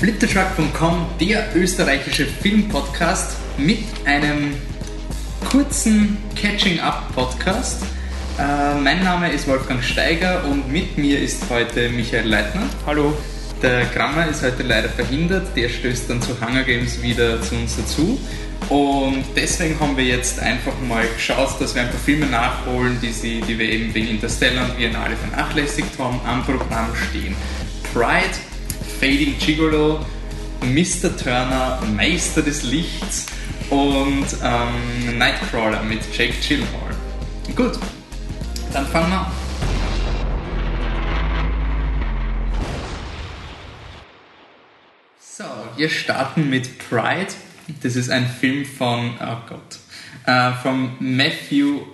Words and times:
Fliptetruck.com, 0.00 1.08
der 1.20 1.54
österreichische 1.54 2.24
Filmpodcast 2.24 3.36
mit 3.58 3.84
einem 4.06 4.54
kurzen 5.50 6.16
Catching-up-Podcast. 6.34 7.82
Äh, 8.38 8.80
mein 8.80 9.04
Name 9.04 9.30
ist 9.30 9.46
Wolfgang 9.46 9.84
Steiger 9.84 10.46
und 10.46 10.72
mit 10.72 10.96
mir 10.96 11.20
ist 11.20 11.50
heute 11.50 11.90
Michael 11.90 12.28
Leitner. 12.28 12.62
Hallo. 12.86 13.12
Der 13.60 13.84
Grammer 13.94 14.26
ist 14.26 14.42
heute 14.42 14.62
leider 14.62 14.88
verhindert, 14.88 15.54
der 15.54 15.68
stößt 15.68 16.08
dann 16.08 16.22
zu 16.22 16.30
Hunger 16.40 16.62
Games 16.62 17.02
wieder 17.02 17.42
zu 17.42 17.56
uns 17.56 17.76
dazu. 17.76 18.18
Und 18.70 19.24
deswegen 19.36 19.78
haben 19.80 19.98
wir 19.98 20.04
jetzt 20.04 20.40
einfach 20.40 20.72
mal 20.88 21.06
geschaut, 21.08 21.60
dass 21.60 21.74
wir 21.74 21.82
ein 21.82 21.90
paar 21.90 22.00
Filme 22.00 22.24
nachholen, 22.24 22.96
die, 23.02 23.12
sie, 23.12 23.42
die 23.42 23.58
wir 23.58 23.68
eben 23.68 23.92
wegen 23.92 24.08
Interstellar 24.08 24.64
und 24.64 24.78
Biennale 24.78 25.14
vernachlässigt 25.14 25.98
haben, 25.98 26.18
am 26.26 26.42
Programm 26.42 26.88
stehen. 27.10 27.36
Pride, 27.92 28.38
Fading 29.00 29.38
Gigolo, 29.38 30.04
Mr. 30.60 31.16
Turner, 31.16 31.80
Meister 31.96 32.42
des 32.42 32.64
Lichts 32.64 33.24
und 33.70 34.26
ähm, 34.44 35.16
Nightcrawler 35.16 35.82
mit 35.82 36.00
Jake 36.14 36.34
Gyllenhaal. 36.46 36.94
Gut, 37.56 37.78
dann 38.74 38.86
fangen 38.88 39.10
wir 39.10 39.20
an. 39.20 39.32
So, 45.18 45.44
wir 45.78 45.88
starten 45.88 46.50
mit 46.50 46.68
Pride. 46.90 47.32
Das 47.82 47.96
ist 47.96 48.10
ein 48.10 48.26
Film 48.26 48.66
von, 48.66 49.14
oh 49.18 49.36
Gott, 49.48 49.78
äh, 50.26 50.52
von 50.62 50.90
Matthew, 50.98 51.86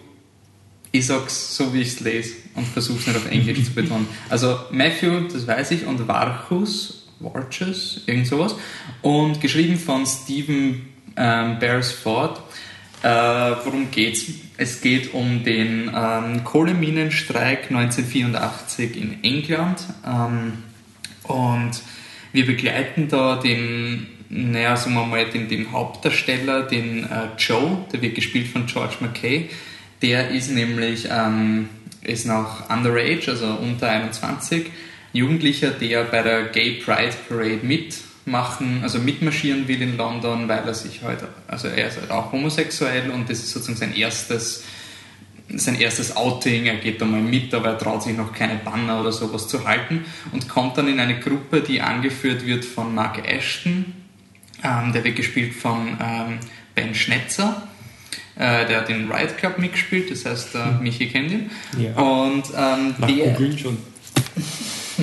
ich 0.91 1.07
sag's 1.07 1.57
so 1.57 1.73
wie 1.73 1.83
ich 1.83 1.89
es 1.89 2.01
lese 2.01 2.35
und 2.57 2.67
versuche 2.67 2.99
es 2.99 3.07
nicht 3.07 3.17
auf 3.17 3.31
Englisch 3.31 3.65
zu 3.65 3.75
betonen. 3.75 4.09
Also 4.29 4.59
Matthew, 4.71 5.29
das 5.33 5.47
weiß 5.47 5.71
ich, 5.73 5.87
und 5.87 6.09
Varchus, 6.09 6.96
Varchus, 7.21 8.03
irgend 8.07 8.27
sowas. 8.27 8.57
Und 9.03 9.41
geschrieben 9.41 9.79
von 9.79 10.07
Stephen 10.07 10.89
ähm, 11.17 11.59
Beresford. 11.59 12.41
Äh, 13.03 13.09
worum 13.09 13.91
geht's? 13.91 14.25
Es 14.59 14.81
geht 14.81 15.13
um 15.13 15.45
den 15.45 15.91
ähm, 15.95 16.45
Kohleminenstreik 16.45 17.71
1984 17.71 18.97
in 18.97 19.23
England. 19.23 19.85
Ähm, 20.07 20.53
und 21.25 21.73
wir 22.33 22.47
begleiten 22.47 23.09
da 23.09 23.37
den, 23.37 24.07
naja, 24.29 24.77
sagen 24.77 24.95
wir 24.95 25.05
mal, 25.05 25.27
den, 25.27 25.49
den 25.49 25.73
Hauptdarsteller, 25.73 26.63
den 26.63 27.05
äh, 27.05 27.29
Joe, 27.39 27.85
der 27.93 28.03
wird 28.03 28.15
gespielt 28.15 28.49
von 28.49 28.67
George 28.67 28.97
McKay. 29.01 29.51
Der 30.03 30.31
ist 30.31 30.51
nämlich 30.51 31.09
ähm, 31.11 31.69
ist 32.07 32.27
noch 32.27 32.71
underage, 32.71 33.29
also 33.29 33.47
unter 33.47 33.89
21, 33.89 34.71
Jugendlicher, 35.17 35.71
der 35.71 36.05
bei 36.05 36.23
der 36.23 36.45
Gay 36.45 36.83
Pride 36.85 37.15
Parade 37.29 37.61
mitmachen, 37.63 38.81
also 38.83 38.99
mitmarschieren 38.99 39.67
will 39.69 39.81
in 39.83 39.97
London, 39.97 40.49
weil 40.49 40.65
er 40.67 40.75
sich 40.75 41.03
halt, 41.03 41.21
also 41.49 41.69
er 41.69 41.89
ist 41.89 41.99
halt 42.01 42.11
auch 42.11 42.33
homosexuell 42.33 43.11
und 43.11 43.31
das 43.31 43.39
ist 43.39 43.53
sozusagen 43.53 43.79
sein 43.79 43.95
erstes 43.95 44.65
sein 45.55 45.79
erstes 45.79 46.17
Outing, 46.17 46.67
er 46.67 46.77
geht 46.77 47.01
da 47.01 47.05
mal 47.05 47.21
mit, 47.21 47.55
aber 47.55 47.69
er 47.69 47.79
traut 47.79 48.03
sich 48.03 48.17
noch 48.17 48.33
keine 48.33 48.57
Banner 48.57 49.01
oder 49.01 49.13
sowas 49.13 49.47
zu 49.47 49.65
halten 49.65 50.05
und 50.33 50.49
kommt 50.49 50.77
dann 50.77 50.89
in 50.89 50.99
eine 50.99 51.21
Gruppe, 51.21 51.61
die 51.61 51.81
angeführt 51.81 52.45
wird 52.45 52.65
von 52.65 52.95
Mark 52.95 53.27
Ashton, 53.29 53.95
ähm, 54.65 54.93
der 54.93 55.05
wird 55.05 55.17
gespielt 55.17 55.55
von 55.55 55.97
ähm, 56.03 56.39
Ben 56.75 56.95
Schnetzer, 56.95 57.69
äh, 58.35 58.67
der 58.67 58.79
hat 58.79 58.89
den 58.89 59.11
Riot 59.11 59.39
Club 59.39 59.59
mitgespielt, 59.59 60.11
das 60.11 60.25
heißt, 60.25 60.57
äh, 60.57 60.83
Michi 60.83 61.09
kennt 61.09 61.31
ihn. 61.31 61.51
Ja. 61.79 61.93
Und 61.95 62.45
ähm, 62.57 62.95
Nach 62.99 63.07
der, 63.07 63.59
schon. 63.59 63.79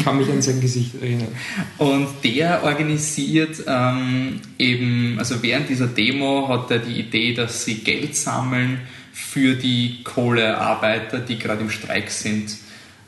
Kann 0.03 0.17
mich 0.17 0.29
an 0.29 0.41
sein 0.41 0.59
Gesicht 0.61 1.01
erinnern. 1.01 1.29
Und 1.77 2.07
der 2.23 2.63
organisiert 2.63 3.63
ähm, 3.67 4.41
eben, 4.57 5.15
also 5.19 5.41
während 5.41 5.69
dieser 5.69 5.87
Demo 5.87 6.47
hat 6.47 6.71
er 6.71 6.79
die 6.79 6.99
Idee, 6.99 7.33
dass 7.33 7.65
sie 7.65 7.75
Geld 7.75 8.15
sammeln 8.15 8.81
für 9.13 9.55
die 9.55 10.03
Kohlearbeiter, 10.03 11.19
die 11.19 11.37
gerade 11.37 11.61
im 11.61 11.69
Streik 11.69 12.09
sind. 12.09 12.57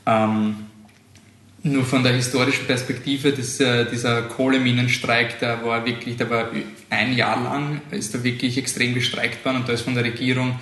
Ähm, 0.05 0.55
nur 1.63 1.83
von 1.83 2.03
der 2.03 2.13
historischen 2.13 2.67
Perspektive, 2.67 3.31
das, 3.31 3.59
äh, 3.59 3.85
dieser 3.89 4.21
Kohleminenstreik, 4.21 5.39
der 5.39 5.65
war 5.65 5.83
wirklich, 5.83 6.15
der 6.15 6.29
war 6.29 6.51
ein 6.91 7.13
Jahr 7.15 7.41
lang, 7.41 7.81
ist 7.89 8.13
da 8.13 8.23
wirklich 8.23 8.59
extrem 8.59 8.93
gestreikt 8.93 9.43
worden 9.43 9.57
und 9.57 9.67
da 9.67 9.73
ist 9.73 9.81
von 9.81 9.95
der 9.95 10.03
Regierung 10.03 10.59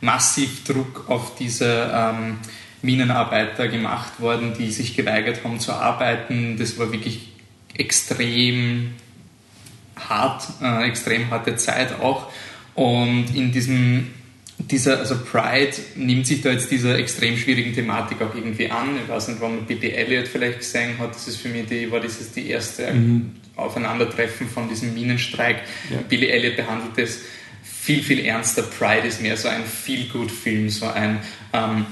massiv 0.00 0.64
Druck 0.64 1.04
auf 1.08 1.36
diese 1.36 1.90
ähm, 1.94 2.38
Minenarbeiter 2.82 3.68
gemacht 3.68 4.20
worden, 4.20 4.54
die 4.58 4.70
sich 4.70 4.96
geweigert 4.96 5.44
haben 5.44 5.60
zu 5.60 5.72
arbeiten. 5.72 6.56
Das 6.58 6.78
war 6.78 6.92
wirklich 6.92 7.28
extrem 7.74 8.92
hart, 9.96 10.44
äh, 10.62 10.88
extrem 10.88 11.30
harte 11.30 11.56
Zeit 11.56 12.00
auch. 12.00 12.30
Und 12.74 13.34
in 13.34 13.52
diesem 13.52 14.08
dieser, 14.68 14.98
also 14.98 15.16
Pride 15.18 15.72
nimmt 15.96 16.26
sich 16.26 16.42
da 16.42 16.50
jetzt 16.50 16.70
dieser 16.70 16.98
extrem 16.98 17.36
schwierigen 17.36 17.74
Thematik 17.74 18.20
auch 18.22 18.34
irgendwie 18.34 18.70
an. 18.70 18.96
Ich 19.02 19.08
weiß 19.08 19.28
nicht, 19.28 19.40
wann 19.40 19.56
man 19.56 19.66
Billy 19.66 19.90
Elliot 19.90 20.28
vielleicht 20.28 20.58
gesehen 20.58 20.98
hat. 20.98 21.14
Das 21.14 21.28
ist 21.28 21.36
für 21.36 21.48
mich 21.48 21.66
die, 21.66 21.90
war 21.90 22.00
dieses 22.00 22.32
die 22.32 22.48
erste 22.48 22.92
mhm. 22.92 23.32
Aufeinandertreffen 23.56 24.48
von 24.48 24.68
diesem 24.68 24.94
Minenstreik. 24.94 25.62
Ja. 25.90 25.98
Billy 26.08 26.28
Elliot 26.28 26.56
behandelt 26.56 26.98
es 26.98 27.20
viel, 27.62 28.02
viel 28.02 28.20
ernster. 28.20 28.62
Pride 28.62 29.06
ist 29.06 29.22
mehr 29.22 29.36
so 29.36 29.48
ein 29.48 29.64
Feel-Good-Film, 29.64 30.68
so 30.68 30.86
ein, 30.86 31.20
ähm, 31.52 31.86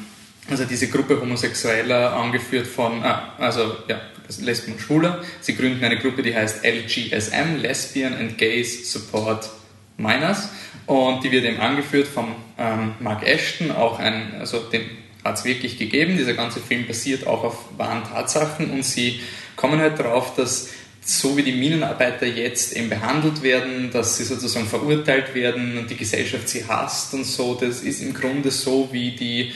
also 0.48 0.64
diese 0.64 0.88
Gruppe 0.88 1.20
Homosexueller, 1.20 2.14
angeführt 2.14 2.66
von, 2.66 3.02
äh, 3.02 3.14
also 3.38 3.76
ja, 3.88 4.00
Lesben 4.40 4.74
und 4.74 4.80
Schwuler. 4.80 5.22
Sie 5.40 5.56
gründen 5.56 5.82
eine 5.84 5.98
Gruppe, 5.98 6.22
die 6.22 6.34
heißt 6.34 6.64
LGSM, 6.64 7.56
Lesbian 7.60 8.14
and 8.14 8.36
Gays 8.36 8.92
Support 8.92 9.48
Minors. 9.96 10.50
Und 10.86 11.24
die 11.24 11.30
wird 11.30 11.44
eben 11.44 11.60
angeführt 11.60 12.06
von 12.06 12.34
ähm, 12.58 12.94
Mark 13.00 13.26
Ashton, 13.26 13.70
auch 13.70 13.98
ein, 13.98 14.34
also 14.38 14.58
den 14.58 14.82
hat 15.24 15.36
es 15.36 15.44
wirklich 15.44 15.78
gegeben. 15.78 16.16
Dieser 16.16 16.34
ganze 16.34 16.60
Film 16.60 16.86
basiert 16.86 17.26
auch 17.26 17.44
auf 17.44 17.64
wahren 17.76 18.04
Tatsachen 18.04 18.70
und 18.70 18.84
sie 18.84 19.20
kommen 19.56 19.80
halt 19.80 19.98
darauf, 19.98 20.34
dass 20.34 20.70
so 21.04 21.36
wie 21.36 21.42
die 21.42 21.52
Minenarbeiter 21.52 22.26
jetzt 22.26 22.76
eben 22.76 22.90
behandelt 22.90 23.42
werden, 23.42 23.90
dass 23.90 24.18
sie 24.18 24.24
sozusagen 24.24 24.66
verurteilt 24.66 25.34
werden 25.34 25.78
und 25.78 25.90
die 25.90 25.96
Gesellschaft 25.96 26.48
sie 26.48 26.64
hasst 26.66 27.14
und 27.14 27.24
so, 27.24 27.54
das 27.54 27.80
ist 27.80 28.02
im 28.02 28.12
Grunde 28.12 28.50
so, 28.50 28.88
wie 28.92 29.12
die 29.12 29.52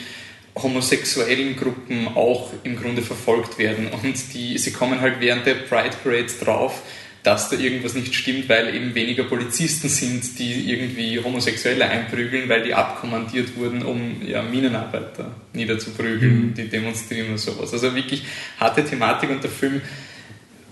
homosexuellen 0.55 1.55
Gruppen 1.55 2.07
auch 2.09 2.51
im 2.63 2.75
Grunde 2.75 3.01
verfolgt 3.01 3.57
werden. 3.57 3.87
Und 3.87 4.33
die, 4.33 4.57
sie 4.57 4.71
kommen 4.71 5.01
halt 5.01 5.19
während 5.19 5.45
der 5.45 5.55
Pride 5.55 5.95
Parade 6.03 6.33
drauf, 6.41 6.81
dass 7.23 7.49
da 7.49 7.55
irgendwas 7.55 7.95
nicht 7.95 8.13
stimmt, 8.13 8.49
weil 8.49 8.75
eben 8.75 8.93
weniger 8.93 9.23
Polizisten 9.23 9.87
sind, 9.87 10.37
die 10.37 10.69
irgendwie 10.69 11.23
Homosexuelle 11.23 11.89
einprügeln, 11.89 12.49
weil 12.49 12.63
die 12.63 12.73
abkommandiert 12.73 13.55
wurden, 13.55 13.81
um 13.83 14.21
ja, 14.27 14.41
Minenarbeiter 14.43 15.33
niederzuprügeln, 15.53 16.47
mhm. 16.47 16.53
die 16.53 16.67
demonstrieren 16.67 17.31
und 17.31 17.37
sowas. 17.37 17.71
Also 17.71 17.95
wirklich 17.95 18.23
harte 18.59 18.83
Thematik 18.83 19.29
und 19.29 19.41
der 19.41 19.51
Film 19.51 19.81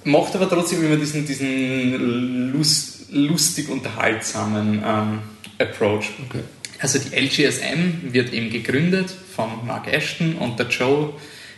macht 0.03 0.35
aber 0.35 0.49
trotzdem 0.49 0.83
immer 0.83 0.97
diesen, 0.97 1.25
diesen 1.25 2.51
lust, 2.51 3.11
lustig 3.11 3.69
unterhaltsamen 3.69 4.83
ähm, 4.85 5.19
Approach. 5.57 6.09
Okay. 6.27 6.41
Also 6.81 6.97
die 6.97 7.15
LGSM 7.15 8.11
wird 8.11 8.33
eben 8.33 8.49
gegründet 8.49 9.11
von 9.11 9.65
Mark 9.67 9.87
Ashton 9.87 10.35
und 10.37 10.57
der 10.57 10.67
Joe 10.67 11.13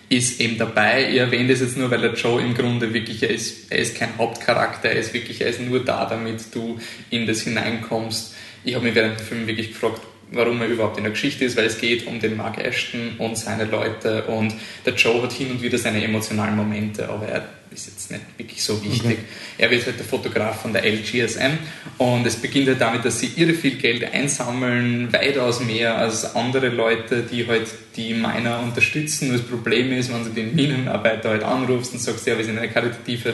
ist 0.09 0.41
eben 0.41 0.57
dabei. 0.57 1.09
Ich 1.09 1.17
erwähne 1.17 1.47
das 1.49 1.61
jetzt 1.61 1.77
nur, 1.77 1.89
weil 1.89 2.01
der 2.01 2.13
Joe 2.13 2.41
im 2.41 2.53
Grunde 2.53 2.93
wirklich, 2.93 3.23
er 3.23 3.29
ist, 3.29 3.71
er 3.71 3.79
ist 3.79 3.97
kein 3.97 4.17
Hauptcharakter, 4.17 4.89
er 4.89 4.99
ist 4.99 5.13
wirklich, 5.13 5.39
er 5.39 5.47
ist 5.47 5.61
nur 5.61 5.83
da, 5.83 6.05
damit 6.05 6.53
du 6.53 6.77
in 7.09 7.25
das 7.25 7.41
hineinkommst. 7.41 8.35
Ich 8.65 8.75
habe 8.75 8.83
mich 8.83 8.95
während 8.95 9.17
dem 9.17 9.25
Film 9.25 9.47
wirklich 9.47 9.69
gefragt, 9.69 10.01
warum 10.31 10.61
er 10.61 10.67
überhaupt 10.67 10.97
in 10.97 11.03
der 11.03 11.11
Geschichte 11.13 11.45
ist, 11.45 11.55
weil 11.55 11.67
es 11.67 11.77
geht 11.77 12.05
um 12.05 12.19
den 12.19 12.35
Mark 12.35 12.57
Ashton 12.57 13.15
und 13.17 13.37
seine 13.37 13.63
Leute 13.63 14.23
und 14.23 14.53
der 14.85 14.93
Joe 14.93 15.23
hat 15.23 15.31
hin 15.31 15.51
und 15.51 15.61
wieder 15.61 15.77
seine 15.77 16.03
emotionalen 16.03 16.57
Momente, 16.57 17.07
aber 17.07 17.27
er 17.27 17.47
ist 17.73 17.87
jetzt 17.87 18.11
nicht 18.11 18.23
wirklich 18.37 18.63
so 18.63 18.83
wichtig. 18.83 19.03
Okay. 19.03 19.17
Er 19.57 19.71
wird 19.71 19.85
halt 19.85 19.97
der 19.97 20.05
Fotograf 20.05 20.61
von 20.61 20.73
der 20.73 20.83
LGSM 20.85 21.57
und 21.97 22.25
es 22.25 22.35
beginnt 22.35 22.67
halt 22.67 22.81
damit, 22.81 23.03
dass 23.05 23.19
sie 23.19 23.31
irre 23.35 23.53
viel 23.53 23.75
Geld 23.75 24.03
einsammeln, 24.13 25.11
weitaus 25.11 25.59
mehr 25.59 25.97
als 25.97 26.35
andere 26.35 26.69
Leute, 26.69 27.23
die 27.23 27.47
halt 27.47 27.67
die 27.95 28.13
Miner 28.13 28.59
unterstützen. 28.59 29.29
Nur 29.29 29.37
das 29.37 29.47
Problem 29.47 29.91
ist, 29.91 30.13
wenn 30.13 30.23
du 30.23 30.29
den 30.29 30.55
Minenarbeiter 30.55 31.29
halt 31.29 31.43
anrufst 31.43 31.93
und 31.93 31.99
sagst, 31.99 32.25
ja, 32.27 32.37
wir 32.37 32.45
sind 32.45 32.57
eine 32.57 32.69
karitative 32.69 33.33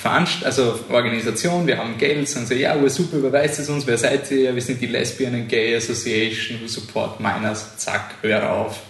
Veranst 0.00 0.46
also 0.46 0.80
Organisation, 0.88 1.66
wir 1.66 1.76
haben 1.76 1.98
Geld, 1.98 2.26
sagen 2.26 2.46
sie, 2.46 2.54
ja, 2.54 2.88
super, 2.88 3.18
überweist 3.18 3.58
es 3.58 3.68
uns, 3.68 3.86
wer 3.86 3.98
seid 3.98 4.30
ihr? 4.30 4.54
Wir 4.54 4.62
sind 4.62 4.80
die 4.80 4.86
Lesbian 4.86 5.34
and 5.34 5.46
Gay 5.46 5.76
Association 5.76 6.58
who 6.58 6.66
support 6.66 7.20
minors, 7.20 7.76
zack, 7.76 8.14
hör 8.22 8.50
auf, 8.50 8.80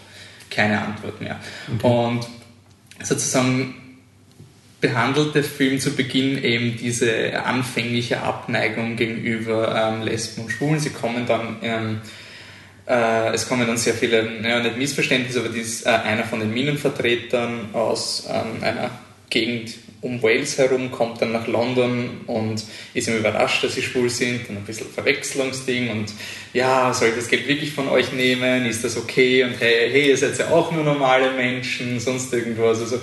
keine 0.49 0.81
Antwort 0.81 1.20
mehr. 1.20 1.41
Okay. 1.75 1.85
Und 1.85 2.29
sozusagen 3.03 3.75
behandelt 4.81 5.35
der 5.35 5.44
Film 5.44 5.79
zu 5.79 5.94
Beginn 5.94 6.43
eben 6.43 6.77
diese 6.77 7.43
anfängliche 7.44 8.23
Abneigung 8.23 8.97
gegenüber 8.97 9.93
ähm, 9.94 10.03
Lesben 10.03 10.43
und 10.43 10.50
Schwulen. 10.50 10.81
Sie 10.81 10.91
kommen 10.91 11.27
dann, 11.27 11.56
ähm, 11.62 12.00
äh, 12.87 13.32
es 13.35 13.49
kommen 13.49 13.67
dann 13.67 13.77
sehr 13.77 13.94
viele, 13.94 14.41
naja, 14.41 14.61
nicht 14.61 14.79
Missverständnisse, 14.79 15.41
aber 15.41 15.50
dies, 15.50 15.85
äh, 15.85 15.91
einer 15.91 16.25
von 16.25 16.41
den 16.41 16.53
Minenvertretern 16.53 17.75
aus 17.75 18.27
ähm, 18.31 18.62
einer 18.62 18.91
Gegend 19.29 19.75
um 20.03 20.23
Wales 20.23 20.56
herum, 20.56 20.91
kommt 20.91 21.21
dann 21.21 21.32
nach 21.32 21.47
London 21.47 22.23
und 22.27 22.65
ist 22.94 23.09
ihm 23.09 23.19
überrascht, 23.19 23.62
dass 23.62 23.75
sie 23.75 23.82
schwul 23.82 24.09
sind, 24.09 24.49
dann 24.49 24.56
ein 24.56 24.65
bisschen 24.65 24.87
Verwechslungsding 24.88 25.91
und 25.91 26.12
ja, 26.55 26.93
soll 26.94 27.09
ich 27.09 27.17
das 27.17 27.29
Geld 27.29 27.47
wirklich 27.47 27.73
von 27.73 27.87
euch 27.88 28.12
nehmen, 28.12 28.65
ist 28.65 28.82
das 28.82 28.97
okay? 28.97 29.44
Und 29.44 29.61
hey, 29.61 29.91
hey, 29.91 30.09
ihr 30.09 30.17
seid 30.17 30.38
ja 30.38 30.49
auch 30.49 30.73
nur 30.73 30.85
normale 30.85 31.32
Menschen, 31.32 32.00
sonst 32.00 32.32
irgendwas, 32.32 32.81
also 32.81 32.99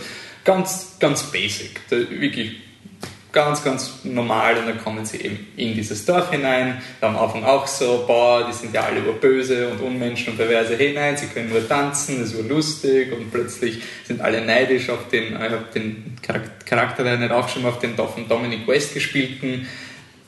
ganz, 0.48 0.96
ganz 0.98 1.24
basic, 1.24 1.82
wirklich 1.90 2.62
ganz, 3.34 3.64
ganz 3.64 4.00
normal 4.06 4.58
und 4.58 4.68
dann 4.68 4.82
kommen 4.82 5.06
sie 5.06 5.18
eben 5.18 5.46
in 5.58 5.74
dieses 5.74 6.06
Dorf 6.06 6.32
hinein. 6.32 6.82
Am 7.02 7.18
Anfang 7.18 7.44
auch 7.44 7.68
so, 7.68 8.06
boah, 8.08 8.48
die 8.50 8.54
sind 8.54 8.74
ja 8.74 8.84
alle 8.84 9.02
böse 9.02 9.68
und 9.68 9.82
Unmenschen 9.82 10.32
und 10.32 10.38
perverse. 10.38 10.78
Hey, 10.78 10.94
nein, 10.94 11.18
sie 11.18 11.28
können 11.28 11.50
nur 11.50 11.68
tanzen, 11.68 12.22
das 12.22 12.32
ist 12.32 12.50
lustig 12.50 13.12
und 13.12 13.30
plötzlich 13.30 13.82
sind 14.06 14.22
alle 14.22 14.44
neidisch 14.44 14.90
auf 14.90 15.10
den, 15.10 15.34
ich 15.34 15.38
habe 15.38 15.66
den 15.76 16.16
Charakter 16.66 17.04
der 17.04 17.18
nicht 17.18 17.32
aufgeschrieben, 17.32 18.00
auf 18.00 18.16
den 18.16 18.28
Dominic 18.30 18.66
West 18.68 18.94
gespielten 18.94 19.68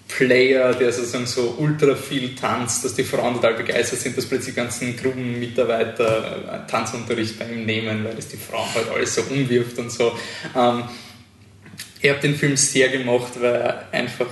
Player, 0.10 0.74
der 0.74 0.92
sozusagen 0.92 1.28
so 1.28 1.56
ultra 1.60 1.96
viel 1.96 2.36
tanzt, 2.36 2.84
dass 2.84 2.96
die 2.96 3.04
Frauen 3.04 3.36
total 3.36 3.54
begeistert 3.54 4.00
sind, 4.00 4.18
dass 4.18 4.26
plötzlich 4.26 4.56
die 4.56 4.60
ganzen 4.60 4.98
Gruppenmitarbeiter 4.98 6.66
äh, 6.66 6.70
Tanzunterricht 6.70 7.38
bei 7.38 7.46
ihm 7.46 7.66
nehmen, 7.66 8.04
weil 8.04 8.18
es 8.18 8.28
die 8.28 8.38
Frauen 8.38 8.68
halt 8.74 8.90
alles 8.90 9.16
so 9.16 9.22
umwirft 9.22 9.78
und 9.78 9.92
so. 9.92 10.12
Ähm, 10.56 10.84
ich 12.02 12.10
habe 12.10 12.20
den 12.20 12.36
Film 12.36 12.58
sehr 12.58 12.90
gemacht, 12.90 13.34
weil 13.40 13.56
er 13.56 13.88
einfach. 13.92 14.28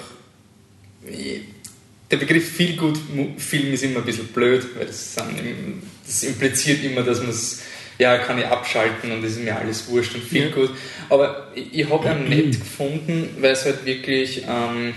Der 2.10 2.18
Begriff 2.18 2.50
viel 2.50 2.76
gut 2.76 2.98
Film 3.38 3.74
ist 3.74 3.84
immer 3.84 4.00
ein 4.00 4.06
bisschen 4.06 4.28
blöd, 4.28 4.66
weil 4.78 4.88
das, 4.88 5.16
sind, 5.16 5.82
das 6.06 6.24
impliziert 6.24 6.84
immer, 6.84 7.04
dass 7.04 7.20
man 7.20 7.30
es, 7.30 7.62
ja, 7.98 8.18
kann 8.18 8.40
ich 8.40 8.46
abschalten 8.46 9.12
und 9.12 9.24
es 9.24 9.34
ist 9.34 9.44
mir 9.44 9.56
alles 9.56 9.88
wurscht 9.90 10.16
und 10.16 10.24
viel 10.24 10.50
ja. 10.50 10.56
gut. 10.56 10.72
Aber 11.10 11.52
ich, 11.54 11.82
ich 11.82 11.90
habe 11.90 12.10
ihn 12.10 12.30
nett 12.30 12.60
gefunden, 12.60 13.38
weil 13.40 13.52
es 13.52 13.66
halt 13.66 13.86
wirklich 13.86 14.44
ähm, 14.48 14.94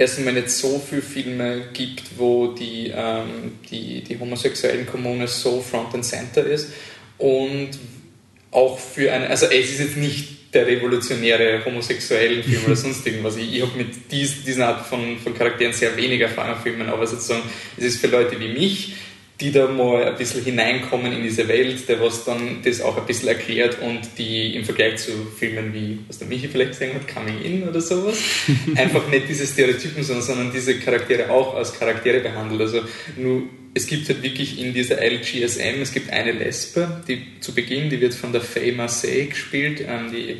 erstmal 0.00 0.32
nicht 0.32 0.50
so 0.50 0.80
viele 0.80 1.02
Filme 1.02 1.68
gibt, 1.74 2.02
wo 2.16 2.48
die, 2.48 2.90
ähm, 2.94 3.58
die, 3.70 4.02
die 4.02 4.18
homosexuellen 4.18 4.86
Kommune 4.86 5.28
so 5.28 5.60
front 5.60 5.94
and 5.94 6.04
center 6.04 6.44
ist 6.44 6.72
und 7.18 7.70
auch 8.50 8.78
für 8.78 9.12
eine, 9.12 9.28
also 9.28 9.46
es 9.46 9.72
ist 9.72 9.80
jetzt 9.80 9.96
nicht 9.98 10.54
der 10.54 10.66
revolutionäre 10.66 11.64
homosexuellen 11.64 12.42
Film 12.42 12.64
oder 12.64 12.76
sonst 12.84 13.06
irgendwas. 13.06 13.36
Ich, 13.36 13.54
ich 13.54 13.62
habe 13.62 13.76
mit 13.76 14.10
dies, 14.10 14.42
diesen 14.42 14.62
Art 14.62 14.86
von, 14.86 15.18
von 15.18 15.34
Charakteren 15.34 15.74
sehr 15.74 15.94
wenig 15.96 16.20
Erfahrung 16.22 16.60
Filmen, 16.62 16.88
aber 16.88 17.06
sozusagen, 17.06 17.42
es 17.76 17.84
ist 17.84 18.00
für 18.00 18.08
Leute 18.08 18.40
wie 18.40 18.48
mich, 18.48 18.94
die 19.40 19.50
da 19.50 19.68
mal 19.68 20.04
ein 20.04 20.16
bisschen 20.16 20.44
hineinkommen 20.44 21.12
in 21.12 21.22
diese 21.22 21.48
Welt, 21.48 21.88
der 21.88 22.00
was 22.00 22.24
dann 22.24 22.58
das 22.62 22.82
auch 22.82 22.98
ein 22.98 23.06
bisschen 23.06 23.28
erklärt 23.28 23.78
und 23.80 24.00
die 24.18 24.54
im 24.54 24.64
Vergleich 24.64 24.98
zu 24.98 25.12
Filmen 25.38 25.72
wie, 25.72 25.98
was 26.06 26.18
der 26.18 26.28
Michi 26.28 26.48
vielleicht 26.48 26.72
gesehen 26.72 26.94
hat, 26.94 27.08
Coming 27.08 27.40
In 27.42 27.66
oder 27.66 27.80
sowas, 27.80 28.18
einfach 28.76 29.08
nicht 29.08 29.28
diese 29.28 29.46
Stereotypen, 29.46 30.02
sondern, 30.02 30.24
sondern 30.24 30.52
diese 30.52 30.78
Charaktere 30.78 31.30
auch 31.30 31.54
als 31.54 31.72
Charaktere 31.72 32.20
behandelt. 32.20 32.60
Also 32.60 32.82
nur, 33.16 33.44
es 33.72 33.86
gibt 33.86 34.08
halt 34.08 34.22
wirklich 34.22 34.60
in 34.60 34.74
dieser 34.74 34.96
LGSM, 35.00 35.80
es 35.80 35.92
gibt 35.92 36.10
eine 36.10 36.32
Lesbe, 36.32 37.02
die 37.08 37.40
zu 37.40 37.54
Beginn, 37.54 37.88
die 37.88 38.00
wird 38.00 38.14
von 38.14 38.32
der 38.32 38.42
Faye 38.42 38.72
Marseille 38.72 39.26
gespielt, 39.26 39.82
ähm, 39.86 40.12
die 40.12 40.36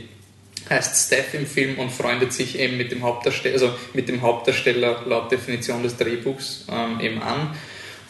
heißt 0.68 1.06
Steph 1.06 1.34
im 1.34 1.46
Film 1.46 1.78
und 1.78 1.90
freundet 1.90 2.34
sich 2.34 2.58
eben 2.58 2.76
mit 2.76 2.92
dem 2.92 3.02
Hauptdarsteller, 3.02 3.54
also 3.54 3.72
mit 3.94 4.08
dem 4.08 4.20
Hauptdarsteller 4.20 5.04
laut 5.06 5.32
Definition 5.32 5.82
des 5.82 5.96
Drehbuchs 5.96 6.66
ähm, 6.70 7.00
eben 7.00 7.22
an 7.22 7.54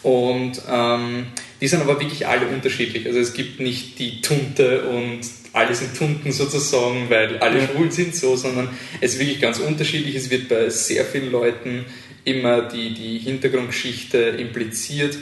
und 0.03 0.53
ähm, 0.71 1.27
die 1.61 1.69
sind 1.69 1.83
aber 1.83 2.01
wirklich 2.01 2.27
alle 2.27 2.47
unterschiedlich. 2.47 3.07
Also 3.07 3.19
es 3.19 3.35
gibt 3.35 3.61
nicht 3.61 3.99
die 3.99 4.23
Tunte 4.23 4.89
und 4.89 5.21
alle 5.53 5.75
sind 5.75 5.97
Tunten 5.97 6.33
sozusagen, 6.33 7.11
weil 7.11 7.39
alle 7.39 7.67
schwul 7.67 7.91
sind 7.91 8.15
so, 8.15 8.37
sondern 8.37 8.69
es 9.01 9.15
ist 9.15 9.21
wirklich 9.21 9.41
ganz 9.41 9.59
unterschiedlich. 9.59 10.15
Es 10.15 10.31
wird 10.31 10.49
bei 10.49 10.71
sehr 10.71 11.05
vielen 11.05 11.31
Leuten 11.31 11.85
immer 12.25 12.63
die, 12.63 12.95
die 12.95 13.19
Hintergrundgeschichte 13.19 14.19
impliziert. 14.19 15.19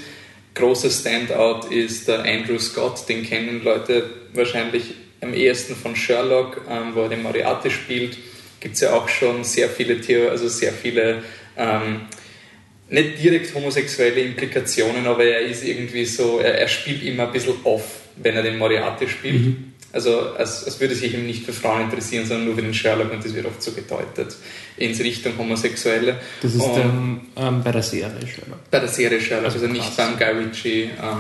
Großer 0.54 0.90
Standout 0.90 1.69
ist 1.70 2.08
der 2.08 2.25
Andrew 2.25 2.58
Scott, 2.58 3.08
den 3.08 3.25
kennen 3.25 3.62
Leute 3.62 4.10
wahrscheinlich 4.34 4.94
am 5.20 5.34
ehesten 5.34 5.75
von 5.75 5.96
Sherlock, 5.96 6.62
ähm, 6.69 6.94
wo 6.94 7.02
er 7.02 7.08
den 7.08 7.22
Moriarty 7.22 7.70
spielt. 7.70 8.16
Gibt 8.60 8.75
es 8.75 8.80
ja 8.80 8.92
auch 8.92 9.08
schon 9.08 9.44
sehr 9.44 9.69
viele 9.69 10.00
Theo 10.00 10.28
also 10.28 10.48
sehr 10.48 10.72
viele 10.72 11.22
ähm, 11.56 12.02
nicht 12.90 13.23
direkt 13.23 13.55
homosexuelle 13.55 14.20
Implikationen, 14.20 15.06
aber 15.06 15.25
er 15.25 15.40
ist 15.40 15.64
irgendwie 15.64 16.05
so, 16.05 16.38
er, 16.38 16.58
er 16.58 16.69
spielt 16.69 17.02
immer 17.02 17.26
ein 17.26 17.32
bisschen 17.32 17.55
off, 17.64 18.00
wenn 18.17 18.35
er 18.37 18.43
den 18.43 18.58
Moriarty 18.58 19.08
spielt. 19.08 19.46
Mhm. 19.46 19.73
Also 19.90 20.32
als, 20.35 20.64
als 20.64 20.79
würde 20.81 20.94
sich 20.94 21.14
ihm 21.14 21.26
nicht 21.26 21.44
für 21.44 21.52
Frauen 21.52 21.82
interessieren, 21.82 22.26
sondern 22.26 22.46
nur 22.46 22.55
für 22.56 22.62
den 22.62 22.75
Sherlock 22.75 23.11
und 23.11 23.25
das 23.25 23.35
wird 23.35 23.46
oft 23.46 23.62
so 23.62 23.73
gedeutet 23.73 24.37
in 24.76 24.94
Richtung 24.94 25.37
Homosexuelle. 25.38 26.20
Das 26.43 26.55
ist 26.55 26.62
dann 26.62 27.23
ähm, 27.37 27.62
bei 27.62 27.73
der 27.73 27.82
Serie 27.82 28.20
Sherlock. 28.26 28.70
Bei 28.70 28.81
der 28.81 28.88
Serie 28.88 29.20
Sherlock, 29.20 29.46
also, 29.46 29.61
also 29.61 29.73
nicht 29.73 29.96
beim 29.96 30.19
Guy 30.19 30.44
Ritchie 30.44 30.82
ähm, 30.82 31.19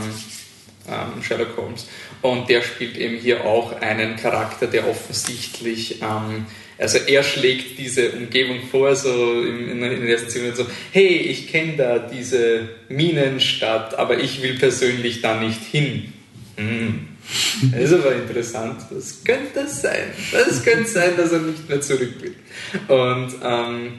ähm, 0.86 1.22
Sherlock 1.22 1.56
Holmes. 1.56 1.86
Und 2.20 2.48
der 2.50 2.62
spielt 2.62 2.96
eben 2.98 3.16
hier 3.16 3.44
auch 3.44 3.80
einen 3.80 4.16
Charakter, 4.16 4.66
der 4.66 4.86
offensichtlich 4.86 6.02
ähm, 6.02 6.46
also 6.78 6.98
er 6.98 7.24
schlägt 7.24 7.78
diese 7.78 8.12
Umgebung 8.12 8.60
vor, 8.70 8.94
so 8.94 9.42
in, 9.42 9.68
in 9.68 9.80
den 9.80 10.06
ersten 10.06 10.40
Minuten 10.40 10.56
so, 10.56 10.66
hey, 10.92 11.08
ich 11.08 11.48
kenne 11.48 11.76
da 11.76 11.98
diese 11.98 12.68
Minenstadt, 12.88 13.98
aber 13.98 14.20
ich 14.20 14.42
will 14.42 14.58
persönlich 14.58 15.20
da 15.20 15.40
nicht 15.40 15.62
hin. 15.62 16.12
Hm. 16.56 17.08
Das 17.72 17.90
ist 17.90 17.92
aber 17.92 18.14
interessant. 18.14 18.80
Was 18.90 19.22
könnte 19.24 19.50
das 19.54 19.82
sein? 19.82 20.12
Das 20.32 20.64
könnte 20.64 20.88
sein, 20.88 21.16
dass 21.16 21.32
er 21.32 21.40
nicht 21.40 21.68
mehr 21.68 21.80
zurück 21.80 22.14
will. 22.20 22.34
Und 22.86 23.34
ähm, 23.42 23.98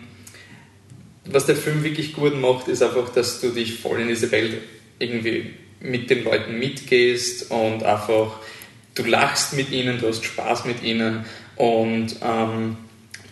was 1.26 1.46
der 1.46 1.56
Film 1.56 1.84
wirklich 1.84 2.14
gut 2.14 2.40
macht, 2.40 2.70
ist 2.70 2.82
einfach, 2.82 3.10
dass 3.10 3.42
du 3.42 3.50
dich 3.50 3.80
voll 3.80 4.00
in 4.00 4.08
diese 4.08 4.32
Welt 4.32 4.54
irgendwie 4.98 5.54
mit 5.82 6.10
den 6.10 6.24
Leuten 6.24 6.58
mitgehst 6.58 7.52
und 7.52 7.84
einfach 7.84 8.40
du 8.96 9.04
lachst 9.06 9.54
mit 9.54 9.72
ihnen, 9.72 10.00
du 10.00 10.08
hast 10.08 10.26
Spaß 10.26 10.66
mit 10.66 10.84
ihnen 10.84 11.26
und 11.60 12.16
ähm, 12.24 12.78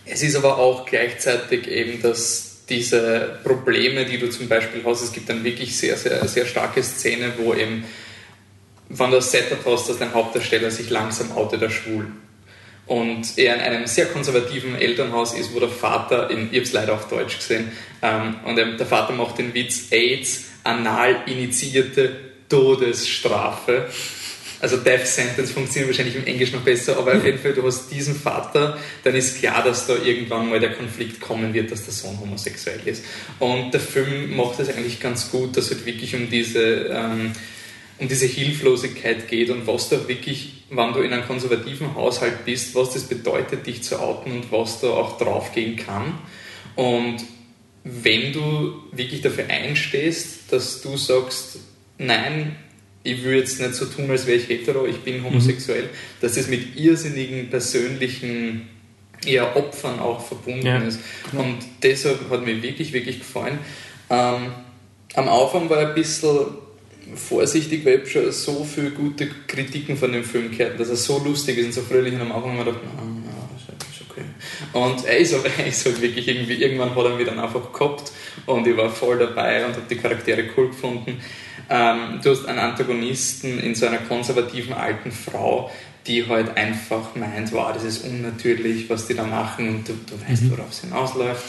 es 0.04 0.22
ist 0.22 0.36
aber 0.36 0.58
auch 0.58 0.84
gleichzeitig 0.84 1.66
eben, 1.66 2.02
dass 2.02 2.66
diese 2.68 3.38
Probleme, 3.42 4.04
die 4.04 4.18
du 4.18 4.28
zum 4.28 4.48
Beispiel 4.48 4.82
hast, 4.84 5.00
es 5.00 5.12
gibt 5.12 5.30
dann 5.30 5.42
wirklich 5.44 5.74
sehr, 5.74 5.96
sehr, 5.96 6.28
sehr 6.28 6.44
starke 6.44 6.82
Szene, 6.82 7.32
wo 7.38 7.54
eben, 7.54 7.86
wenn 8.90 9.10
du 9.10 9.16
das 9.16 9.32
Setup 9.32 9.64
hast, 9.64 9.88
dass 9.88 9.98
dein 9.98 10.12
Hauptdarsteller 10.12 10.70
sich 10.70 10.90
langsam 10.90 11.32
outet, 11.32 11.62
der 11.62 11.70
schwul. 11.70 12.08
Und 12.84 13.38
er 13.38 13.54
in 13.54 13.60
einem 13.62 13.86
sehr 13.86 14.04
konservativen 14.04 14.74
Elternhaus 14.74 15.32
ist, 15.32 15.54
wo 15.54 15.60
der 15.60 15.70
Vater, 15.70 16.28
in, 16.28 16.50
ich 16.52 16.60
habe 16.60 16.70
leider 16.72 16.92
auf 16.92 17.08
Deutsch 17.08 17.38
gesehen, 17.38 17.72
ähm, 18.02 18.40
und 18.44 18.56
der 18.56 18.86
Vater 18.86 19.14
macht 19.14 19.38
den 19.38 19.54
Witz, 19.54 19.90
AIDS, 19.90 20.48
anal 20.64 21.22
initiierte 21.24 22.14
Todesstrafe. 22.50 23.88
Also 24.60 24.76
Death 24.78 25.06
Sentence 25.06 25.52
funktioniert 25.52 25.88
wahrscheinlich 25.88 26.16
im 26.16 26.26
Englisch 26.26 26.52
noch 26.52 26.62
besser, 26.62 26.96
aber 26.96 27.16
auf 27.16 27.24
jeden 27.24 27.38
Fall, 27.38 27.52
du 27.52 27.64
hast 27.64 27.90
diesen 27.90 28.14
Vater, 28.14 28.76
dann 29.04 29.14
ist 29.14 29.38
klar, 29.38 29.62
dass 29.62 29.86
da 29.86 29.94
irgendwann 29.96 30.50
mal 30.50 30.58
der 30.58 30.72
Konflikt 30.72 31.20
kommen 31.20 31.54
wird, 31.54 31.70
dass 31.70 31.84
der 31.84 31.94
Sohn 31.94 32.18
homosexuell 32.18 32.80
ist. 32.84 33.04
Und 33.38 33.72
der 33.72 33.80
Film 33.80 34.34
macht 34.34 34.58
es 34.58 34.68
eigentlich 34.68 34.98
ganz 34.98 35.30
gut, 35.30 35.56
dass 35.56 35.66
es 35.66 35.76
halt 35.76 35.86
wirklich 35.86 36.14
um 36.16 36.28
diese, 36.28 36.88
ähm, 36.90 37.32
um 37.98 38.08
diese 38.08 38.26
Hilflosigkeit 38.26 39.28
geht 39.28 39.50
und 39.50 39.66
was 39.66 39.90
da 39.90 40.08
wirklich, 40.08 40.64
wenn 40.70 40.92
du 40.92 41.00
in 41.00 41.12
einem 41.12 41.26
konservativen 41.26 41.94
Haushalt 41.94 42.44
bist, 42.44 42.74
was 42.74 42.94
das 42.94 43.04
bedeutet, 43.04 43.66
dich 43.66 43.82
zu 43.82 44.00
outen 44.00 44.32
und 44.32 44.50
was 44.50 44.80
da 44.80 44.88
auch 44.88 45.18
draufgehen 45.18 45.76
kann. 45.76 46.18
Und 46.74 47.24
wenn 47.84 48.32
du 48.32 48.82
wirklich 48.92 49.22
dafür 49.22 49.46
einstehst, 49.48 50.52
dass 50.52 50.82
du 50.82 50.96
sagst, 50.96 51.58
nein, 51.96 52.56
ich 53.08 53.24
will 53.24 53.38
jetzt 53.38 53.60
nicht 53.60 53.74
so 53.74 53.86
tun, 53.86 54.10
als 54.10 54.26
wäre 54.26 54.38
ich 54.38 54.48
hetero, 54.48 54.86
ich 54.86 54.98
bin 54.98 55.22
homosexuell, 55.24 55.84
mhm. 55.84 55.88
dass 56.20 56.34
das 56.34 56.48
mit 56.48 56.76
irrsinnigen 56.76 57.48
persönlichen 57.48 58.68
eher 59.24 59.56
Opfern 59.56 59.98
auch 59.98 60.24
verbunden 60.24 60.66
ja, 60.66 60.78
ist. 60.78 61.00
Klar. 61.30 61.44
Und 61.44 61.58
deshalb 61.82 62.30
hat 62.30 62.44
mir 62.44 62.62
wirklich, 62.62 62.92
wirklich 62.92 63.18
gefallen. 63.18 63.58
Ähm, 64.10 64.52
am 65.14 65.28
Anfang 65.28 65.68
war 65.68 65.82
ich 65.82 65.88
ein 65.88 65.94
bisschen 65.94 66.46
vorsichtig, 67.14 67.84
weil 67.84 68.02
ich 68.04 68.12
schon 68.12 68.30
so 68.30 68.64
viele 68.64 68.90
gute 68.90 69.28
Kritiken 69.46 69.96
von 69.96 70.12
dem 70.12 70.24
Film 70.24 70.50
gehört 70.50 70.78
dass 70.78 70.90
er 70.90 70.96
so 70.96 71.18
lustig 71.18 71.58
ist 71.58 71.66
und 71.66 71.72
so 71.72 71.80
fröhlich 71.82 72.14
und 72.14 72.20
am 72.20 72.32
Anfang 72.32 72.58
habe 72.58 72.70
ich 72.70 72.76
gedacht, 72.76 72.94
na, 72.96 73.02
na, 73.24 73.38
ist 73.90 74.02
okay. 74.08 74.24
Und 74.72 75.04
er 75.06 75.18
ist, 75.18 75.32
er 75.58 75.66
ist 75.66 75.86
halt 75.86 76.00
wirklich 76.02 76.28
irgendwie, 76.28 76.54
irgendwann 76.54 76.94
hat 76.94 77.04
er 77.04 77.16
mich 77.16 77.26
dann 77.26 77.38
einfach 77.38 77.72
gehabt 77.72 78.12
und 78.46 78.66
ich 78.66 78.76
war 78.76 78.90
voll 78.90 79.18
dabei 79.18 79.64
und 79.64 79.72
habe 79.72 79.86
die 79.88 79.96
Charaktere 79.96 80.44
cool 80.56 80.68
gefunden. 80.68 81.20
Ähm, 81.70 82.20
du 82.22 82.30
hast 82.30 82.46
einen 82.46 82.58
Antagonisten 82.58 83.58
in 83.58 83.74
so 83.74 83.86
einer 83.86 83.98
konservativen 83.98 84.72
alten 84.72 85.12
Frau, 85.12 85.70
die 86.06 86.26
halt 86.26 86.56
einfach 86.56 87.14
meint, 87.14 87.52
wow, 87.52 87.72
das 87.72 87.84
ist 87.84 88.04
unnatürlich, 88.04 88.88
was 88.88 89.06
die 89.06 89.14
da 89.14 89.24
machen 89.24 89.68
und 89.68 89.88
du, 89.88 89.92
du 89.92 90.14
weißt, 90.28 90.44
mhm. 90.44 90.50
worauf 90.52 90.70
es 90.70 90.80
hinausläuft. 90.80 91.44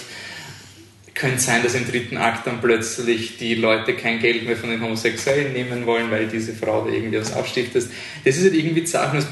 Könnte 1.13 1.39
sein, 1.39 1.63
dass 1.63 1.75
im 1.75 1.87
dritten 1.87 2.17
Akt 2.17 2.47
dann 2.47 2.61
plötzlich 2.61 3.37
die 3.37 3.55
Leute 3.55 3.93
kein 3.93 4.19
Geld 4.19 4.45
mehr 4.45 4.55
von 4.55 4.69
den 4.69 4.81
Homosexuellen 4.81 5.53
nehmen 5.53 5.85
wollen, 5.85 6.11
weil 6.11 6.27
diese 6.27 6.53
Frau 6.53 6.85
da 6.85 6.91
irgendwie 6.91 7.19
was 7.19 7.33
aufstiftet. 7.33 7.87
Das 8.23 8.37
ist 8.37 8.43
halt 8.43 8.53
irgendwie 8.53 8.85
Sachen, 8.85 9.23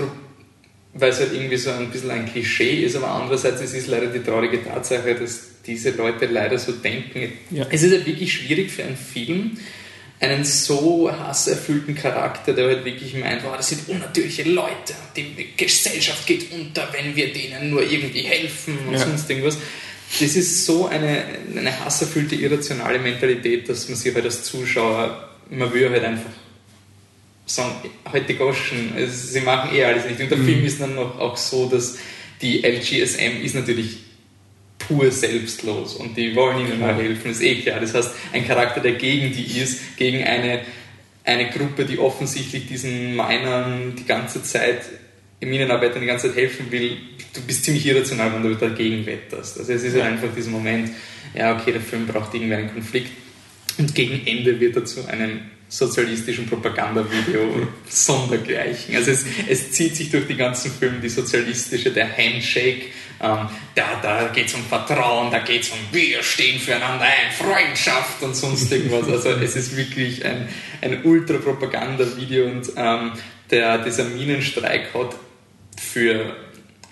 weil 0.93 1.09
es 1.09 1.19
halt 1.19 1.33
irgendwie 1.33 1.57
so 1.57 1.71
ein 1.71 1.89
bisschen 1.89 2.11
ein 2.11 2.25
Klischee 2.25 2.83
ist, 2.83 2.95
aber 2.95 3.09
andererseits 3.09 3.61
es 3.61 3.73
ist 3.73 3.87
leider 3.87 4.07
die 4.07 4.23
traurige 4.23 4.63
Tatsache, 4.63 5.15
dass 5.15 5.61
diese 5.65 5.91
Leute 5.91 6.25
leider 6.25 6.57
so 6.57 6.71
denken. 6.71 7.33
Ja. 7.51 7.67
Es 7.69 7.83
ist 7.83 7.91
halt 7.91 8.05
wirklich 8.05 8.33
schwierig 8.33 8.71
für 8.71 8.83
einen 8.83 8.97
Film, 8.97 9.57
einen 10.19 10.43
so 10.43 11.11
hasserfüllten 11.11 11.93
Charakter, 11.95 12.53
der 12.53 12.67
halt 12.67 12.85
wirklich 12.85 13.13
meint, 13.15 13.43
wow, 13.43 13.55
das 13.55 13.69
sind 13.69 13.87
unnatürliche 13.87 14.43
Leute, 14.43 14.95
die 15.15 15.49
Gesellschaft 15.55 16.25
geht 16.25 16.51
unter, 16.51 16.87
wenn 16.91 17.15
wir 17.15 17.31
denen 17.31 17.69
nur 17.69 17.83
irgendwie 17.83 18.21
helfen 18.21 18.79
und 18.87 18.93
ja. 18.93 18.99
sonst 18.99 19.29
irgendwas. 19.29 19.57
Das 20.19 20.35
ist 20.35 20.65
so 20.65 20.87
eine, 20.87 21.23
eine 21.55 21.85
hasserfüllte, 21.85 22.35
irrationale 22.35 22.97
Mentalität, 22.97 23.69
dass 23.69 23.87
man 23.89 23.97
sich 23.97 24.13
halt 24.15 24.25
als 24.25 24.43
Zuschauer, 24.43 25.29
man 25.49 25.71
will 25.71 25.89
halt 25.89 26.03
einfach 26.03 26.31
sagen, 27.45 27.89
halt 28.05 28.27
die 28.27 28.35
Goschen, 28.35 28.93
also 28.95 29.13
sie 29.13 29.41
machen 29.41 29.75
eh 29.75 29.83
alles 29.83 30.05
nicht. 30.05 30.19
Und 30.19 30.31
der 30.31 30.37
mhm. 30.37 30.45
Film 30.45 30.65
ist 30.65 30.81
dann 30.81 30.95
noch 30.95 31.19
auch 31.19 31.37
so, 31.37 31.69
dass 31.69 31.97
die 32.41 32.61
LGSM 32.61 33.43
ist 33.43 33.55
natürlich 33.55 33.97
pur 34.87 35.11
selbstlos 35.11 35.95
und 35.95 36.15
die 36.15 36.35
wollen 36.35 36.59
ihnen 36.65 36.79
mal 36.79 36.95
helfen, 36.95 37.31
ist 37.31 37.41
eh 37.41 37.61
klar. 37.61 37.79
Das 37.79 37.93
heißt, 37.93 38.11
ein 38.33 38.47
Charakter, 38.47 38.81
der 38.81 38.93
gegen 38.93 39.33
die 39.33 39.59
ist, 39.59 39.97
gegen 39.97 40.23
eine, 40.23 40.61
eine 41.23 41.49
Gruppe, 41.49 41.85
die 41.85 41.99
offensichtlich 41.99 42.67
diesen 42.67 43.15
Minern 43.15 43.93
die 43.97 44.05
ganze 44.05 44.43
Zeit, 44.43 44.81
Minenarbeitern 45.41 46.01
die 46.01 46.07
ganze 46.07 46.27
Zeit 46.27 46.37
helfen 46.37 46.71
will, 46.71 46.97
du 47.33 47.41
bist 47.41 47.63
ziemlich 47.63 47.85
irrational, 47.85 48.33
wenn 48.33 48.43
du 48.43 48.55
dagegen 48.55 49.05
wetterst. 49.05 49.59
Also 49.59 49.73
es 49.73 49.83
ist 49.83 49.95
ja. 49.95 50.03
halt 50.03 50.13
einfach 50.13 50.29
dieser 50.35 50.49
Moment, 50.49 50.91
ja 51.35 51.55
okay, 51.55 51.71
der 51.71 51.81
Film 51.81 52.07
braucht 52.07 52.33
irgendwie 52.33 52.55
einen 52.55 52.73
Konflikt 52.73 53.11
und 53.77 53.93
gegen 53.93 54.25
Ende 54.25 54.59
wird 54.59 54.75
er 54.75 54.85
zu 54.85 55.05
einem 55.07 55.41
sozialistischen 55.69 56.47
Propagandavideo 56.47 57.67
sondergleichen. 57.89 58.95
Also 58.95 59.11
es, 59.11 59.25
es, 59.49 59.71
zieht 59.71 59.95
sich 59.95 60.09
durch 60.09 60.25
die 60.27 60.35
ganzen 60.35 60.71
Filme, 60.71 60.99
die 60.99 61.09
sozialistische, 61.09 61.91
der 61.91 62.07
Handshake, 62.17 62.85
ähm, 63.19 63.49
da, 63.75 63.99
da 64.01 64.27
geht 64.33 64.47
es 64.47 64.53
um 64.53 64.63
Vertrauen, 64.63 65.31
da 65.31 65.39
geht 65.39 65.63
es 65.63 65.69
um 65.69 65.79
wir 65.91 66.23
stehen 66.23 66.59
füreinander 66.59 67.05
ein, 67.05 67.31
Freundschaft 67.35 68.21
und 68.21 68.35
sonst 68.35 68.71
irgendwas. 68.71 69.09
Also 69.09 69.29
es 69.31 69.55
ist 69.55 69.75
wirklich 69.75 70.23
ein, 70.23 70.47
ein 70.81 71.03
Ultra-Propaganda-Video 71.03 72.45
und 72.45 72.71
ähm, 72.75 73.11
der, 73.49 73.79
dieser 73.79 74.05
Minenstreik 74.05 74.93
hat 74.93 75.15
für 75.77 76.35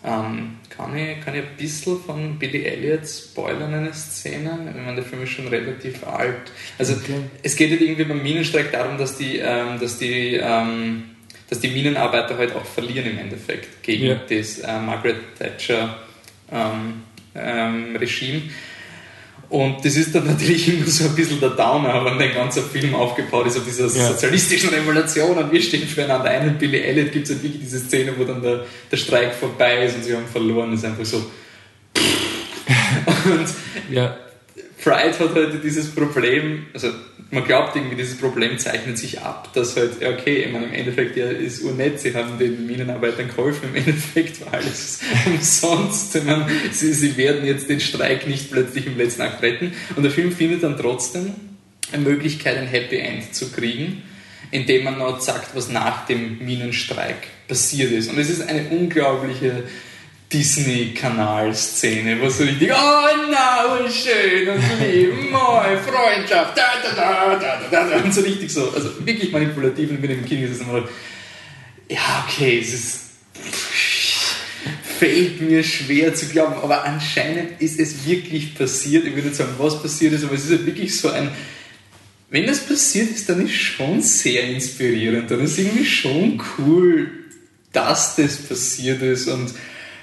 ähm, 0.03 0.57
kann 0.77 0.97
ich, 0.97 1.21
kann 1.23 1.35
ich 1.35 1.41
ein 1.41 1.55
bisschen 1.57 1.99
von 1.99 2.37
Billy 2.37 2.63
Elliot 2.63 3.07
spoilern, 3.07 3.73
eine 3.73 3.93
Szene? 3.93 4.51
Ich 4.69 4.75
meine, 4.75 4.95
der 4.95 5.03
Film 5.03 5.23
ist 5.23 5.29
schon 5.29 5.47
relativ 5.47 6.05
alt. 6.05 6.51
Also, 6.77 6.93
okay. 6.93 7.21
es 7.43 7.55
geht 7.55 7.71
halt 7.71 7.81
irgendwie 7.81 8.03
beim 8.03 8.21
Minenstreik 8.21 8.71
darum, 8.71 8.97
dass 8.97 9.17
die, 9.17 9.37
ähm, 9.37 9.79
dass 9.79 9.97
die, 9.97 10.35
ähm, 10.35 11.03
dass 11.49 11.59
die 11.59 11.69
Minenarbeiter 11.69 12.37
halt 12.37 12.55
auch 12.55 12.65
verlieren 12.65 13.11
im 13.11 13.19
Endeffekt 13.19 13.83
gegen 13.83 14.05
ja. 14.05 14.15
das 14.15 14.59
äh, 14.59 14.79
Margaret 14.79 15.17
Thatcher 15.37 15.99
ähm, 16.51 17.03
ähm 17.35 17.95
Regime. 17.95 18.41
Und 19.55 19.85
das 19.85 19.95
ist 19.95 20.13
dann 20.13 20.27
natürlich 20.27 20.67
immer 20.77 20.85
so 20.85 21.05
ein 21.05 21.15
bisschen 21.15 21.39
der 21.39 21.51
Downer, 21.51 22.03
wenn 22.03 22.19
der 22.19 22.31
ganze 22.31 22.61
Film 22.61 22.93
aufgebaut 22.93 23.47
ist 23.47 23.57
auf 23.57 23.63
dieser 23.63 23.87
ja. 23.97 24.09
sozialistischen 24.09 24.69
Revolution 24.69 25.37
und 25.37 25.49
wir 25.49 25.61
stehen 25.61 25.87
füreinander 25.87 26.29
ein. 26.29 26.49
Und 26.49 26.59
Billy 26.59 26.81
Elliot 26.81 27.13
gibt 27.13 27.23
es 27.23 27.31
halt 27.31 27.41
wirklich 27.41 27.61
diese 27.61 27.79
Szene, 27.79 28.11
wo 28.17 28.25
dann 28.25 28.41
der, 28.41 28.65
der 28.91 28.97
Streik 28.97 29.33
vorbei 29.33 29.85
ist 29.85 29.95
und 29.95 30.03
sie 30.03 30.13
haben 30.13 30.27
verloren. 30.27 30.71
Das 30.71 30.81
ist 30.81 30.85
einfach 30.85 31.05
so. 31.05 31.31
und 33.31 33.95
ja. 33.95 34.17
Pride 34.85 35.17
hat 35.17 35.33
halt 35.33 35.63
dieses 35.63 35.89
Problem, 35.89 36.67
also 36.71 36.89
man 37.31 37.43
glaubt 37.43 37.75
irgendwie, 37.75 37.95
dieses 37.95 38.19
Problem 38.19 38.59
zeichnet 38.59 38.99
sich 38.99 39.19
ab, 39.19 39.51
dass 39.53 39.75
halt, 39.75 39.93
okay, 40.05 40.43
ich 40.43 40.51
meine, 40.51 40.67
im 40.67 40.73
Endeffekt 40.73 41.17
ja, 41.17 41.25
ist 41.25 41.63
unnett, 41.63 41.99
sie 41.99 42.13
haben 42.13 42.37
den 42.37 42.67
Minenarbeitern 42.67 43.27
geholfen, 43.27 43.69
im 43.69 43.75
Endeffekt 43.83 44.45
war 44.45 44.53
alles 44.53 44.99
umsonst. 45.25 46.23
Meine, 46.23 46.45
sie, 46.71 46.93
sie 46.93 47.17
werden 47.17 47.47
jetzt 47.47 47.67
den 47.67 47.79
Streik 47.79 48.27
nicht 48.27 48.51
plötzlich 48.51 48.85
im 48.85 48.95
letzten 48.95 49.23
Akt 49.23 49.41
retten. 49.41 49.73
Und 49.95 50.03
der 50.03 50.11
Film 50.11 50.31
findet 50.31 50.61
dann 50.61 50.77
trotzdem 50.77 51.33
eine 51.91 52.03
Möglichkeit, 52.03 52.55
ein 52.55 52.67
Happy 52.67 52.97
End 52.97 53.33
zu 53.33 53.51
kriegen, 53.51 54.03
indem 54.51 54.83
man 54.83 54.99
noch 54.99 55.19
sagt, 55.19 55.55
was 55.55 55.67
nach 55.67 56.05
dem 56.05 56.45
Minenstreik 56.45 57.25
passiert 57.47 57.91
ist. 57.91 58.11
Und 58.11 58.19
es 58.19 58.29
ist 58.29 58.47
eine 58.47 58.69
unglaubliche 58.69 59.63
Disney-Kanal-Szene, 60.35 62.19
wo 62.19 62.29
so 62.29 62.43
richtig, 62.43 62.69
oh 62.69 63.07
na, 63.31 63.89
schön 63.89 64.49
und 64.49 64.61
lieb, 64.81 65.31
moi, 65.31 65.77
Freundschaft, 65.77 66.57
da, 66.57 66.63
da, 66.83 66.93
da, 66.93 67.35
da, 67.39 67.61
da, 67.71 67.89
da, 67.89 68.03
und 68.03 68.13
so 68.13 68.19
richtig 68.19 68.51
so, 68.51 68.69
also 68.71 69.05
wirklich 69.05 69.31
manipulativ 69.31 69.91
und 69.91 70.01
bin 70.01 70.11
im 70.11 70.25
Kino 70.25 70.41
gesessen 70.41 70.69
und 70.69 70.89
ja, 71.87 72.25
okay, 72.27 72.59
es 72.61 72.73
ist, 72.73 72.99
fällt 74.99 75.39
mir 75.39 75.63
schwer 75.63 76.13
zu 76.13 76.25
glauben, 76.27 76.55
aber 76.55 76.83
anscheinend 76.83 77.61
ist 77.61 77.79
es 77.79 78.05
wirklich 78.05 78.55
passiert, 78.55 79.05
ich 79.05 79.15
würde 79.15 79.29
nicht 79.29 79.37
sagen, 79.37 79.55
was 79.57 79.81
passiert 79.81 80.13
ist, 80.13 80.25
aber 80.25 80.35
es 80.35 80.43
ist 80.43 80.51
halt 80.51 80.65
wirklich 80.65 80.99
so 80.99 81.11
ein, 81.11 81.29
wenn 82.29 82.45
das 82.45 82.59
passiert 82.59 83.11
ist, 83.11 83.29
dann 83.29 83.45
ist 83.45 83.53
schon 83.53 84.01
sehr 84.01 84.43
inspirierend, 84.43 85.31
dann 85.31 85.39
ist 85.39 85.57
irgendwie 85.57 85.85
schon 85.85 86.41
cool, 86.57 87.09
dass 87.71 88.17
das 88.17 88.35
passiert 88.35 89.01
ist 89.01 89.27
und 89.27 89.53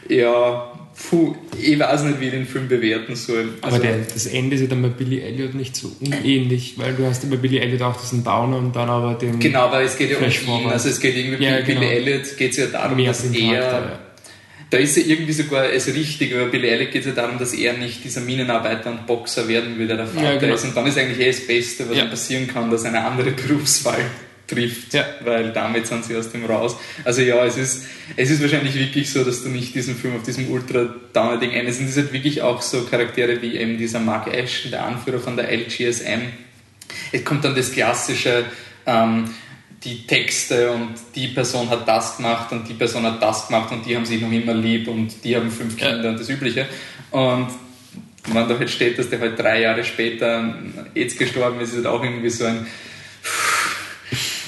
ja, 0.09 0.73
puh, 1.11 1.35
ich 1.61 1.79
weiß 1.79 2.05
nicht, 2.05 2.21
wie 2.21 2.27
ich 2.27 2.31
den 2.33 2.47
Film 2.47 2.69
bewerten 2.69 3.17
soll. 3.17 3.51
Also, 3.61 3.77
Aber 3.77 3.85
der, 3.85 3.99
das 3.99 4.27
Ende 4.27 4.57
ist 4.57 4.63
ja 4.63 4.67
dann 4.69 4.83
bei 4.83 4.89
Billy 4.89 5.21
Elliot 5.21 5.55
nicht 5.55 5.77
so 5.77 5.91
unähnlich, 6.01 6.75
weil 6.77 6.95
du 6.95 7.07
hast 7.07 7.23
ja 7.23 7.31
bei 7.31 7.37
Billy 7.37 7.59
Elliot 7.59 7.83
auch 7.83 8.01
diesen 8.01 8.25
Downer 8.25 8.59
und 8.59 8.75
dann 8.75 8.89
aber 8.89 9.15
den. 9.15 9.39
Genau, 9.39 9.71
weil 9.71 9.87
es 9.87 9.97
geht 9.97 10.11
ja 10.11 10.19
um 10.19 10.25
ihn. 10.25 10.69
Also 10.69 10.89
es 10.89 11.01
geht 11.01 11.17
irgendwie 11.17 11.45
ja, 11.45 11.57
bei 11.57 11.63
Billy 11.63 11.81
genau. 11.81 11.93
Elliot 11.93 12.37
geht 12.37 12.51
es 12.53 12.57
ja 12.59 12.67
darum, 12.67 12.97
Mehr 12.97 13.09
dass 13.09 13.25
er. 13.25 13.53
Ja. 13.53 13.99
Da 14.71 14.79
ist 14.79 14.97
ja 14.97 15.03
irgendwie 15.05 15.33
sogar 15.33 15.71
es 15.71 15.87
richtig, 15.87 16.35
aber 16.35 16.47
Billy 16.47 16.69
Elliot 16.69 16.93
geht 16.93 17.03
es 17.03 17.07
ja 17.09 17.13
darum, 17.13 17.39
dass 17.39 17.53
er 17.53 17.75
nicht 17.75 18.03
dieser 18.05 18.23
Minenarbeiter 18.23 18.91
und 18.91 19.07
Boxer 19.07 19.47
werden 19.47 19.79
will, 19.79 19.87
der 19.87 19.99
der 19.99 20.07
Vater 20.07 20.33
ja, 20.33 20.39
genau. 20.39 20.55
ist. 20.55 20.65
Und 20.65 20.75
dann 20.75 20.87
ist 20.87 20.97
eigentlich 20.97 21.21
eh 21.21 21.31
das 21.31 21.47
Beste, 21.47 21.89
was 21.91 21.97
ja. 21.97 22.07
passieren 22.07 22.47
kann, 22.47 22.71
dass 22.71 22.85
eine 22.85 23.05
andere 23.05 23.31
Berufswahl 23.49 24.01
trifft, 24.53 24.95
ja. 24.95 25.05
weil 25.25 25.53
damit 25.53 25.87
sind 25.87 26.05
sie 26.05 26.17
aus 26.17 26.31
dem 26.31 26.45
raus. 26.45 26.77
Also 27.05 27.23
ja, 27.23 27.45
es 27.45 27.57
ist, 27.57 27.87
es 28.17 28.31
ist 28.31 28.43
wahrscheinlich 28.43 28.75
wirklich 28.75 29.11
so, 29.11 29.25
dass 29.25 29.43
du 29.43 29.49
nicht 29.49 29.75
diesen 29.75 29.97
Film 29.97 30.17
auf 30.17 30.23
diesem 30.23 30.51
ultra-downer-Ding 30.51 31.51
endest. 31.51 31.81
Und 31.81 31.87
es 31.87 31.95
sind 31.95 32.13
wirklich 32.13 32.43
auch 32.43 32.63
so 32.63 32.85
Charaktere 32.85 33.41
wie 33.41 33.57
eben 33.57 33.79
dieser 33.79 34.01
Mark 34.01 34.33
Ashton, 34.33 34.71
der 34.71 34.85
Anführer 34.85 35.19
von 35.19 35.37
der 35.37 35.51
LGSM. 35.51 36.21
Es 37.11 37.25
kommt 37.25 37.45
dann 37.45 37.55
das 37.55 37.73
klassische, 37.73 38.45
ähm, 38.87 39.31
die 39.85 40.07
Texte 40.07 40.71
und 40.71 40.95
die 41.15 41.29
Person 41.29 41.69
hat 41.69 41.89
das 41.89 42.17
gemacht 42.17 42.53
und 42.53 42.69
die 42.69 42.75
Person 42.75 43.03
hat 43.05 43.21
das 43.21 43.49
gemacht 43.49 43.73
und 43.73 43.85
die 43.85 43.97
haben 43.97 44.07
sich 44.07 44.21
noch 44.21 44.31
immer 44.31 44.55
lieb 44.55 44.87
und 44.87 45.25
die 45.25 45.35
haben 45.35 45.51
fünf 45.51 45.77
Kinder 45.77 46.05
ja. 46.05 46.11
und 46.11 46.21
das 46.21 46.29
Übliche. 46.29 46.67
Und 47.11 47.49
wenn 48.27 48.49
da 48.49 48.57
halt 48.57 48.71
steht, 48.71 48.99
dass 48.99 49.11
der 49.11 49.21
halt 49.21 49.39
drei 49.39 49.63
Jahre 49.63 49.83
später 49.83 50.55
jetzt 50.95 51.19
gestorben 51.19 51.61
ist, 51.61 51.71
ist 51.71 51.77
halt 51.77 51.87
auch 51.87 52.05
irgendwie 52.05 52.31
so 52.31 52.45
ein 52.45 52.67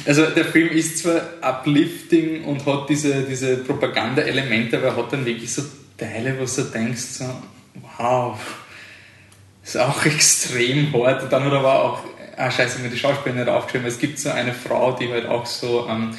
also 0.06 0.26
der 0.26 0.44
Film 0.44 0.68
ist 0.68 0.98
zwar 0.98 1.22
uplifting 1.40 2.44
und 2.44 2.64
hat 2.66 2.88
diese, 2.88 3.22
diese 3.22 3.58
Propaganda-Elemente, 3.58 4.78
aber 4.78 4.88
er 4.88 4.96
hat 4.96 5.12
dann 5.12 5.24
wirklich 5.24 5.52
so 5.52 5.62
Teile, 5.96 6.36
wo 6.38 6.44
du 6.44 6.62
denkst, 6.62 7.00
so, 7.00 7.24
wow, 7.96 8.38
ist 9.62 9.78
auch 9.78 10.04
extrem 10.06 10.92
hart. 10.92 11.22
Und 11.22 11.32
dann 11.32 11.44
hat 11.44 11.52
er 11.52 11.58
aber 11.58 11.84
auch, 11.84 11.98
ah 12.36 12.50
scheiße, 12.50 12.80
mir 12.80 12.90
die 12.90 12.98
Schauspielerin 12.98 13.44
nicht 13.44 13.48
aufgeschrieben, 13.48 13.86
es 13.86 13.98
gibt 13.98 14.18
so 14.18 14.30
eine 14.30 14.52
Frau, 14.52 14.92
die 14.92 15.08
halt 15.08 15.26
auch 15.26 15.46
so, 15.46 15.86
ähm, 15.88 16.10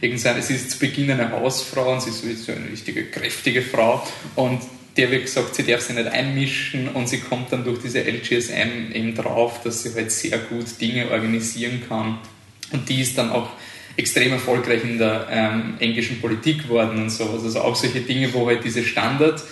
irgendeine, 0.00 0.40
sie 0.40 0.54
ist 0.54 0.70
zu 0.70 0.78
Beginn 0.78 1.10
eine 1.10 1.30
Hausfrau 1.30 1.92
und 1.92 2.00
sie 2.00 2.10
ist 2.10 2.46
so 2.46 2.52
eine 2.52 2.70
richtige, 2.70 3.04
kräftige 3.04 3.62
Frau 3.62 4.06
und 4.34 4.62
der 4.96 5.10
wird 5.10 5.24
gesagt, 5.24 5.54
sie 5.54 5.62
darf 5.62 5.82
sich 5.82 5.94
nicht 5.94 6.08
einmischen 6.08 6.88
und 6.88 7.06
sie 7.06 7.20
kommt 7.20 7.52
dann 7.52 7.64
durch 7.64 7.80
diese 7.82 8.00
LGSM 8.00 8.92
eben 8.94 9.14
drauf, 9.14 9.60
dass 9.62 9.82
sie 9.82 9.94
halt 9.94 10.10
sehr 10.10 10.38
gut 10.38 10.80
Dinge 10.80 11.10
organisieren 11.10 11.82
kann 11.86 12.18
und 12.72 12.88
die 12.88 13.00
ist 13.00 13.16
dann 13.16 13.30
auch 13.30 13.50
extrem 13.96 14.32
erfolgreich 14.32 14.84
in 14.84 14.98
der 14.98 15.26
ähm, 15.30 15.74
englischen 15.78 16.20
Politik 16.20 16.64
geworden 16.64 17.02
und 17.02 17.10
sowas. 17.10 17.42
Also 17.42 17.60
auch 17.60 17.76
solche 17.76 18.00
Dinge, 18.00 18.32
wo 18.34 18.46
halt 18.46 18.64
diese 18.64 18.84
Standard 18.84 19.42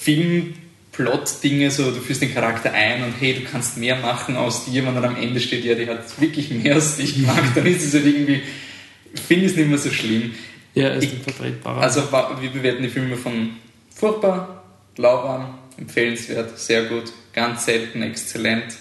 Film 0.00 0.54
Plot-Dinge, 0.92 1.70
so 1.70 1.90
du 1.90 2.00
führst 2.00 2.22
den 2.22 2.32
Charakter 2.32 2.72
ein 2.72 3.04
und 3.04 3.12
hey, 3.20 3.34
du 3.34 3.40
kannst 3.42 3.76
mehr 3.76 3.96
machen 3.96 4.36
aus 4.36 4.64
dir, 4.64 4.86
wenn 4.86 4.94
dann 4.94 5.04
am 5.04 5.16
Ende 5.16 5.40
steht, 5.40 5.64
ja, 5.64 5.74
die 5.74 5.86
hat 5.86 6.20
wirklich 6.20 6.50
mehr 6.50 6.76
aus 6.76 6.96
dich 6.96 7.16
gemacht, 7.16 7.52
dann 7.54 7.66
ist 7.66 7.84
es 7.84 7.92
halt 7.92 8.06
irgendwie, 8.06 8.40
finde 9.26 9.44
ich 9.44 9.52
es 9.52 9.58
nicht 9.58 9.68
mehr 9.68 9.78
so 9.78 9.90
schlimm. 9.90 10.34
Ja, 10.74 10.88
ist 10.90 11.04
ich, 11.04 11.10
vertretbar. 11.22 11.82
Also 11.82 12.02
wir 12.40 12.50
bewerten 12.50 12.82
die 12.82 12.88
Filme 12.88 13.16
von 13.16 13.56
furchtbar, 13.94 14.62
lauwarm, 14.96 15.58
empfehlenswert, 15.76 16.58
sehr 16.58 16.84
gut, 16.84 17.12
ganz 17.34 17.66
selten, 17.66 18.02
exzellent 18.02 18.76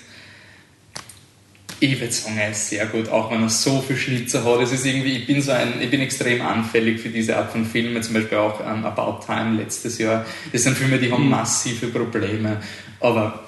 ich 1.79 1.99
würde 1.99 2.13
sagen, 2.13 2.37
er 2.37 2.51
ist 2.51 2.69
sehr 2.69 2.85
gut, 2.85 3.09
auch 3.09 3.31
wenn 3.31 3.41
er 3.41 3.49
so 3.49 3.81
viel 3.81 3.97
Schnitzer 3.97 4.43
hat. 4.43 4.61
Es 4.61 4.71
ist 4.71 4.85
irgendwie, 4.85 5.17
ich 5.17 5.27
bin 5.27 5.41
so 5.41 5.51
ein, 5.51 5.81
ich 5.81 5.89
bin 5.89 6.01
extrem 6.01 6.41
anfällig 6.41 6.99
für 6.99 7.09
diese 7.09 7.35
Art 7.35 7.51
von 7.51 7.65
Filmen, 7.65 8.01
zum 8.01 8.13
Beispiel 8.13 8.37
auch 8.37 8.59
um, 8.59 8.85
About 8.85 9.25
Time 9.25 9.57
letztes 9.57 9.97
Jahr. 9.97 10.25
Das 10.51 10.63
sind 10.63 10.77
Filme, 10.77 10.97
die 10.97 11.11
haben 11.11 11.25
mhm. 11.25 11.31
massive 11.31 11.87
Probleme, 11.87 12.61
aber 12.99 13.43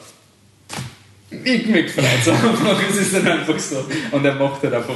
ich 1.29 1.67
mich 1.67 1.91
freut 1.91 2.05
es 2.21 2.27
einfach, 2.27 2.89
es 2.89 2.97
ist 2.97 3.15
dann 3.15 3.27
einfach 3.27 3.59
so. 3.59 3.85
Und 4.11 4.25
er 4.25 4.35
macht 4.35 4.61
halt 4.63 4.73
einfach 4.73 4.95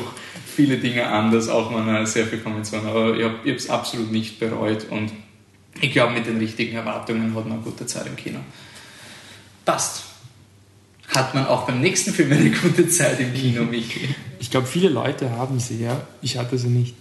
viele 0.55 0.77
Dinge 0.77 1.07
anders, 1.07 1.47
auch 1.47 1.73
wenn 1.73 1.87
er 1.87 2.05
sehr 2.05 2.25
viel 2.25 2.39
Konvention 2.39 2.85
aber 2.85 3.15
ich 3.17 3.23
habe 3.23 3.49
es 3.49 3.69
absolut 3.69 4.11
nicht 4.11 4.39
bereut 4.39 4.87
und 4.89 5.11
ich 5.79 5.91
glaube, 5.93 6.13
mit 6.13 6.25
den 6.25 6.37
richtigen 6.37 6.75
Erwartungen 6.75 7.33
hat 7.33 7.45
man 7.45 7.53
eine 7.53 7.61
gute 7.61 7.85
Zeit 7.85 8.05
im 8.05 8.17
Kino. 8.17 8.39
Passt. 9.63 10.10
Hat 11.15 11.33
man 11.35 11.45
auch 11.45 11.65
beim 11.67 11.81
nächsten 11.81 12.13
Film 12.13 12.31
eine 12.31 12.49
gute 12.51 12.87
Zeit 12.87 13.19
im 13.19 13.33
Kino, 13.33 13.63
Michi? 13.63 14.15
Ich 14.39 14.49
glaube, 14.49 14.67
viele 14.67 14.89
Leute 14.89 15.29
haben 15.31 15.59
sie, 15.59 15.83
ja. 15.83 16.07
Ich 16.21 16.37
hatte 16.37 16.57
sie 16.57 16.69
nicht. 16.69 16.95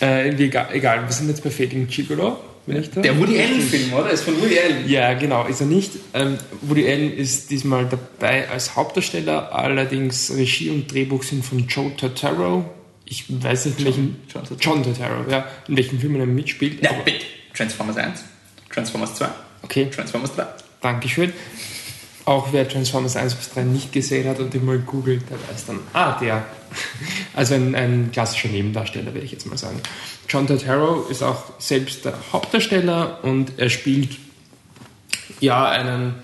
Äh, 0.00 0.28
egal, 0.30 0.68
egal, 0.72 1.04
wir 1.04 1.12
sind 1.12 1.28
jetzt 1.28 1.42
bei 1.42 1.50
Fading 1.50 1.88
Gigolo. 1.88 2.38
Bin 2.66 2.80
ich 2.80 2.90
da? 2.90 3.02
Der 3.02 3.18
Woody 3.18 3.38
Allen-Film, 3.40 3.92
oder? 3.92 4.10
Ist 4.10 4.22
von 4.22 4.40
Woody 4.40 4.58
Allen. 4.58 4.88
Ja, 4.88 5.12
genau, 5.14 5.46
ist 5.46 5.60
er 5.60 5.66
nicht. 5.66 5.92
Ähm, 6.14 6.38
Woody 6.62 6.88
Allen 6.88 7.12
ist 7.12 7.50
diesmal 7.50 7.86
dabei 7.86 8.48
als 8.48 8.76
Hauptdarsteller, 8.76 9.52
allerdings 9.52 10.32
Regie 10.34 10.70
und 10.70 10.90
Drehbuch 10.90 11.22
sind 11.24 11.44
von 11.44 11.66
Joe 11.66 11.94
Turturro. 11.96 12.64
Ich 13.04 13.24
weiß 13.28 13.66
nicht, 13.66 13.80
in 13.80 13.84
welchem. 13.84 14.16
John, 14.32 14.44
John 14.60 14.82
Turturro, 14.82 15.30
ja. 15.30 15.46
In 15.68 15.76
welchem 15.76 16.00
Film 16.00 16.16
er 16.16 16.26
mitspielt. 16.26 16.82
Ja, 16.82 16.92
bitte. 17.04 17.26
Transformers 17.52 17.96
1, 17.96 18.24
Transformers 18.72 19.14
2, 19.16 19.28
okay. 19.62 19.88
Transformers 19.90 20.34
3. 20.34 20.46
Dankeschön. 20.80 21.32
Auch 22.26 22.52
wer 22.52 22.66
Transformers 22.66 23.16
1 23.16 23.34
bis 23.34 23.50
3 23.50 23.64
nicht 23.64 23.92
gesehen 23.92 24.28
hat 24.28 24.40
und 24.40 24.64
mal 24.64 24.78
googelt, 24.78 25.22
der 25.28 25.36
weiß 25.36 25.66
dann, 25.66 25.80
ah, 25.92 26.18
der. 26.18 26.44
Also 27.34 27.54
ein, 27.54 27.74
ein 27.74 28.10
klassischer 28.12 28.48
Nebendarsteller, 28.48 29.12
würde 29.12 29.26
ich 29.26 29.32
jetzt 29.32 29.46
mal 29.46 29.58
sagen. 29.58 29.80
John 30.28 30.46
Turturro 30.46 31.06
ist 31.08 31.22
auch 31.22 31.52
selbst 31.58 32.04
der 32.04 32.14
Hauptdarsteller 32.32 33.18
und 33.22 33.58
er 33.58 33.70
spielt 33.70 34.16
ja 35.40 35.68
einen, 35.68 36.14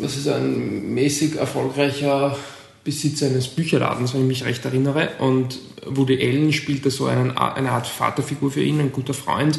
was 0.00 0.16
ist 0.16 0.28
ein 0.28 0.94
mäßig 0.94 1.36
erfolgreicher 1.36 2.36
Besitzer 2.84 3.26
eines 3.26 3.48
Bücherladens, 3.48 4.14
wenn 4.14 4.22
ich 4.22 4.28
mich 4.28 4.44
recht 4.44 4.64
erinnere. 4.64 5.10
Und 5.18 5.58
Woody 5.84 6.22
Allen 6.22 6.52
spielt 6.52 6.86
da 6.86 6.90
so 6.90 7.06
einen, 7.06 7.36
eine 7.36 7.70
Art 7.70 7.86
Vaterfigur 7.86 8.50
für 8.50 8.62
ihn, 8.62 8.80
ein 8.80 8.92
guter 8.92 9.14
Freund, 9.14 9.58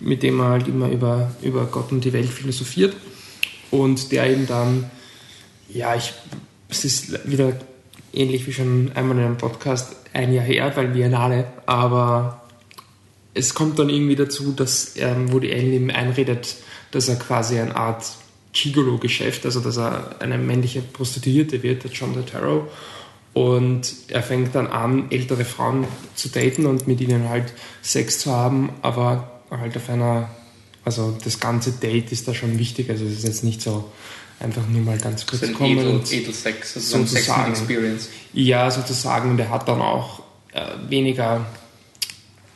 mit 0.00 0.22
dem 0.22 0.40
er 0.40 0.48
halt 0.48 0.68
immer 0.68 0.90
über, 0.90 1.30
über 1.42 1.64
Gott 1.66 1.92
und 1.92 2.04
die 2.04 2.12
Welt 2.12 2.28
philosophiert. 2.28 2.94
Und 3.70 4.12
der 4.12 4.30
eben 4.30 4.46
dann, 4.46 4.90
ja, 5.68 5.94
ich, 5.94 6.12
es 6.68 6.84
ist 6.84 7.28
wieder 7.30 7.52
ähnlich 8.12 8.46
wie 8.46 8.52
schon 8.52 8.92
einmal 8.94 9.18
in 9.18 9.24
einem 9.24 9.36
Podcast, 9.36 9.96
ein 10.12 10.32
Jahr 10.32 10.44
her, 10.44 10.72
weil 10.74 10.88
Biennale, 10.88 11.46
aber 11.66 12.42
es 13.34 13.54
kommt 13.54 13.78
dann 13.78 13.88
irgendwie 13.88 14.16
dazu, 14.16 14.52
dass 14.52 14.94
ähm, 14.96 15.32
Woody 15.32 15.52
Allen 15.52 15.72
ihm 15.72 15.90
einredet, 15.90 16.56
dass 16.90 17.08
er 17.08 17.16
quasi 17.16 17.58
eine 17.58 17.76
Art 17.76 18.04
Gigolo-Geschäft, 18.52 19.44
also 19.44 19.60
dass 19.60 19.76
er 19.76 20.16
eine 20.20 20.38
männliche 20.38 20.80
Prostituierte 20.80 21.62
wird, 21.62 21.84
der 21.84 21.90
John 21.90 22.14
Turturro. 22.14 22.68
Und 23.34 23.94
er 24.08 24.22
fängt 24.22 24.54
dann 24.54 24.66
an, 24.66 25.10
ältere 25.10 25.44
Frauen 25.44 25.86
zu 26.14 26.28
daten 26.28 26.66
und 26.66 26.88
mit 26.88 27.00
ihnen 27.00 27.28
halt 27.28 27.52
Sex 27.82 28.18
zu 28.20 28.32
haben, 28.32 28.70
aber 28.82 29.42
halt 29.50 29.76
auf 29.76 29.88
einer, 29.88 30.30
also 30.84 31.16
das 31.22 31.40
ganze 31.40 31.72
Date 31.72 32.12
ist 32.12 32.28
da 32.28 32.34
schon 32.34 32.58
wichtig, 32.58 32.90
also 32.90 33.04
es 33.04 33.18
ist 33.18 33.24
jetzt 33.24 33.44
nicht 33.44 33.60
so 33.60 33.90
einfach 34.40 34.66
nur 34.68 34.82
mal 34.82 34.98
ganz 34.98 35.26
kurz 35.26 35.42
so 35.42 35.52
kommen 35.52 35.78
Edel, 35.78 35.96
und 35.96 36.12
Edelsex, 36.12 36.76
also 36.76 36.98
sozusagen, 36.98 37.52
Experience. 37.52 38.08
Ja, 38.32 38.70
sozusagen, 38.70 39.30
und 39.30 39.38
er 39.38 39.50
hat 39.50 39.68
dann 39.68 39.80
auch 39.80 40.22
äh, 40.52 40.62
weniger, 40.88 41.46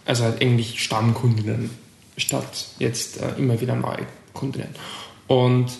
also 0.04 0.24
halt 0.24 0.40
eigentlich 0.40 0.82
Stammkundinnen 0.82 1.70
statt 2.16 2.66
jetzt 2.78 3.20
äh, 3.20 3.34
immer 3.38 3.60
wieder 3.60 3.74
neue 3.74 4.06
Kundinnen. 4.32 4.74
Und 5.26 5.72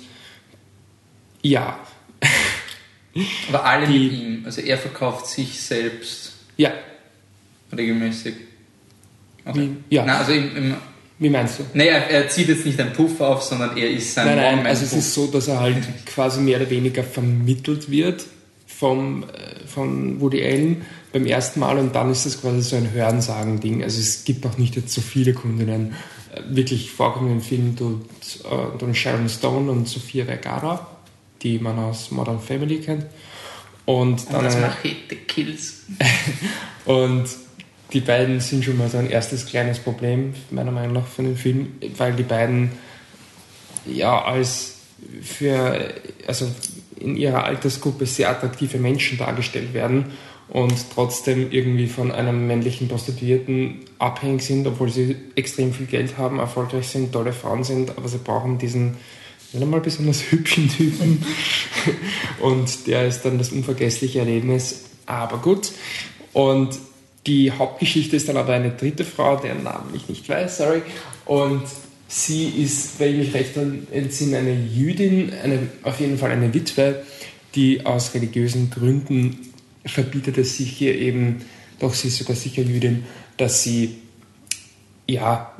ja. 1.42 1.78
Aber 3.48 3.64
alle 3.64 3.86
die, 3.86 3.98
mit 3.98 4.12
ihm, 4.12 4.42
also 4.44 4.60
er 4.60 4.78
verkauft 4.78 5.26
sich 5.26 5.60
selbst. 5.60 6.32
Ja. 6.56 6.72
Regelmäßig. 7.76 8.34
Okay. 9.44 9.70
Ja. 9.90 10.04
Na, 10.04 10.18
also 10.18 10.32
im, 10.32 10.56
im 10.56 10.76
wie 11.22 11.30
meinst 11.30 11.60
du? 11.60 11.62
Naja, 11.74 11.94
er 11.94 12.28
zieht 12.28 12.48
jetzt 12.48 12.66
nicht 12.66 12.80
einen 12.80 12.92
Puff 12.92 13.20
auf, 13.20 13.42
sondern 13.42 13.76
er 13.76 13.88
ist 13.88 14.14
sein 14.14 14.26
Nein, 14.26 14.56
nein, 14.56 14.66
also 14.66 14.84
es 14.84 14.92
ist 14.92 15.14
so, 15.14 15.28
dass 15.28 15.46
er 15.46 15.60
halt 15.60 15.78
quasi 16.04 16.40
mehr 16.40 16.60
oder 16.60 16.68
weniger 16.68 17.04
vermittelt 17.04 17.90
wird 17.90 18.24
vom, 18.66 19.22
äh, 19.22 19.66
von 19.66 20.20
Woody 20.20 20.44
Allen 20.44 20.82
beim 21.12 21.26
ersten 21.26 21.60
Mal 21.60 21.78
und 21.78 21.94
dann 21.94 22.10
ist 22.10 22.26
das 22.26 22.40
quasi 22.40 22.62
so 22.62 22.74
ein 22.74 22.92
Hörensagen-Ding. 22.92 23.84
Also 23.84 24.00
es 24.00 24.24
gibt 24.24 24.44
auch 24.46 24.58
nicht 24.58 24.74
jetzt 24.74 24.92
so 24.92 25.00
viele 25.00 25.32
Kundinnen. 25.32 25.94
Äh, 26.34 26.40
wirklich 26.48 26.90
vorkommenden 26.90 27.40
Film 27.40 27.76
tut, 27.76 28.04
äh, 28.44 28.94
Sharon 28.94 29.28
Stone 29.28 29.70
und 29.70 29.86
Sophia 29.86 30.24
Vergara, 30.24 30.86
die 31.42 31.60
man 31.60 31.78
aus 31.78 32.10
Modern 32.10 32.40
Family 32.40 32.80
kennt. 32.80 33.06
Und 33.84 34.28
dann. 34.30 34.40
Und 34.40 34.44
das 34.46 34.60
Machete 34.60 35.16
Kills. 35.16 35.82
und 36.84 37.26
die 37.92 38.00
beiden 38.00 38.40
sind 38.40 38.64
schon 38.64 38.78
mal 38.78 38.88
so 38.88 38.98
ein 38.98 39.10
erstes 39.10 39.46
kleines 39.46 39.78
Problem, 39.78 40.34
meiner 40.50 40.72
Meinung 40.72 40.94
nach, 40.94 41.06
für 41.06 41.22
den 41.22 41.36
Film, 41.36 41.74
weil 41.96 42.14
die 42.14 42.22
beiden 42.22 42.72
ja 43.86 44.22
als 44.24 44.76
für, 45.22 45.92
also 46.26 46.46
in 47.00 47.16
ihrer 47.16 47.44
Altersgruppe 47.44 48.06
sehr 48.06 48.30
attraktive 48.30 48.78
Menschen 48.78 49.18
dargestellt 49.18 49.74
werden 49.74 50.12
und 50.48 50.74
trotzdem 50.94 51.50
irgendwie 51.50 51.86
von 51.86 52.12
einem 52.12 52.46
männlichen 52.46 52.88
Prostituierten 52.88 53.80
abhängig 53.98 54.42
sind, 54.42 54.66
obwohl 54.66 54.90
sie 54.90 55.16
extrem 55.34 55.72
viel 55.72 55.86
Geld 55.86 56.18
haben, 56.18 56.38
erfolgreich 56.38 56.88
sind, 56.88 57.12
tolle 57.12 57.32
Frauen 57.32 57.64
sind, 57.64 57.96
aber 57.96 58.08
sie 58.08 58.18
brauchen 58.18 58.58
diesen 58.58 58.96
nicht 59.52 59.62
einmal 59.62 59.80
besonders 59.80 60.22
hübschen 60.30 60.68
Typen 60.68 61.24
und 62.40 62.86
der 62.86 63.06
ist 63.06 63.22
dann 63.22 63.38
das 63.38 63.50
unvergessliche 63.50 64.20
Erlebnis. 64.20 64.84
Aber 65.04 65.38
gut. 65.38 65.72
Und 66.32 66.78
die 67.26 67.52
Hauptgeschichte 67.52 68.16
ist 68.16 68.28
dann 68.28 68.36
aber 68.36 68.52
eine 68.54 68.70
dritte 68.70 69.04
Frau, 69.04 69.36
deren 69.36 69.62
Namen 69.62 69.94
ich 69.94 70.08
nicht 70.08 70.28
weiß, 70.28 70.58
sorry. 70.58 70.82
Und 71.24 71.62
sie 72.08 72.48
ist, 72.48 72.98
wenn 72.98 73.12
ich 73.12 73.26
mich 73.26 73.34
recht 73.34 73.56
entsinne, 73.56 74.38
eine 74.38 74.54
Jüdin, 74.54 75.32
eine, 75.42 75.68
auf 75.82 76.00
jeden 76.00 76.18
Fall 76.18 76.30
eine 76.30 76.52
Witwe, 76.52 77.02
die 77.54 77.86
aus 77.86 78.14
religiösen 78.14 78.70
Gründen 78.70 79.38
verbietet 79.84 80.38
es 80.38 80.56
sich 80.56 80.70
hier 80.70 80.96
eben, 80.96 81.44
doch 81.78 81.94
sie 81.94 82.08
ist 82.08 82.18
sogar 82.18 82.36
sicher 82.36 82.62
Jüdin, 82.62 83.04
dass 83.36 83.62
sie, 83.62 83.98
ja, 85.08 85.52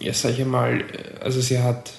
ja, 0.00 0.12
sag 0.12 0.38
ich 0.38 0.44
mal, 0.44 0.84
also 1.20 1.40
sie 1.40 1.58
hat, 1.58 1.92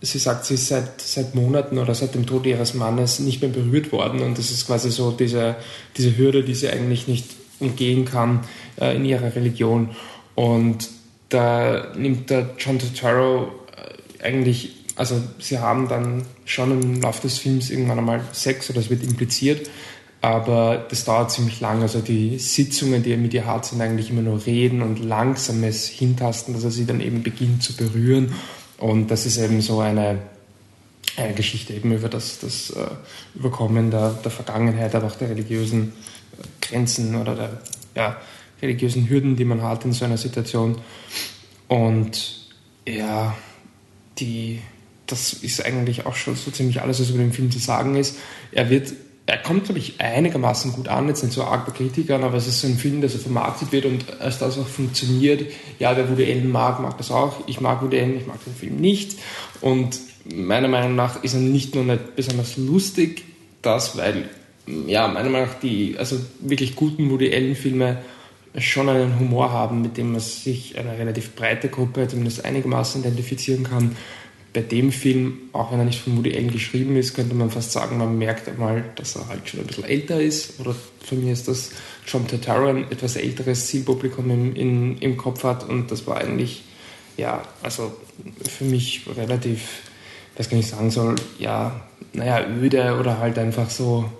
sie 0.00 0.18
sagt, 0.18 0.46
sie 0.46 0.54
ist 0.54 0.68
seit, 0.68 1.00
seit 1.00 1.34
Monaten 1.34 1.78
oder 1.78 1.94
seit 1.94 2.14
dem 2.14 2.26
Tod 2.26 2.46
ihres 2.46 2.74
Mannes 2.74 3.20
nicht 3.20 3.42
mehr 3.42 3.50
berührt 3.50 3.92
worden 3.92 4.20
und 4.20 4.38
das 4.38 4.50
ist 4.50 4.66
quasi 4.66 4.90
so 4.90 5.10
diese, 5.10 5.56
diese 5.96 6.16
Hürde, 6.16 6.44
die 6.44 6.54
sie 6.54 6.68
eigentlich 6.68 7.08
nicht 7.08 7.26
umgehen 7.60 8.04
kann 8.04 8.40
äh, 8.80 8.96
in 8.96 9.04
ihrer 9.04 9.34
Religion. 9.34 9.90
Und 10.34 10.88
da 11.28 11.92
nimmt 11.96 12.30
der 12.30 12.50
John 12.58 12.78
Turturro 12.78 13.50
äh, 13.76 14.24
eigentlich, 14.24 14.76
also 14.96 15.20
sie 15.38 15.58
haben 15.58 15.88
dann 15.88 16.22
schon 16.44 16.72
im 16.72 17.00
Laufe 17.00 17.22
des 17.22 17.38
Films 17.38 17.70
irgendwann 17.70 17.98
einmal 17.98 18.20
Sex 18.32 18.68
oder 18.70 18.80
es 18.80 18.90
wird 18.90 19.02
impliziert, 19.02 19.70
aber 20.20 20.84
das 20.88 21.04
dauert 21.04 21.30
ziemlich 21.30 21.60
lang. 21.60 21.82
Also 21.82 22.00
die 22.00 22.38
Sitzungen, 22.38 23.02
die 23.02 23.12
er 23.12 23.16
mit 23.16 23.32
ihr 23.32 23.46
hat, 23.46 23.64
sind 23.64 23.80
eigentlich 23.80 24.10
immer 24.10 24.22
nur 24.22 24.44
Reden 24.44 24.82
und 24.82 25.02
langsames 25.02 25.86
Hintasten, 25.86 26.52
dass 26.52 26.64
er 26.64 26.70
sie 26.70 26.84
dann 26.84 27.00
eben 27.00 27.22
beginnt 27.22 27.62
zu 27.62 27.74
berühren. 27.74 28.34
Und 28.76 29.10
das 29.10 29.24
ist 29.24 29.38
eben 29.38 29.60
so 29.62 29.80
eine, 29.80 30.18
eine 31.16 31.34
Geschichte 31.34 31.72
eben 31.72 31.92
über 31.92 32.08
das, 32.08 32.38
das 32.40 32.70
äh, 32.70 32.88
Überkommen 33.34 33.90
der, 33.90 34.10
der 34.10 34.30
Vergangenheit, 34.30 34.94
aber 34.94 35.06
auch 35.06 35.16
der 35.16 35.30
religiösen 35.30 35.92
Grenzen 36.60 37.14
oder 37.14 37.34
der 37.34 37.60
ja, 37.94 38.16
religiösen 38.62 39.08
Hürden, 39.08 39.36
die 39.36 39.44
man 39.44 39.62
hat 39.62 39.84
in 39.84 39.92
so 39.92 40.04
einer 40.04 40.18
Situation. 40.18 40.78
Und 41.68 42.46
ja, 42.86 43.36
die, 44.18 44.60
das 45.06 45.32
ist 45.32 45.64
eigentlich 45.64 46.06
auch 46.06 46.14
schon 46.14 46.36
so 46.36 46.50
ziemlich 46.50 46.82
alles, 46.82 47.00
was 47.00 47.10
über 47.10 47.18
den 47.18 47.32
Film 47.32 47.50
zu 47.50 47.58
sagen 47.58 47.96
ist. 47.96 48.16
Er 48.52 48.70
wird, 48.70 48.92
er 49.26 49.38
kommt, 49.38 49.64
glaube 49.64 49.78
ich, 49.78 50.00
einigermaßen 50.00 50.72
gut 50.72 50.88
an, 50.88 51.08
jetzt 51.08 51.22
nicht 51.22 51.32
so 51.32 51.44
arg 51.44 51.66
bei 51.66 51.72
Kritikern, 51.72 52.24
aber 52.24 52.36
es 52.36 52.46
ist 52.46 52.60
so 52.60 52.66
ein 52.66 52.76
Film, 52.76 53.00
der 53.00 53.10
so 53.10 53.18
vermarktet 53.18 53.72
wird 53.72 53.84
und 53.84 54.20
als 54.20 54.38
das 54.38 54.58
auch 54.58 54.66
funktioniert. 54.66 55.50
Ja, 55.78 55.96
wer 55.96 56.10
Woody 56.10 56.24
Allen 56.24 56.50
mag, 56.50 56.80
mag 56.80 56.98
das 56.98 57.10
auch. 57.10 57.46
Ich 57.46 57.60
mag 57.60 57.82
Woody 57.82 57.98
Allen, 57.98 58.16
ich 58.16 58.26
mag 58.26 58.42
den 58.44 58.54
Film 58.54 58.76
nicht. 58.76 59.18
Und 59.60 60.00
meiner 60.24 60.68
Meinung 60.68 60.96
nach 60.96 61.22
ist 61.22 61.34
er 61.34 61.40
nicht 61.40 61.74
nur 61.74 61.84
nicht 61.84 62.16
besonders 62.16 62.56
lustig, 62.56 63.24
das, 63.62 63.96
weil 63.96 64.28
ja, 64.86 65.08
meiner 65.08 65.30
Meinung 65.30 65.48
nach 65.48 65.60
die 65.60 65.96
also 65.98 66.16
wirklich 66.40 66.76
guten 66.76 67.10
Woody 67.10 67.32
Allen-Filme 67.32 67.98
schon 68.58 68.88
einen 68.88 69.18
Humor 69.18 69.52
haben, 69.52 69.82
mit 69.82 69.96
dem 69.96 70.12
man 70.12 70.20
sich 70.20 70.76
eine 70.78 70.98
relativ 70.98 71.34
breite 71.34 71.68
Gruppe 71.68 72.08
zumindest 72.08 72.44
einigermaßen 72.44 73.02
identifizieren 73.02 73.64
kann. 73.64 73.96
Bei 74.52 74.62
dem 74.62 74.90
Film, 74.90 75.38
auch 75.52 75.70
wenn 75.70 75.78
er 75.78 75.84
nicht 75.84 76.00
von 76.00 76.16
Woody 76.16 76.36
Allen 76.36 76.50
geschrieben 76.50 76.96
ist, 76.96 77.14
könnte 77.14 77.36
man 77.36 77.50
fast 77.50 77.70
sagen, 77.70 77.98
man 77.98 78.18
merkt 78.18 78.48
einmal, 78.48 78.84
dass 78.96 79.14
er 79.14 79.28
halt 79.28 79.48
schon 79.48 79.60
ein 79.60 79.66
bisschen 79.66 79.84
älter 79.84 80.20
ist. 80.20 80.58
Oder 80.58 80.74
für 81.04 81.14
mich 81.14 81.30
ist 81.30 81.46
das 81.46 81.70
John 82.04 82.26
Turturro 82.26 82.66
ein 82.66 82.90
etwas 82.90 83.14
älteres 83.14 83.68
Zielpublikum 83.68 84.28
im, 84.28 84.56
in, 84.56 84.98
im 84.98 85.16
Kopf 85.16 85.44
hat. 85.44 85.68
Und 85.68 85.92
das 85.92 86.08
war 86.08 86.16
eigentlich, 86.16 86.64
ja, 87.16 87.42
also 87.62 87.92
für 88.48 88.64
mich 88.64 89.02
relativ, 89.16 89.82
was 90.36 90.48
kann 90.50 90.58
ich 90.58 90.66
sagen 90.66 90.90
soll, 90.90 91.14
ja, 91.38 91.80
naja, 92.12 92.44
öde 92.60 92.98
oder 92.98 93.18
halt 93.18 93.38
einfach 93.38 93.70
so 93.70 94.10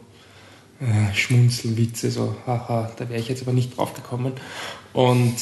äh, 0.81 1.14
Schmunzelwitze, 1.14 2.11
so, 2.11 2.37
haha, 2.47 2.90
da 2.97 3.09
wäre 3.09 3.21
ich 3.21 3.29
jetzt 3.29 3.43
aber 3.43 3.53
nicht 3.53 3.77
drauf 3.77 3.95
gekommen. 3.95 4.33
Und 4.93 5.35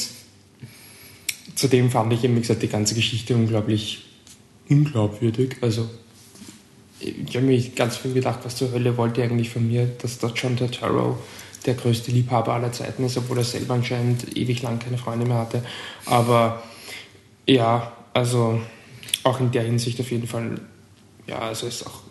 zudem 1.55 1.89
fand 1.89 2.11
ich 2.13 2.23
eben, 2.23 2.35
wie 2.35 2.41
gesagt, 2.41 2.61
die 2.61 2.67
ganze 2.67 2.95
Geschichte 2.95 3.35
unglaublich 3.35 4.05
unglaubwürdig. 4.69 5.57
Also, 5.61 5.89
ich 6.99 7.35
habe 7.35 7.45
mir 7.45 7.59
ganz 7.69 7.97
viel 7.97 8.13
gedacht, 8.13 8.39
was 8.43 8.55
zur 8.55 8.71
Hölle 8.71 8.97
wollte 8.97 9.23
eigentlich 9.23 9.49
von 9.49 9.67
mir, 9.67 9.85
dass 9.85 10.19
der 10.19 10.31
John 10.31 10.57
Turturro 10.57 11.17
der 11.65 11.73
größte 11.73 12.11
Liebhaber 12.11 12.53
aller 12.53 12.71
Zeiten 12.71 13.03
ist, 13.05 13.17
obwohl 13.17 13.37
er 13.37 13.43
selber 13.43 13.73
anscheinend 13.73 14.37
ewig 14.37 14.61
lang 14.61 14.79
keine 14.79 14.97
Freunde 14.97 15.25
mehr 15.25 15.37
hatte. 15.37 15.63
Aber 16.05 16.63
ja, 17.45 17.91
also 18.13 18.61
auch 19.23 19.39
in 19.39 19.51
der 19.51 19.63
Hinsicht 19.63 19.99
auf 19.99 20.11
jeden 20.11 20.27
Fall, 20.27 20.59
ja, 21.27 21.39
also 21.39 21.67
ist 21.67 21.85
auch 21.85 22.01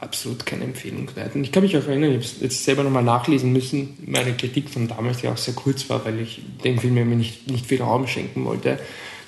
absolut 0.00 0.44
keine 0.44 0.64
Empfehlung. 0.64 1.08
Und 1.34 1.44
ich 1.44 1.52
kann 1.52 1.62
mich 1.62 1.76
auch 1.76 1.86
erinnern, 1.86 2.18
ich 2.18 2.26
habe 2.26 2.44
jetzt 2.44 2.64
selber 2.64 2.82
nochmal 2.82 3.02
nachlesen 3.02 3.52
müssen, 3.52 3.96
meine 4.06 4.34
Kritik 4.34 4.68
von 4.68 4.88
damals, 4.88 5.18
die 5.18 5.28
auch 5.28 5.36
sehr 5.36 5.54
kurz 5.54 5.88
war, 5.88 6.04
weil 6.04 6.20
ich 6.20 6.42
dem 6.64 6.78
Film 6.78 6.94
mir 6.94 7.04
nicht, 7.04 7.50
nicht 7.50 7.66
viel 7.66 7.82
Raum 7.82 8.06
schenken 8.06 8.44
wollte, 8.44 8.78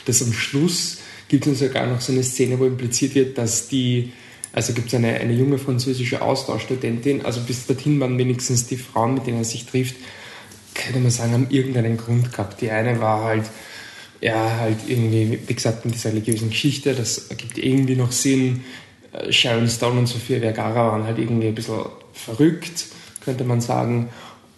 dass 0.04 0.22
am 0.22 0.32
Schluss 0.32 0.98
gibt 1.28 1.46
es 1.46 1.58
sogar 1.58 1.86
noch 1.86 2.00
so 2.00 2.12
eine 2.12 2.22
Szene, 2.22 2.58
wo 2.58 2.66
impliziert 2.66 3.14
wird, 3.14 3.38
dass 3.38 3.68
die, 3.68 4.12
also 4.52 4.72
gibt 4.72 4.88
es 4.88 4.94
eine, 4.94 5.14
eine 5.14 5.32
junge 5.32 5.58
französische 5.58 6.22
Austauschstudentin, 6.22 7.24
also 7.24 7.40
bis 7.40 7.66
dorthin 7.66 7.98
waren 8.00 8.18
wenigstens 8.18 8.66
die 8.66 8.76
Frauen, 8.76 9.14
mit 9.14 9.26
denen 9.26 9.38
er 9.38 9.44
sich 9.44 9.66
trifft, 9.66 9.96
könnte 10.74 11.00
man 11.00 11.10
sagen, 11.10 11.32
haben 11.32 11.46
irgendeinen 11.50 11.96
Grund 11.96 12.32
gehabt. 12.32 12.60
Die 12.60 12.70
eine 12.70 13.00
war 13.00 13.24
halt, 13.24 13.44
ja, 14.20 14.58
halt 14.60 14.78
irgendwie, 14.86 15.38
wie 15.46 15.54
gesagt, 15.54 15.84
in 15.84 15.92
dieser 15.92 16.10
religiösen 16.10 16.50
Geschichte, 16.50 16.94
das 16.94 17.30
ergibt 17.30 17.58
irgendwie 17.58 17.96
noch 17.96 18.12
Sinn. 18.12 18.64
Äh, 19.16 19.32
Sharon 19.32 19.68
Stone 19.68 20.00
und 20.00 20.06
Sofia 20.06 20.40
Vergara 20.40 20.92
waren 20.92 21.04
halt 21.04 21.18
irgendwie 21.18 21.48
ein 21.48 21.54
bisschen 21.54 21.80
verrückt, 22.12 22.86
könnte 23.24 23.44
man 23.44 23.60
sagen. 23.60 24.08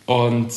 Und 0.07 0.49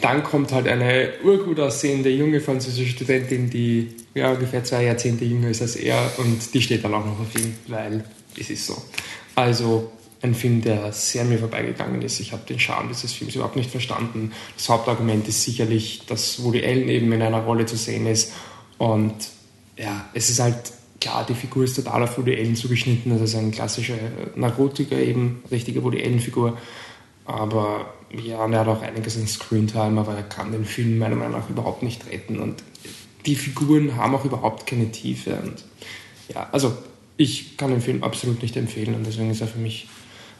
dann 0.00 0.22
kommt 0.22 0.52
halt 0.52 0.66
eine 0.66 1.10
urgut 1.22 1.60
aussehende 1.60 2.10
junge 2.10 2.40
französische 2.40 2.92
Studentin, 2.92 3.50
die 3.50 3.88
ja, 4.14 4.32
ungefähr 4.32 4.64
zwei 4.64 4.84
Jahrzehnte 4.84 5.24
jünger 5.24 5.48
ist 5.48 5.62
als 5.62 5.76
er 5.76 6.10
und 6.18 6.52
die 6.54 6.62
steht 6.62 6.84
dann 6.84 6.94
auch 6.94 7.04
noch 7.04 7.20
auf 7.20 7.34
ihm, 7.38 7.54
weil 7.68 8.04
es 8.38 8.50
ist 8.50 8.66
so. 8.66 8.76
Also 9.34 9.92
ein 10.22 10.34
Film, 10.34 10.60
der 10.60 10.92
sehr 10.92 11.24
mir 11.24 11.38
vorbeigegangen 11.38 12.02
ist. 12.02 12.20
Ich 12.20 12.32
habe 12.32 12.42
den 12.46 12.58
Charme 12.58 12.88
dieses 12.88 13.12
Films 13.12 13.34
überhaupt 13.34 13.56
nicht 13.56 13.70
verstanden. 13.70 14.32
Das 14.56 14.68
Hauptargument 14.68 15.26
ist 15.28 15.42
sicherlich, 15.42 16.02
dass 16.06 16.42
Woody 16.42 16.64
Allen 16.64 16.88
eben 16.88 17.10
in 17.12 17.22
einer 17.22 17.40
Rolle 17.40 17.66
zu 17.66 17.76
sehen 17.76 18.06
ist. 18.06 18.32
Und 18.76 19.14
ja, 19.78 20.08
es 20.12 20.28
ist 20.28 20.40
halt 20.40 20.56
klar, 21.00 21.24
die 21.26 21.34
Figur 21.34 21.64
ist 21.64 21.76
total 21.76 22.02
auf 22.02 22.18
Woody 22.18 22.36
Allen 22.36 22.56
zugeschnitten. 22.56 23.12
Das 23.12 23.22
ist 23.22 23.34
ein 23.34 23.50
klassischer 23.50 23.98
Narkotiker, 24.36 24.98
eben 24.98 25.42
richtige 25.50 25.82
Woody 25.82 26.02
Allen-Figur. 26.02 26.58
Aber 27.24 27.94
ja, 28.12 28.44
und 28.44 28.52
er 28.52 28.60
hat 28.60 28.68
auch 28.68 28.82
einiges 28.82 29.16
an 29.16 29.26
Screentime, 29.26 30.00
aber 30.00 30.14
er 30.14 30.22
kann 30.22 30.52
den 30.52 30.64
Film 30.64 30.98
meiner 30.98 31.16
Meinung 31.16 31.40
nach 31.40 31.48
überhaupt 31.48 31.82
nicht 31.82 32.06
retten. 32.10 32.38
Und 32.38 32.62
die 33.26 33.36
Figuren 33.36 33.96
haben 33.96 34.14
auch 34.14 34.24
überhaupt 34.24 34.66
keine 34.66 34.90
Tiefe. 34.90 35.36
Und 35.36 35.64
ja, 36.32 36.48
also 36.52 36.76
ich 37.16 37.56
kann 37.56 37.70
den 37.70 37.80
Film 37.80 38.02
absolut 38.02 38.42
nicht 38.42 38.56
empfehlen 38.56 38.94
und 38.94 39.06
deswegen 39.06 39.30
ist 39.30 39.40
er 39.40 39.46
für 39.46 39.58
mich 39.58 39.88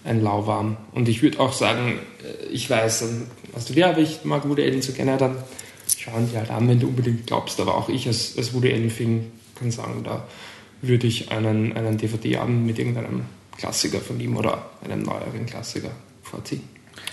ein 0.05 0.23
Lauwarm. 0.23 0.79
Und 0.93 1.09
ich 1.09 1.23
würde 1.23 1.41
auch 1.41 1.53
sagen, 1.53 1.99
äh, 2.25 2.47
ich 2.47 2.69
weiß, 2.69 3.05
was 3.53 3.67
du 3.67 3.75
ja, 3.75 3.91
aber 3.91 3.99
ich 3.99 4.25
mag 4.25 4.49
Woody 4.49 4.63
Allen 4.63 4.83
so 4.83 4.93
gerne, 4.93 5.19
dann 5.19 5.37
schauen 5.99 6.29
die 6.31 6.39
halt 6.39 6.51
an, 6.51 6.69
wenn 6.69 6.81
du 6.81 6.89
unbedingt 6.89 7.27
glaubst. 7.27 7.61
Aber 7.61 7.77
auch 7.77 7.89
ich 7.89 8.07
als, 8.07 8.37
als 8.39 8.55
Woody 8.55 8.73
Allen-Film 8.73 9.27
kann 9.61 9.71
sagen, 9.71 10.03
da 10.03 10.27
würde 10.83 11.07
ich 11.07 11.31
einen, 11.31 11.73
einen 11.75 11.99
DVD 11.99 12.39
an 12.39 12.67
mit 12.67 12.79
irgendeinem 12.79 13.27
Klassiker 13.57 14.01
von 14.01 14.19
ihm 14.19 14.37
oder 14.37 14.71
einem 14.83 15.03
neueren 15.03 15.47
Klassiker 15.47 15.93
vorziehen. 16.23 16.63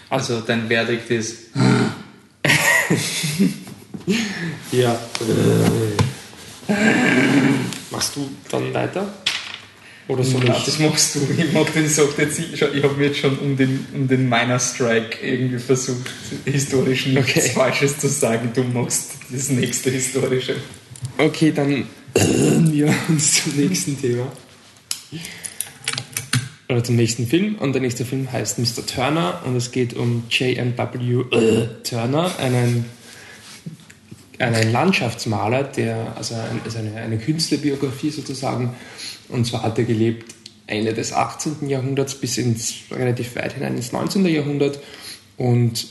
Also 0.10 0.41
dein 0.41 0.67
Verdikt 0.67 1.12
ist. 1.12 1.49
ja. 4.71 4.99
Machst 7.91 8.15
du 8.15 8.29
dann 8.49 8.73
weiter? 8.73 9.13
Oder 10.07 10.23
so 10.23 10.38
ja, 10.38 10.53
das 10.53 10.79
machst 10.79 11.15
du. 11.15 11.19
Ich 11.38 11.51
mag 11.51 11.73
den 11.73 11.83
jetzt 11.83 11.99
Ich 12.39 12.62
habe 12.62 12.95
mir 12.95 13.07
jetzt 13.07 13.19
schon 13.19 13.38
um 13.39 13.57
den, 13.57 13.86
um 13.93 14.07
den 14.07 14.29
Miner 14.29 14.57
Strike 14.57 15.17
irgendwie 15.21 15.60
versucht, 15.60 16.10
historisch 16.45 17.07
nichts 17.07 17.31
okay. 17.31 17.49
Falsches 17.49 17.99
zu 17.99 18.07
sagen. 18.07 18.51
Du 18.53 18.63
machst 18.63 19.15
das 19.29 19.49
nächste 19.49 19.89
historische. 19.89 20.55
Okay, 21.17 21.51
dann 21.51 21.83
wir 22.71 22.93
uns 23.10 23.34
zum 23.43 23.56
nächsten 23.56 23.99
Thema. 23.99 24.32
Oder 26.69 26.84
zum 26.84 26.95
nächsten 26.95 27.27
Film. 27.27 27.56
Und 27.56 27.73
der 27.73 27.82
nächste 27.82 28.06
Film 28.06 28.32
heißt 28.32 28.60
Mr. 28.60 28.86
Turner 28.86 29.41
und 29.45 29.56
es 29.56 29.71
geht 29.71 29.93
um 29.93 30.23
J.M.W. 30.30 31.23
Turner, 31.84 32.38
einen, 32.39 32.86
einen 34.39 34.71
Landschaftsmaler, 34.71 35.63
der, 35.63 36.13
also, 36.17 36.36
ein, 36.36 36.62
also 36.65 36.80
eine, 36.80 36.95
eine 36.95 37.17
Künstlerbiografie 37.17 38.10
sozusagen, 38.10 38.75
und 39.30 39.45
zwar 39.45 39.63
hat 39.63 39.77
er 39.77 39.86
gelebt 39.86 40.36
Ende 40.67 40.93
des 40.93 41.13
18. 41.13 41.69
Jahrhunderts 41.69 42.15
bis 42.15 42.38
ins 42.38 42.75
relativ 42.91 43.36
weit 43.38 43.53
hinein 43.53 43.75
ins 43.75 43.93
19. 43.93 44.25
Jahrhundert. 44.25 44.80
Und 45.38 45.88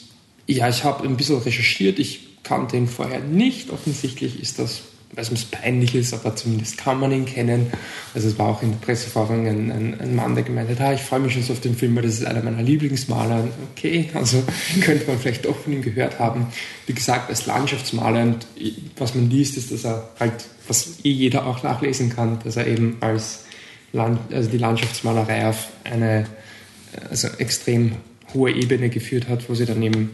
ja, 0.46 0.68
ich 0.68 0.84
habe 0.84 1.04
ein 1.04 1.16
bisschen 1.16 1.38
recherchiert. 1.38 1.98
Ich 1.98 2.42
kannte 2.42 2.76
ihn 2.76 2.86
vorher 2.86 3.20
nicht. 3.20 3.70
Offensichtlich 3.70 4.40
ist 4.40 4.58
das, 4.58 4.82
weil 5.12 5.24
es 5.24 5.44
peinlich 5.44 5.94
ist, 5.94 6.12
aber 6.12 6.36
zumindest 6.36 6.76
kann 6.78 7.00
man 7.00 7.12
ihn 7.12 7.24
kennen. 7.24 7.72
Also 8.14 8.28
es 8.28 8.38
war 8.38 8.48
auch 8.48 8.62
in 8.62 8.72
der 8.72 8.78
Pressevorführung 8.78 9.46
ein, 9.46 9.70
ein, 9.70 10.00
ein, 10.00 10.14
Mann, 10.14 10.34
der 10.34 10.44
gemeint 10.44 10.68
hat, 10.68 10.80
ah, 10.80 10.92
ich 10.92 11.00
freue 11.00 11.20
mich 11.20 11.32
schon 11.32 11.42
so 11.42 11.52
auf 11.52 11.60
den 11.60 11.76
Film, 11.76 11.96
weil 11.96 12.02
das 12.02 12.14
ist 12.14 12.26
einer 12.26 12.42
meiner 12.42 12.62
Lieblingsmaler. 12.62 13.48
Okay, 13.72 14.10
also 14.14 14.42
könnte 14.80 15.06
man 15.06 15.18
vielleicht 15.18 15.44
doch 15.44 15.56
von 15.56 15.72
ihm 15.72 15.82
gehört 15.82 16.18
haben. 16.18 16.48
Wie 16.86 16.92
gesagt, 16.92 17.30
als 17.30 17.46
Landschaftsmaler 17.46 18.22
und 18.22 18.46
was 18.96 19.14
man 19.14 19.30
liest, 19.30 19.56
ist, 19.56 19.72
dass 19.72 19.84
er 19.84 20.08
halt 20.18 20.44
was 20.68 21.04
eh 21.04 21.10
jeder 21.10 21.46
auch 21.46 21.62
nachlesen 21.62 22.10
kann, 22.10 22.38
dass 22.42 22.56
er 22.56 22.66
eben 22.66 22.96
als 23.00 23.44
Land, 23.92 24.18
also 24.32 24.50
die 24.50 24.58
Landschaftsmalerei 24.58 25.48
auf 25.48 25.68
eine 25.84 26.26
also 27.10 27.28
extrem 27.38 27.92
hohe 28.34 28.50
Ebene 28.52 28.88
geführt 28.88 29.28
hat, 29.28 29.48
wo 29.48 29.54
sie 29.54 29.66
dann 29.66 29.82
eben 29.82 30.10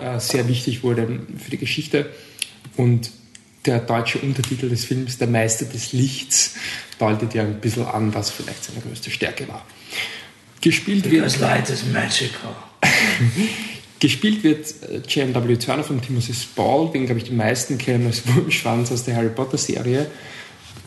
äh, 0.00 0.18
sehr 0.20 0.48
wichtig 0.48 0.82
wurde 0.82 1.20
für 1.38 1.50
die 1.50 1.58
Geschichte. 1.58 2.10
Und 2.76 3.10
der 3.64 3.80
deutsche 3.80 4.18
Untertitel 4.18 4.68
des 4.68 4.84
Films, 4.84 5.18
Der 5.18 5.28
Meister 5.28 5.64
des 5.64 5.92
Lichts, 5.92 6.54
deutet 6.98 7.34
ja 7.34 7.42
ein 7.42 7.60
bisschen 7.60 7.86
an, 7.86 8.14
was 8.14 8.30
vielleicht 8.30 8.64
seine 8.64 8.80
größte 8.80 9.10
Stärke 9.10 9.48
war. 9.48 9.64
Gespielt 10.60 11.04
Because 11.04 11.40
wird. 11.40 11.50
Light 11.50 11.70
is 11.70 11.84
magical. 11.92 12.54
Gespielt 14.00 14.42
wird 14.42 14.66
äh, 14.90 15.00
J.M.W. 15.08 15.56
Turner 15.56 15.84
von 15.84 16.00
Timothy 16.00 16.34
Spall, 16.34 16.90
den, 16.92 17.06
glaube 17.06 17.18
ich, 17.18 17.24
die 17.24 17.34
meisten 17.34 17.78
kennen 17.78 18.06
als 18.06 18.26
Wurmschwanz 18.34 18.92
aus 18.92 19.04
der 19.04 19.16
Harry 19.16 19.30
Potter-Serie. 19.30 20.06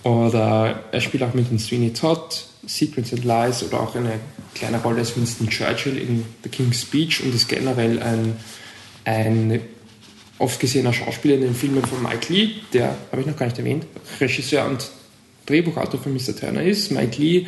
Oder 0.04 0.84
er 0.92 1.02
spielt 1.02 1.24
auch 1.24 1.34
mit 1.34 1.52
in 1.52 1.60
Sweeney 1.60 1.94
Todd, 1.94 2.46
Secrets 2.66 3.14
and 3.14 3.26
Lies 3.26 3.64
oder 3.64 3.82
auch 3.82 3.96
eine 3.96 4.20
kleine 4.56 4.82
Rolle 4.82 5.00
als 5.00 5.16
Winston 5.18 5.50
Churchill 5.50 5.98
in 5.98 6.26
The 6.44 6.50
King's 6.50 6.82
Speech 6.82 7.24
und 7.24 7.34
ist 7.34 7.48
generell 7.48 8.02
ein, 8.02 8.38
ein 9.06 9.62
oft 10.40 10.60
gesehener 10.60 10.94
Schauspieler 10.94 11.36
in 11.36 11.42
den 11.42 11.56
Filmen 11.56 11.84
von 11.84 12.02
Mike 12.04 12.32
Lee, 12.32 12.50
der, 12.74 12.96
habe 13.12 13.22
ich 13.22 13.28
noch 13.28 13.38
gar 13.38 13.48
nicht 13.48 13.58
erwähnt, 13.58 13.86
Regisseur 14.20 14.66
und 14.66 14.90
Drehbuchautor 15.46 16.00
von 16.00 16.14
Mr. 16.14 16.36
Turner 16.36 16.64
ist. 16.64 16.92
Mike 16.92 17.22
Lee 17.22 17.48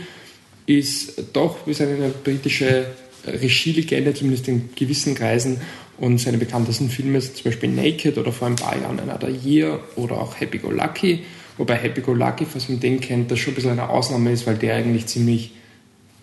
ist 0.66 1.24
doch, 1.34 1.58
wie 1.66 1.76
eine 1.82 2.10
britische 2.10 2.88
Regielegende, 3.26 4.14
zumindest 4.14 4.48
in 4.48 4.70
gewissen 4.76 5.16
Kreisen. 5.16 5.60
Und 5.98 6.20
seine 6.20 6.38
bekanntesten 6.38 6.90
Filme 6.90 7.20
sind 7.20 7.36
zum 7.36 7.44
Beispiel 7.46 7.70
Naked 7.70 8.18
oder 8.18 8.32
vor 8.32 8.48
ein 8.48 8.56
paar 8.56 8.80
Jahren 8.80 9.00
Another 9.00 9.30
Year 9.30 9.82
oder 9.98 10.18
auch 10.18 10.40
Happy 10.40 10.58
Go 10.58 10.72
Lucky. 10.72 11.20
Wobei 11.58 11.76
Happy 11.76 12.00
Go 12.00 12.14
Lucky, 12.14 12.46
falls 12.46 12.70
man 12.70 12.80
den 12.80 13.02
kennt, 13.02 13.30
das 13.30 13.40
schon 13.40 13.52
ein 13.52 13.56
bisschen 13.56 13.72
eine 13.72 13.90
Ausnahme 13.90 14.32
ist, 14.32 14.48
weil 14.48 14.56
der 14.56 14.76
eigentlich 14.76 15.08
ziemlich 15.08 15.52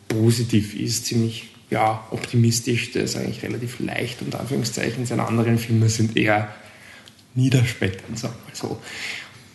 positiv 0.09 0.75
ist, 0.81 1.05
ziemlich 1.05 1.49
ja, 1.71 2.07
optimistisch. 2.11 2.93
Der 2.93 3.05
ist 3.05 3.17
eigentlich 3.17 3.43
relativ 3.43 3.81
leicht, 3.81 4.23
unter 4.23 4.41
Anführungszeichen. 4.41 5.07
Seine 5.07 5.27
anderen 5.27 5.59
Filme 5.59 5.89
sind 5.89 6.17
eher 6.17 6.55
niederschmetternd, 7.35 8.19
sagen 8.19 8.35
wir 8.35 8.51
mal 8.51 8.57
so. 8.57 8.81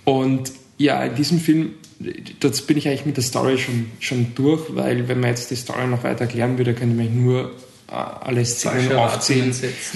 Und 0.04 0.52
ja, 0.78 1.04
in 1.04 1.16
diesem 1.16 1.40
Film 1.40 1.74
dort 2.40 2.68
bin 2.68 2.78
ich 2.78 2.88
eigentlich 2.88 3.06
mit 3.06 3.18
der 3.18 3.24
Story 3.24 3.58
schon, 3.58 3.92
schon 4.00 4.34
durch, 4.36 4.76
weil 4.76 5.08
wenn 5.08 5.20
man 5.20 5.30
jetzt 5.30 5.52
die 5.52 5.56
Story 5.56 5.88
noch 5.88 6.04
weiter 6.04 6.22
erklären 6.22 6.58
würde, 6.58 6.74
könnte 6.74 6.96
man 6.96 7.24
nur 7.24 7.52
alle 7.92 8.46
Szenen 8.46 8.94
aufzählen. 8.94 9.54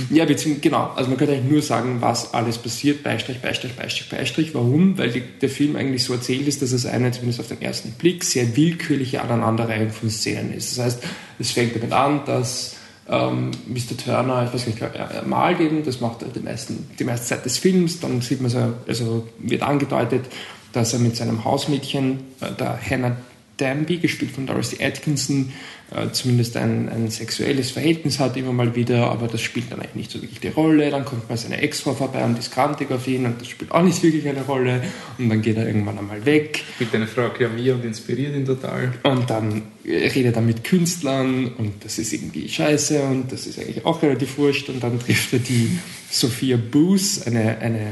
Ja, 0.10 0.25
beziehungsweise, 0.25 0.62
genau. 0.62 0.91
Also 0.95 1.10
man 1.10 1.17
könnte 1.17 1.34
eigentlich 1.34 1.51
nur 1.51 1.62
sagen, 1.62 1.97
was 2.01 2.34
alles 2.34 2.58
passiert, 2.58 3.03
Beistrich, 3.03 3.39
Beistrich, 3.39 3.73
Beistrich, 3.73 4.10
Beistrich. 4.10 4.53
Warum? 4.53 4.97
Weil 4.97 5.12
die, 5.12 5.21
der 5.21 5.49
Film 5.49 5.77
eigentlich 5.77 6.03
so 6.03 6.13
erzählt 6.13 6.47
ist, 6.47 6.62
dass 6.62 6.73
es 6.73 6.86
eine, 6.86 7.12
zumindest 7.12 7.39
auf 7.39 7.47
den 7.47 7.62
ersten 7.62 7.91
Blick, 7.91 8.23
sehr 8.25 8.55
willkürliche 8.58 9.21
Aneinanderreihung 9.21 9.91
von 9.91 10.10
Szenen 10.10 10.53
ist. 10.53 10.77
Das 10.77 10.86
heißt, 10.86 11.03
es 11.39 11.51
fängt 11.51 11.75
damit 11.75 11.93
an, 11.93 12.21
dass 12.25 12.75
ähm, 13.08 13.51
Mr. 13.67 13.97
Turner, 14.03 14.45
ich 14.45 14.53
weiß 14.53 14.67
nicht, 14.67 14.81
er 14.81 15.23
malt 15.25 15.60
eben, 15.62 15.84
das 15.86 16.01
macht 16.01 16.21
er 16.21 16.29
die, 16.29 16.39
meisten, 16.39 16.89
die 16.99 17.03
meiste 17.03 17.27
Zeit 17.27 17.45
des 17.45 17.58
Films, 17.58 17.99
dann 18.01 18.19
sieht 18.21 18.41
man 18.41 18.49
so, 18.49 18.73
also 18.88 19.27
wird 19.39 19.62
angedeutet, 19.62 20.25
dass 20.73 20.91
er 20.91 20.99
mit 20.99 21.15
seinem 21.15 21.45
Hausmädchen, 21.45 22.19
äh, 22.41 22.51
der 22.60 22.77
Hannah 22.81 23.15
Danby, 23.58 23.97
gespielt 23.97 24.31
von 24.31 24.47
Dorothy 24.47 24.84
Atkinson, 24.84 25.53
äh, 25.91 26.12
zumindest 26.12 26.58
ein, 26.58 26.89
ein 26.89 27.12
sexuelles 27.12 27.69
Verhältnis 27.69 28.19
hat 28.19 28.36
immer 28.38 28.52
mal 28.52 28.76
wieder, 28.76 29.12
aber 29.12 29.28
das 29.28 29.41
spielt 29.41 29.71
dann 29.71 29.80
eigentlich 29.80 29.95
nicht 29.95 30.12
so 30.12 30.21
wirklich 30.21 30.39
die 30.39 30.48
Rolle. 30.48 30.89
Dann 30.89 31.06
kommt 31.06 31.30
mal 31.30 31.38
seine 31.38 31.62
Ex-Frau 31.62 31.93
vorbei 31.93 32.24
und 32.26 32.39
ist 32.39 32.52
krantig 32.52 32.91
auf 32.91 33.08
ihn 33.08 33.26
und 33.26 33.39
das 33.39 33.50
spielt 33.50 33.71
auch 33.71 33.84
nicht 33.84 34.02
wirklich 34.02 34.28
eine 34.28 34.41
Rolle. 34.41 34.82
Und 35.19 35.30
dann 35.30 35.43
geht 35.43 35.58
er 35.58 35.67
irgendwann 35.67 36.00
einmal 36.00 36.26
weg. 36.26 36.63
Spielt 36.76 36.95
eine 36.95 37.06
Frau 37.06 37.30
Klavier 37.30 37.76
und 37.76 37.86
inspiriert 37.86 38.36
ihn 38.36 38.45
total. 38.45 38.93
Und 39.04 39.30
dann 39.30 39.62
redet 39.86 40.36
er 40.36 40.41
mit 40.41 40.63
Künstlern 40.63 41.54
und 41.54 41.86
das 41.86 42.00
ist 42.00 42.13
irgendwie 42.13 42.50
scheiße 42.50 43.04
und 43.04 43.32
das 43.32 43.45
ist 43.45 43.60
eigentlich 43.60 43.86
auch 43.86 44.02
relativ 44.02 44.39
wurscht. 44.39 44.69
Und 44.69 44.84
dann 44.84 45.00
trifft 45.00 45.34
er 45.34 45.39
die 45.39 45.78
Sophia 46.10 46.58
Booth, 46.58 47.28
eine, 47.28 47.60
eine 47.60 47.88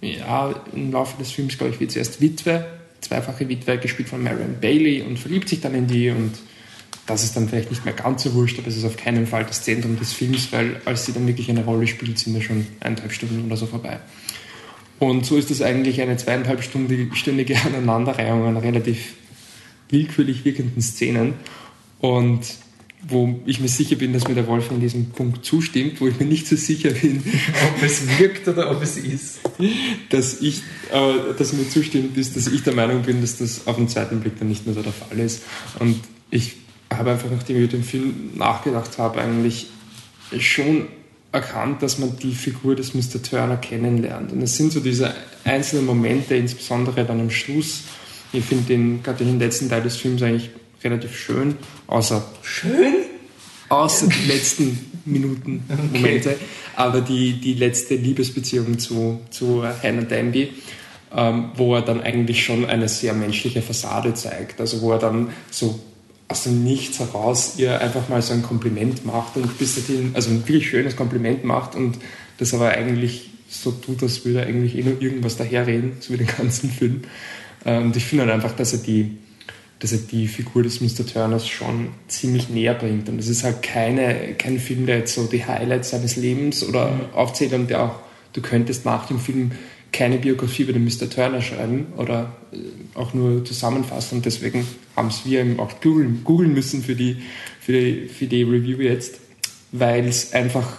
ja, 0.00 0.54
im 0.72 0.92
Laufe 0.92 1.18
des 1.18 1.32
Films, 1.32 1.58
glaube 1.58 1.74
ich, 1.74 1.80
wird 1.80 1.90
sie 1.90 1.98
erst 1.98 2.20
Witwe 2.20 2.64
zweifache 3.00 3.48
Witwe, 3.48 3.78
gespielt 3.78 4.08
von 4.08 4.22
Marion 4.22 4.56
Bailey 4.60 5.02
und 5.02 5.18
verliebt 5.18 5.48
sich 5.48 5.60
dann 5.60 5.74
in 5.74 5.86
die 5.86 6.10
und 6.10 6.32
das 7.10 7.24
ist 7.24 7.36
dann 7.36 7.48
vielleicht 7.48 7.70
nicht 7.70 7.84
mehr 7.84 7.94
ganz 7.94 8.22
so 8.22 8.34
wurscht, 8.34 8.58
aber 8.58 8.68
es 8.68 8.76
ist 8.76 8.84
auf 8.84 8.96
keinen 8.96 9.26
Fall 9.26 9.44
das 9.44 9.62
Zentrum 9.62 9.98
des 9.98 10.12
Films, 10.12 10.52
weil 10.52 10.80
als 10.84 11.06
sie 11.06 11.12
dann 11.12 11.26
wirklich 11.26 11.50
eine 11.50 11.64
Rolle 11.64 11.86
spielt, 11.86 12.18
sind 12.18 12.34
wir 12.34 12.42
schon 12.42 12.66
eineinhalb 12.80 13.12
Stunden 13.12 13.44
oder 13.46 13.56
so 13.56 13.66
vorbei. 13.66 14.00
Und 14.98 15.24
so 15.24 15.36
ist 15.36 15.50
das 15.50 15.62
eigentlich 15.62 16.00
eine 16.02 16.16
zweieinhalbstündige 16.16 17.56
Aneinanderreihung 17.64 18.46
an 18.46 18.56
relativ 18.58 19.14
willkürlich 19.88 20.44
wirkenden 20.44 20.82
Szenen. 20.82 21.34
Und 22.00 22.40
wo 23.08 23.40
ich 23.46 23.60
mir 23.60 23.68
sicher 23.68 23.96
bin, 23.96 24.12
dass 24.12 24.28
mir 24.28 24.34
der 24.34 24.46
Wolf 24.46 24.70
in 24.70 24.80
diesem 24.80 25.06
Punkt 25.06 25.44
zustimmt, 25.44 26.00
wo 26.02 26.08
ich 26.08 26.20
mir 26.20 26.26
nicht 26.26 26.46
so 26.46 26.54
sicher 26.54 26.90
bin, 26.90 27.22
ob 27.76 27.82
es 27.82 28.18
wirkt 28.18 28.46
oder 28.46 28.70
ob 28.70 28.82
es 28.82 28.98
ist. 28.98 29.40
Dass 30.10 30.40
ich, 30.42 30.62
äh, 30.92 31.34
dass 31.36 31.54
mir 31.54 31.68
zustimmt, 31.68 32.16
ist, 32.18 32.36
dass 32.36 32.46
ich 32.46 32.62
der 32.62 32.74
Meinung 32.74 33.02
bin, 33.02 33.22
dass 33.22 33.38
das 33.38 33.66
auf 33.66 33.76
den 33.76 33.88
zweiten 33.88 34.20
Blick 34.20 34.38
dann 34.38 34.48
nicht 34.48 34.66
mehr 34.66 34.74
so 34.74 34.82
der 34.82 34.92
Fall 34.92 35.18
ist. 35.18 35.42
Und 35.78 35.98
ich 36.30 36.56
habe 36.92 37.12
einfach, 37.12 37.30
nachdem 37.30 37.56
ich 37.56 37.62
über 37.64 37.72
den 37.72 37.84
Film 37.84 38.32
nachgedacht 38.34 38.98
habe, 38.98 39.20
eigentlich 39.20 39.66
schon 40.38 40.86
erkannt, 41.32 41.82
dass 41.82 41.98
man 41.98 42.16
die 42.18 42.34
Figur 42.34 42.74
des 42.74 42.94
Mr. 42.94 43.22
Turner 43.22 43.56
kennenlernt. 43.56 44.32
Und 44.32 44.42
es 44.42 44.56
sind 44.56 44.72
so 44.72 44.80
diese 44.80 45.14
einzelnen 45.44 45.86
Momente, 45.86 46.34
insbesondere 46.34 47.04
dann 47.04 47.20
am 47.20 47.30
Schluss. 47.30 47.82
Ich 48.32 48.44
finde 48.44 48.64
den, 48.64 49.02
gerade 49.02 49.24
den 49.24 49.38
letzten 49.38 49.68
Teil 49.68 49.82
des 49.82 49.96
Films 49.96 50.22
eigentlich 50.22 50.50
relativ 50.82 51.16
schön, 51.16 51.56
außer 51.86 52.24
schön? 52.42 52.94
Außer 53.68 54.08
die 54.08 54.26
letzten 54.26 54.90
Minuten, 55.04 55.62
okay. 55.68 55.98
Momente, 55.98 56.36
aber 56.74 57.00
die, 57.00 57.40
die 57.40 57.54
letzte 57.54 57.94
Liebesbeziehung 57.94 58.78
zu, 58.78 59.20
zu 59.30 59.62
Hannah 59.82 60.02
Danby, 60.02 60.52
ähm, 61.14 61.50
wo 61.54 61.74
er 61.76 61.82
dann 61.82 62.00
eigentlich 62.00 62.44
schon 62.44 62.64
eine 62.64 62.88
sehr 62.88 63.12
menschliche 63.12 63.62
Fassade 63.62 64.14
zeigt, 64.14 64.60
also 64.60 64.80
wo 64.80 64.92
er 64.92 64.98
dann 64.98 65.28
so 65.50 65.78
aus 66.30 66.44
dem 66.44 66.62
Nichts 66.62 67.00
heraus 67.00 67.54
ihr 67.56 67.80
einfach 67.80 68.08
mal 68.08 68.22
so 68.22 68.32
ein 68.32 68.42
Kompliment 68.42 69.04
macht 69.04 69.36
und 69.36 69.58
bis 69.58 69.74
dahin, 69.74 70.12
also 70.14 70.30
ein 70.30 70.46
wirklich 70.46 70.68
schönes 70.68 70.94
Kompliment 70.94 71.44
macht 71.44 71.74
und 71.74 71.98
das 72.38 72.54
aber 72.54 72.70
eigentlich 72.70 73.30
so 73.48 73.72
tut, 73.72 74.02
als 74.04 74.24
würde 74.24 74.42
er 74.42 74.46
eigentlich 74.46 74.76
eh 74.76 74.82
nur 74.84 75.02
irgendwas 75.02 75.36
daherreden, 75.36 75.94
so 75.98 76.12
wie 76.12 76.18
den 76.18 76.28
ganzen 76.28 76.70
Film. 76.78 77.02
Ähm, 77.64 77.86
und 77.86 77.96
ich 77.96 78.04
finde 78.04 78.24
halt 78.24 78.32
einfach, 78.32 78.54
dass 78.54 78.72
er 78.72 78.78
die, 78.78 79.18
dass 79.80 79.90
er 79.90 79.98
die 79.98 80.28
Figur 80.28 80.62
des 80.62 80.80
Mr. 80.80 81.04
Turners 81.04 81.48
schon 81.48 81.88
ziemlich 82.06 82.48
näher 82.48 82.74
bringt. 82.74 83.08
Und 83.08 83.18
es 83.18 83.28
ist 83.28 83.42
halt 83.42 83.62
keine, 83.62 84.34
kein 84.34 84.60
Film, 84.60 84.86
der 84.86 84.98
jetzt 84.98 85.14
so 85.14 85.26
die 85.26 85.44
Highlights 85.44 85.90
seines 85.90 86.14
Lebens 86.14 86.62
oder 86.62 86.92
mhm. 86.92 87.00
aufzählt 87.12 87.52
und 87.54 87.68
der 87.68 87.82
auch, 87.82 87.98
du 88.34 88.40
könntest 88.40 88.84
nach 88.84 89.06
dem 89.06 89.18
Film 89.18 89.50
keine 89.92 90.18
Biografie 90.18 90.62
über 90.62 90.72
den 90.72 90.84
Mr. 90.84 91.08
Turner 91.10 91.42
schreiben 91.42 91.92
oder 91.96 92.32
äh, 92.52 92.58
auch 92.94 93.14
nur 93.14 93.44
zusammenfassen. 93.44 94.18
Und 94.18 94.26
deswegen 94.26 94.66
haben 94.96 95.08
es 95.08 95.24
wir 95.24 95.44
auch 95.58 95.80
googeln, 95.80 96.22
googeln 96.24 96.52
müssen 96.52 96.82
für 96.82 96.94
die, 96.94 97.22
für, 97.60 97.72
die, 97.72 98.08
für 98.08 98.26
die 98.26 98.42
Review 98.42 98.78
jetzt, 98.78 99.20
weil 99.72 100.06
es 100.06 100.32
einfach 100.32 100.78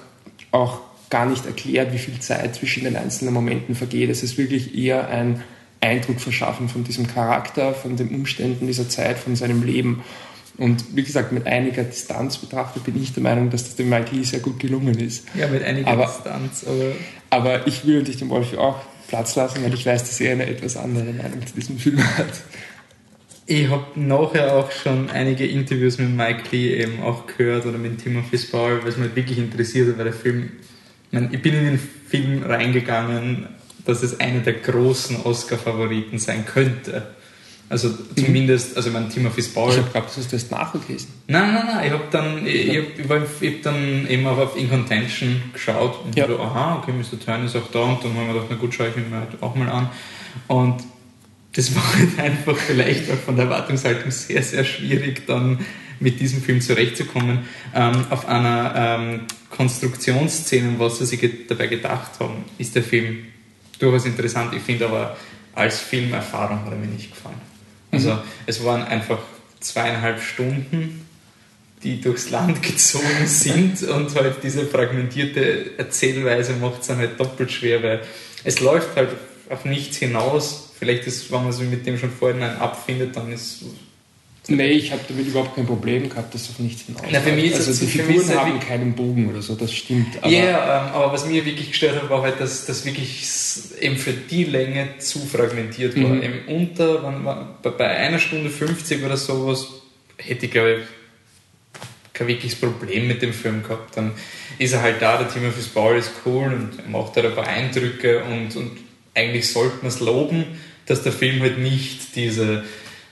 auch 0.51 0.81
gar 1.09 1.25
nicht 1.25 1.45
erklärt, 1.45 1.93
wie 1.93 1.97
viel 1.97 2.19
Zeit 2.19 2.55
zwischen 2.55 2.83
den 2.83 2.95
einzelnen 2.95 3.33
Momenten 3.33 3.75
vergeht. 3.75 4.09
Es 4.09 4.23
ist 4.23 4.37
wirklich 4.37 4.77
eher 4.77 5.09
ein 5.09 5.43
Eindruck 5.81 6.21
verschaffen 6.21 6.69
von 6.69 6.83
diesem 6.83 7.07
Charakter, 7.07 7.73
von 7.73 7.97
den 7.97 8.09
Umständen 8.09 8.67
dieser 8.67 8.87
Zeit, 8.87 9.17
von 9.17 9.35
seinem 9.35 9.63
Leben. 9.63 10.03
Und 10.57 10.95
wie 10.95 11.03
gesagt, 11.03 11.31
mit 11.31 11.47
einiger 11.47 11.83
Distanz 11.83 12.37
betrachtet 12.37 12.83
bin 12.83 13.01
ich 13.01 13.13
der 13.13 13.23
Meinung, 13.23 13.49
dass 13.49 13.63
das 13.63 13.75
dem 13.75 13.89
Mike 13.89 14.15
Lee 14.15 14.23
sehr 14.23 14.41
gut 14.41 14.59
gelungen 14.59 14.99
ist. 14.99 15.25
Ja, 15.33 15.47
mit 15.47 15.63
einiger 15.63 15.87
aber, 15.87 16.05
Distanz. 16.05 16.65
Aber, 16.65 16.91
aber 17.29 17.67
ich 17.67 17.85
will 17.85 17.97
natürlich 17.97 18.19
dem 18.19 18.29
Wolf 18.29 18.55
auch 18.57 18.79
Platz 19.11 19.35
lassen, 19.35 19.63
weil 19.63 19.73
ich 19.73 19.85
weiß, 19.85 20.03
dass 20.03 20.19
er 20.21 20.31
eine 20.31 20.47
etwas 20.47 20.77
andere 20.77 21.11
Meinung 21.11 21.45
zu 21.45 21.53
diesem 21.53 21.77
Film 21.77 22.01
hat. 22.17 22.31
Ich 23.45 23.69
habe 23.69 23.85
nachher 23.95 24.55
auch 24.55 24.71
schon 24.71 25.09
einige 25.09 25.45
Interviews 25.45 25.97
mit 25.97 26.09
Mike 26.09 26.43
Lee 26.51 26.81
eben 26.81 27.03
auch 27.03 27.27
gehört 27.27 27.65
oder 27.65 27.77
mit 27.77 28.01
Timothy 28.01 28.37
Spall, 28.37 28.79
was 28.85 28.95
mich 28.95 29.13
wirklich 29.15 29.37
interessiert 29.37 29.89
hat, 29.89 29.97
weil 29.97 30.05
der 30.05 30.13
Film, 30.13 30.51
ich, 31.07 31.13
meine, 31.13 31.29
ich 31.31 31.41
bin 31.41 31.55
in 31.55 31.65
den 31.65 31.79
Film 31.79 32.43
reingegangen 32.43 33.49
dass 33.85 34.03
es 34.03 34.19
einer 34.19 34.39
der 34.39 34.53
großen 34.53 35.23
Oscar-Favoriten 35.23 36.19
sein 36.19 36.45
könnte. 36.45 37.15
Also 37.71 37.87
mhm. 37.87 37.95
zumindest, 38.17 38.75
also 38.75 38.89
mein 38.89 39.09
Timothy 39.09 39.41
Spall. 39.41 39.69
Ich 39.69 39.77
habe 39.77 39.85
geglaubt, 39.85 40.11
du 40.13 40.19
hast 40.19 40.33
das 40.33 40.51
nachgelesen. 40.51 41.07
Nein, 41.27 41.53
nein, 41.53 41.63
nein, 41.67 41.87
ich 41.87 41.91
habe 41.93 42.03
dann, 42.11 42.45
ich, 42.45 42.67
ich, 42.67 42.77
hab, 43.09 43.41
ich 43.41 43.53
hab 43.55 43.61
dann 43.63 44.07
eben 44.09 44.27
auch 44.27 44.37
auf 44.37 44.57
In 44.57 44.69
Contention 44.69 45.41
geschaut 45.53 46.03
und 46.03 46.13
ja. 46.13 46.27
so, 46.27 46.37
aha, 46.37 46.79
okay, 46.79 46.91
Mr. 46.91 47.17
Turner 47.17 47.45
ist 47.45 47.55
auch 47.55 47.71
da 47.71 47.79
und 47.79 48.03
dann 48.03 48.13
haben 48.13 48.27
wir 48.27 48.33
gedacht, 48.33 48.47
na 48.49 48.57
gut, 48.57 48.73
schaue 48.73 48.89
ich 48.89 48.97
ihn 48.97 49.09
mir 49.09 49.19
halt 49.19 49.41
auch 49.41 49.55
mal 49.55 49.69
an. 49.69 49.89
Und 50.47 50.83
das 51.55 51.73
war 51.73 51.81
halt 51.97 52.19
einfach 52.19 52.57
vielleicht 52.57 53.09
auch 53.09 53.15
von 53.15 53.37
der 53.37 53.45
Erwartungshaltung 53.45 54.11
sehr, 54.11 54.43
sehr 54.43 54.65
schwierig, 54.65 55.25
dann 55.25 55.59
mit 56.01 56.19
diesem 56.19 56.41
Film 56.41 56.59
zurechtzukommen. 56.59 57.45
Ähm, 57.73 58.03
auf 58.09 58.27
einer 58.27 58.73
ähm, 58.75 59.21
Konstruktionsszene, 59.49 60.77
was 60.77 60.99
sie 60.99 61.05
sich 61.05 61.47
dabei 61.47 61.67
gedacht 61.67 62.19
haben, 62.19 62.43
ist 62.57 62.75
der 62.75 62.83
Film 62.83 63.27
durchaus 63.79 64.05
interessant. 64.05 64.53
Ich 64.53 64.61
finde 64.61 64.87
aber, 64.87 65.15
als 65.55 65.79
Filmerfahrung 65.79 66.65
hat 66.65 66.71
er 66.73 66.77
mir 66.77 66.87
nicht 66.87 67.11
gefallen. 67.11 67.50
Also 67.91 68.13
mhm. 68.13 68.19
es 68.45 68.63
waren 68.63 68.83
einfach 68.83 69.19
zweieinhalb 69.59 70.21
Stunden, 70.21 71.05
die 71.83 72.01
durchs 72.01 72.29
Land 72.29 72.61
gezogen 72.61 73.25
sind 73.25 73.83
und 73.89 74.15
halt 74.15 74.43
diese 74.43 74.65
fragmentierte 74.65 75.77
Erzählweise 75.77 76.53
macht 76.53 76.81
es 76.81 76.87
dann 76.87 76.97
halt 76.97 77.19
doppelt 77.19 77.51
schwer, 77.51 77.81
weil 77.83 78.01
es 78.43 78.59
läuft 78.59 78.95
halt 78.95 79.09
auf 79.49 79.65
nichts 79.65 79.97
hinaus. 79.97 80.71
Vielleicht 80.77 81.05
ist, 81.05 81.31
wenn 81.31 81.43
man 81.43 81.51
sich 81.51 81.69
mit 81.69 81.85
dem 81.85 81.97
schon 81.97 82.11
vorhin 82.11 82.41
abfindet, 82.41 83.15
dann 83.15 83.31
ist 83.31 83.63
Nee, 84.55 84.71
ich 84.71 84.91
habe 84.91 85.01
damit 85.07 85.27
überhaupt 85.27 85.55
kein 85.55 85.65
Problem 85.65 86.09
gehabt, 86.09 86.33
dass 86.33 86.49
auf 86.49 86.59
nichts 86.59 86.83
hinaus. 86.83 87.03
Na, 87.11 87.19
für 87.19 87.31
mich 87.31 87.53
also 87.53 87.73
die 87.73 87.91
Figuren 87.91 88.29
haben 88.35 88.59
keinen 88.59 88.93
Bogen 88.93 89.29
oder 89.29 89.41
so, 89.41 89.55
das 89.55 89.73
stimmt. 89.73 90.15
Ja, 90.23 90.29
yeah, 90.29 90.87
ähm, 90.87 90.93
aber 90.93 91.13
was 91.13 91.25
mir 91.25 91.45
wirklich 91.45 91.69
gestört 91.69 92.01
hat, 92.01 92.09
war 92.09 92.21
halt, 92.21 92.39
dass 92.39 92.65
das 92.65 92.85
wirklich 92.85 93.25
eben 93.79 93.97
für 93.97 94.13
die 94.13 94.43
Länge 94.43 94.89
zu 94.99 95.19
fragmentiert 95.19 95.95
war. 96.01 96.09
Mhm. 96.09 96.23
Eben 96.23 96.39
unter, 96.47 97.03
wenn, 97.03 97.77
bei 97.77 97.87
einer 97.87 98.19
Stunde 98.19 98.49
50 98.49 99.03
oder 99.03 99.17
sowas, 99.17 99.67
hätte 100.17 100.45
ich 100.45 100.51
glaube 100.51 100.71
ich 100.71 100.79
kein 102.13 102.27
wirkliches 102.27 102.59
Problem 102.59 103.07
mit 103.07 103.21
dem 103.21 103.33
Film 103.33 103.63
gehabt. 103.63 103.97
Dann 103.97 104.11
ist 104.57 104.73
er 104.73 104.81
halt 104.81 105.01
da, 105.01 105.17
der 105.17 105.29
Timothy 105.29 105.61
Spall 105.61 105.97
ist 105.97 106.11
cool 106.25 106.45
und 106.45 106.77
er 106.77 106.89
macht 106.89 107.15
halt 107.15 107.25
ein 107.25 107.35
paar 107.35 107.47
Eindrücke 107.47 108.23
und, 108.23 108.55
und 108.55 108.71
eigentlich 109.15 109.51
sollte 109.51 109.77
man 109.77 109.87
es 109.87 109.99
loben, 109.99 110.45
dass 110.85 111.03
der 111.03 111.11
Film 111.11 111.41
halt 111.41 111.57
nicht 111.57 112.15
diese 112.15 112.63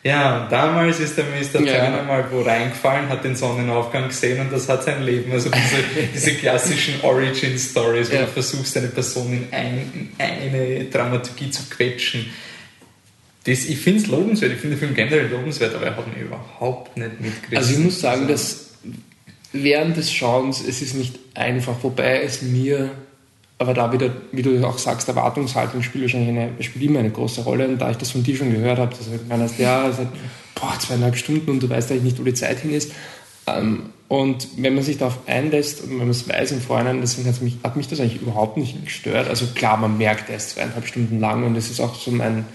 ja, 0.04 0.48
damals 0.50 1.00
ist 1.02 1.18
der 1.18 1.26
Mr. 1.26 1.62
Ja. 1.62 1.80
Turner 1.80 2.04
mal 2.04 2.26
wo 2.32 2.42
reingefallen, 2.42 3.10
hat 3.10 3.24
den 3.26 3.36
Sonnenaufgang 3.36 4.08
gesehen 4.08 4.40
und 4.40 4.52
das 4.52 4.70
hat 4.70 4.84
sein 4.84 5.04
Leben. 5.04 5.32
Also 5.32 5.50
diese, 5.50 5.84
diese 6.14 6.36
klassischen 6.36 7.02
Origin-Stories, 7.02 8.10
wo 8.10 8.16
ja. 8.16 8.22
du 8.22 8.28
versuchst, 8.28 8.78
eine 8.78 8.88
Person 8.88 9.34
in, 9.34 9.48
ein, 9.52 10.10
in 10.18 10.56
eine 10.56 10.86
Dramaturgie 10.86 11.52
zu 11.52 11.64
quetschen. 11.70 12.28
Das, 13.44 13.66
ich 13.66 13.78
finde 13.78 14.02
es 14.02 14.08
lobenswert, 14.08 14.54
ich 14.54 14.60
finde 14.60 14.78
den 14.78 14.80
Film 14.80 14.96
generell 14.96 15.28
lobenswert, 15.28 15.76
aber 15.76 15.88
er 15.88 15.98
hat 15.98 16.08
mich 16.08 16.24
überhaupt 16.24 16.96
nicht 16.96 17.20
mitgerissen. 17.20 17.58
Also 17.58 17.74
ich 17.74 17.80
muss 17.80 18.00
sagen, 18.00 18.28
dass 18.28 18.72
während 19.52 19.98
des 19.98 20.14
Schauens, 20.14 20.64
es 20.66 20.82
ist 20.82 20.94
nicht 20.94 21.20
einfach, 21.34 21.76
wobei 21.82 22.22
es 22.22 22.42
mir 22.42 22.92
aber 23.60 23.74
da 23.74 23.92
wieder, 23.92 24.10
wie 24.32 24.42
du 24.42 24.66
auch 24.66 24.78
sagst, 24.78 25.10
Erwartungshaltung 25.10 25.84
spielt 25.84 26.06
wahrscheinlich 26.06 26.30
eine, 26.30 26.64
spielt 26.64 26.86
immer 26.86 27.00
eine 27.00 27.12
große 27.12 27.42
Rolle. 27.42 27.68
Und 27.68 27.80
da 27.80 27.92
ich 27.92 27.98
das 27.98 28.12
von 28.12 28.24
dir 28.24 28.36
schon 28.36 28.52
gehört 28.52 28.80
habe, 28.80 28.96
dass 28.96 29.06
du 29.06 29.20
meinst, 29.28 29.60
ja, 29.60 29.92
seit 29.92 30.08
boah, 30.56 30.80
zweieinhalb 30.80 31.18
Stunden 31.18 31.52
und 31.52 31.62
du 31.62 31.70
weißt 31.70 31.92
eigentlich 31.92 32.04
nicht, 32.04 32.20
wo 32.20 32.24
die 32.24 32.34
Zeit 32.34 32.60
hin 32.60 32.72
ist. 32.72 32.94
Ähm, 33.48 33.90
und 34.08 34.48
wenn 34.58 34.76
man 34.76 34.84
sich 34.84 34.98
darauf 34.98 35.20
einlässt 35.28 35.84
und 35.84 35.92
wenn 35.92 35.98
man 35.98 36.10
es 36.10 36.28
weiß 36.28 36.54
im 36.54 36.62
Vorhinein, 36.62 37.02
deswegen 37.02 37.28
hat 37.28 37.42
mich, 37.42 37.58
hat 37.62 37.76
mich 37.76 37.88
das 37.90 38.00
eigentlich 38.00 38.22
überhaupt 38.22 38.56
nicht 38.56 38.84
gestört. 38.86 39.28
Also 39.28 39.46
klar, 39.48 39.76
man 39.76 39.98
merkt, 39.98 40.30
er 40.30 40.38
ist 40.38 40.52
zweieinhalb 40.52 40.88
Stunden 40.88 41.20
lang 41.20 41.44
und 41.44 41.54
das 41.54 41.70
ist 41.70 41.82
auch 41.82 41.94
so 41.96 42.12
mein 42.12 42.46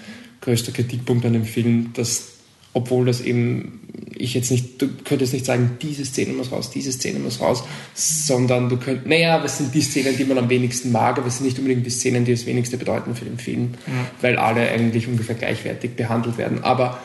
größter 0.40 0.72
Kritikpunkt 0.72 1.26
an 1.26 1.34
dem 1.34 1.44
Film, 1.44 1.92
dass 1.92 2.33
obwohl 2.74 3.06
das 3.06 3.20
eben, 3.20 3.80
ich 4.16 4.34
jetzt 4.34 4.50
nicht, 4.50 4.82
du 4.82 4.88
könntest 5.04 5.32
nicht 5.32 5.46
sagen, 5.46 5.78
diese 5.80 6.04
Szene 6.04 6.34
muss 6.34 6.52
raus, 6.52 6.70
diese 6.70 6.92
Szene 6.92 7.20
muss 7.20 7.40
raus, 7.40 7.64
sondern 7.94 8.68
du 8.68 8.76
könntest, 8.76 9.06
naja, 9.06 9.42
was 9.42 9.58
sind 9.58 9.74
die 9.74 9.80
Szenen, 9.80 10.16
die 10.16 10.24
man 10.24 10.36
am 10.38 10.50
wenigsten 10.50 10.92
mag, 10.92 11.16
aber 11.16 11.28
es 11.28 11.38
sind 11.38 11.46
nicht 11.46 11.58
unbedingt 11.58 11.86
die 11.86 11.90
Szenen, 11.90 12.24
die 12.24 12.32
das 12.32 12.46
wenigste 12.46 12.76
bedeuten 12.76 13.14
für 13.14 13.24
den 13.24 13.38
Film, 13.38 13.74
ja. 13.86 13.92
weil 14.20 14.36
alle 14.36 14.68
eigentlich 14.68 15.08
ungefähr 15.08 15.36
gleichwertig 15.36 15.92
behandelt 15.92 16.36
werden. 16.36 16.62
Aber 16.62 16.98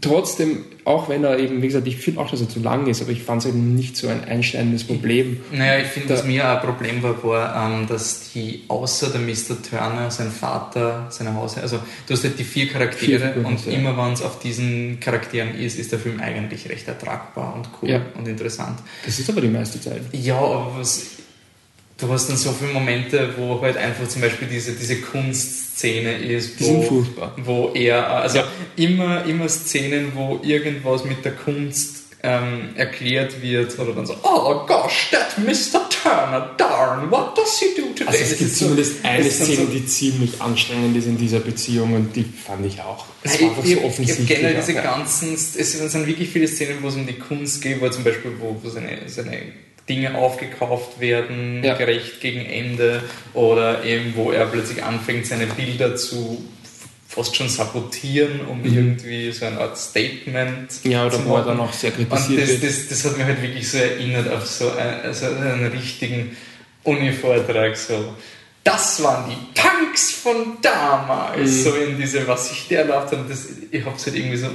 trotzdem, 0.00 0.64
auch 0.84 1.08
wenn 1.08 1.24
er 1.24 1.38
eben, 1.38 1.60
wie 1.62 1.66
gesagt, 1.66 1.86
ich 1.86 1.96
finde 1.96 2.20
auch, 2.20 2.30
dass 2.30 2.40
er 2.40 2.48
zu 2.48 2.60
lang 2.60 2.86
ist, 2.86 3.02
aber 3.02 3.10
ich 3.10 3.22
fand 3.22 3.42
es 3.42 3.48
eben 3.48 3.74
nicht 3.74 3.96
so 3.96 4.08
ein 4.08 4.24
einschneidendes 4.24 4.84
Problem. 4.84 5.40
Naja, 5.52 5.80
ich 5.80 5.88
finde, 5.88 6.10
was 6.14 6.24
mir 6.24 6.48
ein 6.48 6.60
Problem 6.60 7.02
war, 7.02 7.22
war, 7.24 7.70
ähm, 7.72 7.86
dass 7.86 8.32
die, 8.32 8.62
außer 8.68 9.10
der 9.10 9.20
Mr. 9.20 9.60
Turner, 9.68 10.10
sein 10.10 10.30
Vater, 10.30 11.06
seine 11.10 11.34
Haus, 11.34 11.58
also 11.58 11.78
du 12.06 12.14
hast 12.14 12.24
halt 12.24 12.38
die 12.38 12.44
vier 12.44 12.68
Charaktere 12.68 13.32
Vier 13.34 13.46
und 13.46 13.66
ja. 13.66 13.72
immer 13.72 13.96
wenn 13.96 14.12
es 14.12 14.22
auf 14.22 14.38
diesen 14.38 15.00
Charakteren 15.00 15.54
ist, 15.58 15.78
ist 15.78 15.90
der 15.92 15.98
Film 15.98 16.20
eigentlich 16.20 16.68
recht 16.68 16.86
ertragbar 16.86 17.54
und 17.54 17.68
cool 17.82 17.90
Ja. 17.90 18.02
und 18.16 18.28
interessant. 18.28 18.78
Das 19.04 19.18
ist 19.18 19.28
aber 19.28 19.40
die 19.40 19.48
meiste 19.48 19.80
Zeit. 19.80 20.02
Ja, 20.12 20.36
aber 20.36 20.72
was, 20.78 21.06
du 21.98 22.08
hast 22.12 22.28
dann 22.28 22.36
so 22.36 22.52
viele 22.52 22.72
Momente, 22.72 23.30
wo 23.36 23.60
halt 23.62 23.76
einfach 23.76 24.06
zum 24.08 24.22
Beispiel 24.22 24.48
diese, 24.48 24.72
diese 24.72 24.96
Kunstszene 25.00 26.18
ist, 26.18 26.60
wo, 26.60 26.82
furchtbar. 26.82 27.34
wo 27.42 27.70
er, 27.74 28.08
also 28.08 28.38
Ja. 28.38 28.44
immer, 28.76 29.24
immer 29.24 29.48
Szenen, 29.48 30.12
wo 30.14 30.40
irgendwas 30.42 31.04
mit 31.04 31.24
der 31.24 31.32
Kunst 31.32 32.04
ähm, 32.22 32.70
erklärt 32.76 33.40
wird 33.40 33.78
oder 33.78 33.92
dann 33.92 34.06
so, 34.06 34.16
oh 34.24 34.66
gosh, 34.66 35.10
that 35.12 35.38
Mr. 35.38 35.88
Turner, 35.88 36.50
darn, 36.56 37.08
what 37.10 37.36
does 37.38 37.58
he 37.60 37.66
do 37.80 37.88
today? 37.94 38.06
Also 38.08 38.22
es 38.22 38.28
gibt 38.30 38.40
ist 38.50 38.58
so- 38.58 38.64
zumindest 38.66 39.04
eine 39.04 39.30
Szene, 39.30 39.56
so- 39.56 39.64
die 39.66 39.86
ziemlich 39.86 40.40
anstrengend 40.40 40.96
ist 40.96 41.06
in 41.06 41.16
dieser 41.18 41.38
Beziehung 41.40 41.94
und 41.94 42.16
die 42.16 42.24
fand 42.24 42.66
ich 42.66 42.80
auch. 42.80 43.04
Es 43.22 43.40
war 43.40 43.50
einfach 43.50 43.62
ich, 43.64 43.70
so 43.70 43.76
ich, 43.76 43.78
ich 43.78 43.84
offensichtlich. 43.84 44.28
generell 44.28 44.56
diese 44.56 44.72
ja. 44.72 44.82
ganzen, 44.82 45.34
es 45.34 45.52
sind 45.54 46.06
wirklich 46.06 46.28
viele 46.30 46.48
Szenen, 46.48 46.78
wo 46.82 46.88
es 46.88 46.94
um 46.96 47.06
die 47.06 47.18
Kunst 47.18 47.62
geht, 47.62 47.80
wo 47.80 47.88
zum 47.90 48.02
Beispiel 48.02 48.32
wo, 48.40 48.56
wo 48.62 48.68
seine, 48.70 48.98
seine 49.06 49.42
Dinge 49.88 50.16
aufgekauft 50.16 50.98
werden, 51.00 51.62
Ja. 51.62 51.74
gerecht 51.74 52.20
gegen 52.20 52.44
Ende, 52.44 53.02
oder 53.34 53.84
eben 53.84 54.14
wo 54.16 54.32
er 54.32 54.46
plötzlich 54.46 54.82
anfängt, 54.82 55.26
seine 55.26 55.46
Bilder 55.46 55.94
zu 55.96 56.44
fast 57.08 57.34
schon 57.36 57.48
sabotieren, 57.48 58.40
um 58.46 58.60
Mhm. 58.60 58.66
irgendwie 58.76 59.30
so 59.32 59.46
eine 59.46 59.58
Art 59.60 59.78
Statement 59.78 60.70
Ja, 60.84 61.06
oder 61.06 61.16
zu 61.16 61.24
wo 61.24 61.34
er 61.36 61.38
machen. 61.38 61.48
dann 61.48 61.60
auch 61.60 61.72
sehr 61.72 61.90
Und 61.96 62.10
kritisiert 62.10 62.42
das, 62.42 62.48
wird. 62.48 62.62
das, 62.64 62.88
das 62.88 63.04
hat 63.04 63.16
mich 63.16 63.26
halt 63.26 63.40
wirklich 63.42 63.68
so 63.70 63.78
erinnert 63.78 64.28
auf 64.32 64.44
so 64.46 64.70
einen, 64.72 65.00
also 65.02 65.26
einen 65.26 65.66
richtigen 65.68 66.36
Uni-Vortrag. 66.82 67.76
So. 67.76 68.14
Das 68.64 69.02
waren 69.02 69.30
die 69.30 69.60
Punks 69.60 70.10
von 70.12 70.56
damals, 70.60 71.40
Mhm. 71.50 71.62
so 71.62 71.74
in 71.76 71.96
diese, 71.98 72.26
was 72.26 72.48
sich 72.50 72.68
der 72.68 72.80
erlaubt 72.80 73.12
hat. 73.12 73.18
Und 73.20 73.30
Das, 73.30 73.46
ich 73.70 73.84
hab's 73.84 74.04
halt 74.06 74.16
irgendwie 74.16 74.36
so. 74.36 74.48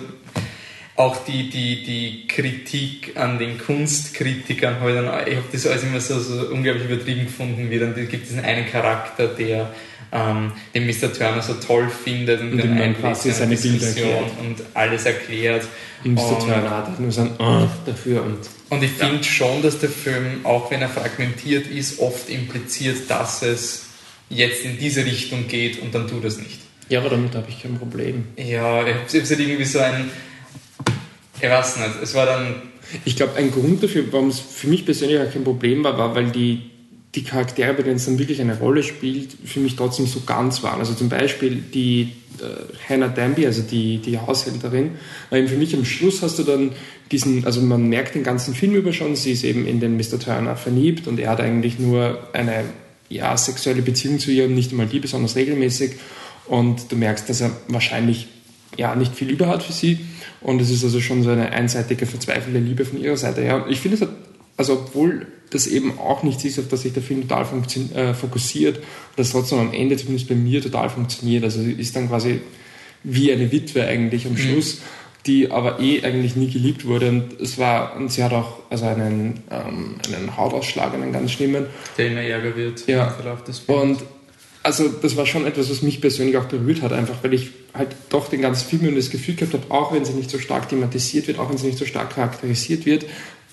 Auch 0.96 1.24
die, 1.26 1.50
die, 1.50 1.84
die 1.84 2.28
Kritik 2.28 3.14
an 3.16 3.40
den 3.40 3.58
Kunstkritikern, 3.58 4.80
halt 4.82 4.96
dann, 4.98 5.06
ich 5.28 5.36
habe 5.36 5.46
das 5.52 5.66
alles 5.66 5.84
immer 5.84 6.00
so, 6.00 6.20
so 6.20 6.48
unglaublich 6.48 6.86
übertrieben 6.86 7.26
gefunden, 7.26 7.70
wie 7.70 7.80
dann 7.80 7.98
es 7.98 8.10
gibt 8.10 8.28
diesen 8.28 8.44
einen 8.44 8.70
Charakter, 8.70 9.28
der 9.28 9.72
ähm, 10.12 10.52
den 10.76 10.86
Mr. 10.86 11.14
Turner 11.14 11.42
so 11.42 11.54
toll 11.54 11.90
findet 11.90 12.42
und, 12.42 12.54
Und 12.54 12.80
dann 12.80 13.00
quasi 13.00 13.30
in 13.30 13.36
eine 13.36 13.56
seine 13.56 13.56
Diskussion 13.56 14.26
und 14.42 14.58
alles 14.74 15.06
erklärt. 15.06 15.66
Und 16.04 16.16
Mr. 16.16 16.40
Turner 16.40 16.70
hat 16.70 16.88
halt 16.88 17.00
nur 17.00 17.12
so 17.12 17.22
ein 17.22 17.32
Ah 17.40 17.68
dafür 17.86 18.24
und 18.24 18.38
und 18.72 18.82
ich 18.84 18.92
finde 18.92 19.22
schon, 19.26 19.62
dass 19.62 19.80
der 19.80 19.90
Film, 19.90 20.46
auch 20.46 20.72
wenn 20.72 20.82
er 20.82 20.88
fragmentiert 20.88 21.68
ist, 21.68 22.00
oft 22.00 22.30
impliziert, 22.30 23.10
dass 23.10 23.42
es 23.42 23.88
jetzt 24.30 24.64
in 24.64 24.80
diese 24.80 25.06
Richtung 25.06 25.50
geht 25.50 25.82
und 25.82 25.94
dann 25.94 26.08
tut 26.08 26.24
es 26.24 26.38
nicht. 26.38 26.58
ja, 26.88 27.00
aber 27.00 27.10
damit 27.10 27.36
habe 27.36 27.48
ich 27.50 27.62
kein 27.62 27.78
Problem. 27.78 28.30
Ja, 28.38 28.88
ich 28.88 28.94
habe 28.94 29.06
halt 29.12 29.40
irgendwie 29.40 29.66
so 29.66 29.80
ein. 29.80 30.10
Ich 31.42 31.50
weiß 31.50 31.78
nicht, 31.78 31.90
es 32.02 32.14
war 32.14 32.26
dann. 32.26 32.56
Ich 33.06 33.16
glaube, 33.16 33.36
ein 33.38 33.52
Grund 33.52 33.82
dafür, 33.82 34.04
warum 34.12 34.28
es 34.28 34.40
für 34.40 34.68
mich 34.68 34.86
persönlich 34.86 35.20
auch 35.20 35.32
kein 35.32 35.44
Problem 35.44 35.84
war, 35.84 35.98
war, 35.98 36.14
weil 36.14 36.30
die, 36.30 36.70
die 37.16 37.24
Charaktere, 37.24 37.74
bei 37.74 37.84
denen 37.84 37.96
es 37.96 38.06
dann 38.06 38.20
wirklich 38.20 38.42
eine 38.42 38.58
Rolle 38.58 38.84
spielt, 38.84 39.30
für 39.46 39.62
mich 39.62 39.76
trotzdem 39.76 40.08
so 40.08 40.22
ganz 40.26 40.62
waren. 40.62 40.80
Also 40.80 40.94
zum 40.94 41.08
Beispiel 41.08 41.64
die 41.74 42.12
äh, 42.40 42.90
Hannah 42.90 43.08
Danby, 43.08 43.46
also 43.46 43.62
die, 43.62 44.00
die 44.00 44.20
Haushälterin, 44.20 44.92
weil 45.30 45.40
eben 45.40 45.48
für 45.48 45.56
mich 45.56 45.74
am 45.74 45.86
Schluss 45.86 46.22
hast 46.22 46.38
du 46.40 46.44
dann 46.44 46.74
diesen, 47.12 47.46
also 47.46 47.62
man 47.62 47.88
merkt 47.88 48.16
den 48.16 48.24
ganzen 48.24 48.54
Film 48.54 48.74
über 48.74 48.92
schon, 48.92 49.16
sie 49.16 49.32
ist 49.32 49.44
eben 49.44 49.66
in 49.66 49.80
den 49.80 49.96
Mr. 49.96 50.20
Turner 50.20 50.58
verliebt 50.58 51.08
und 51.08 51.20
er 51.20 51.30
hat 51.30 51.40
eigentlich 51.40 51.80
nur 51.80 52.28
eine 52.34 52.66
ja, 53.10 53.36
sexuelle 53.38 53.82
Beziehung 53.82 54.20
zu 54.20 54.32
ihr 54.32 54.46
und 54.46 54.56
nicht 54.56 54.72
einmal 54.72 54.88
die 54.88 55.00
besonders 55.00 55.36
regelmäßig. 55.36 55.94
Und 56.48 56.92
du 56.92 56.98
merkst, 56.98 57.30
dass 57.30 57.42
er 57.42 57.52
wahrscheinlich 57.68 58.28
ja, 58.78 58.96
nicht 58.96 59.16
viel 59.16 59.30
über 59.30 59.48
hat 59.48 59.64
für 59.64 59.74
sie. 59.74 60.00
Und 60.42 60.62
es 60.62 60.70
ist 60.72 60.84
also 60.84 61.00
schon 61.00 61.24
so 61.24 61.30
eine 61.30 61.52
einseitige, 61.52 62.06
verzweifelte 62.06 62.60
Liebe 62.60 62.84
von 62.86 63.00
ihrer 63.00 63.18
Seite. 63.18 63.44
Ja, 63.44 63.66
ich 63.68 63.80
finde 63.80 63.96
es, 63.96 64.02
hat, 64.02 64.10
also 64.58 64.74
obwohl 64.74 65.28
das 65.52 65.68
eben 65.68 65.98
auch 66.00 66.24
nichts 66.24 66.44
ist, 66.46 66.60
auf 66.60 66.68
das 66.70 66.82
sich 66.82 66.94
der 66.94 67.04
Film 67.04 67.28
total 67.28 67.46
äh, 67.96 68.14
fokussiert, 68.14 68.80
das 69.18 69.32
trotzdem 69.32 69.60
am 69.60 69.74
Ende 69.74 69.98
zumindest 69.98 70.30
bei 70.30 70.36
mir 70.36 70.62
total 70.62 70.90
funktioniert. 70.90 71.44
Also 71.44 71.62
sie 71.62 71.74
ist 71.74 71.96
dann 71.96 72.08
quasi 72.08 72.42
wie 73.04 73.32
eine 73.32 73.52
Witwe 73.52 73.86
eigentlich 73.86 74.26
am 74.26 74.38
Schluss, 74.38 74.82
die 75.26 75.52
aber 75.52 75.80
eh 75.80 76.04
eigentlich 76.04 76.36
nie 76.36 76.50
geliebt 76.50 76.86
wurde. 76.86 77.10
Und 77.10 77.40
es 77.40 77.58
war, 77.58 77.96
und 77.96 78.12
sie 78.12 78.24
hat 78.24 78.34
auch 78.34 78.60
also 78.70 78.86
einen, 78.86 79.44
ähm, 79.52 79.96
einen 80.08 80.38
Hautausschlag, 80.38 80.94
einen 80.94 81.12
ganz 81.12 81.32
schlimmen. 81.32 81.66
der 81.98 82.08
immer 82.08 82.22
ärger 82.22 82.56
wird 82.56 82.88
Ja. 82.88 83.08
im 83.08 83.14
Verlauf 83.14 83.44
des 83.44 83.60
Films. 83.60 84.00
Und 84.00 84.08
also 84.64 84.88
das 84.90 85.18
war 85.18 85.26
schon 85.26 85.46
etwas, 85.46 85.70
was 85.70 85.82
mich 85.82 86.02
persönlich 86.02 86.38
auch 86.38 86.46
berührt 86.46 86.82
hat, 86.82 86.94
einfach 86.94 87.24
weil 87.24 87.34
ich 87.34 87.50
halt 87.74 87.90
doch 88.10 88.30
den 88.30 88.42
ganzen 88.42 88.68
Film 88.68 88.90
und 88.90 88.96
das 88.96 89.10
Gefühl 89.10 89.36
gehabt 89.36 89.54
habe, 89.54 89.72
auch 89.72 89.94
wenn 89.94 90.06
sie 90.06 90.14
nicht 90.14 90.30
so 90.30 90.40
stark 90.40 90.70
thematisiert 90.70 91.28
wird, 91.28 91.40
auch 91.40 91.50
wenn 91.50 91.58
sie 91.58 91.68
nicht 91.68 91.80
so 91.80 91.86
stark 91.86 92.14
charakterisiert 92.14 92.86
wird, 92.86 93.06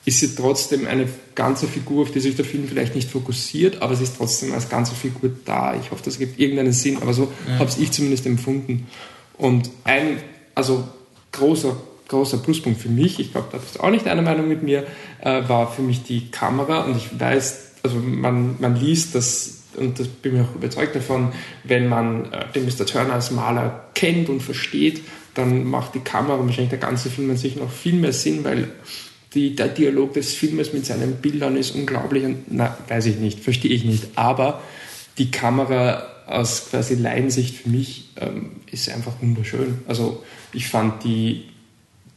ist 0.04 0.20
sie 0.20 0.34
trotzdem 0.34 0.86
eine 0.86 1.08
ganze 1.34 1.66
Figur, 1.66 2.02
auf 2.02 2.10
die 2.10 2.20
sich 2.20 2.36
der 2.36 2.44
Film 2.44 2.66
vielleicht 2.68 2.94
nicht 2.94 3.10
fokussiert, 3.10 3.82
aber 3.82 3.94
sie 3.94 4.04
ist 4.04 4.16
trotzdem 4.16 4.52
als 4.52 4.68
ganze 4.68 4.94
Figur 4.94 5.30
da. 5.44 5.74
Ich 5.78 5.90
hoffe, 5.90 6.02
das 6.04 6.18
gibt 6.18 6.38
irgendeinen 6.38 6.72
Sinn, 6.72 6.98
aber 7.00 7.12
so 7.12 7.32
habe 7.58 7.70
ich 7.78 7.90
zumindest 7.90 8.26
empfunden. 8.26 8.86
Und 9.36 9.70
ein, 9.84 10.18
also 10.54 10.88
großer, 11.32 11.76
großer 12.08 12.38
Pluspunkt 12.38 12.80
für 12.80 12.88
mich, 12.88 13.20
ich 13.20 13.32
glaube, 13.32 13.48
da 13.52 13.58
bist 13.58 13.76
du 13.76 13.80
auch 13.80 13.90
nicht 13.90 14.06
einer 14.06 14.22
Meinung 14.22 14.48
mit 14.48 14.62
mir, 14.62 14.86
äh, 15.20 15.48
war 15.48 15.70
für 15.70 15.82
mich 15.82 16.02
die 16.02 16.30
Kamera 16.30 16.84
und 16.84 16.96
ich 16.96 17.18
weiß, 17.18 17.72
also 17.82 17.96
man, 17.96 18.56
man 18.58 18.76
liest 18.76 19.14
das 19.14 19.57
und 19.76 19.98
das 19.98 20.08
bin 20.08 20.36
ich 20.36 20.42
auch 20.42 20.54
überzeugt 20.54 20.96
davon, 20.96 21.32
wenn 21.64 21.88
man 21.88 22.32
äh, 22.32 22.46
den 22.54 22.64
Mr. 22.64 22.86
Turner 22.86 23.14
als 23.14 23.30
Maler 23.30 23.88
kennt 23.94 24.28
und 24.28 24.42
versteht, 24.42 25.02
dann 25.34 25.64
macht 25.64 25.94
die 25.94 26.00
Kamera 26.00 26.38
wahrscheinlich 26.38 26.70
der 26.70 26.78
ganze 26.78 27.10
Film 27.10 27.30
an 27.30 27.36
sich 27.36 27.56
noch 27.56 27.70
viel 27.70 27.94
mehr 27.94 28.12
Sinn, 28.12 28.44
weil 28.44 28.68
die, 29.34 29.54
der 29.54 29.68
Dialog 29.68 30.14
des 30.14 30.34
Filmes 30.34 30.72
mit 30.72 30.86
seinen 30.86 31.16
Bildern 31.16 31.56
ist 31.56 31.74
unglaublich 31.74 32.24
und, 32.24 32.44
na, 32.48 32.76
weiß 32.88 33.06
ich 33.06 33.16
nicht, 33.16 33.40
verstehe 33.40 33.70
ich 33.70 33.84
nicht, 33.84 34.08
aber 34.16 34.62
die 35.18 35.30
Kamera 35.30 36.02
aus 36.26 36.68
quasi 36.70 36.94
Laiensicht 36.94 37.56
für 37.56 37.68
mich 37.68 38.10
ähm, 38.20 38.50
ist 38.70 38.88
einfach 38.90 39.12
wunderschön. 39.20 39.78
Also 39.86 40.22
ich 40.52 40.68
fand 40.68 41.04
die, 41.04 41.44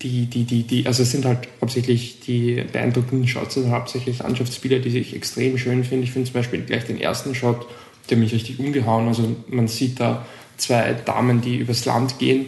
die, 0.01 0.25
die, 0.25 0.43
die, 0.43 0.63
die, 0.63 0.87
also 0.87 1.03
es 1.03 1.11
sind 1.11 1.25
halt 1.25 1.47
hauptsächlich 1.59 2.19
die 2.21 2.63
beeindruckenden 2.71 3.27
Shots, 3.27 3.57
also 3.57 3.69
hauptsächlich 3.69 4.19
Landschaftsbilder, 4.19 4.79
die 4.79 4.97
ich 4.97 5.15
extrem 5.15 5.57
schön 5.57 5.83
finde. 5.83 6.05
Ich 6.05 6.11
finde 6.11 6.31
zum 6.31 6.39
Beispiel 6.39 6.61
gleich 6.61 6.85
den 6.85 6.99
ersten 6.99 7.35
Shot, 7.35 7.67
der 8.09 8.17
mich 8.17 8.33
richtig 8.33 8.59
umgehauen. 8.59 9.07
Also 9.07 9.35
man 9.47 9.67
sieht 9.67 9.99
da 9.99 10.25
zwei 10.57 10.93
Damen, 10.93 11.41
die 11.41 11.57
übers 11.57 11.85
Land 11.85 12.19
gehen 12.19 12.45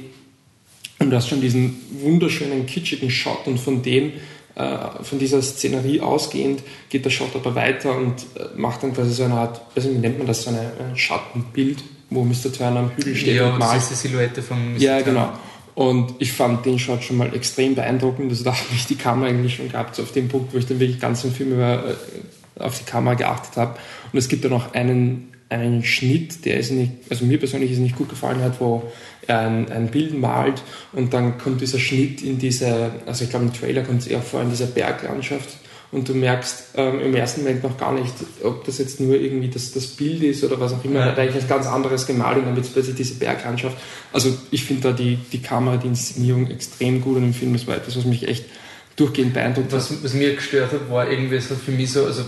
und 1.00 1.10
du 1.10 1.16
hast 1.16 1.30
schon 1.30 1.42
diesen 1.42 1.76
wunderschönen, 2.02 2.66
kitschigen 2.66 3.10
Shot 3.10 3.46
und 3.46 3.60
von 3.60 3.82
dem, 3.82 4.14
äh, 4.56 5.04
von 5.04 5.20
dieser 5.20 5.42
Szenerie 5.42 6.02
ausgehend, 6.02 6.64
geht 6.90 7.06
der 7.06 7.10
Shot 7.10 7.36
aber 7.36 7.56
weiter 7.56 7.96
und 7.96 8.14
äh, 8.36 8.56
macht 8.56 8.84
dann 8.84 8.94
quasi 8.94 9.12
so 9.14 9.24
eine 9.24 9.36
Art, 9.36 9.62
also 9.76 9.92
wie 9.92 9.98
nennt 9.98 10.18
man 10.18 10.28
das, 10.28 10.44
so 10.44 10.50
eine, 10.50 10.72
ein 10.80 10.96
Schattenbild, 10.96 11.84
wo 12.10 12.24
Mr. 12.24 12.54
Turner 12.56 12.80
am 12.80 12.92
Hügel 12.96 13.16
steht 13.16 13.36
ja, 13.36 13.54
und 13.54 13.60
das 13.60 13.70
malt. 13.70 13.82
ist 13.82 13.92
die 13.92 13.96
Silhouette 13.96 14.42
von 14.42 14.74
Mr. 14.74 14.80
Ja, 14.80 15.02
Turner. 15.02 15.04
genau. 15.04 15.40
Und 15.76 16.16
ich 16.20 16.34
fand 16.34 16.66
den 16.66 16.78
Shot 16.78 17.04
schon 17.04 17.18
mal 17.18 17.34
extrem 17.36 17.76
beeindruckend. 17.76 18.30
Also 18.30 18.44
da 18.44 18.52
habe 18.52 18.68
ich 18.76 18.86
die 18.86 18.96
Kamera 18.96 19.30
eigentlich 19.30 19.56
schon 19.56 19.70
gehabt, 19.70 19.96
so 19.96 20.04
auf 20.04 20.12
dem 20.12 20.28
Punkt, 20.28 20.54
wo 20.54 20.58
ich 20.58 20.68
dann 20.68 20.80
wirklich 20.80 21.00
ganz 21.00 21.24
im 21.24 21.32
Film 21.32 21.54
über, 21.54 21.84
äh, 21.86 22.62
auf 22.62 22.78
die 22.78 22.86
Kamera 22.86 23.16
geachtet 23.16 23.58
habe. 23.58 23.80
Und 24.12 24.20
es 24.20 24.28
gibt 24.28 24.44
dann 24.44 24.52
noch 24.52 24.74
einen, 24.74 25.34
einen 25.50 25.84
Schnitt, 25.84 26.46
der 26.46 26.58
ist 26.58 26.72
nicht, 26.72 26.92
also 27.10 27.26
mir 27.26 27.40
persönlich 27.40 27.72
ist 27.72 27.80
nicht 27.80 27.96
gut 27.96 28.10
gefallen 28.10 28.42
hat, 28.42 28.60
wo 28.60 28.84
er 29.28 29.40
ein, 29.40 29.72
ein 29.72 29.88
Bild 29.88 30.18
malt 30.18 30.62
und 30.92 31.14
dann 31.14 31.38
kommt 31.38 31.62
dieser 31.62 31.80
Schnitt 31.80 32.22
in 32.22 32.38
diese, 32.38 32.92
also 33.06 33.24
ich 33.24 33.30
glaube 33.30 33.46
im 33.46 33.54
Trailer 33.54 33.84
kommt 33.84 34.02
es 34.02 34.08
eher 34.08 34.22
vor, 34.22 34.42
in 34.42 34.50
diese 34.50 34.68
Berglandschaft 34.68 35.58
und 35.94 36.10
du 36.10 36.14
merkst 36.16 36.72
ähm, 36.76 37.00
im 37.00 37.16
ersten 37.16 37.42
Moment 37.42 37.64
noch 37.64 37.78
gar 37.78 37.94
nicht, 37.94 38.14
ob 38.44 38.66
das 38.66 38.80
jetzt 38.80 39.00
nur 39.00 39.16
irgendwie 39.16 39.48
das, 39.48 39.72
das 39.72 39.88
Bild 39.88 40.24
ist 40.24 40.44
oder 40.44 40.60
was 40.60 40.74
auch 40.74 40.84
immer. 40.84 41.00
Ja. 41.00 41.06
Hat 41.06 41.20
eigentlich 41.20 41.44
ein 41.44 41.50
ganz 41.50 41.68
anderes 41.68 42.08
gemalt 42.08 42.38
und 42.38 42.46
dann 42.46 42.56
wird 42.56 42.66
es 42.66 42.72
plötzlich 42.72 42.96
diese 42.96 43.16
Berglandschaft. 43.16 43.78
Also 44.12 44.36
ich 44.52 44.64
finde 44.66 44.90
da 44.90 44.92
die, 44.92 45.18
die 45.32 45.42
Kamera, 45.42 45.78
die 45.78 45.88
Inszenierung 45.88 46.50
extrem 46.50 47.02
gut 47.02 47.18
und 47.18 47.24
im 47.24 47.34
Film. 47.34 47.54
War 47.68 47.78
etwas, 47.78 47.96
was 47.96 48.06
mich 48.06 48.28
echt 48.28 48.46
durchgehend 48.96 49.34
beeindruckt 49.34 49.72
hat. 49.72 49.80
Was, 49.80 50.04
was 50.04 50.14
mir 50.14 50.36
gestört 50.36 50.72
hat, 50.72 50.90
war 50.90 51.10
irgendwie, 51.10 51.38
hat 51.38 51.44
für 51.44 51.72
mich 51.72 51.92
so, 51.92 52.06
also 52.06 52.24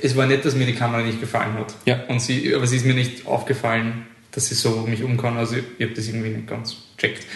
es 0.00 0.14
war 0.14 0.26
nicht, 0.26 0.44
dass 0.44 0.54
mir 0.54 0.66
die 0.66 0.74
Kamera 0.74 1.02
nicht 1.02 1.20
gefallen 1.20 1.54
hat. 1.54 1.74
Ja. 1.86 2.04
Und 2.08 2.20
sie, 2.20 2.54
aber 2.54 2.66
sie 2.66 2.76
ist 2.76 2.84
mir 2.84 2.94
nicht 2.94 3.26
aufgefallen, 3.26 4.06
dass 4.32 4.46
sie 4.48 4.54
so 4.54 4.70
um 4.70 4.90
mich 4.90 5.02
um 5.02 5.16
kann. 5.16 5.36
Also 5.36 5.56
ich, 5.56 5.64
ich 5.78 5.86
habe 5.86 5.94
das 5.94 6.08
irgendwie 6.08 6.28
nicht 6.30 6.46
ganz 6.46 6.76
checkt. 6.98 7.26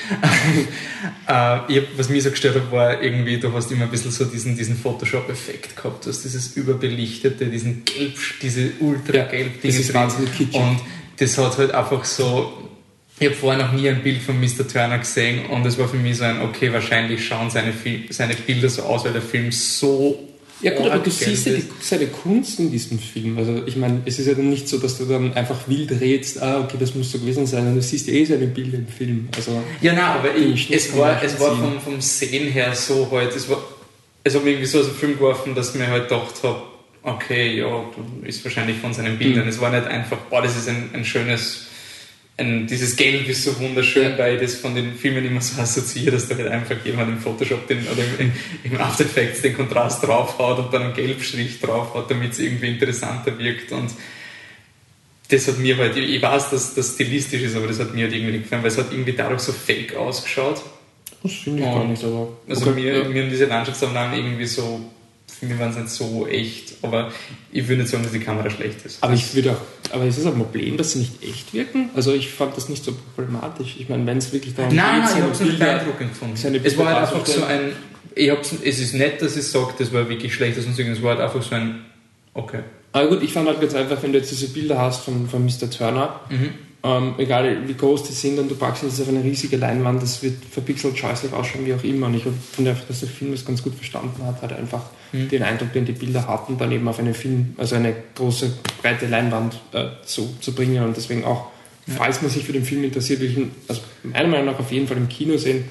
äh, 1.28 1.72
ich 1.72 1.82
was 1.96 2.08
mir 2.08 2.20
so 2.20 2.30
gestört 2.30 2.56
hat, 2.56 2.72
war 2.72 3.02
irgendwie, 3.02 3.38
du 3.38 3.52
hast 3.52 3.70
immer 3.72 3.84
ein 3.84 3.90
bisschen 3.90 4.10
so 4.10 4.24
diesen, 4.24 4.56
diesen 4.56 4.76
Photoshop-Effekt 4.76 5.76
gehabt. 5.76 6.04
Du 6.04 6.10
hast 6.10 6.22
dieses 6.24 6.56
überbelichtete, 6.56 7.46
diesen 7.46 7.84
Gelb, 7.84 8.16
diese 8.42 8.70
ultra 8.80 9.24
gelb 9.24 9.62
das 9.62 9.76
ist 9.76 9.94
wahnsinnig 9.94 10.32
kitschig. 10.36 10.60
Und 10.60 10.80
das 11.18 11.36
hat 11.38 11.58
halt 11.58 11.72
einfach 11.72 12.04
so 12.04 12.70
ich 13.22 13.26
habe 13.26 13.36
vorher 13.36 13.66
noch 13.66 13.72
nie 13.72 13.86
ein 13.86 14.02
Bild 14.02 14.22
von 14.22 14.40
Mr. 14.40 14.66
Turner 14.66 14.96
gesehen 14.96 15.44
und 15.50 15.66
es 15.66 15.76
war 15.78 15.86
für 15.86 15.98
mich 15.98 16.16
so 16.16 16.24
ein, 16.24 16.40
okay, 16.40 16.72
wahrscheinlich 16.72 17.22
schauen 17.22 17.50
seine, 17.50 17.74
seine 18.08 18.34
Bilder 18.34 18.70
so 18.70 18.82
aus, 18.84 19.04
weil 19.04 19.12
der 19.12 19.20
Film 19.20 19.52
so. 19.52 20.29
Ja, 20.62 20.74
gut, 20.74 20.90
aber 20.90 21.02
du 21.02 21.10
siehst 21.10 21.46
ja 21.46 21.54
die, 21.54 21.64
seine 21.80 22.06
Kunst 22.06 22.58
in 22.60 22.70
diesem 22.70 22.98
Film. 22.98 23.38
Also, 23.38 23.62
ich 23.66 23.76
meine, 23.76 24.02
es 24.04 24.18
ist 24.18 24.26
ja 24.26 24.34
dann 24.34 24.50
nicht 24.50 24.68
so, 24.68 24.78
dass 24.78 24.98
du 24.98 25.06
dann 25.06 25.32
einfach 25.34 25.68
wild 25.68 25.90
redst, 26.00 26.42
ah, 26.42 26.60
okay, 26.60 26.76
das 26.78 26.94
muss 26.94 27.10
so 27.10 27.18
gewesen 27.18 27.46
sein, 27.46 27.74
du 27.74 27.80
siehst 27.80 28.06
ja 28.08 28.14
eh 28.14 28.24
seine 28.24 28.46
Bilder 28.46 28.78
im 28.78 28.86
Film. 28.88 29.28
Also, 29.34 29.62
ja, 29.80 29.92
nein, 29.92 30.04
aber 30.04 30.36
ich, 30.36 30.70
es 30.70 30.96
war, 30.96 31.22
es 31.22 31.40
war 31.40 31.56
vom, 31.56 31.80
vom 31.80 32.00
Sehen 32.00 32.52
her 32.52 32.74
so 32.74 33.08
halt, 33.10 33.34
es 33.34 33.48
war, 33.48 33.62
es 34.22 34.34
hat 34.34 34.44
mich 34.44 34.52
irgendwie 34.52 34.68
so 34.68 34.80
aus 34.80 34.86
dem 34.86 34.96
Film 34.96 35.14
geworfen, 35.14 35.54
dass 35.54 35.70
ich 35.70 35.80
mir 35.80 35.86
halt 35.86 36.08
gedacht 36.08 36.34
habe, 36.42 36.62
okay, 37.02 37.58
ja, 37.58 37.84
ist 38.24 38.44
wahrscheinlich 38.44 38.76
von 38.78 38.92
seinen 38.92 39.18
Bildern. 39.18 39.44
Mhm. 39.44 39.50
Es 39.50 39.60
war 39.60 39.70
nicht 39.70 39.86
einfach, 39.86 40.18
boah, 40.28 40.42
das 40.42 40.56
ist 40.56 40.68
ein, 40.68 40.90
ein 40.92 41.04
schönes 41.04 41.69
ein, 42.40 42.66
dieses 42.66 42.96
Gelb 42.96 43.28
ist 43.28 43.44
so 43.44 43.58
wunderschön, 43.60 44.16
weil 44.18 44.36
ich 44.36 44.40
das 44.40 44.54
von 44.54 44.74
den 44.74 44.94
Filmen 44.94 45.24
immer 45.24 45.40
so 45.40 45.60
assoziiere, 45.60 46.12
dass 46.12 46.28
da 46.28 46.36
halt 46.36 46.48
einfach 46.48 46.76
jemand 46.84 47.10
im 47.10 47.18
Photoshop 47.18 47.68
den, 47.68 47.86
oder 47.86 48.02
im, 48.18 48.32
im 48.64 48.80
After 48.80 49.04
Effects 49.04 49.42
den 49.42 49.54
Kontrast 49.54 50.02
draufhaut 50.02 50.58
und 50.58 50.72
dann 50.72 50.82
einen 50.82 50.94
Gelbstrich 50.94 51.60
draufhaut, 51.60 52.10
damit 52.10 52.32
es 52.32 52.38
irgendwie 52.38 52.68
interessanter 52.68 53.38
wirkt. 53.38 53.70
Und 53.72 53.90
das 55.28 55.46
hat 55.46 55.58
mir 55.58 55.76
halt, 55.76 55.96
ich 55.96 56.20
weiß, 56.20 56.50
dass 56.50 56.74
das 56.74 56.94
stilistisch 56.94 57.42
ist, 57.42 57.56
aber 57.56 57.68
das 57.68 57.78
hat 57.78 57.94
mir 57.94 58.04
halt 58.04 58.14
irgendwie 58.14 58.38
gefallen, 58.38 58.62
weil 58.62 58.70
es 58.70 58.78
hat 58.78 58.90
irgendwie 58.90 59.12
dadurch 59.12 59.40
so 59.40 59.52
fake 59.52 59.94
ausgeschaut. 59.94 60.62
Das 61.22 61.32
finde 61.32 61.62
ich 61.62 61.68
und 61.68 61.74
gar 61.74 61.84
nicht, 61.84 62.02
aber. 62.02 62.28
Also 62.48 62.70
okay, 62.70 62.80
mir, 62.80 62.98
ja. 62.98 63.04
mir 63.04 63.22
haben 63.22 63.30
diese 63.30 63.44
Landschaftsaufnahmen 63.44 64.18
irgendwie 64.18 64.46
so 64.46 64.80
mich 65.42 65.58
waren 65.58 65.70
es 65.70 65.76
nicht 65.76 65.88
so 65.90 66.26
echt, 66.26 66.74
aber 66.82 67.12
ich 67.52 67.66
würde 67.68 67.82
nicht 67.82 67.90
sagen, 67.90 68.02
dass 68.02 68.12
die 68.12 68.20
Kamera 68.20 68.50
schlecht 68.50 68.84
ist. 68.84 69.02
Aber 69.02 69.14
ich 69.14 69.34
würde 69.34 69.52
auch, 69.52 69.92
aber 69.94 70.04
ist 70.04 70.18
es 70.18 70.26
ein 70.26 70.34
Problem, 70.34 70.76
dass 70.76 70.92
sie 70.92 71.00
nicht 71.00 71.22
echt 71.22 71.52
wirken? 71.54 71.90
Also 71.94 72.12
ich 72.12 72.28
fand 72.28 72.56
das 72.56 72.68
nicht 72.68 72.84
so 72.84 72.96
problematisch. 73.14 73.76
Ich 73.78 73.88
meine, 73.88 74.06
wenn 74.06 74.18
es 74.18 74.32
wirklich 74.32 74.54
darum 74.54 74.74
nein, 74.74 75.02
geht, 75.02 75.04
nein, 75.04 75.16
ich 75.16 75.22
habe 75.22 75.32
es 75.32 75.40
nicht 75.40 75.58
beeindruckend 75.58 76.10
gefunden. 76.10 76.60
Es 76.64 76.78
war 76.78 76.86
halt 76.86 76.98
einfach 76.98 77.26
so 77.26 77.44
ein, 77.44 77.72
ich 78.14 78.30
hab's, 78.30 78.54
es 78.64 78.80
ist 78.80 78.94
nett, 78.94 79.22
dass 79.22 79.36
ich 79.36 79.46
sage, 79.46 79.74
das 79.78 79.92
war 79.92 80.08
wirklich 80.08 80.34
schlecht, 80.34 80.58
das 80.58 80.66
es 80.66 81.02
war 81.02 81.10
halt 81.10 81.20
einfach 81.20 81.42
so 81.42 81.54
ein, 81.54 81.80
okay. 82.34 82.60
Aber 82.92 83.08
gut, 83.08 83.22
ich 83.22 83.32
fand 83.32 83.48
halt 83.48 83.60
ganz 83.60 83.74
einfach, 83.74 84.02
wenn 84.02 84.12
du 84.12 84.18
jetzt 84.18 84.30
diese 84.30 84.48
Bilder 84.48 84.78
hast 84.78 85.04
von, 85.04 85.28
von 85.28 85.44
Mr. 85.44 85.70
Turner, 85.70 86.20
mhm 86.28 86.69
ähm, 86.82 87.14
egal 87.18 87.68
wie 87.68 87.74
groß 87.74 88.04
die 88.04 88.12
sind, 88.12 88.38
und 88.38 88.50
du 88.50 88.54
packst 88.54 88.82
das 88.82 89.00
auf 89.00 89.08
eine 89.08 89.22
riesige 89.22 89.58
Leinwand, 89.58 90.02
das 90.02 90.22
wird 90.22 90.42
verpixelt, 90.44 90.96
scheußlich 90.96 91.32
ausschauen, 91.32 91.66
wie 91.66 91.74
auch 91.74 91.84
immer. 91.84 92.06
Und 92.06 92.14
ich 92.14 92.24
finde 92.52 92.70
einfach, 92.70 92.86
dass 92.86 93.00
der 93.00 93.08
Film 93.08 93.32
das 93.32 93.44
ganz 93.44 93.62
gut 93.62 93.74
verstanden 93.74 94.24
hat, 94.24 94.40
hat 94.40 94.52
einfach 94.54 94.84
mhm. 95.12 95.28
den 95.28 95.42
Eindruck, 95.42 95.72
den 95.74 95.84
die 95.84 95.92
Bilder 95.92 96.26
hatten, 96.26 96.56
dann 96.56 96.72
eben 96.72 96.88
auf 96.88 96.98
eine 96.98 97.12
Film, 97.12 97.54
also 97.58 97.76
eine 97.76 97.94
große, 98.14 98.52
breite 98.80 99.06
Leinwand 99.06 99.60
äh, 99.72 99.88
so 100.04 100.34
zu 100.40 100.54
bringen. 100.54 100.82
Und 100.82 100.96
deswegen 100.96 101.24
auch, 101.24 101.48
ja. 101.86 101.94
falls 101.98 102.22
man 102.22 102.30
sich 102.30 102.44
für 102.44 102.52
den 102.52 102.64
Film 102.64 102.82
interessiert, 102.82 103.20
will 103.20 103.30
ich 103.30 103.36
ihn, 103.36 103.52
also 103.68 103.82
meiner 104.02 104.28
Meinung 104.28 104.46
nach 104.46 104.58
auf 104.58 104.72
jeden 104.72 104.88
Fall 104.88 104.96
im 104.96 105.08
Kino 105.08 105.36
sehen. 105.36 105.64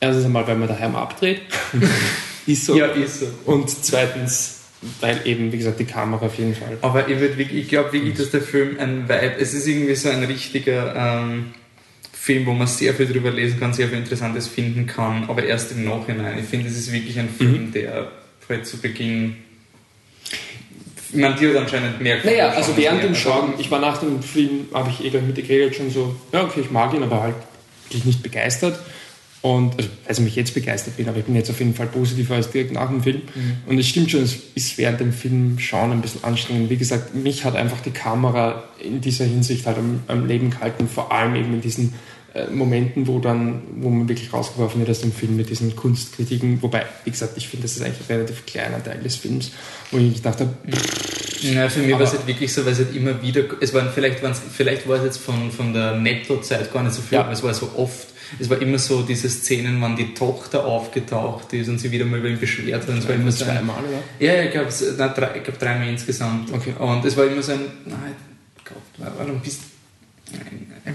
Erstens 0.00 0.24
einmal, 0.24 0.46
weil 0.46 0.56
man 0.56 0.68
daheim 0.68 0.96
abdreht. 0.96 1.42
ist 2.46 2.64
so. 2.64 2.74
Ja, 2.74 2.86
ist 2.86 3.20
so. 3.20 3.26
Und 3.44 3.68
zweitens, 3.68 4.57
weil 5.00 5.20
eben, 5.24 5.52
wie 5.52 5.58
gesagt, 5.58 5.80
die 5.80 5.84
Kamera 5.84 6.26
auf 6.26 6.38
jeden 6.38 6.54
Fall. 6.54 6.78
Aber 6.82 7.08
ich, 7.08 7.52
ich 7.52 7.68
glaube 7.68 7.92
wirklich, 7.92 8.14
dass 8.16 8.30
der 8.30 8.42
Film 8.42 8.76
ein 8.78 9.08
Vibe, 9.08 9.34
es 9.38 9.54
ist 9.54 9.66
irgendwie 9.66 9.94
so 9.94 10.08
ein 10.08 10.22
richtiger 10.24 10.94
ähm, 10.96 11.46
Film, 12.12 12.46
wo 12.46 12.52
man 12.52 12.66
sehr 12.66 12.94
viel 12.94 13.06
drüber 13.06 13.30
lesen 13.30 13.58
kann, 13.58 13.72
sehr 13.72 13.88
viel 13.88 13.98
Interessantes 13.98 14.46
finden 14.46 14.86
kann, 14.86 15.28
aber 15.28 15.44
erst 15.44 15.72
im 15.72 15.84
Nachhinein. 15.84 16.38
Ich 16.38 16.44
finde, 16.44 16.68
es 16.68 16.76
ist 16.76 16.92
wirklich 16.92 17.18
ein 17.18 17.28
Film, 17.28 17.66
mhm. 17.66 17.72
der 17.72 18.08
halt 18.48 18.66
zu 18.66 18.78
Beginn 18.78 19.36
man 21.12 21.36
dir 21.36 21.58
anscheinend 21.58 22.00
mehr 22.00 22.18
Naja, 22.22 22.50
also 22.50 22.76
während 22.76 23.02
dem 23.02 23.14
Schauen, 23.14 23.54
ich 23.58 23.70
war 23.70 23.80
nach 23.80 23.98
dem 23.98 24.22
Film, 24.22 24.68
habe 24.74 24.90
ich 24.90 25.04
eh 25.04 25.20
mit 25.20 25.36
der 25.36 25.44
Geredet 25.44 25.76
schon 25.76 25.90
so, 25.90 26.16
ja, 26.32 26.44
okay, 26.44 26.60
ich 26.60 26.70
mag 26.70 26.92
ihn, 26.92 27.02
aber 27.02 27.22
halt 27.22 27.34
wirklich 27.84 28.04
nicht 28.04 28.22
begeistert. 28.22 28.78
Und 29.40 29.76
also, 29.76 29.88
also 30.06 30.22
mich 30.22 30.34
jetzt 30.34 30.52
begeistert 30.52 30.96
bin, 30.96 31.08
aber 31.08 31.18
ich 31.18 31.24
bin 31.24 31.36
jetzt 31.36 31.48
auf 31.48 31.60
jeden 31.60 31.74
Fall 31.74 31.86
positiver 31.86 32.34
als 32.34 32.50
direkt 32.50 32.72
nach 32.72 32.88
dem 32.88 33.02
Film. 33.02 33.22
Mhm. 33.34 33.56
Und 33.66 33.78
es 33.78 33.86
stimmt 33.86 34.10
schon, 34.10 34.22
es 34.22 34.36
ist 34.54 34.76
während 34.78 34.98
dem 34.98 35.12
Film 35.12 35.58
schauen 35.60 35.92
ein 35.92 36.00
bisschen 36.00 36.24
anstrengend. 36.24 36.70
Wie 36.70 36.76
gesagt, 36.76 37.14
mich 37.14 37.44
hat 37.44 37.54
einfach 37.54 37.80
die 37.80 37.92
Kamera 37.92 38.64
in 38.82 39.00
dieser 39.00 39.24
Hinsicht 39.26 39.66
halt 39.66 39.78
am, 39.78 40.00
am 40.08 40.26
Leben 40.26 40.50
gehalten, 40.50 40.88
vor 40.88 41.12
allem 41.12 41.36
eben 41.36 41.54
in 41.54 41.60
diesen 41.60 41.94
äh, 42.34 42.50
Momenten, 42.50 43.06
wo 43.06 43.20
dann, 43.20 43.62
wo 43.76 43.90
man 43.90 44.08
wirklich 44.08 44.32
rausgeworfen 44.32 44.80
wird 44.80 44.90
aus 44.90 45.00
dem 45.02 45.12
Film 45.12 45.36
mit 45.36 45.50
diesen 45.50 45.76
Kunstkritiken. 45.76 46.60
Wobei, 46.60 46.84
wie 47.04 47.10
gesagt, 47.10 47.36
ich 47.36 47.46
finde, 47.46 47.62
das 47.62 47.76
ist 47.76 47.82
eigentlich 47.82 48.00
ein 48.08 48.16
relativ 48.16 48.44
kleiner 48.44 48.82
Teil 48.82 48.98
des 48.98 49.16
Films, 49.16 49.52
wo 49.92 49.98
ich 49.98 50.14
gedacht 50.14 50.40
habe, 50.40 50.50
ja, 51.40 51.68
für 51.68 51.80
mich 51.80 51.92
war 51.92 52.00
es 52.00 52.12
halt 52.12 52.26
wirklich 52.26 52.52
so, 52.52 52.66
weil 52.66 52.72
es 52.72 52.78
halt 52.78 52.94
immer 52.96 53.22
wieder, 53.22 53.44
es 53.60 53.72
waren 53.72 53.90
vielleicht, 53.94 54.20
vielleicht 54.52 54.88
war 54.88 54.96
es 54.96 55.04
jetzt 55.04 55.18
von, 55.18 55.52
von 55.52 55.72
der 55.72 55.94
Netto-Zeit 55.94 56.72
gar 56.72 56.82
nicht 56.82 56.94
so 56.94 57.02
viel, 57.02 57.16
ja. 57.16 57.24
aber 57.24 57.32
es 57.32 57.42
war 57.44 57.54
so 57.54 57.70
oft 57.76 58.08
es 58.38 58.50
war 58.50 58.60
immer 58.60 58.78
so 58.78 59.02
diese 59.02 59.28
Szenen, 59.28 59.80
wann 59.80 59.96
die 59.96 60.14
Tochter 60.14 60.64
aufgetaucht 60.64 61.52
ist 61.52 61.68
und 61.68 61.78
sie 61.78 61.90
wieder 61.90 62.04
mal 62.04 62.18
über 62.18 62.28
ihn 62.28 62.38
beschwert 62.38 62.86
hat. 62.86 62.98
Es 62.98 63.08
war 63.08 63.14
immer 63.14 63.32
so 63.32 63.44
zweimal, 63.44 63.76
oder? 63.78 64.02
Ja, 64.18 64.42
ich 64.42 64.50
glaube 64.50 64.70
drei, 65.14 65.38
glaub, 65.38 65.58
dreimal 65.58 65.88
insgesamt. 65.88 66.52
Okay. 66.52 66.74
Und 66.78 67.04
es 67.04 67.16
war 67.16 67.26
immer 67.26 67.42
so 67.42 67.52
ein, 67.52 67.60
nein, 67.86 68.16
Gott, 68.64 69.08
warum 69.16 69.40
bist 69.40 69.60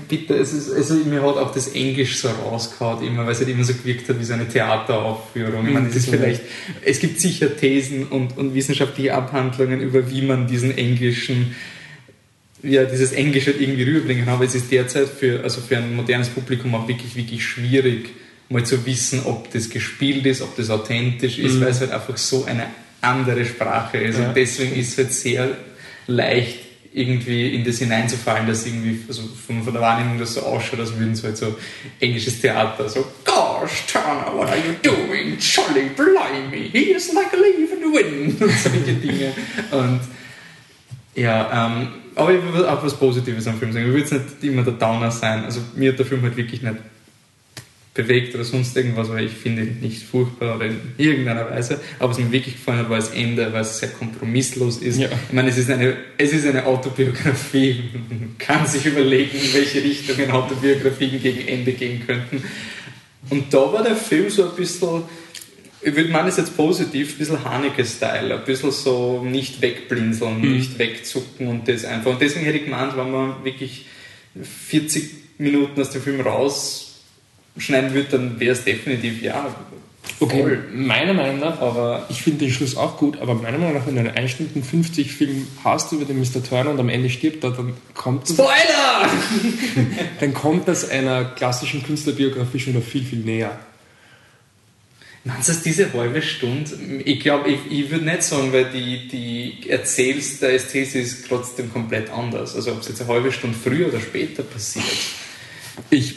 Bitte, 0.07 0.36
es 0.36 0.53
ist, 0.53 0.71
also 0.73 0.95
mir 0.95 1.21
hat 1.21 1.38
auch 1.38 1.53
das 1.53 1.69
Englisch 1.69 2.17
so 2.17 2.29
rausgehauen, 2.29 3.05
immer, 3.05 3.25
weil 3.25 3.31
es 3.31 3.39
halt 3.39 3.49
immer 3.49 3.63
so 3.63 3.73
gewirkt 3.73 4.09
hat 4.09 4.19
wie 4.19 4.23
so 4.23 4.34
eine 4.34 4.47
Theateraufführung. 4.47 5.67
Ich 5.67 5.73
meine, 5.73 5.88
es 5.88 5.95
ist 5.95 6.09
vielleicht, 6.09 6.41
es 6.84 6.99
gibt 6.99 7.19
sicher 7.19 7.55
Thesen 7.55 8.07
und, 8.07 8.38
und 8.38 8.53
wissenschaftliche 8.53 9.13
Abhandlungen 9.13 9.81
über, 9.81 10.09
wie 10.09 10.23
man 10.23 10.47
diesen 10.47 10.75
englischen 10.77 11.55
ja, 12.64 12.86
dieses 12.86 13.11
Englisch 13.11 13.45
halt 13.45 13.59
irgendwie 13.59 13.84
rüberbringen, 13.84 14.28
aber 14.30 14.45
es 14.45 14.55
ist 14.55 14.72
derzeit 14.72 15.09
für, 15.09 15.43
also 15.43 15.61
für 15.61 15.78
ein 15.78 15.95
modernes 15.95 16.30
Publikum 16.30 16.74
auch 16.76 16.88
wirklich, 16.88 17.16
wirklich 17.16 17.45
schwierig, 17.45 18.09
mal 18.49 18.66
zu 18.66 18.86
wissen, 18.86 19.22
ob 19.26 19.51
das 19.51 19.70
gespielt 19.70 20.26
ist, 20.26 20.41
ob 20.41 20.55
das 20.55 20.70
authentisch 20.70 21.39
ist, 21.39 21.55
mhm. 21.55 21.61
weil 21.61 21.68
es 21.70 21.82
halt 21.82 21.91
einfach 21.91 22.18
so 22.18 22.45
eine 22.45 22.68
andere 23.01 23.43
Sprache 23.45 23.97
ist. 23.97 24.18
Ja. 24.18 24.30
Und 24.30 24.38
deswegen 24.38 24.76
ist 24.76 24.93
es 24.93 24.97
halt 24.97 25.14
sehr 25.14 25.57
leicht, 26.07 26.59
irgendwie 26.93 27.55
in 27.55 27.66
das 27.66 27.80
hineinzufallen, 27.80 28.47
dass 28.47 28.66
irgendwie 28.66 28.99
also 29.07 29.24
von, 29.24 29.64
von 29.64 29.74
der 29.74 29.82
Wahrnehmung 29.82 30.20
das 30.20 30.36
so 30.36 30.41
ausschaut, 30.41 30.80
als 30.80 30.95
würden 30.95 31.14
es 31.14 31.24
halt 31.24 31.38
so 31.38 31.55
englisches 31.99 32.39
Theater, 32.39 32.88
so 32.88 33.03
Gosh, 33.26 33.86
Turner, 33.91 34.32
what 34.36 34.47
are 34.47 34.57
you 34.57 34.74
doing? 34.84 35.38
Jolly 35.39 35.89
blimey, 35.95 36.70
he 36.70 36.91
is 36.91 37.11
like 37.14 37.34
a 37.34 37.38
leaf 37.38 37.72
in 37.74 37.80
the 37.80 37.97
wind 37.97 38.41
und 38.41 38.51
solche 38.64 38.93
Dinge. 38.93 39.34
Und 39.72 40.01
ja, 41.16 41.68
ähm, 41.68 41.88
aber 42.16 42.34
ich 42.34 42.53
will 42.53 42.66
auch 42.66 42.84
was 42.84 42.95
Positives 42.95 43.47
am 43.47 43.57
Film 43.57 43.72
sagen. 43.72 43.88
Ich 43.88 43.93
will 43.93 44.01
jetzt 44.01 44.14
nicht 44.14 44.43
immer 44.43 44.64
der 44.64 44.74
Downer 44.74 45.11
sein. 45.11 45.45
Also 45.45 45.61
mir 45.76 45.91
hat 45.91 45.99
der 45.99 46.05
Film 46.05 46.22
halt 46.22 46.36
wirklich 46.38 46.61
nicht 46.61 46.76
bewegt 47.93 48.34
oder 48.34 48.43
sonst 48.43 48.76
irgendwas, 48.76 49.09
weil 49.09 49.26
ich 49.26 49.32
finde 49.32 49.64
ihn 49.64 49.80
nicht 49.80 50.03
furchtbar 50.03 50.55
oder 50.55 50.66
in 50.66 50.80
irgendeiner 50.97 51.49
Weise. 51.49 51.80
Aber 51.99 52.09
was 52.09 52.18
mir 52.18 52.32
wirklich 52.32 52.55
gefallen 52.55 52.80
hat, 52.80 52.89
war 52.89 52.97
das 52.97 53.11
Ende, 53.11 53.53
weil 53.53 53.61
es 53.61 53.78
sehr 53.78 53.89
kompromisslos 53.89 54.78
ist. 54.78 54.99
Ja. 54.99 55.09
Ich 55.28 55.34
meine, 55.34 55.49
es 55.49 55.57
ist 55.57 55.70
eine, 55.70 55.95
es 56.18 56.34
ist 56.34 56.47
eine 56.47 56.66
Autobiografie. 56.66 57.84
Man 58.09 58.36
kann 58.39 58.66
sich 58.66 58.86
überlegen, 58.86 59.38
in 59.38 59.53
welche 59.53 59.84
Richtungen 59.84 60.32
Autobiografien 60.32 61.22
gegen 61.22 61.47
Ende 61.47 61.74
gehen 61.74 62.01
könnten. 62.05 62.43
Und 63.30 63.53
da 63.53 63.72
war 63.72 63.84
der 63.84 63.95
Film 63.95 64.30
so 64.30 64.49
ein 64.49 64.55
bisschen 64.55 65.03
würde 65.86 66.09
meinen, 66.09 66.27
ist 66.27 66.38
jetzt 66.38 66.55
positiv, 66.55 67.13
ein 67.15 67.17
bisschen 67.17 67.43
Haneke-Style, 67.43 68.36
ein 68.36 68.45
bisschen 68.45 68.71
so 68.71 69.23
nicht 69.23 69.61
wegblinzeln, 69.61 70.39
mhm. 70.39 70.55
nicht 70.55 70.79
wegzucken 70.79 71.47
und 71.47 71.67
das 71.67 71.86
einfach. 71.86 72.11
Und 72.11 72.21
deswegen 72.21 72.45
hätte 72.45 72.57
ich 72.57 72.65
gemeint, 72.65 72.95
wenn 72.97 73.11
man 73.11 73.43
wirklich 73.43 73.86
40 74.41 75.39
Minuten 75.39 75.79
aus 75.81 75.89
dem 75.91 76.01
Film 76.01 76.21
rausschneiden 76.21 77.93
würde, 77.93 78.09
dann 78.11 78.39
wäre 78.39 78.53
es 78.53 78.63
definitiv 78.63 79.21
ja. 79.21 79.53
Okay, 80.19 80.41
voll. 80.41 80.63
meiner 80.73 81.13
Meinung 81.13 81.39
nach, 81.39 81.61
aber 81.61 82.05
ich 82.09 82.21
finde 82.21 82.45
den 82.45 82.51
Schluss 82.51 82.75
auch 82.75 82.97
gut, 82.97 83.19
aber 83.21 83.36
meiner 83.36 83.57
Meinung 83.57 83.75
nach, 83.75 83.88
wenn 83.88 83.95
du 83.95 84.01
einen 84.01 84.11
1 84.11 84.31
Stunden 84.31 84.61
50 84.61 85.11
Film 85.11 85.47
hast 85.63 85.93
über 85.93 86.03
den 86.03 86.19
Mr. 86.19 86.43
Turner 86.43 86.71
und 86.71 86.79
am 86.79 86.89
Ende 86.89 87.09
stirbt 87.09 87.43
er, 87.43 87.51
dann 87.51 87.73
kommt 87.93 88.23
das. 88.23 88.36
Spoiler! 88.36 89.09
dann 90.19 90.34
kommt 90.34 90.67
das 90.67 90.89
einer 90.89 91.23
klassischen 91.23 91.84
Künstlerbiografie 91.84 92.59
schon 92.59 92.73
noch 92.73 92.84
viel, 92.84 93.03
viel 93.03 93.19
näher. 93.19 93.57
Meinst 95.26 95.47
du, 95.47 95.53
diese 95.63 95.93
halbe 95.93 96.21
Stunde? 96.21 96.71
Ich 97.05 97.21
glaube, 97.21 97.49
ich, 97.49 97.59
ich 97.71 97.89
würde 97.89 98.03
nicht 98.03 98.24
sagen, 98.24 98.51
weil 98.51 98.65
die, 98.65 99.07
die 99.07 99.69
Erzählst 99.69 100.41
der 100.41 100.53
Ästhesis 100.53 101.13
ist 101.13 101.28
trotzdem 101.30 101.71
komplett 101.71 102.09
anders. 102.09 102.55
Also 102.55 102.74
ob 102.74 102.82
es 102.82 102.89
jetzt 102.89 103.01
eine 103.01 103.09
halbe 103.09 103.32
Stunde 103.32 103.57
früher 103.57 103.88
oder 103.88 104.01
später 104.01 104.43
passiert. 104.43 104.86
Ich. 105.89 106.15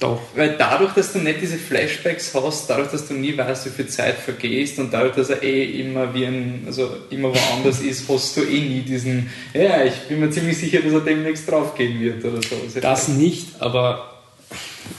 Doch. 0.00 0.20
Weil 0.34 0.56
dadurch, 0.56 0.94
dass 0.94 1.12
du 1.12 1.18
nicht 1.18 1.42
diese 1.42 1.58
Flashbacks 1.58 2.34
hast, 2.34 2.70
dadurch, 2.70 2.90
dass 2.90 3.06
du 3.06 3.14
nie 3.14 3.36
weißt, 3.36 3.66
wie 3.66 3.70
viel 3.70 3.86
Zeit 3.86 4.16
vergehst 4.16 4.78
und 4.78 4.90
dadurch, 4.90 5.14
dass 5.14 5.28
er 5.28 5.42
eh 5.42 5.80
immer 5.80 6.12
wie 6.14 6.24
ein, 6.24 6.62
also 6.66 6.96
immer 7.10 7.28
woanders 7.34 7.80
ist, 7.80 8.08
hast 8.08 8.36
du 8.36 8.40
eh 8.40 8.60
nie 8.60 8.80
diesen, 8.80 9.30
ja, 9.52 9.84
ich 9.84 9.94
bin 10.08 10.20
mir 10.20 10.30
ziemlich 10.30 10.56
sicher, 10.56 10.80
dass 10.80 10.92
er 10.92 11.00
demnächst 11.00 11.48
draufgehen 11.48 12.00
wird 12.00 12.24
oder 12.24 12.40
so. 12.42 12.56
Das 12.80 13.08
nicht, 13.08 13.60
aber 13.60 14.22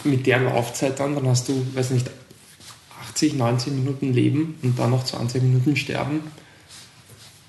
mit 0.03 0.25
der 0.27 0.39
Laufzeit 0.39 0.99
dann, 0.99 1.15
dann 1.15 1.27
hast 1.27 1.49
du, 1.49 1.65
weiß 1.73 1.89
nicht, 1.89 2.09
80, 3.13 3.35
90 3.35 3.73
Minuten 3.73 4.13
leben 4.13 4.55
und 4.63 4.77
dann 4.79 4.89
noch 4.89 5.05
20 5.05 5.41
Minuten 5.41 5.75
sterben, 5.75 6.21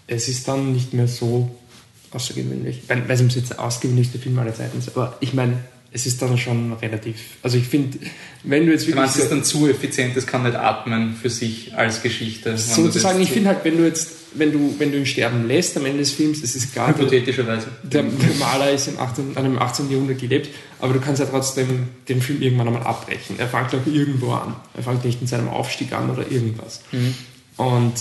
es 0.07 0.29
ist 0.29 0.47
dann 0.47 0.73
nicht 0.73 0.93
mehr 0.93 1.09
so 1.09 1.51
außergewöhnlich. 2.11 2.83
Weil 2.89 3.09
weil 3.09 3.21
es 3.21 3.35
jetzt 3.35 3.51
der 3.51 3.61
ausgewöhnlichste 3.61 4.19
Film 4.19 4.39
aller 4.39 4.55
Zeiten 4.55 4.79
ist. 4.79 4.89
Aber 4.89 5.17
ich 5.21 5.33
meine, 5.33 5.65
es 5.95 6.07
ist 6.07 6.21
dann 6.21 6.37
schon 6.37 6.73
relativ. 6.75 7.17
Also 7.43 7.57
ich 7.57 7.65
finde, 7.69 7.99
wenn 8.43 8.67
du 8.67 8.73
jetzt 8.73 8.83
Du 8.83 8.89
wirklich. 8.89 8.97
meinst, 8.97 9.17
es 9.17 9.23
ist 9.25 9.31
dann 9.31 9.45
zu 9.45 9.69
effizient, 9.69 10.17
es 10.17 10.27
kann 10.27 10.43
nicht 10.43 10.57
atmen 10.57 11.15
für 11.15 11.31
sich 11.31 11.73
als 11.75 12.03
Geschichte. 12.03 12.59
sozusagen, 12.59 13.21
ich 13.23 13.31
finde 13.31 13.51
halt, 13.51 13.65
wenn 13.65 13.77
du 13.79 13.85
jetzt, 13.87 14.11
wenn 14.35 14.51
du, 14.53 14.75
wenn 14.79 14.91
du 14.91 14.99
ihn 14.99 15.07
sterben 15.07 15.47
lässt 15.47 15.77
am 15.77 15.87
Ende 15.87 16.01
des 16.01 16.11
Films, 16.11 16.41
das 16.43 16.57
ist 16.57 16.75
gar 16.75 16.89
Hypothetischerweise. 16.89 17.69
der, 17.85 18.03
der 18.03 18.35
Maler 18.41 18.73
ist 18.73 18.89
im 18.89 18.99
18, 18.99 19.37
an 19.37 19.45
dem 19.45 19.59
18. 19.59 19.89
Jahrhundert 19.91 20.19
gelebt, 20.21 20.49
aber 20.81 20.93
du 20.93 21.01
kannst 21.01 21.21
ja 21.21 21.27
trotzdem 21.27 21.87
den 22.09 22.21
Film 22.21 22.43
irgendwann 22.43 22.67
einmal 22.67 22.83
abbrechen. 22.83 23.37
Er 23.39 23.47
fängt 23.49 23.69
auch 23.75 23.87
irgendwo 23.87 24.33
an. 24.33 24.57
Er 24.77 24.83
fängt 24.83 25.05
nicht 25.05 25.21
in 25.21 25.29
seinem 25.29 25.49
Aufstieg 25.49 25.93
an 25.93 26.11
oder 26.11 26.29
irgendwas. 26.31 26.81
Und 27.57 27.93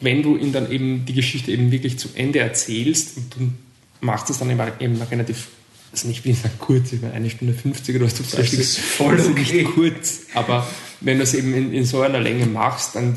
wenn 0.00 0.22
du 0.22 0.36
ihn 0.36 0.52
dann 0.52 0.70
eben 0.70 1.04
die 1.06 1.12
Geschichte 1.14 1.50
eben 1.50 1.72
wirklich 1.72 1.98
zu 1.98 2.08
Ende 2.14 2.38
erzählst 2.38 3.16
und 3.16 3.34
du 3.36 3.52
machst 4.00 4.30
es 4.30 4.38
dann 4.38 4.48
eben, 4.50 4.60
eben 4.78 5.02
relativ, 5.02 5.48
also 5.92 6.08
nicht 6.08 6.24
wie 6.24 6.34
kurz, 6.58 6.92
ich 6.92 7.02
meine 7.02 7.14
eine 7.14 7.30
Stunde 7.30 7.52
50 7.54 7.96
oder 7.96 8.06
was 8.06 8.14
du 8.14 8.22
Das 8.22 8.52
ist 8.52 8.78
voll 8.78 9.20
okay. 9.20 9.32
nicht 9.34 9.74
kurz, 9.74 10.20
aber 10.34 10.66
wenn 11.00 11.18
du 11.18 11.24
es 11.24 11.34
eben 11.34 11.54
in, 11.54 11.72
in 11.72 11.84
so 11.84 12.00
einer 12.00 12.20
Länge 12.20 12.46
machst, 12.46 12.96
dann 12.96 13.16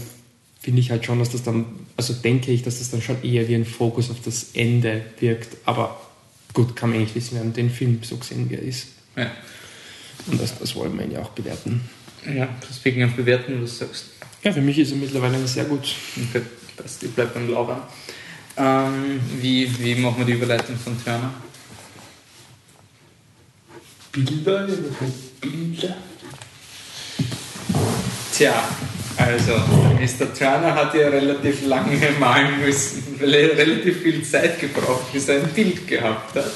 finde 0.59 0.81
ich 0.81 0.91
halt 0.91 1.05
schon, 1.05 1.19
dass 1.19 1.29
das 1.29 1.43
dann, 1.43 1.65
also 1.95 2.13
denke 2.13 2.51
ich, 2.51 2.63
dass 2.63 2.79
das 2.79 2.91
dann 2.91 3.01
schon 3.01 3.23
eher 3.23 3.47
wie 3.47 3.55
ein 3.55 3.65
Fokus 3.65 4.09
auf 4.09 4.17
das 4.25 4.47
Ende 4.53 5.03
wirkt. 5.19 5.57
Aber 5.65 6.01
gut, 6.53 6.75
kann 6.75 6.89
man 6.89 6.99
eigentlich 6.99 7.15
wissen, 7.15 7.35
wir 7.35 7.41
haben 7.41 7.53
den 7.53 7.69
Film 7.69 7.99
so 8.01 8.17
gesehen, 8.17 8.49
wie 8.49 8.55
er 8.55 8.61
ist. 8.61 8.87
Ja. 9.15 9.31
Und 10.27 10.41
das, 10.41 10.57
das 10.57 10.75
wollen 10.75 10.97
wir 10.97 11.05
ihn 11.05 11.11
ja 11.11 11.21
auch 11.21 11.29
bewerten. 11.29 11.81
ja, 12.25 12.49
deswegen 12.67 13.03
auf 13.03 13.11
Bewerten, 13.11 13.61
was 13.61 13.77
du 13.77 13.85
sagst. 13.85 14.05
Ja, 14.43 14.51
für 14.51 14.61
mich 14.61 14.77
ist 14.79 14.91
er 14.91 14.97
mittlerweile 14.97 15.47
sehr 15.47 15.65
gut. 15.65 15.95
Okay, 16.29 16.41
passt, 16.75 17.03
ich 17.03 17.11
bleib 17.11 17.33
beim 17.33 17.49
Lauern. 17.49 17.81
Ähm, 18.57 19.19
wie, 19.41 19.69
wie 19.79 19.95
machen 19.95 20.19
wir 20.19 20.25
die 20.25 20.33
Überleitung 20.33 20.77
von 20.77 20.95
Turner? 21.03 21.33
Bilder, 24.15 24.65
Bilder. 25.41 25.97
Tja, 28.31 28.53
also, 29.17 29.51
Mr. 29.99 30.33
Turner 30.33 30.73
hat 30.73 30.93
ja 30.93 31.09
relativ 31.09 31.65
lange 31.67 31.97
malen 32.17 32.61
müssen, 32.61 33.03
weil 33.19 33.33
er 33.33 33.57
relativ 33.57 34.03
viel 34.03 34.23
Zeit 34.23 34.59
gebraucht, 34.61 35.11
bis 35.11 35.27
er 35.27 35.41
ein 35.41 35.49
Bild 35.49 35.85
gehabt 35.85 36.33
hat. 36.33 36.51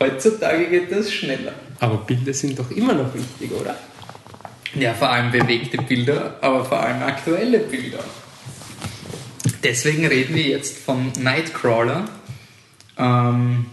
Heutzutage 0.00 0.66
geht 0.66 0.90
das 0.90 1.12
schneller. 1.12 1.52
Aber 1.78 1.98
Bilder 1.98 2.34
sind 2.34 2.58
doch 2.58 2.70
immer 2.72 2.94
noch 2.94 3.14
wichtig, 3.14 3.52
oder? 3.52 3.76
Ja, 4.74 4.92
vor 4.94 5.08
allem 5.08 5.30
bewegte 5.30 5.78
Bilder, 5.78 6.36
aber 6.40 6.64
vor 6.64 6.80
allem 6.80 7.02
aktuelle 7.02 7.60
Bilder. 7.60 8.02
Deswegen 9.62 10.04
reden 10.06 10.34
wir 10.34 10.42
jetzt 10.42 10.78
von 10.78 11.12
Nightcrawler. 11.16 12.06
Ähm, 12.96 13.66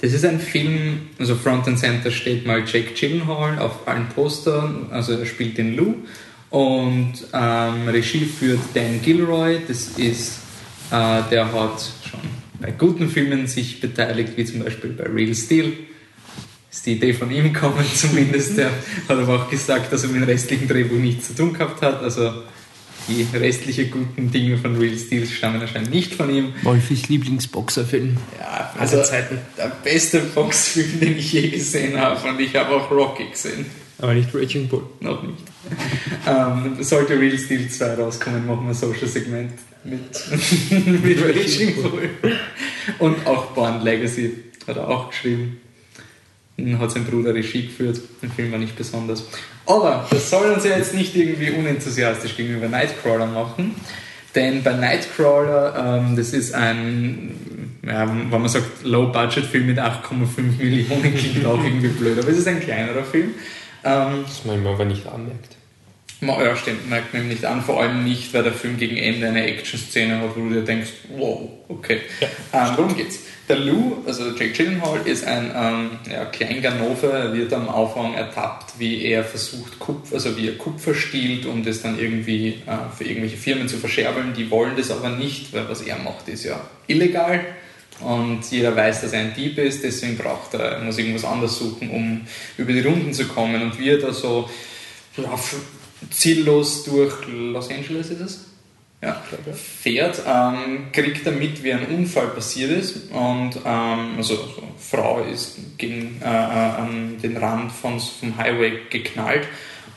das 0.00 0.12
ist 0.12 0.24
ein 0.24 0.40
Film, 0.40 1.08
also 1.18 1.34
Front 1.34 1.66
and 1.66 1.78
Center 1.78 2.10
steht 2.10 2.46
mal 2.46 2.62
Jack 2.66 2.94
Gyllenhaal 2.94 3.58
auf 3.58 3.86
allen 3.86 4.08
Postern, 4.08 4.86
also 4.90 5.12
er 5.12 5.26
spielt 5.26 5.58
den 5.58 5.76
Lou. 5.76 5.94
Und 6.50 7.14
ähm, 7.34 7.88
Regie 7.88 8.24
führt 8.24 8.60
Dan 8.74 9.02
Gilroy, 9.02 9.58
das 9.66 9.98
ist, 9.98 10.38
äh, 10.90 11.20
der 11.30 11.52
hat 11.52 11.92
schon 12.08 12.20
bei 12.60 12.70
guten 12.70 13.10
Filmen 13.10 13.46
sich 13.46 13.80
beteiligt, 13.80 14.32
wie 14.36 14.44
zum 14.44 14.64
Beispiel 14.64 14.90
bei 14.90 15.04
Real 15.04 15.34
Steel 15.34 15.72
ist 16.70 16.86
die 16.86 16.92
Idee 16.92 17.12
von 17.12 17.30
ihm 17.30 17.52
gekommen 17.52 17.84
zumindest. 17.94 18.56
Der 18.56 18.70
hat 18.70 19.18
aber 19.18 19.42
auch 19.42 19.50
gesagt, 19.50 19.92
dass 19.92 20.04
er 20.04 20.10
mit 20.10 20.22
dem 20.22 20.28
restlichen 20.28 20.68
Drehbuch 20.68 20.96
nichts 20.96 21.28
zu 21.28 21.34
tun 21.34 21.52
gehabt 21.52 21.82
hat. 21.82 22.02
Also 22.02 22.42
die 23.08 23.26
restlichen 23.36 23.90
guten 23.90 24.30
Dinge 24.30 24.58
von 24.58 24.76
Real 24.76 24.96
Steel 24.96 25.26
stammen 25.26 25.60
anscheinend 25.60 25.90
nicht 25.90 26.14
von 26.14 26.30
ihm. 26.30 26.52
Wolfis 26.62 27.08
Lieblingsboxerfilm. 27.08 28.16
Ja, 28.38 28.70
Aller 28.74 28.80
also 28.80 29.02
Zeiten. 29.02 29.38
der 29.56 29.72
beste 29.82 30.20
Fox-Film, 30.20 31.00
den 31.00 31.18
ich 31.18 31.32
je 31.32 31.48
gesehen 31.48 31.98
habe. 31.98 32.28
Und 32.28 32.40
ich 32.40 32.54
habe 32.54 32.74
auch 32.74 32.90
Rocky 32.90 33.24
gesehen. 33.30 33.66
Aber 34.00 34.14
nicht 34.14 34.32
Raging 34.32 34.68
Bull. 34.68 34.84
Noch 35.00 35.22
nicht. 35.22 35.38
ähm, 36.26 36.76
sollte 36.82 37.18
Real 37.18 37.36
Steel 37.36 37.68
2 37.68 37.94
rauskommen, 37.94 38.46
machen 38.46 38.64
wir 38.64 38.68
ein 38.70 38.74
Social-Segment 38.74 39.52
mit, 39.84 41.02
mit 41.02 41.20
Raging 41.24 41.82
Bull. 41.82 42.10
Und 43.00 43.26
auch 43.26 43.46
Born 43.52 43.82
Legacy 43.82 44.34
hat 44.66 44.76
er 44.76 44.88
auch 44.88 45.10
geschrieben. 45.10 45.60
Hat 46.78 46.90
sein 46.90 47.04
Bruder 47.04 47.34
Regie 47.34 47.66
geführt. 47.66 48.00
Der 48.22 48.30
Film 48.30 48.50
war 48.50 48.58
nicht 48.58 48.76
besonders. 48.76 49.24
Aber 49.66 50.06
das 50.10 50.28
soll 50.28 50.50
uns 50.50 50.64
ja 50.64 50.76
jetzt 50.76 50.94
nicht 50.94 51.14
irgendwie 51.14 51.50
unenthusiastisch 51.50 52.36
gegenüber 52.36 52.68
Nightcrawler 52.68 53.26
machen. 53.26 53.76
Denn 54.34 54.62
bei 54.62 54.72
Nightcrawler, 54.72 56.00
ähm, 56.00 56.16
das 56.16 56.32
ist 56.32 56.54
ein, 56.54 57.78
ja, 57.84 58.08
wenn 58.08 58.30
man 58.30 58.48
sagt, 58.48 58.84
Low-Budget-Film 58.84 59.66
mit 59.66 59.78
8,5 59.78 60.58
Millionen, 60.58 61.14
klingt 61.16 61.46
auch 61.46 61.62
irgendwie 61.62 61.88
blöd, 61.88 62.18
aber 62.18 62.28
es 62.28 62.38
ist 62.38 62.48
ein 62.48 62.60
kleinerer 62.60 63.04
Film. 63.04 63.34
Ähm, 63.84 64.24
Das 64.26 64.44
man 64.44 64.58
ihm 64.58 64.66
aber 64.66 64.84
nicht 64.84 65.06
anmerkt. 65.06 65.56
Ja, 66.20 66.56
stimmt, 66.56 66.90
merkt 66.90 67.14
man 67.14 67.22
ihm 67.22 67.28
nicht 67.28 67.44
an, 67.44 67.62
vor 67.62 67.80
allem 67.80 68.04
nicht, 68.04 68.34
weil 68.34 68.42
der 68.42 68.52
Film 68.52 68.76
gegen 68.76 68.96
Ende 68.96 69.28
eine 69.28 69.44
Action-Szene 69.46 70.20
hat, 70.20 70.36
wo 70.36 70.40
du 70.48 70.54
dir 70.54 70.62
denkst, 70.62 70.90
wow, 71.16 71.48
okay. 71.68 72.00
ähm, 72.52 72.68
worum 72.76 72.96
geht's? 72.96 73.20
Der 73.48 73.56
Lou, 73.56 74.02
also 74.06 74.32
Jake 74.32 74.50
Gyllenhaal, 74.50 75.06
ist 75.06 75.24
ein 75.24 75.50
ähm, 75.56 75.90
ja, 76.10 76.26
Kleinganove, 76.26 77.32
wird 77.32 77.50
am 77.54 77.70
Anfang 77.70 78.12
ertappt, 78.12 78.78
wie 78.78 79.02
er 79.04 79.24
versucht, 79.24 79.78
Kupfer, 79.78 80.16
also 80.16 80.36
wie 80.36 80.48
er 80.48 80.58
Kupfer 80.58 80.94
stiehlt, 80.94 81.46
um 81.46 81.64
das 81.64 81.80
dann 81.80 81.98
irgendwie 81.98 82.48
äh, 82.66 82.94
für 82.94 83.04
irgendwelche 83.04 83.38
Firmen 83.38 83.66
zu 83.66 83.78
verscherbeln. 83.78 84.34
Die 84.36 84.50
wollen 84.50 84.76
das 84.76 84.90
aber 84.90 85.08
nicht, 85.08 85.54
weil 85.54 85.66
was 85.66 85.80
er 85.80 85.96
macht, 85.98 86.28
ist 86.28 86.44
ja 86.44 86.60
illegal. 86.88 87.40
Und 88.00 88.40
jeder 88.50 88.76
weiß, 88.76 89.00
dass 89.00 89.14
er 89.14 89.20
ein 89.20 89.34
Dieb 89.34 89.56
ist, 89.56 89.82
deswegen 89.82 90.18
braucht 90.18 90.52
er, 90.52 90.80
muss 90.80 90.98
irgendwas 90.98 91.24
anderes 91.24 91.58
suchen, 91.58 91.90
um 91.90 92.20
über 92.58 92.72
die 92.72 92.80
Runden 92.80 93.14
zu 93.14 93.26
kommen. 93.26 93.62
Und 93.62 93.78
wie 93.78 93.88
er 93.88 93.98
da 93.98 94.12
so 94.12 94.48
ja, 95.16 95.34
ziellos 96.10 96.84
durch 96.84 97.14
Los 97.26 97.70
Angeles 97.70 98.10
ist 98.10 98.20
es? 98.20 98.47
Ja, 99.00 99.22
fährt, 99.54 100.22
ähm, 100.26 100.90
kriegt 100.92 101.24
er 101.24 101.30
mit, 101.30 101.62
wie 101.62 101.72
ein 101.72 101.86
Unfall 101.86 102.28
passiert 102.28 102.72
ist 102.72 103.12
und 103.12 103.52
ähm, 103.64 104.16
also, 104.16 104.34
also 104.34 104.62
Frau 104.76 105.22
ist 105.22 105.56
gegen 105.78 106.20
äh, 106.20 106.24
äh, 106.24 106.28
an 106.28 107.16
den 107.22 107.36
Rand 107.36 107.70
von, 107.70 108.00
vom 108.00 108.36
Highway 108.36 108.72
geknallt 108.90 109.46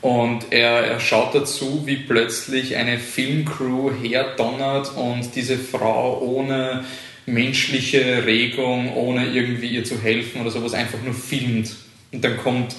und 0.02 0.46
er, 0.50 0.86
er 0.86 1.00
schaut 1.00 1.34
dazu, 1.34 1.82
wie 1.84 1.96
plötzlich 1.96 2.76
eine 2.76 2.98
Filmcrew 2.98 3.92
herdonnert 4.02 4.96
und 4.96 5.34
diese 5.34 5.56
Frau 5.56 6.20
ohne 6.20 6.84
menschliche 7.24 8.26
Regung, 8.26 8.94
ohne 8.96 9.26
irgendwie 9.26 9.68
ihr 9.68 9.84
zu 9.84 10.00
helfen 10.00 10.40
oder 10.40 10.50
sowas 10.50 10.74
einfach 10.74 11.00
nur 11.02 11.14
filmt. 11.14 11.76
Und 12.12 12.24
dann 12.24 12.36
kommt 12.36 12.74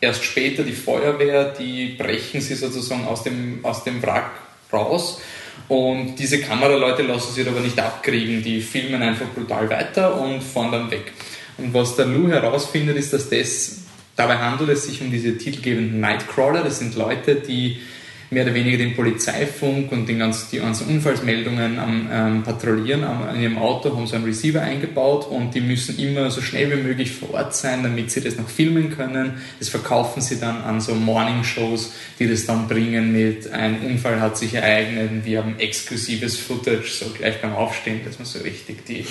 erst 0.00 0.24
später 0.24 0.62
die 0.62 0.72
Feuerwehr, 0.72 1.52
die 1.58 1.96
brechen 1.98 2.40
sie 2.40 2.54
sozusagen 2.54 3.04
aus 3.04 3.24
dem, 3.24 3.64
aus 3.64 3.82
dem 3.82 4.00
Wrack 4.00 4.30
raus. 4.72 5.20
Und 5.68 6.16
diese 6.16 6.40
Kameraleute 6.40 7.02
lassen 7.02 7.32
sich 7.32 7.46
aber 7.46 7.60
nicht 7.60 7.78
abkriegen, 7.78 8.42
die 8.42 8.60
filmen 8.60 9.02
einfach 9.02 9.26
brutal 9.28 9.70
weiter 9.70 10.20
und 10.20 10.42
fahren 10.42 10.72
dann 10.72 10.90
weg. 10.90 11.12
Und 11.58 11.72
was 11.74 11.96
der 11.96 12.06
Lou 12.06 12.28
herausfindet, 12.28 12.96
ist, 12.96 13.12
dass 13.12 13.28
das, 13.28 13.82
dabei 14.16 14.38
handelt 14.38 14.70
es 14.70 14.84
sich 14.84 15.00
um 15.00 15.10
diese 15.10 15.38
titelgebenden 15.38 16.00
Nightcrawler, 16.00 16.64
das 16.64 16.78
sind 16.78 16.96
Leute, 16.96 17.36
die 17.36 17.80
mehr 18.30 18.44
oder 18.44 18.54
weniger 18.54 18.78
den 18.78 18.94
Polizeifunk 18.94 19.90
und 19.92 20.08
den 20.08 20.18
ganzen, 20.18 20.48
die 20.52 20.58
ganzen 20.58 20.88
Unfallsmeldungen 20.88 21.78
am 21.78 22.08
ähm, 22.12 22.42
Patrouillieren 22.42 23.04
am, 23.04 23.34
in 23.34 23.42
ihrem 23.42 23.58
Auto 23.58 23.94
haben 23.94 24.06
so 24.06 24.16
einen 24.16 24.24
Receiver 24.24 24.60
eingebaut 24.60 25.26
und 25.28 25.54
die 25.54 25.60
müssen 25.60 25.98
immer 25.98 26.30
so 26.30 26.40
schnell 26.40 26.70
wie 26.70 26.82
möglich 26.82 27.12
vor 27.12 27.34
Ort 27.34 27.54
sein, 27.54 27.82
damit 27.82 28.10
sie 28.10 28.20
das 28.20 28.36
noch 28.36 28.48
filmen 28.48 28.96
können. 28.96 29.40
Das 29.58 29.68
verkaufen 29.68 30.20
sie 30.20 30.38
dann 30.38 30.62
an 30.62 30.80
so 30.80 30.94
Morning-Shows, 30.94 31.92
die 32.18 32.28
das 32.28 32.46
dann 32.46 32.68
bringen 32.68 33.12
mit 33.12 33.50
ein 33.52 33.80
Unfall 33.80 34.20
hat 34.20 34.38
sich 34.38 34.54
ereignet 34.54 35.10
wir 35.24 35.38
haben 35.38 35.58
exklusives 35.58 36.36
Footage, 36.36 36.88
so 36.88 37.06
gleich 37.10 37.40
beim 37.40 37.54
Aufstehen, 37.54 38.00
dass 38.04 38.18
man 38.18 38.26
so 38.26 38.38
richtig 38.40 38.84
die 38.86 39.06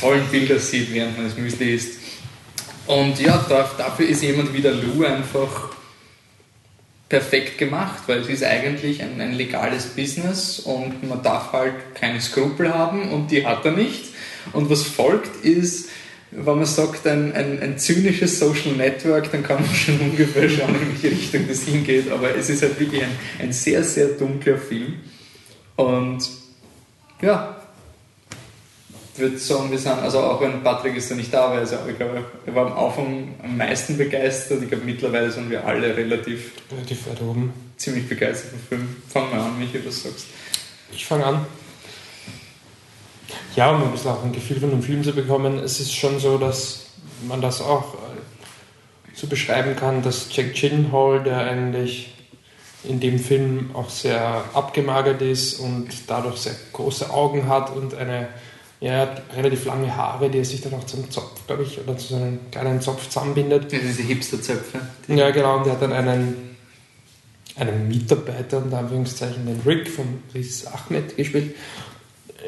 tollen 0.00 0.24
Bilder 0.30 0.58
sieht, 0.58 0.92
während 0.92 1.16
man 1.16 1.26
das 1.26 1.36
Müsli 1.36 1.74
isst. 1.74 2.00
Und 2.86 3.20
ja, 3.20 3.44
da, 3.48 3.68
dafür 3.76 4.08
ist 4.08 4.22
jemand 4.22 4.52
wie 4.54 4.60
der 4.60 4.72
Lou 4.72 5.04
einfach 5.04 5.75
perfekt 7.08 7.58
gemacht, 7.58 8.04
weil 8.06 8.18
es 8.18 8.28
ist 8.28 8.42
eigentlich 8.42 9.02
ein, 9.02 9.20
ein 9.20 9.32
legales 9.32 9.86
Business 9.86 10.58
und 10.58 11.08
man 11.08 11.22
darf 11.22 11.52
halt 11.52 11.94
keine 11.94 12.20
Skrupel 12.20 12.74
haben 12.74 13.10
und 13.10 13.30
die 13.30 13.46
hat 13.46 13.64
er 13.64 13.72
nicht. 13.72 14.06
Und 14.52 14.70
was 14.70 14.82
folgt 14.82 15.44
ist, 15.44 15.88
wenn 16.32 16.56
man 16.56 16.66
sagt, 16.66 17.06
ein, 17.06 17.32
ein, 17.32 17.60
ein 17.62 17.78
zynisches 17.78 18.38
Social 18.38 18.72
Network, 18.72 19.30
dann 19.30 19.42
kann 19.42 19.62
man 19.62 19.74
schon 19.74 20.00
ungefähr 20.00 20.48
schauen, 20.48 20.74
in 20.74 20.88
welche 20.88 21.16
Richtung 21.16 21.46
das 21.48 21.62
hingeht. 21.62 22.10
Aber 22.10 22.34
es 22.34 22.50
ist 22.50 22.62
halt 22.62 22.78
wirklich 22.80 23.02
ein, 23.02 23.16
ein 23.38 23.52
sehr, 23.52 23.84
sehr 23.84 24.08
dunkler 24.08 24.58
Film. 24.58 24.96
Und 25.76 26.28
ja, 27.22 27.55
würde 29.18 29.38
sagen, 29.38 29.70
wir 29.70 29.78
sind, 29.78 29.92
also 29.92 30.20
auch 30.20 30.40
wenn 30.40 30.62
Patrick 30.62 30.96
ist 30.96 31.10
ja 31.10 31.16
nicht 31.16 31.32
da, 31.32 31.50
weil 31.50 31.60
also 31.60 31.76
ich 31.88 31.96
glaube, 31.96 32.24
er 32.44 32.54
war 32.54 32.66
am 32.66 32.86
Anfang 32.86 33.34
am 33.42 33.56
meisten 33.56 33.96
begeistert. 33.96 34.62
Ich 34.62 34.68
glaube, 34.68 34.84
mittlerweile 34.84 35.30
sind 35.30 35.50
wir 35.50 35.64
alle 35.66 35.96
relativ 35.96 36.52
Relativ 36.70 37.06
weit 37.08 37.20
oben. 37.22 37.52
ziemlich 37.76 38.08
begeistert 38.08 38.50
vom 38.50 38.60
Film. 38.68 38.96
Fang 39.08 39.30
mal 39.30 39.40
an, 39.40 39.58
Michi, 39.58 39.84
was 39.86 40.02
sagst. 40.02 40.26
Ich 40.92 41.04
fange 41.06 41.24
an. 41.24 41.46
Ja, 43.54 43.70
um 43.70 43.82
ein 43.82 43.90
bisschen 43.90 44.10
auch 44.10 44.22
ein 44.22 44.32
Gefühl 44.32 44.60
von 44.60 44.70
dem 44.70 44.82
Film 44.82 45.02
zu 45.02 45.12
bekommen, 45.12 45.58
es 45.58 45.80
ist 45.80 45.94
schon 45.94 46.18
so, 46.18 46.38
dass 46.38 46.86
man 47.26 47.40
das 47.40 47.60
auch 47.60 47.94
äh, 47.94 47.96
so 49.14 49.26
beschreiben 49.26 49.74
kann, 49.76 50.02
dass 50.02 50.28
Jack 50.30 50.54
Gyllenhaal, 50.54 51.22
der 51.22 51.38
eigentlich 51.38 52.12
in 52.84 53.00
dem 53.00 53.18
Film 53.18 53.70
auch 53.74 53.88
sehr 53.90 54.44
abgemagert 54.52 55.22
ist 55.22 55.58
und 55.58 55.88
dadurch 56.06 56.36
sehr 56.36 56.54
große 56.72 57.10
Augen 57.10 57.48
hat 57.48 57.74
und 57.74 57.94
eine 57.94 58.28
ja, 58.86 59.14
relativ 59.34 59.64
lange 59.64 59.94
Haare, 59.94 60.30
die 60.30 60.38
er 60.38 60.44
sich 60.44 60.60
dann 60.60 60.74
auch 60.74 60.84
zum 60.86 61.10
Zopf, 61.10 61.44
glaube 61.46 61.64
ich, 61.64 61.80
oder 61.80 61.98
zu 61.98 62.08
so 62.08 62.16
einem 62.16 62.38
kleinen 62.52 62.80
Zopf 62.80 63.08
zusammenbindet. 63.08 63.72
Ja, 63.72 63.80
diese 63.80 64.02
Hipster-Zöpfe. 64.02 64.80
Ja, 65.08 65.30
genau, 65.30 65.58
und 65.58 65.66
er 65.66 65.72
hat 65.72 65.82
dann 65.82 65.92
einen, 65.92 66.56
einen 67.56 67.88
Mitarbeiter, 67.88 68.58
unter 68.58 68.78
Anführungszeichen, 68.78 69.44
den 69.44 69.60
Rick 69.66 69.88
von 69.88 70.20
Riz 70.32 70.64
Ahmed 70.66 71.16
gespielt. 71.16 71.56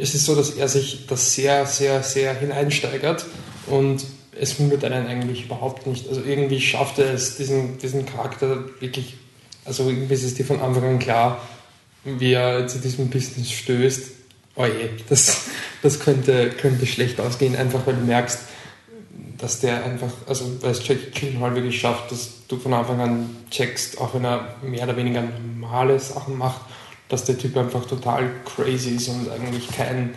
Es 0.01 0.15
ist 0.15 0.27
so, 0.27 0.37
dass 0.37 0.51
er 0.51 0.69
sich 0.69 1.07
das 1.09 1.35
sehr, 1.35 1.67
sehr, 1.67 2.05
sehr 2.05 2.35
hineinsteigert 2.35 3.27
und 3.67 4.05
es 4.41 4.61
wundert 4.61 4.85
einen 4.85 5.09
eigentlich 5.09 5.47
überhaupt 5.47 5.89
nicht. 5.89 6.09
Also 6.09 6.23
irgendwie 6.23 6.61
schafft 6.61 7.01
er 7.01 7.13
es, 7.13 7.37
diesen, 7.37 7.79
diesen 7.79 8.07
Charakter 8.07 8.65
wirklich, 8.79 9.17
also 9.65 9.89
irgendwie 9.89 10.15
ist 10.15 10.23
es 10.23 10.35
dir 10.35 10.45
von 10.45 10.61
Anfang 10.61 10.85
an 10.85 10.99
klar, 11.01 11.43
wie 12.05 12.33
er 12.33 12.69
zu 12.69 12.79
diesem 12.79 13.11
Business 13.11 13.51
stößt. 13.51 14.18
Oh 14.59 14.67
je, 14.67 14.91
das, 15.09 15.43
das 15.83 16.01
könnte, 16.01 16.51
könnte 16.51 16.85
schlecht 16.85 17.21
ausgehen, 17.21 17.55
einfach 17.55 17.87
weil 17.87 17.95
du 17.95 18.01
merkst, 18.01 18.41
dass 19.39 19.61
der 19.61 19.85
einfach, 19.85 20.11
also 20.27 20.61
weil 20.61 20.73
es 20.73 20.87
Jack 20.87 21.15
Gyllenhaal 21.15 21.55
wirklich 21.55 21.81
schafft, 21.81 22.11
dass 22.11 22.31
du 22.49 22.59
von 22.59 22.75
Anfang 22.75 23.01
an 23.01 23.37
checkst, 23.53 24.01
auch 24.01 24.15
wenn 24.15 24.25
er 24.25 24.57
mehr 24.63 24.83
oder 24.83 24.97
weniger 24.97 25.23
normale 25.23 26.01
Sachen 26.01 26.37
macht, 26.37 26.61
dass 27.09 27.25
der 27.25 27.39
Typ 27.39 27.57
einfach 27.57 27.87
total 27.87 28.31
crazy 28.45 28.97
ist 28.97 29.07
und 29.07 29.31
eigentlich 29.31 29.69
kein 29.71 30.15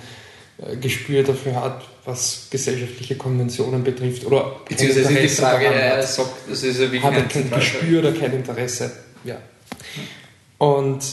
äh, 0.58 0.76
Gespür 0.76 1.22
dafür 1.22 1.62
hat, 1.62 1.84
was 2.06 2.48
gesellschaftliche 2.50 3.18
Konventionen 3.18 3.84
betrifft. 3.84 4.26
Oder 4.26 4.56
Beziehungsweise 4.68 5.14
die 5.14 5.30
Frage, 5.30 5.66
er 5.66 6.02
sagt, 6.02 6.50
das 6.50 6.64
ist 6.64 6.80
ja 6.80 6.92
wirklich 6.92 7.04
hat 7.04 7.14
er 7.14 7.26
kein 7.26 7.52
Gespür 7.52 8.00
oder 8.00 8.12
kein 8.12 8.34
Interesse. 8.34 8.92
Ja. 9.24 9.38
Und 10.58 11.04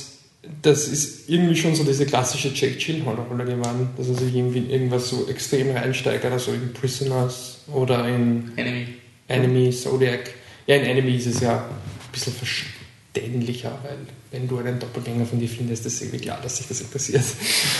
das 0.62 0.86
ist 0.88 1.28
irgendwie 1.28 1.56
schon 1.56 1.74
so 1.74 1.84
diese 1.84 2.06
klassische 2.06 2.52
Jack 2.54 2.78
Gyllenhaal-Rolle 2.78 3.44
geworden, 3.44 3.90
dass 3.96 4.08
er 4.08 4.14
sich 4.14 4.34
irgendwie 4.34 4.70
irgendwas 4.70 5.08
so 5.08 5.26
extrem 5.28 5.70
reinsteigert, 5.70 6.32
also 6.32 6.52
in 6.52 6.72
Prisoners 6.72 7.58
oder 7.72 8.08
in 8.08 8.52
Enemy. 8.56 8.86
Enemy, 9.26 9.70
Zodiac. 9.70 10.30
Ja, 10.66 10.76
in 10.76 10.84
Enemy 10.84 11.16
ist 11.16 11.26
es 11.26 11.40
ja 11.40 11.58
ein 11.58 12.12
bisschen 12.12 12.32
verständlicher, 12.32 13.78
weil 13.82 13.98
wenn 14.30 14.48
du 14.48 14.58
einen 14.58 14.78
Doppelgänger 14.78 15.26
von 15.26 15.40
dir 15.40 15.48
findest, 15.48 15.84
ist 15.86 16.00
irgendwie 16.00 16.20
klar, 16.20 16.38
dass 16.42 16.58
sich 16.58 16.68
das 16.68 16.80
interessiert. 16.80 17.24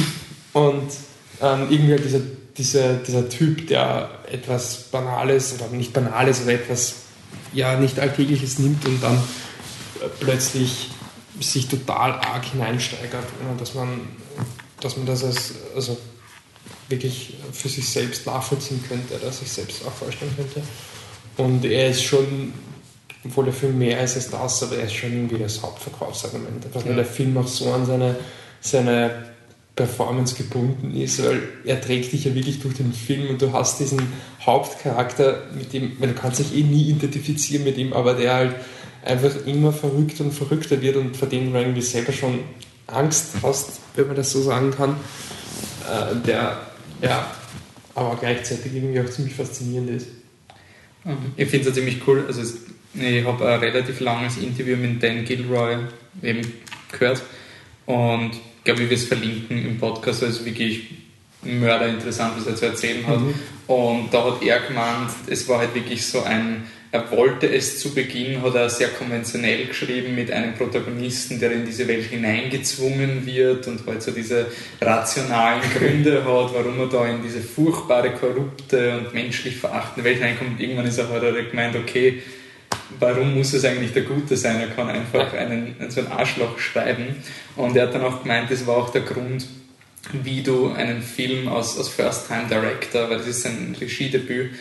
Und 0.53 0.91
ähm, 1.41 1.67
irgendwie 1.71 1.93
halt 1.93 2.05
dieser, 2.05 2.21
dieser, 2.57 2.95
dieser 2.95 3.29
Typ, 3.29 3.69
der 3.69 4.11
etwas 4.31 4.85
Banales 4.91 5.55
oder 5.55 5.69
nicht 5.69 5.93
Banales 5.93 6.43
oder 6.43 6.55
etwas 6.55 6.95
ja 7.53 7.79
nicht 7.79 7.99
Alltägliches 7.99 8.59
nimmt 8.59 8.85
und 8.85 9.03
dann 9.03 9.17
äh, 9.17 10.09
plötzlich 10.21 10.89
sich 11.41 11.69
total 11.69 12.13
arg 12.13 12.45
hineinsteigert, 12.45 13.27
ohne 13.43 13.59
dass 13.59 13.75
man, 13.75 14.01
dass 14.81 14.97
man 14.97 15.07
das 15.07 15.25
als, 15.25 15.55
also 15.75 15.97
wirklich 16.89 17.35
für 17.53 17.69
sich 17.69 17.89
selbst 17.89 18.27
nachvollziehen 18.27 18.83
könnte 18.89 19.15
oder 19.17 19.31
sich 19.31 19.51
selbst 19.51 19.85
auch 19.87 19.93
vorstellen 19.93 20.35
könnte. 20.37 20.63
Und 21.37 21.65
er 21.65 21.91
ist 21.91 22.03
schon, 22.03 22.53
obwohl 23.25 23.47
der 23.47 23.55
Film 23.55 23.79
mehr 23.79 24.03
ist 24.03 24.17
als 24.17 24.31
das, 24.31 24.63
aber 24.63 24.77
er 24.77 24.85
ist 24.85 24.95
schon 24.95 25.13
irgendwie 25.13 25.39
das 25.39 25.63
Hauptverkaufsargument. 25.63 26.65
Einfach 26.65 26.85
weil 26.85 26.97
der 26.97 27.05
Film 27.05 27.37
auch 27.37 27.47
so 27.47 27.73
an 27.73 27.87
seine, 27.87 28.17
seine 28.61 29.29
Performance 29.77 30.35
gebunden 30.35 30.93
ist, 30.97 31.23
weil 31.23 31.41
er 31.65 31.81
trägt 31.81 32.13
dich 32.13 32.25
ja 32.25 32.35
wirklich 32.35 32.59
durch 32.61 32.75
den 32.75 32.93
Film 32.93 33.29
und 33.31 33.41
du 33.41 33.53
hast 33.53 33.79
diesen 33.79 34.01
Hauptcharakter, 34.45 35.45
mit 35.57 35.73
dem, 35.73 35.97
weil 36.01 36.09
du 36.09 36.15
kannst 36.15 36.41
dich 36.41 36.57
eh 36.57 36.63
nie 36.63 36.89
identifizieren 36.91 37.63
mit 37.65 37.79
ihm, 37.79 37.93
aber 37.93 38.15
der 38.15 38.35
halt 38.35 38.55
einfach 39.09 39.47
immer 39.47 39.73
verrückter 39.73 40.25
und 40.25 40.33
verrückter 40.33 40.81
wird 40.81 40.97
und 40.97 41.17
vor 41.17 41.29
dem 41.29 41.53
du 41.53 41.59
irgendwie 41.59 41.83
selber 41.83 42.13
schon 42.13 42.41
Angst 42.87 43.35
hast, 43.43 43.81
wenn 43.97 44.07
man 44.07 44.17
das 44.17 44.33
so 44.33 44.43
sagen 44.43 44.71
kann, 44.71 44.97
äh, 45.87 46.15
der 46.27 46.59
ja, 47.01 47.31
aber 47.95 48.17
gleichzeitig 48.17 48.75
irgendwie 48.75 49.01
auch 49.01 49.09
ziemlich 49.09 49.35
faszinierend 49.35 49.91
ist. 49.91 50.07
Ich 51.37 51.49
finde 51.49 51.69
es 51.69 51.75
ziemlich 51.75 52.07
cool. 52.07 52.25
Also 52.27 52.43
ich 52.95 53.25
habe 53.25 53.49
ein 53.49 53.61
relativ 53.61 54.01
langes 54.01 54.37
Interview 54.37 54.77
mit 54.77 55.03
Dan 55.03 55.25
Gilroy 55.25 55.79
eben 56.23 56.53
gehört 56.91 57.23
und 57.87 58.33
glaube, 58.69 58.83
ich 58.83 58.91
werde 58.91 59.03
es 59.03 59.09
verlinken 59.09 59.65
im 59.65 59.79
Podcast, 59.79 60.23
weil 60.23 60.29
es 60.29 60.45
wirklich 60.45 60.91
mörderinteressant, 61.43 62.35
was 62.37 62.47
er 62.47 62.57
zu 62.57 62.67
erzählen 62.67 63.07
hat. 63.07 63.21
Mhm. 63.21 63.35
Und 63.67 64.09
da 64.13 64.25
hat 64.25 64.43
er 64.43 64.61
gemeint, 64.61 65.11
es 65.27 65.49
war 65.49 65.59
halt 65.59 65.75
wirklich 65.75 66.05
so 66.07 66.23
ein 66.23 66.67
er 66.91 67.11
wollte 67.11 67.47
es 67.53 67.81
zu 67.81 67.95
Beginn, 67.95 68.43
hat 68.43 68.55
er 68.55 68.71
sehr 68.71 68.89
konventionell 68.89 69.67
geschrieben 69.67 70.15
mit 70.15 70.31
einem 70.31 70.55
Protagonisten, 70.55 71.39
der 71.39 71.53
in 71.53 71.67
diese 71.67 71.87
Welt 71.87 72.07
hineingezwungen 72.07 73.27
wird 73.27 73.67
und 73.67 73.87
halt 73.87 74.03
so 74.03 74.11
diese 74.11 74.47
rationalen 74.81 75.61
Gründe 75.77 76.25
hat, 76.25 76.55
warum 76.55 76.81
er 76.81 76.87
da 76.87 77.07
in 77.07 77.23
diese 77.23 77.41
furchtbare, 77.41 78.13
korrupte 78.13 78.99
und 78.99 79.13
menschlich 79.13 79.57
verachtende 79.57 80.09
Welt 80.09 80.17
hineinkommt. 80.17 80.61
Irgendwann 80.61 80.87
ist 80.87 80.99
er 80.99 81.11
halt 81.11 81.51
gemeint, 81.51 81.77
okay, 81.77 82.23
warum 82.99 83.35
muss 83.35 83.53
es 83.53 83.67
eigentlich 83.67 83.93
der 83.93 84.03
Gute 84.03 84.37
sein? 84.37 84.59
Er 84.61 84.69
kann 84.69 84.89
einfach 84.89 85.35
einen, 85.35 85.77
so 85.89 86.01
ein 86.01 86.11
Arschloch 86.11 86.59
schreiben. 86.59 87.17
Und 87.57 87.77
er 87.77 87.87
hat 87.87 87.95
dann 87.95 88.03
auch 88.03 88.23
gemeint, 88.23 88.51
das 88.51 88.67
war 88.67 88.79
auch 88.79 88.91
der 88.91 89.03
Grund, 89.03 89.47
wie 90.23 90.43
du 90.43 90.73
einen 90.73 91.03
Film 91.03 91.49
als, 91.49 91.77
als 91.77 91.89
First-Time-Director, 91.89 93.11
weil 93.11 93.19
das 93.19 93.27
ist 93.27 93.43
sein 93.43 93.77
Regiedebüt, 93.79 94.53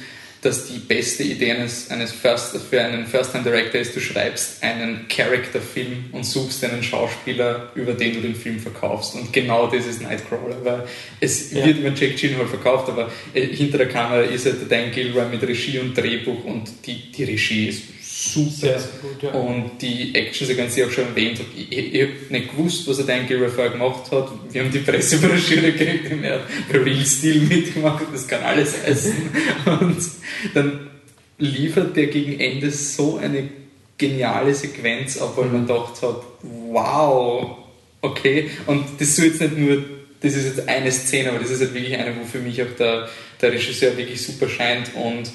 dass 0.48 0.66
die 0.66 0.80
beste 0.80 1.24
Idee 1.24 1.52
eines, 1.52 1.92
eines 1.92 2.14
First, 2.14 2.56
für 2.70 2.82
einen 2.82 3.06
First-Time-Director 3.06 3.82
ist, 3.82 3.94
du 3.94 4.00
schreibst 4.00 4.64
einen 4.64 5.06
Character-Film 5.10 6.06
und 6.14 6.26
suchst 6.26 6.64
einen 6.64 6.82
Schauspieler, 6.82 7.70
über 7.76 7.94
den 7.94 8.14
du 8.14 8.22
den 8.22 8.34
Film 8.34 8.58
verkaufst. 8.58 9.16
Und 9.16 9.34
genau 9.34 9.68
das 9.68 9.86
ist 9.86 10.02
Nightcrawler, 10.02 10.64
weil 10.64 10.84
es 11.20 11.52
ja. 11.52 11.66
wird 11.66 11.80
über 11.80 11.90
Jack 11.90 12.16
Gyllenhaal 12.16 12.48
verkauft, 12.48 12.88
aber 12.88 13.12
äh, 13.34 13.42
hinter 13.42 13.78
der 13.80 13.90
Kamera 13.90 14.22
ist 14.22 14.46
halt 14.46 14.72
Dan 14.72 14.92
Gilroy 14.92 15.26
mit 15.30 15.44
Regie 15.44 15.80
und 15.80 15.98
Drehbuch 15.98 16.46
und 16.46 16.70
die, 16.86 17.12
die 17.12 17.26
Regie 17.26 17.68
ist 17.68 17.97
super. 18.34 18.80
Gut, 19.02 19.24
ja. 19.24 19.32
Und 19.32 19.82
die 19.82 20.14
Action-Sequenz, 20.14 20.76
die 20.76 20.82
ich 20.82 20.88
auch 20.88 20.92
schon 20.92 21.06
erwähnt 21.06 21.40
habe, 21.40 21.50
ich, 21.56 21.72
ich, 21.72 21.94
ich 21.94 22.02
habe 22.02 22.14
nicht 22.30 22.52
gewusst, 22.52 22.88
was 22.88 23.00
er 23.00 23.06
Dan 23.06 23.28
Gilroy 23.28 23.70
gemacht 23.70 24.12
hat. 24.12 24.30
Wir 24.52 24.64
haben 24.64 24.72
die 24.72 24.80
Pressebroschüre 24.80 25.72
gekriegt, 25.72 26.12
er 26.24 26.36
hat 26.36 26.42
bei 26.72 26.80
Real 26.80 27.06
Steel 27.06 27.42
mitgemacht, 27.42 28.06
das 28.12 28.28
kann 28.28 28.44
alles 28.44 28.76
heißen. 28.86 29.14
Und 29.82 29.98
dann 30.54 30.90
liefert 31.38 31.96
der 31.96 32.08
gegen 32.08 32.40
Ende 32.40 32.72
so 32.72 33.18
eine 33.18 33.50
geniale 33.98 34.54
Sequenz 34.54 35.18
ab, 35.18 35.34
weil 35.36 35.46
mhm. 35.46 35.54
man 35.54 35.68
gedacht 35.68 36.02
hat, 36.02 36.24
wow, 36.42 37.58
okay. 38.02 38.50
Und 38.66 38.86
das 39.00 39.16
soll 39.16 39.26
jetzt 39.26 39.42
nicht 39.42 39.58
nur, 39.58 39.84
das 40.22 40.34
ist 40.34 40.46
jetzt 40.46 40.70
eine 40.70 40.92
Szene, 40.92 41.30
aber 41.30 41.40
das 41.40 41.52
ist 41.52 41.62
halt 41.62 41.74
wirklich 41.74 41.98
eine, 41.98 42.16
wo 42.20 42.26
für 42.26 42.40
mich 42.40 42.62
auch 42.62 42.76
der, 42.78 43.10
der 43.42 43.52
Regisseur 43.52 43.96
wirklich 43.98 44.22
super 44.22 44.50
scheint 44.50 44.92
und 44.96 45.32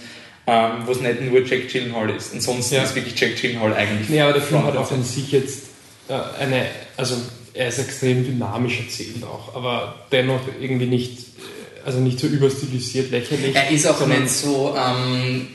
ähm, 0.47 0.73
wo 0.87 0.93
es 0.93 1.01
nicht 1.01 1.21
nur 1.21 1.45
Jack 1.45 1.69
Gyllenhaal 1.69 2.11
ist. 2.11 2.33
Ansonsten 2.35 2.75
ja. 2.75 2.83
ist 2.83 2.95
wirklich 2.95 3.19
Jack 3.19 3.41
Gyllenhaal 3.41 3.75
eigentlich. 3.75 4.09
Ja, 4.09 4.25
aber 4.25 4.35
der 4.35 4.43
Film 4.43 4.65
hat 4.65 4.77
auch 4.77 4.91
an 4.91 5.05
sich 5.05 5.31
jetzt 5.33 5.67
äh, 6.09 6.15
eine, 6.41 6.67
also 6.97 7.17
er 7.55 7.69
ist 7.69 7.79
extrem 7.79 8.25
dynamisch 8.25 8.81
erzählt 8.81 9.23
auch, 9.25 9.55
aber 9.55 10.07
dennoch 10.11 10.41
irgendwie 10.61 10.87
nicht, 10.87 11.19
äh, 11.21 11.87
also 11.87 12.01
nicht 12.01 12.19
so 12.19 12.27
überstilisiert 12.27 13.11
lächerlich. 13.11 13.55
Er 13.55 13.71
ist 13.71 13.87
auch 13.87 14.05
nicht 14.07 14.29
so, 14.29 14.75
ähm, 14.77 15.47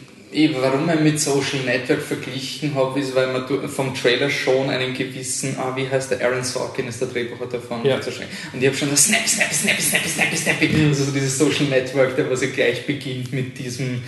warum 0.62 0.90
ich 0.90 1.00
mit 1.00 1.20
Social 1.20 1.60
Network 1.66 2.02
verglichen 2.02 2.76
habe, 2.76 3.00
ist, 3.00 3.16
weil 3.16 3.34
man 3.34 3.70
vom 3.70 3.94
Trailer 3.94 4.30
schon 4.30 4.70
einen 4.70 4.94
gewissen, 4.94 5.58
ah, 5.58 5.74
wie 5.76 5.90
heißt 5.90 6.12
der, 6.12 6.22
Aaron 6.22 6.44
Sorkin 6.44 6.88
ist 6.88 7.02
der 7.02 7.08
Drehbuchautor 7.08 7.60
davon. 7.60 7.86
Ja. 7.86 7.96
Und 7.96 8.62
ich 8.62 8.68
habe 8.68 8.78
schon 8.78 8.90
das 8.90 9.06
Snap, 9.06 9.28
Snap, 9.28 9.52
Snap, 9.52 9.80
Snap, 9.80 10.04
Snap, 10.06 10.38
Snap, 10.38 10.56
also 10.88 11.04
so 11.06 11.12
dieses 11.12 11.38
Social 11.38 11.66
Network, 11.66 12.16
der 12.16 12.30
was 12.30 12.42
ja 12.42 12.48
gleich 12.50 12.86
beginnt 12.86 13.34
mit 13.34 13.58
diesem 13.58 14.04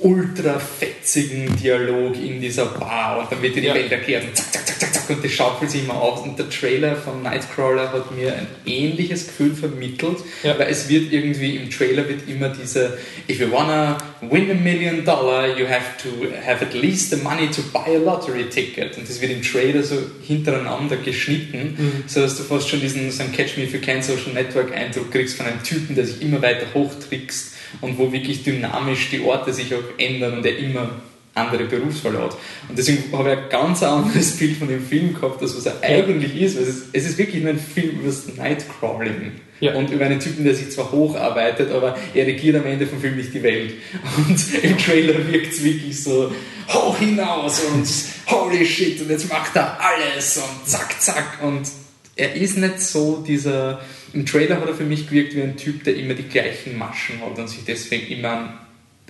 ultra 0.00 0.58
fetzigen 0.58 1.56
Dialog 1.56 2.16
in 2.16 2.40
dieser 2.40 2.66
Bar 2.66 3.20
und 3.20 3.32
dann 3.32 3.42
wird 3.42 3.56
dir 3.56 3.62
die 3.62 3.68
ja. 3.68 3.74
Welt 3.74 3.92
erklärt 3.92 4.24
und 4.24 4.36
zack, 4.36 4.52
zack, 4.52 4.66
zack, 4.66 4.80
zack, 4.80 4.94
zack 4.94 5.10
und 5.10 5.24
das 5.24 5.32
schaukelt 5.32 5.70
sich 5.70 5.82
immer 5.82 5.94
auf. 5.94 6.22
Und 6.22 6.38
der 6.38 6.48
Trailer 6.48 6.96
von 6.96 7.22
Nightcrawler 7.22 7.92
hat 7.92 8.14
mir 8.16 8.34
ein 8.34 8.46
ähnliches 8.66 9.26
Gefühl 9.26 9.54
vermittelt, 9.54 10.18
ja. 10.42 10.58
weil 10.58 10.68
es 10.68 10.88
wird 10.88 11.12
irgendwie, 11.12 11.56
im 11.56 11.70
Trailer 11.70 12.08
wird 12.08 12.28
immer 12.28 12.48
diese, 12.48 12.98
if 13.28 13.40
you 13.40 13.50
wanna 13.50 13.98
win 14.20 14.50
a 14.50 14.54
million 14.54 15.04
dollar, 15.04 15.58
you 15.58 15.66
have 15.66 15.96
to 16.02 16.08
have 16.46 16.64
at 16.64 16.74
least 16.74 17.10
the 17.10 17.16
money 17.16 17.48
to 17.50 17.62
buy 17.72 17.96
a 17.96 17.98
lottery 17.98 18.48
ticket. 18.48 18.96
Und 18.96 19.08
das 19.08 19.20
wird 19.20 19.32
im 19.32 19.42
Trailer 19.42 19.82
so 19.82 19.96
hintereinander 20.26 20.96
geschnitten, 20.96 21.76
mhm. 21.78 22.04
so 22.06 22.20
dass 22.20 22.36
du 22.36 22.42
fast 22.42 22.68
schon 22.68 22.80
diesen 22.80 23.10
so 23.10 23.22
einen 23.22 23.32
Catch 23.32 23.56
Me 23.56 23.64
If 23.64 23.74
You 23.74 23.80
Can 23.80 24.02
Social 24.02 24.32
Network 24.32 24.74
Eindruck 24.74 25.10
kriegst 25.10 25.36
von 25.36 25.46
einem 25.46 25.62
Typen, 25.62 25.94
der 25.94 26.06
sich 26.06 26.22
immer 26.22 26.40
weiter 26.42 26.66
hochtrickst 26.74 27.54
und 27.80 27.98
wo 27.98 28.12
wirklich 28.12 28.42
dynamisch 28.42 29.10
die 29.10 29.20
Orte 29.20 29.52
sich 29.52 29.74
auch 29.74 29.89
ändern 29.98 30.38
und 30.38 30.46
er 30.46 30.58
immer 30.58 30.90
andere 31.34 31.64
Berufswahl 31.64 32.18
hat. 32.18 32.36
Und 32.68 32.76
deswegen 32.78 33.04
habe 33.12 33.30
ich 33.30 33.38
ein 33.38 33.48
ganz 33.48 33.82
anderes 33.82 34.32
Bild 34.38 34.56
von 34.56 34.68
dem 34.68 34.84
Film 34.84 35.14
gehabt, 35.14 35.40
als 35.40 35.56
was 35.56 35.66
er 35.66 35.82
eigentlich 35.82 36.40
ist. 36.40 36.56
Es 36.56 36.68
ist, 36.68 36.84
es 36.92 37.06
ist 37.06 37.18
wirklich 37.18 37.42
nur 37.42 37.52
ein 37.52 37.58
Film 37.58 38.00
über 38.00 38.06
das 38.06 38.36
Nightcrawling. 38.36 39.32
Ja. 39.60 39.74
Und 39.74 39.90
über 39.90 40.06
einen 40.06 40.20
Typen, 40.20 40.44
der 40.44 40.54
sich 40.54 40.70
zwar 40.70 40.90
hocharbeitet, 40.90 41.70
aber 41.70 41.96
er 42.14 42.26
regiert 42.26 42.56
am 42.56 42.64
Ende 42.64 42.86
vom 42.86 42.98
Film 42.98 43.16
nicht 43.16 43.34
die 43.34 43.42
Welt. 43.42 43.74
Und 44.16 44.38
im 44.62 44.78
Trailer 44.78 45.30
wirkt 45.30 45.52
es 45.52 45.62
wirklich 45.62 46.02
so 46.02 46.32
hoch 46.68 46.98
hinaus 46.98 47.60
und 47.64 47.86
holy 48.26 48.64
shit 48.64 49.00
und 49.02 49.10
jetzt 49.10 49.28
macht 49.28 49.54
er 49.56 49.78
alles 49.78 50.38
und 50.38 50.66
zack, 50.66 51.00
zack. 51.00 51.42
Und 51.42 51.68
er 52.16 52.34
ist 52.34 52.56
nicht 52.56 52.80
so 52.80 53.22
dieser. 53.26 53.80
Im 54.12 54.24
Trailer 54.26 54.56
hat 54.56 54.66
er 54.66 54.74
für 54.74 54.84
mich 54.84 55.08
gewirkt 55.08 55.36
wie 55.36 55.42
ein 55.42 55.56
Typ, 55.56 55.84
der 55.84 55.94
immer 55.94 56.14
die 56.14 56.24
gleichen 56.24 56.76
Maschen 56.76 57.20
hat 57.20 57.38
und 57.38 57.48
sich 57.48 57.60
deswegen 57.64 58.08
immer 58.08 58.58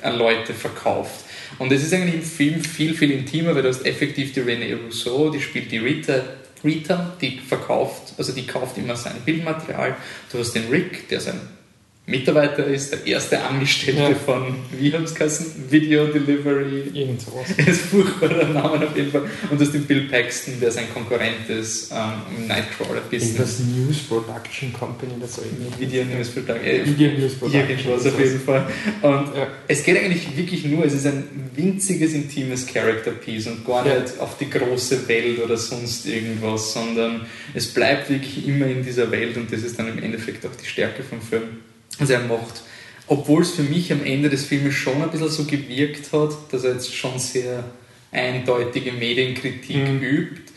an, 0.04 0.18
Leute 0.18 0.54
verkauft. 0.54 1.24
Und 1.58 1.72
es 1.72 1.82
ist 1.82 1.92
eigentlich 1.92 2.14
im 2.14 2.22
Film 2.22 2.62
viel, 2.62 2.94
viel 2.94 3.10
intimer, 3.10 3.54
weil 3.54 3.62
du 3.62 3.68
hast 3.68 3.84
effektiv 3.84 4.32
die 4.32 4.40
René 4.40 4.76
Rousseau, 4.76 5.30
die 5.30 5.40
spielt 5.40 5.70
die 5.70 5.78
Rita, 5.78 6.22
Rita, 6.62 7.16
die 7.20 7.38
verkauft, 7.38 8.14
also 8.18 8.32
die 8.32 8.46
kauft 8.46 8.76
immer 8.78 8.96
sein 8.96 9.14
Bildmaterial. 9.24 9.96
Du 10.30 10.38
hast 10.38 10.52
den 10.52 10.68
Rick, 10.68 11.08
der 11.08 11.20
sein 11.20 11.40
Mitarbeiter 12.06 12.66
ist, 12.66 12.92
der 12.92 13.06
erste 13.06 13.40
Angestellte 13.40 14.00
ja. 14.00 14.14
von, 14.14 14.56
wie 14.72 14.92
haben 14.92 15.04
es 15.04 15.14
Video 15.70 16.06
Delivery. 16.06 16.90
Irgend 16.92 17.20
sowas. 17.20 17.48
Ist 17.66 17.82
furchtbarer 17.82 18.48
Name 18.48 18.86
auf 18.86 18.96
jeden 18.96 19.12
Fall. 19.12 19.22
Und 19.48 19.60
das 19.60 19.68
ist 19.68 19.86
Bill 19.86 20.08
Paxton, 20.08 20.58
der 20.60 20.72
sein 20.72 20.92
Konkurrent 20.92 21.48
ist 21.48 21.92
ähm, 21.92 21.98
im 22.36 22.48
Nightcrawler-Business. 22.48 23.36
Das 23.36 23.60
News 23.60 23.98
Production 23.98 24.72
Company, 24.72 25.12
das 25.20 25.36
so 25.36 25.42
irgendwie. 25.42 25.80
Video 25.80 26.04
News 26.04 26.30
Production. 26.30 26.64
Äh, 26.64 26.84
Video 26.84 27.12
News 27.12 27.34
Production. 27.34 27.70
Irgendwas 27.70 28.06
auf 28.06 28.18
jeden 28.18 28.40
Fall. 28.40 28.66
Und 29.02 29.36
ja. 29.36 29.46
es 29.68 29.84
geht 29.84 29.96
eigentlich 29.96 30.36
wirklich 30.36 30.64
nur, 30.64 30.84
es 30.84 30.94
ist 30.94 31.06
ein 31.06 31.50
winziges, 31.54 32.14
intimes 32.14 32.66
Character-Piece 32.66 33.46
und 33.48 33.64
gar 33.64 33.86
ja. 33.86 34.00
nicht 34.00 34.18
auf 34.18 34.36
die 34.38 34.50
große 34.50 35.06
Welt 35.06 35.40
oder 35.44 35.56
sonst 35.56 36.06
irgendwas, 36.06 36.72
sondern 36.72 37.26
es 37.54 37.72
bleibt 37.72 38.10
wirklich 38.10 38.48
immer 38.48 38.66
in 38.66 38.82
dieser 38.82 39.10
Welt 39.12 39.36
und 39.36 39.52
das 39.52 39.62
ist 39.62 39.78
dann 39.78 39.88
im 39.88 40.02
Endeffekt 40.02 40.44
auch 40.44 40.56
die 40.60 40.66
Stärke 40.66 41.02
vom 41.04 41.20
Film 41.20 41.60
also 42.00 42.12
er 42.12 42.20
macht. 42.20 42.62
Obwohl 43.06 43.42
es 43.42 43.50
für 43.50 43.62
mich 43.62 43.92
am 43.92 44.04
Ende 44.04 44.30
des 44.30 44.44
Filmes 44.44 44.74
schon 44.74 45.02
ein 45.02 45.10
bisschen 45.10 45.28
so 45.28 45.44
gewirkt 45.44 46.12
hat, 46.12 46.30
dass 46.50 46.64
er 46.64 46.74
jetzt 46.74 46.94
schon 46.94 47.18
sehr 47.18 47.64
eindeutige 48.12 48.92
Medienkritik 48.92 49.76
mhm. 49.76 50.02
übt, 50.02 50.52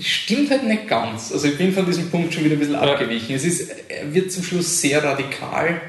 stimmt 0.00 0.50
halt 0.50 0.64
nicht 0.64 0.88
ganz. 0.88 1.32
Also 1.32 1.48
ich 1.48 1.56
bin 1.56 1.72
von 1.72 1.86
diesem 1.86 2.10
Punkt 2.10 2.34
schon 2.34 2.44
wieder 2.44 2.56
ein 2.56 2.58
bisschen 2.58 2.74
ja. 2.74 2.82
abgewichen. 2.82 3.36
Es 3.36 3.44
ist, 3.44 3.70
er 3.88 4.12
wird 4.12 4.32
zum 4.32 4.42
Schluss 4.42 4.80
sehr 4.80 5.02
radikal, 5.02 5.80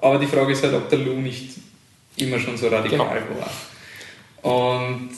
aber 0.00 0.18
die 0.18 0.26
Frage 0.26 0.52
ist 0.52 0.62
halt, 0.62 0.74
ob 0.74 0.88
der 0.88 0.98
Lou 0.98 1.20
nicht 1.20 1.50
immer 2.16 2.38
schon 2.38 2.56
so 2.56 2.68
radikal 2.68 3.22
genau. 3.22 3.40
war. 3.40 4.82
Und 4.86 5.10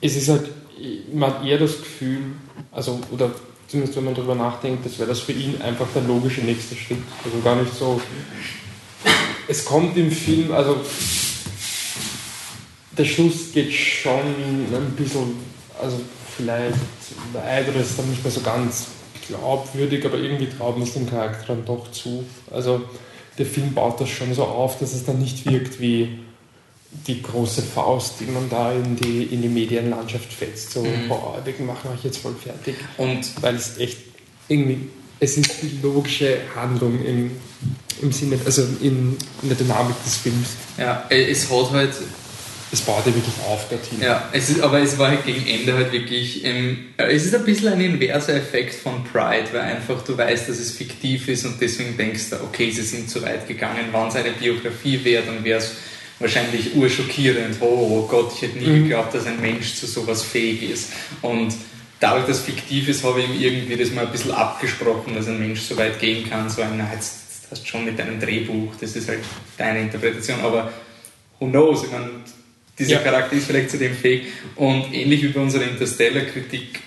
es 0.00 0.16
ist 0.16 0.28
halt, 0.28 0.50
man 1.12 1.34
hat 1.34 1.46
eher 1.46 1.58
das 1.58 1.78
Gefühl, 1.78 2.32
also, 2.70 3.00
oder 3.10 3.30
zumindest 3.72 3.96
wenn 3.96 4.04
man 4.04 4.14
darüber 4.14 4.34
nachdenkt, 4.34 4.84
das 4.84 4.98
wäre 4.98 5.08
das 5.08 5.20
für 5.20 5.32
ihn 5.32 5.60
einfach 5.62 5.86
der 5.94 6.02
logische 6.02 6.42
nächste 6.42 6.76
Schritt. 6.76 6.98
Also 7.24 7.40
gar 7.42 7.56
nicht 7.56 7.74
so. 7.74 8.00
Es 9.48 9.64
kommt 9.64 9.96
im 9.96 10.10
Film, 10.10 10.52
also 10.52 10.76
der 12.96 13.04
Schluss 13.06 13.50
geht 13.52 13.72
schon 13.72 14.20
ein 14.20 14.94
bisschen, 14.94 15.36
also 15.82 15.98
vielleicht 16.36 16.76
weit 17.32 17.68
oder 17.68 17.80
ist 17.80 17.98
dann 17.98 18.10
nicht 18.10 18.22
mehr 18.22 18.32
so 18.32 18.42
ganz 18.42 18.88
glaubwürdig, 19.26 20.04
aber 20.04 20.18
irgendwie 20.18 20.48
traut 20.50 20.76
man 20.76 20.86
es 20.86 20.92
dem 20.92 21.08
Charakter 21.08 21.54
dann 21.54 21.64
doch 21.64 21.90
zu. 21.92 22.24
Also 22.50 22.82
der 23.38 23.46
Film 23.46 23.72
baut 23.72 23.98
das 24.02 24.10
schon 24.10 24.34
so 24.34 24.44
auf, 24.44 24.78
dass 24.78 24.92
es 24.92 25.06
dann 25.06 25.18
nicht 25.18 25.50
wirkt 25.50 25.80
wie 25.80 26.18
die 27.06 27.22
große 27.22 27.62
Faust, 27.62 28.14
die 28.20 28.26
man 28.26 28.48
da 28.48 28.72
in 28.72 28.96
die, 28.96 29.24
in 29.24 29.42
die 29.42 29.48
Medienlandschaft 29.48 30.32
fetzt. 30.32 30.72
So, 30.72 30.84
mhm. 30.84 31.08
boah, 31.08 31.42
wir 31.44 31.66
machen 31.66 31.90
euch 31.92 32.04
jetzt 32.04 32.18
voll 32.18 32.34
fertig. 32.42 32.76
Und 32.96 33.20
weil 33.42 33.56
es 33.56 33.78
echt 33.78 33.98
irgendwie, 34.48 34.88
es 35.18 35.36
ist 35.36 35.62
die 35.62 35.78
logische 35.82 36.38
Handlung 36.54 37.02
im, 37.04 37.32
im 38.00 38.12
Sinne, 38.12 38.38
also 38.44 38.62
in, 38.80 39.16
in 39.42 39.48
der 39.48 39.56
Dynamik 39.56 39.96
des 40.04 40.16
Films. 40.16 40.48
Ja, 40.78 41.04
es 41.08 41.50
hat 41.50 41.70
halt 41.70 41.94
es 42.72 42.80
baut 42.80 43.06
ja 43.06 43.14
wirklich 43.14 43.34
auf, 43.46 43.68
der 43.68 43.82
Team. 43.82 44.00
Ja, 44.00 44.30
es 44.32 44.48
ist, 44.48 44.62
aber 44.62 44.80
es 44.80 44.98
war 44.98 45.08
halt 45.08 45.26
gegen 45.26 45.46
Ende 45.46 45.74
halt 45.74 45.92
wirklich, 45.92 46.42
ähm, 46.42 46.86
es 46.96 47.26
ist 47.26 47.34
ein 47.34 47.44
bisschen 47.44 47.74
ein 47.74 47.80
inverser 47.82 48.34
Effekt 48.34 48.74
von 48.74 49.04
Pride, 49.04 49.48
weil 49.52 49.60
einfach 49.60 50.02
du 50.02 50.16
weißt, 50.16 50.48
dass 50.48 50.58
es 50.58 50.70
fiktiv 50.70 51.28
ist 51.28 51.44
und 51.44 51.60
deswegen 51.60 51.98
denkst 51.98 52.30
du, 52.30 52.36
okay, 52.36 52.70
sie 52.70 52.80
sind 52.80 53.10
zu 53.10 53.22
weit 53.22 53.46
gegangen, 53.46 53.84
wann 53.92 54.08
es 54.08 54.16
eine 54.16 54.30
Biografie 54.30 55.04
wäre, 55.04 55.22
dann 55.24 55.44
wäre 55.44 55.58
es 55.58 55.72
wahrscheinlich 56.22 56.74
urschockierend. 56.74 57.56
Oh, 57.60 57.66
oh 57.66 58.06
Gott, 58.08 58.32
ich 58.34 58.42
hätte 58.42 58.58
nie 58.58 58.66
mhm. 58.66 58.82
geglaubt, 58.84 59.14
dass 59.14 59.26
ein 59.26 59.40
Mensch 59.40 59.74
zu 59.74 59.86
sowas 59.86 60.22
fähig 60.22 60.62
ist. 60.62 60.92
Und 61.20 61.54
dadurch, 62.00 62.26
dass 62.26 62.40
fiktiv 62.40 62.88
ist, 62.88 63.04
habe 63.04 63.20
ich 63.20 63.28
ihm 63.28 63.40
irgendwie 63.40 63.76
das 63.76 63.90
mal 63.90 64.06
ein 64.06 64.12
bisschen 64.12 64.32
abgesprochen, 64.32 65.14
dass 65.14 65.28
ein 65.28 65.38
Mensch 65.38 65.60
so 65.60 65.76
weit 65.76 66.00
gehen 66.00 66.28
kann. 66.28 66.48
So 66.48 66.62
ein, 66.62 66.76
na, 66.76 66.88
jetzt 66.92 67.48
hast 67.50 67.62
du 67.62 67.66
schon 67.66 67.84
mit 67.84 67.98
deinem 67.98 68.18
Drehbuch, 68.18 68.72
das 68.80 68.96
ist 68.96 69.08
halt 69.08 69.20
deine 69.58 69.80
Interpretation, 69.80 70.40
aber 70.40 70.72
who 71.38 71.46
knows? 71.46 71.84
Ich 71.84 71.90
meine, 71.90 72.08
dieser 72.78 72.92
ja. 72.92 72.98
Charakter 73.00 73.36
ist 73.36 73.46
vielleicht 73.46 73.70
zu 73.70 73.78
dem 73.78 73.94
fähig. 73.94 74.24
Und 74.56 74.92
ähnlich 74.92 75.22
wie 75.22 75.28
bei 75.28 75.40
unserer 75.40 75.64
Interstellar-Kritik, 75.64 76.80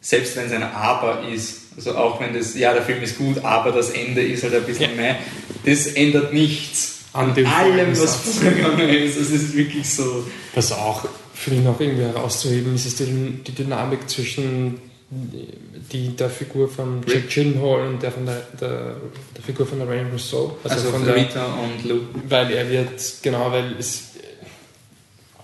selbst 0.00 0.36
wenn 0.36 0.46
es 0.46 0.52
ein 0.52 0.62
Aber 0.62 1.22
ist, 1.32 1.62
also 1.76 1.96
auch 1.96 2.20
wenn 2.20 2.34
das, 2.34 2.56
ja, 2.56 2.72
der 2.72 2.82
Film 2.82 3.02
ist 3.02 3.18
gut, 3.18 3.44
aber 3.44 3.72
das 3.72 3.90
Ende 3.90 4.22
ist 4.22 4.42
halt 4.42 4.54
ein 4.54 4.64
bisschen 4.64 4.90
ja. 4.90 4.96
mehr, 4.96 5.18
das 5.64 5.86
ändert 5.86 6.32
nichts 6.32 6.91
an 7.12 7.34
dem 7.34 7.46
allem, 7.46 7.90
was 7.90 8.16
vorgegangen 8.16 8.88
ist. 8.88 9.16
Es 9.16 9.30
ist 9.30 9.56
wirklich 9.56 9.88
so. 9.88 10.26
Was 10.54 10.72
auch 10.72 11.06
für 11.34 11.50
mich 11.50 11.64
noch 11.64 11.78
irgendwie 11.80 12.04
herauszuheben 12.04 12.74
ist, 12.74 12.86
ist 12.86 13.00
die, 13.00 13.42
die 13.46 13.52
Dynamik 13.52 14.08
zwischen 14.08 14.80
die, 15.10 16.16
der 16.16 16.30
Figur 16.30 16.68
von 16.68 17.02
Jack 17.06 17.28
Gyllenhaal 17.28 17.88
und 17.88 18.02
der, 18.02 18.12
von 18.12 18.24
der, 18.24 18.40
der, 18.58 18.96
der 19.36 19.42
Figur 19.44 19.66
von 19.66 19.78
der 19.78 19.88
Rain 19.88 20.10
Rousseau. 20.10 20.56
Also, 20.64 20.76
also 20.76 20.90
von 20.90 21.04
der, 21.04 21.16
Rita 21.16 21.44
und 21.44 21.84
Lou. 21.84 22.00
Weil 22.28 22.50
er 22.52 22.70
wird, 22.70 23.00
genau, 23.22 23.50
weil 23.50 23.74
es, 23.78 24.04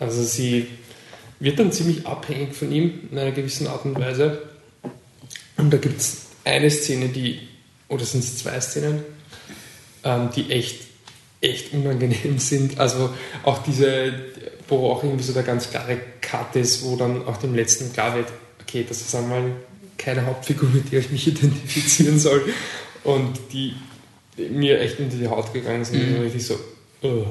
also 0.01 0.23
sie 0.23 0.69
wird 1.41 1.59
dann 1.59 1.71
ziemlich 1.71 2.07
abhängig 2.07 2.55
von 2.55 2.73
ihm 2.73 3.09
in 3.11 3.19
einer 3.19 3.33
gewissen 3.33 3.67
Art 3.67 3.85
und 3.85 3.99
Weise. 3.99 4.43
Und 5.59 5.71
da 5.71 5.77
gibt 5.77 6.01
es 6.01 6.23
eine 6.45 6.71
Szene, 6.71 7.09
die, 7.09 7.41
oder 7.89 8.05
sind 8.05 8.25
es 8.25 8.39
zwei 8.39 8.59
Szenen, 8.61 9.03
ähm, 10.05 10.31
die 10.35 10.51
echt 10.51 10.88
echt 11.41 11.73
unangenehm 11.73 12.39
sind. 12.39 12.79
Also 12.79 13.11
auch 13.43 13.63
diese, 13.63 14.13
wo 14.69 14.91
auch 14.91 15.03
irgendwie 15.03 15.25
so 15.25 15.33
der 15.33 15.43
ganz 15.43 15.71
klare 15.71 15.99
Cut 16.21 16.57
ist, 16.57 16.85
wo 16.85 16.97
dann 16.97 17.25
auch 17.27 17.37
dem 17.37 17.55
letzten 17.55 17.93
klar 17.93 18.15
wird, 18.15 18.29
okay, 18.63 18.85
das 18.89 19.01
ist 19.01 19.15
einmal 19.15 19.53
keine 19.97 20.27
Hauptfigur, 20.27 20.69
mit 20.71 20.93
der 20.93 21.01
ich 21.01 21.11
mich 21.11 21.27
identifizieren 21.29 22.19
soll. 22.19 22.43
Und 23.05 23.39
die 23.53 23.75
mir 24.37 24.81
echt 24.81 24.99
in 24.99 25.11
die 25.11 25.27
Haut 25.27 25.53
gegangen 25.53 25.85
sind. 25.85 26.09
Mhm. 26.09 26.17
Und 26.17 26.23
richtig 26.23 26.47
so, 26.47 26.59
oh. 27.03 27.27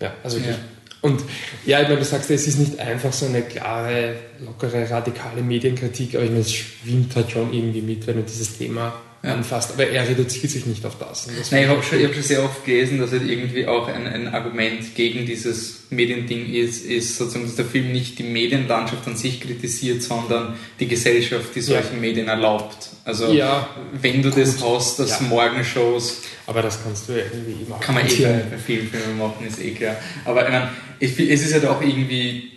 Ja, 0.00 0.14
also 0.22 0.38
ja. 0.38 0.58
Und 1.00 1.22
ja, 1.66 1.82
ich 1.82 1.88
meine, 1.88 2.00
du 2.00 2.04
sagst, 2.04 2.30
es 2.30 2.46
ist 2.46 2.58
nicht 2.58 2.78
einfach 2.78 3.12
so 3.12 3.26
eine 3.26 3.42
klare, 3.42 4.16
lockere, 4.40 4.88
radikale 4.90 5.42
Medienkritik, 5.42 6.14
aber 6.14 6.24
ich 6.24 6.30
meine, 6.30 6.40
es 6.40 6.52
schwimmt 6.54 7.14
halt 7.14 7.30
schon 7.30 7.52
irgendwie 7.52 7.82
mit, 7.82 8.06
wenn 8.06 8.16
du 8.16 8.22
dieses 8.22 8.56
Thema 8.56 9.00
ja. 9.24 9.34
anfasst. 9.34 9.72
Aber 9.72 9.86
er 9.86 10.08
reduziert 10.08 10.50
sich 10.50 10.66
nicht 10.66 10.84
auf 10.84 10.98
das. 10.98 11.26
das 11.26 11.50
Nein, 11.50 11.64
ich 11.64 11.68
habe 11.68 11.82
schon, 11.82 12.02
hab 12.02 12.14
schon 12.14 12.22
sehr 12.22 12.44
oft 12.44 12.64
gelesen, 12.64 12.98
dass 12.98 13.12
halt 13.12 13.28
irgendwie 13.28 13.66
auch 13.66 13.88
ein, 13.88 14.06
ein 14.06 14.28
Argument 14.28 14.94
gegen 14.94 15.26
dieses 15.26 15.84
Mediending 15.90 16.52
ist, 16.52 16.84
ist 16.84 17.16
sozusagen, 17.16 17.44
dass 17.44 17.56
der 17.56 17.64
Film 17.64 17.92
nicht 17.92 18.18
die 18.18 18.24
Medienlandschaft 18.24 19.06
an 19.06 19.16
sich 19.16 19.40
kritisiert, 19.40 20.02
sondern 20.02 20.54
die 20.78 20.88
Gesellschaft, 20.88 21.54
die 21.54 21.60
solche 21.60 21.94
ja. 21.94 22.00
Medien 22.00 22.28
erlaubt. 22.28 22.90
Also 23.04 23.32
ja, 23.32 23.68
wenn 24.00 24.22
du 24.22 24.30
gut. 24.30 24.40
das 24.40 24.62
hast, 24.62 24.98
dass 24.98 25.20
ja. 25.20 25.26
Morgenshows... 25.26 26.22
Aber 26.46 26.60
das 26.60 26.82
kannst 26.82 27.08
du 27.08 27.12
ja 27.12 27.24
irgendwie 27.32 27.68
machen. 27.68 27.80
Kann 27.80 27.94
man 27.94 28.06
eh 28.06 28.24
bei 28.50 28.58
vielen 28.58 28.88
Filmen 28.88 29.18
machen, 29.18 29.46
ist 29.46 29.60
eh 29.60 29.70
klar. 29.70 29.96
Aber 30.24 30.44
ich 30.44 30.52
meine, 30.52 30.70
es 31.00 31.42
ist 31.42 31.54
halt 31.54 31.66
auch 31.66 31.80
irgendwie 31.80 32.50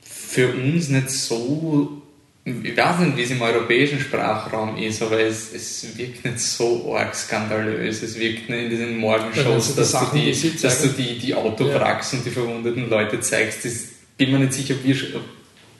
für 0.00 0.52
uns 0.52 0.88
nicht 0.88 1.10
so 1.10 2.02
ich 2.46 2.76
weiß 2.76 3.00
nicht, 3.00 3.16
wie 3.16 3.22
es 3.22 3.30
im 3.32 3.42
europäischen 3.42 3.98
Sprachraum 3.98 4.76
ist, 4.76 5.02
aber 5.02 5.18
es, 5.18 5.52
es 5.52 5.98
wirkt 5.98 6.24
nicht 6.24 6.38
so 6.38 6.94
arg 6.94 7.12
skandalös. 7.12 8.04
Es 8.04 8.16
wirkt 8.16 8.48
nicht 8.48 8.62
in 8.62 8.70
diesen 8.70 8.96
Morgenshows, 8.98 9.74
dass, 9.74 9.90
du 9.90 10.06
die, 10.14 10.30
die 10.30 10.56
dass 10.62 10.80
du 10.80 10.88
die, 10.88 11.18
die 11.18 11.34
Autowracks 11.34 12.12
ja. 12.12 12.18
und 12.18 12.24
die 12.24 12.30
verwundeten 12.30 12.88
Leute 12.88 13.18
zeigst. 13.18 13.64
Ich 13.64 13.88
bin 14.16 14.30
mir 14.30 14.38
nicht 14.38 14.52
sicher, 14.52 14.76
wie, 14.84 14.96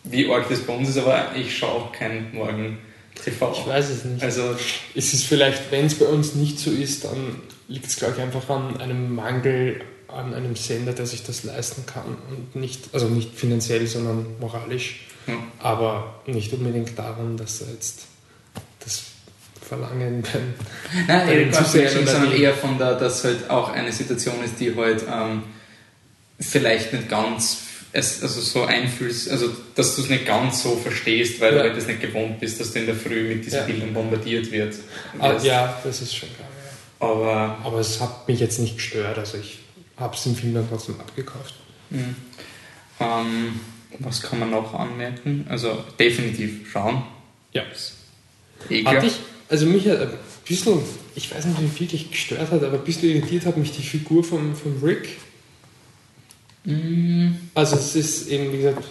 wie 0.05 0.29
arg 0.29 0.49
das 0.49 0.59
bei 0.61 0.75
uns 0.75 0.89
ist, 0.89 0.99
aber 0.99 1.37
ich 1.37 1.57
schaue 1.57 1.71
auch 1.71 1.93
kein 1.93 2.35
Morgen 2.35 2.79
TV. 3.25 3.53
Ich 3.53 3.67
weiß 3.67 3.91
es 3.91 4.05
nicht. 4.05 4.25
Also, 4.25 4.57
es 4.97 5.15
ist 5.15 5.25
vielleicht, 5.25 5.71
wenn 5.71 5.87
es 5.87 5.95
bei 5.95 6.07
uns 6.07 6.35
nicht 6.35 6.59
so 6.59 6.73
ist, 6.73 7.05
dann 7.05 7.43
liegt 7.69 7.87
es, 7.87 7.95
glaube 7.95 8.15
ich, 8.17 8.23
einfach 8.23 8.49
an 8.51 8.81
einem 8.81 9.15
Mangel 9.15 9.83
an 10.09 10.35
einem 10.35 10.57
Sender, 10.57 10.93
der 10.93 11.07
sich 11.07 11.23
das 11.25 11.45
leisten 11.45 11.85
kann 11.87 12.17
und 12.31 12.57
nicht, 12.57 12.89
also 12.93 13.09
nicht 13.09 13.35
finanziell, 13.35 13.87
sondern 13.87 14.27
moralisch. 14.41 15.07
Hm. 15.27 15.39
Aber 15.59 16.21
nicht 16.27 16.53
unbedingt 16.53 16.99
daran, 16.99 17.37
dass 17.37 17.61
er 17.61 17.69
jetzt 17.73 18.07
das 18.85 19.03
Verlangen 19.61 20.23
beim, 20.33 20.55
Nein, 21.07 21.27
bei 21.27 21.35
den 21.37 21.53
Zuschauern, 21.53 22.07
sondern 22.07 22.33
eher 22.33 22.55
von 22.55 22.79
der, 22.79 22.95
dass 22.95 23.25
halt 23.25 23.51
auch 23.51 23.71
eine 23.73 23.93
Situation 23.93 24.43
ist, 24.45 24.59
die 24.61 24.75
halt 24.75 25.05
ähm, 25.13 25.43
vielleicht 26.41 26.93
nicht 26.93 27.09
ganz 27.09 27.63
also 27.93 28.29
so 28.41 28.65
einfühlst, 28.65 29.31
also 29.31 29.49
dass 29.75 29.97
du 29.97 30.03
es 30.03 30.11
nicht 30.11 30.27
ganz 30.27 30.63
so 30.63 30.77
verstehst, 30.77 31.41
weil 31.41 31.55
Ja. 31.55 31.63
du 31.63 31.69
halt 31.69 31.79
das 31.79 31.87
nicht 31.87 32.01
gewohnt 32.03 32.39
bist, 32.39 32.61
dass 32.61 32.73
du 32.73 32.81
in 32.81 32.87
der 32.87 32.95
Früh 32.95 33.27
mit 33.35 33.47
diesen 33.47 33.61
Ja. 33.61 33.65
Bildern 33.65 33.95
bombardiert 33.95 34.51
wird. 34.53 34.75
Ah, 35.19 35.33
ja, 35.43 35.81
das 35.83 36.03
ist 36.03 36.15
schon 36.15 36.29
klar. 36.35 36.47
Ja. 37.01 37.07
Aber 37.09 37.59
Aber 37.65 37.79
es 37.81 37.99
hat 37.99 38.29
mich 38.29 38.39
jetzt 38.39 38.59
nicht 38.59 38.77
gestört, 38.77 39.17
also 39.17 39.39
ich 39.39 39.61
habe 39.97 40.15
es 40.15 40.27
im 40.27 40.37
Film 40.37 40.53
dann 40.55 40.69
trotzdem 40.69 41.01
abgekauft. 41.01 41.55
mh, 41.89 42.01
ähm, 43.01 43.61
was 43.99 44.23
kann 44.23 44.41
man 44.41 44.51
noch 44.51 44.75
anmerken? 44.75 45.47
Also 45.49 45.85
definitiv 45.99 46.71
schauen. 46.71 47.03
Ja. 47.53 47.63
Klar. 48.69 48.95
Hatte 48.95 49.07
ich, 49.07 49.15
also 49.49 49.67
mich 49.67 49.89
hat 49.89 50.01
ein 50.01 50.11
bisschen, 50.47 50.79
ich 51.15 51.35
weiß 51.35 51.45
nicht, 51.47 51.63
wie 51.63 51.69
viel 51.69 51.87
dich 51.87 52.11
gestört 52.11 52.51
hat, 52.51 52.63
aber 52.63 52.79
ein 52.79 52.85
bisschen 52.85 53.11
irritiert 53.11 53.47
hat 53.47 53.57
mich 53.57 53.73
die 53.73 53.83
Figur 53.83 54.25
von, 54.25 54.55
von 54.55 54.81
Rick. 54.83 55.19
Mm, 56.65 57.33
Also 57.55 57.77
es 57.77 57.95
ist 57.95 58.29
eben, 58.29 58.53
wie 58.53 58.59
gesagt, 58.59 58.85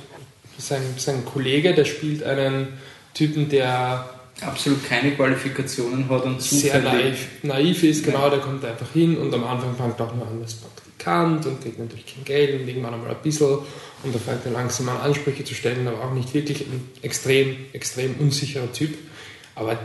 sein, 0.57 0.81
sein 0.97 1.25
Kollege, 1.25 1.73
der 1.73 1.85
spielt 1.85 2.23
einen 2.23 2.67
Typen, 3.13 3.49
der 3.49 4.09
absolut 4.41 4.83
keine 4.85 5.11
Qualifikationen 5.11 6.09
hat 6.09 6.23
und 6.23 6.41
sehr 6.41 6.81
naiv, 6.81 7.27
naiv 7.43 7.83
ist, 7.83 8.05
genau, 8.05 8.29
der 8.29 8.39
kommt 8.39 8.63
einfach 8.65 8.91
hin 8.93 9.17
und 9.17 9.33
am 9.33 9.43
Anfang 9.43 9.75
fängt 9.75 9.99
auch 10.01 10.13
nur 10.13 10.27
an 10.27 10.41
als 10.41 10.55
Praktikant 11.05 11.45
und 11.45 11.61
kriegt 11.61 11.79
natürlich 11.79 12.05
kein 12.05 12.23
Geld 12.23 12.59
und 12.59 12.67
irgendwann 12.67 12.93
einmal 12.93 13.11
ein 13.11 13.21
bisschen 13.21 13.59
und 14.03 14.13
da 14.13 14.19
fängt 14.19 14.45
er 14.45 14.51
langsam 14.51 14.89
an 14.89 14.97
Ansprüche 14.97 15.43
zu 15.43 15.53
stellen, 15.53 15.87
aber 15.87 16.03
auch 16.03 16.13
nicht 16.13 16.33
wirklich 16.33 16.61
ein 16.61 16.89
extrem, 17.01 17.55
extrem 17.73 18.15
unsicherer 18.19 18.71
Typ. 18.71 18.97
Aber 19.55 19.77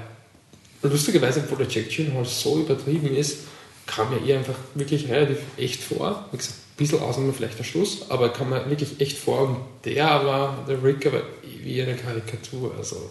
lustigerweise, 0.82 1.40
obwohl 1.40 1.64
der 1.64 1.68
Jack 1.68 1.90
Gyllenhaal 1.90 2.24
so 2.24 2.58
übertrieben 2.58 3.14
ist, 3.14 3.40
kam 3.86 4.10
mir 4.10 4.20
ihr 4.24 4.38
einfach 4.38 4.56
wirklich 4.74 5.08
relativ 5.08 5.38
echt 5.56 5.82
vor. 5.82 6.26
Wie 6.32 6.36
gesagt, 6.36 6.56
ein 6.58 6.76
bisschen 6.76 7.00
Ausnahme 7.00 7.32
vielleicht 7.32 7.58
der 7.58 7.64
Schluss, 7.64 8.06
aber 8.10 8.30
kam 8.30 8.50
mir 8.50 8.68
wirklich 8.68 9.00
echt 9.00 9.18
vor 9.18 9.42
und 9.42 9.56
der 9.84 10.10
aber, 10.10 10.64
der 10.68 10.82
Rick 10.82 11.06
aber 11.06 11.22
wie 11.62 11.80
eine 11.80 11.96
Karikatur, 11.96 12.74
also 12.76 13.10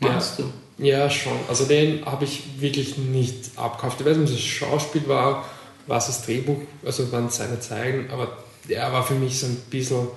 der, 0.00 0.12
machst 0.12 0.38
du. 0.38 0.52
ja, 0.78 1.10
schon. 1.10 1.36
Also 1.48 1.64
den 1.64 2.04
habe 2.06 2.24
ich 2.24 2.42
wirklich 2.58 2.96
nicht 2.96 3.50
abgekauft. 3.56 4.00
Ich 4.00 4.06
weiß 4.06 4.16
nicht, 4.16 4.30
ob 4.30 4.36
es 4.36 4.42
das 4.42 4.46
Schauspiel 4.46 5.08
war, 5.08 5.44
was 5.88 6.06
das 6.06 6.22
Drehbuch, 6.24 6.58
also 6.84 7.10
waren 7.10 7.28
seine 7.30 7.58
Zeigen, 7.60 8.08
aber 8.10 8.38
der 8.68 8.92
war 8.92 9.04
für 9.04 9.14
mich 9.14 9.38
so 9.38 9.46
ein 9.46 9.56
bisschen 9.70 10.08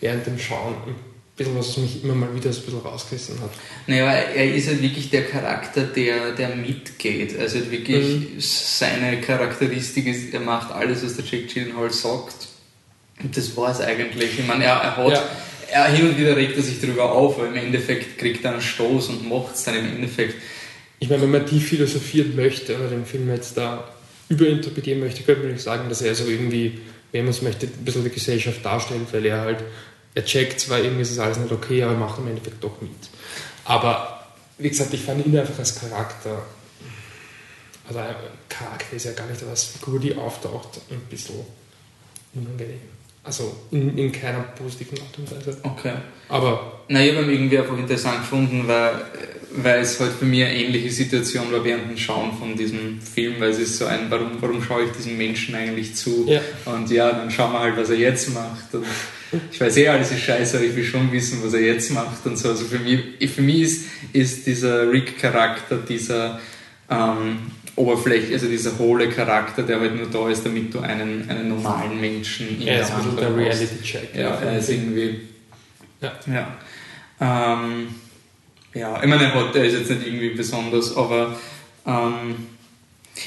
während 0.00 0.26
dem 0.26 0.38
Schauen 0.38 0.74
ein 0.86 0.94
bisschen 1.36 1.56
was, 1.56 1.76
mich 1.76 2.02
immer 2.02 2.14
mal 2.14 2.34
wieder 2.34 2.52
so 2.52 2.60
ein 2.60 2.64
bisschen 2.64 2.80
rausgerissen 2.80 3.40
hat. 3.40 3.50
Naja, 3.86 4.10
er 4.12 4.54
ist 4.54 4.66
halt 4.68 4.82
wirklich 4.82 5.10
der 5.10 5.24
Charakter, 5.26 5.82
der, 5.84 6.32
der 6.32 6.56
mitgeht. 6.56 7.38
Also 7.38 7.58
halt 7.58 7.70
wirklich 7.70 8.26
seine 8.44 9.20
Charakteristik 9.20 10.06
ist, 10.06 10.34
er 10.34 10.40
macht 10.40 10.72
alles, 10.72 11.04
was 11.04 11.14
der 11.16 11.24
Jack 11.24 11.48
Gyllenhaal 11.52 11.92
sagt. 11.92 12.48
Und 13.22 13.36
das 13.36 13.56
war 13.56 13.70
es 13.70 13.80
eigentlich. 13.80 14.38
Ich 14.38 14.46
meine, 14.46 14.64
er, 14.64 14.74
er 14.76 14.96
hat, 14.96 15.12
Ja. 15.12 15.24
er 15.70 15.84
hin 15.92 16.08
und 16.08 16.18
wieder 16.18 16.36
regt 16.36 16.56
er 16.56 16.62
sich 16.62 16.80
darüber 16.80 17.12
auf, 17.12 17.38
aber 17.38 17.48
im 17.48 17.56
Endeffekt 17.56 18.18
kriegt 18.18 18.44
er 18.44 18.52
einen 18.52 18.60
Stoß 18.60 19.08
und 19.08 19.28
macht 19.28 19.54
es 19.54 19.64
dann 19.64 19.76
im 19.76 19.86
Endeffekt. 19.86 20.34
Ich 21.00 21.08
meine, 21.08 21.22
wenn 21.22 21.30
man 21.30 21.46
die 21.46 21.60
philosophieren 21.60 22.34
möchte 22.34 22.76
oder 22.76 22.88
den 22.88 23.04
Film 23.06 23.28
jetzt 23.28 23.56
da 23.56 23.88
überinterpretieren 24.28 25.00
möchte, 25.00 25.22
könnte 25.22 25.42
man 25.42 25.52
nicht 25.52 25.62
sagen, 25.62 25.88
dass 25.88 26.02
er 26.02 26.14
so 26.14 26.26
irgendwie, 26.26 26.80
wenn 27.12 27.24
man 27.24 27.30
es 27.30 27.42
möchte, 27.42 27.66
ein 27.66 27.84
bisschen 27.84 28.04
die 28.04 28.10
Gesellschaft 28.10 28.64
darstellt, 28.64 29.12
weil 29.12 29.24
er 29.26 29.40
halt, 29.40 29.64
er 30.14 30.24
checkt 30.24 30.60
zwar 30.60 30.80
irgendwie 30.80 31.02
ist 31.02 31.12
das 31.12 31.18
alles 31.18 31.38
nicht 31.38 31.52
okay, 31.52 31.82
aber 31.82 31.92
er 31.92 31.98
macht 31.98 32.18
im 32.18 32.28
Endeffekt 32.28 32.62
doch 32.62 32.80
mit. 32.80 32.90
Aber 33.64 34.26
wie 34.58 34.68
gesagt, 34.68 34.92
ich 34.92 35.02
fand 35.02 35.24
ihn 35.24 35.38
einfach 35.38 35.58
als 35.58 35.78
Charakter, 35.80 36.42
also 37.86 38.00
Charakter 38.48 38.96
ist 38.96 39.06
ja 39.06 39.12
gar 39.12 39.26
nicht, 39.26 39.40
aber 39.42 39.52
als 39.52 39.64
Figur, 39.64 39.98
die 39.98 40.14
auftaucht, 40.14 40.80
ein 40.90 41.00
bisschen 41.08 41.36
unangenehm. 42.34 42.80
Also 43.24 43.54
in, 43.70 43.96
in 43.96 44.12
keiner 44.12 44.40
positiven 44.40 44.98
Art 45.00 45.18
und 45.18 45.30
Weise. 45.30 45.58
Okay. 45.62 45.94
Aber 46.28 46.80
Na, 46.88 47.04
ich 47.04 47.14
habe 47.14 47.24
ihn 47.24 47.30
irgendwie 47.30 47.58
einfach 47.58 47.76
interessant 47.76 48.20
gefunden, 48.20 48.66
weil, 48.66 49.04
weil 49.50 49.80
es 49.80 49.98
halt 49.98 50.12
für 50.12 50.24
mich 50.24 50.44
eine 50.44 50.54
ähnliche 50.54 50.90
Situation 50.90 51.50
war 51.52 51.64
während 51.64 51.90
dem 51.90 51.96
Schauen 51.96 52.36
von 52.38 52.56
diesem 52.56 53.00
Film, 53.00 53.34
weil 53.38 53.50
es 53.50 53.58
ist 53.58 53.78
so 53.78 53.86
ein, 53.86 54.10
warum, 54.10 54.32
warum 54.40 54.62
schaue 54.62 54.84
ich 54.84 54.92
diesem 54.92 55.16
Menschen 55.16 55.54
eigentlich 55.54 55.94
zu? 55.94 56.26
Ja. 56.28 56.40
Und 56.66 56.90
ja, 56.90 57.10
dann 57.12 57.30
schauen 57.30 57.52
wir 57.52 57.60
halt, 57.60 57.76
was 57.76 57.90
er 57.90 57.96
jetzt 57.96 58.32
macht. 58.34 58.74
Und 58.74 58.84
ich 59.50 59.60
weiß 59.60 59.76
eh, 59.78 59.88
alles 59.88 60.10
ist 60.10 60.20
scheiße, 60.20 60.58
aber 60.58 60.66
ich 60.66 60.76
will 60.76 60.84
schon 60.84 61.10
wissen, 61.12 61.40
was 61.42 61.54
er 61.54 61.60
jetzt 61.60 61.90
macht 61.92 62.24
und 62.26 62.36
so. 62.36 62.50
Also 62.50 62.64
für 62.64 62.78
mich, 62.78 63.30
für 63.30 63.42
mich 63.42 63.62
ist, 63.62 63.86
ist 64.12 64.46
dieser 64.46 64.90
Rick-Charakter, 64.90 65.78
dieser 65.78 66.40
ähm, 66.90 67.38
Oberfläche, 67.76 68.32
also 68.32 68.48
dieser 68.48 68.78
hohle 68.78 69.08
Charakter, 69.08 69.62
der 69.62 69.80
halt 69.80 69.96
nur 69.96 70.08
da 70.10 70.28
ist, 70.28 70.44
damit 70.44 70.74
du 70.74 70.80
einen, 70.80 71.28
einen 71.28 71.48
normalen 71.48 72.00
Menschen 72.00 72.48
in 72.48 72.56
bisschen 72.58 72.66
der 72.66 72.94
Hand 72.96 73.20
hast. 73.20 73.36
Reality-Check. 73.36 74.14
Ja, 74.14 74.34
er 74.34 74.58
ist 74.58 74.68
irgendwie. 74.68 75.20
Ja. 76.00 76.12
Ja. 76.26 76.56
Ähm, 77.20 77.88
ja, 78.78 79.02
ich 79.02 79.08
meine, 79.08 79.24
er, 79.24 79.64
ist 79.64 79.74
jetzt 79.74 79.90
nicht 79.90 80.06
irgendwie 80.06 80.30
besonders, 80.30 80.96
aber 80.96 81.36
ähm, 81.86 82.36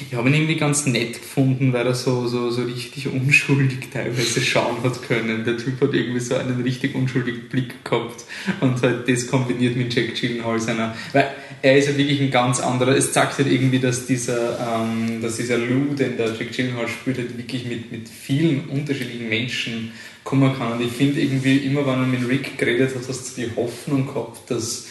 ich 0.10 0.14
habe 0.16 0.30
ihn 0.30 0.36
irgendwie 0.36 0.56
ganz 0.56 0.86
nett 0.86 1.22
gefunden, 1.22 1.74
weil 1.74 1.86
er 1.86 1.96
so, 1.96 2.28
so, 2.28 2.50
so 2.50 2.64
richtig 2.64 3.08
unschuldig 3.08 3.90
teilweise 3.92 4.42
schauen 4.42 4.82
hat 4.84 5.02
können. 5.04 5.44
Der 5.44 5.58
Typ 5.58 5.82
hat 5.82 5.94
irgendwie 5.94 6.20
so 6.20 6.36
einen 6.36 6.62
richtig 6.62 6.96
unschuldigen 6.96 7.50
Blick 7.50 7.84
gehabt 7.84 8.24
und 8.62 8.82
halt 8.82 9.10
das 9.10 9.28
kombiniert 9.28 9.76
mit 9.76 9.94
Jack 9.94 10.16
Gyllenhaal 10.16 10.60
seiner, 10.60 10.96
weil 11.12 11.32
er 11.62 11.78
ist 11.78 11.90
ja 11.90 11.98
wirklich 11.98 12.22
ein 12.22 12.32
ganz 12.32 12.60
anderer, 12.60 12.96
es 12.96 13.12
zeigt 13.12 13.38
halt 13.38 13.52
irgendwie, 13.52 13.80
dass 13.80 14.06
dieser, 14.06 14.58
ähm, 14.60 15.22
dass 15.22 15.38
dieser 15.38 15.58
Lou, 15.58 15.94
den 15.94 16.18
der 16.18 16.28
Jack 16.28 16.54
Gyllenhaal 16.54 16.88
spielt, 16.88 17.18
halt 17.18 17.38
wirklich 17.38 17.66
mit, 17.66 17.92
mit 17.92 18.08
vielen 18.08 18.70
unterschiedlichen 18.70 19.30
Menschen 19.30 19.92
kommen 20.24 20.56
kann. 20.58 20.74
Und 20.74 20.82
ich 20.82 20.92
finde 20.92 21.20
irgendwie, 21.22 21.58
immer 21.58 21.86
wenn 21.86 22.00
er 22.00 22.08
mit 22.08 22.28
Rick 22.28 22.58
geredet 22.58 22.96
hat, 22.96 23.02
hast 23.08 23.38
du 23.38 23.42
die 23.42 23.56
Hoffnung 23.56 24.08
gehabt, 24.08 24.50
dass, 24.50 24.88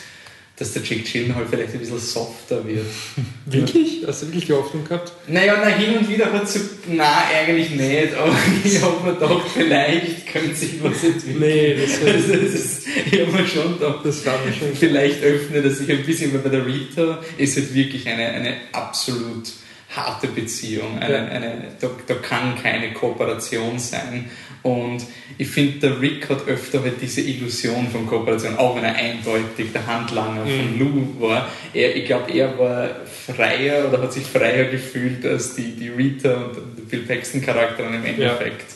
dass 0.61 0.73
der 0.75 0.83
Jack 0.83 1.05
Gyllenhaal 1.11 1.45
vielleicht 1.51 1.73
ein 1.73 1.81
bisschen 1.81 1.99
softer 1.99 2.65
wird. 2.67 2.85
Wirklich? 3.47 4.05
Hast 4.07 4.23
du 4.23 4.27
wirklich 4.27 4.45
die 4.47 4.53
Hoffnung 4.53 4.85
gehabt? 4.85 5.11
Naja, 5.27 5.57
na, 5.61 5.69
hin 5.69 5.97
und 5.99 6.09
wieder 6.09 6.33
hat 6.33 6.49
so, 6.49 6.61
na 6.87 7.25
eigentlich 7.35 7.71
nicht, 7.71 8.15
aber 8.15 8.33
ich 8.65 8.81
habe 8.81 9.03
mir 9.05 9.15
gedacht, 9.15 9.47
vielleicht 9.55 10.27
könnte 10.29 10.55
sich 10.55 10.83
was 10.83 11.03
entwickeln. 11.03 11.41
Nee, 11.41 11.77
das 11.81 11.91
Also, 12.07 12.33
das 12.35 12.53
ist, 12.55 12.83
ich 13.11 13.21
habe 13.21 13.33
mir 13.33 13.47
schon 13.49 13.79
gedacht, 13.79 13.99
Das 14.05 14.25
war 14.27 14.39
mir 14.45 14.53
schon. 14.53 14.75
vielleicht 14.79 15.23
öffnet 15.23 15.65
er 15.65 15.71
sich 15.71 15.91
ein 15.91 16.05
bisschen, 16.05 16.33
weil 16.33 16.41
bei 16.41 16.51
der 16.51 16.67
Rita 16.67 17.19
ist 17.39 17.57
halt 17.57 17.75
wirklich 17.75 18.07
eine, 18.07 18.27
eine 18.29 18.57
absolut 18.73 19.51
harte 19.97 20.29
Beziehung. 20.29 20.99
Eine, 20.99 21.15
Ja. 21.15 21.25
eine, 21.27 21.63
da, 21.81 21.91
da 22.07 22.15
kann 22.15 22.55
keine 22.63 22.93
Kooperation 22.93 23.79
sein. 23.79 24.31
Und 24.63 25.07
ich 25.39 25.49
finde, 25.49 25.79
der 25.79 26.01
Rick 26.01 26.29
hat 26.29 26.47
öfter 26.47 26.83
halt 26.83 27.01
diese 27.01 27.23
Illusion 27.23 27.89
von 27.91 28.07
Kooperation, 28.07 28.59
auch 28.59 28.77
wenn 28.77 28.85
er 28.85 28.95
eindeutig 28.95 29.73
der 29.73 29.87
Handlanger 29.87 30.45
von 30.45 30.79
Lou 30.79 31.21
war. 31.21 31.49
Er, 31.73 31.97
ich 31.97 32.05
glaube, 32.05 32.31
er 32.33 32.59
war 32.59 32.89
freier 33.07 33.89
oder 33.89 34.03
hat 34.03 34.13
sich 34.13 34.25
freier 34.25 34.65
gefühlt 34.65 35.25
als 35.25 35.55
die, 35.55 35.73
die 35.73 35.89
Rita 35.89 36.35
und 36.35 36.57
der 36.57 36.83
Bill 36.91 37.01
Paxton 37.01 37.41
Charakter 37.41 37.87
im 37.87 38.05
Endeffekt. 38.05 38.67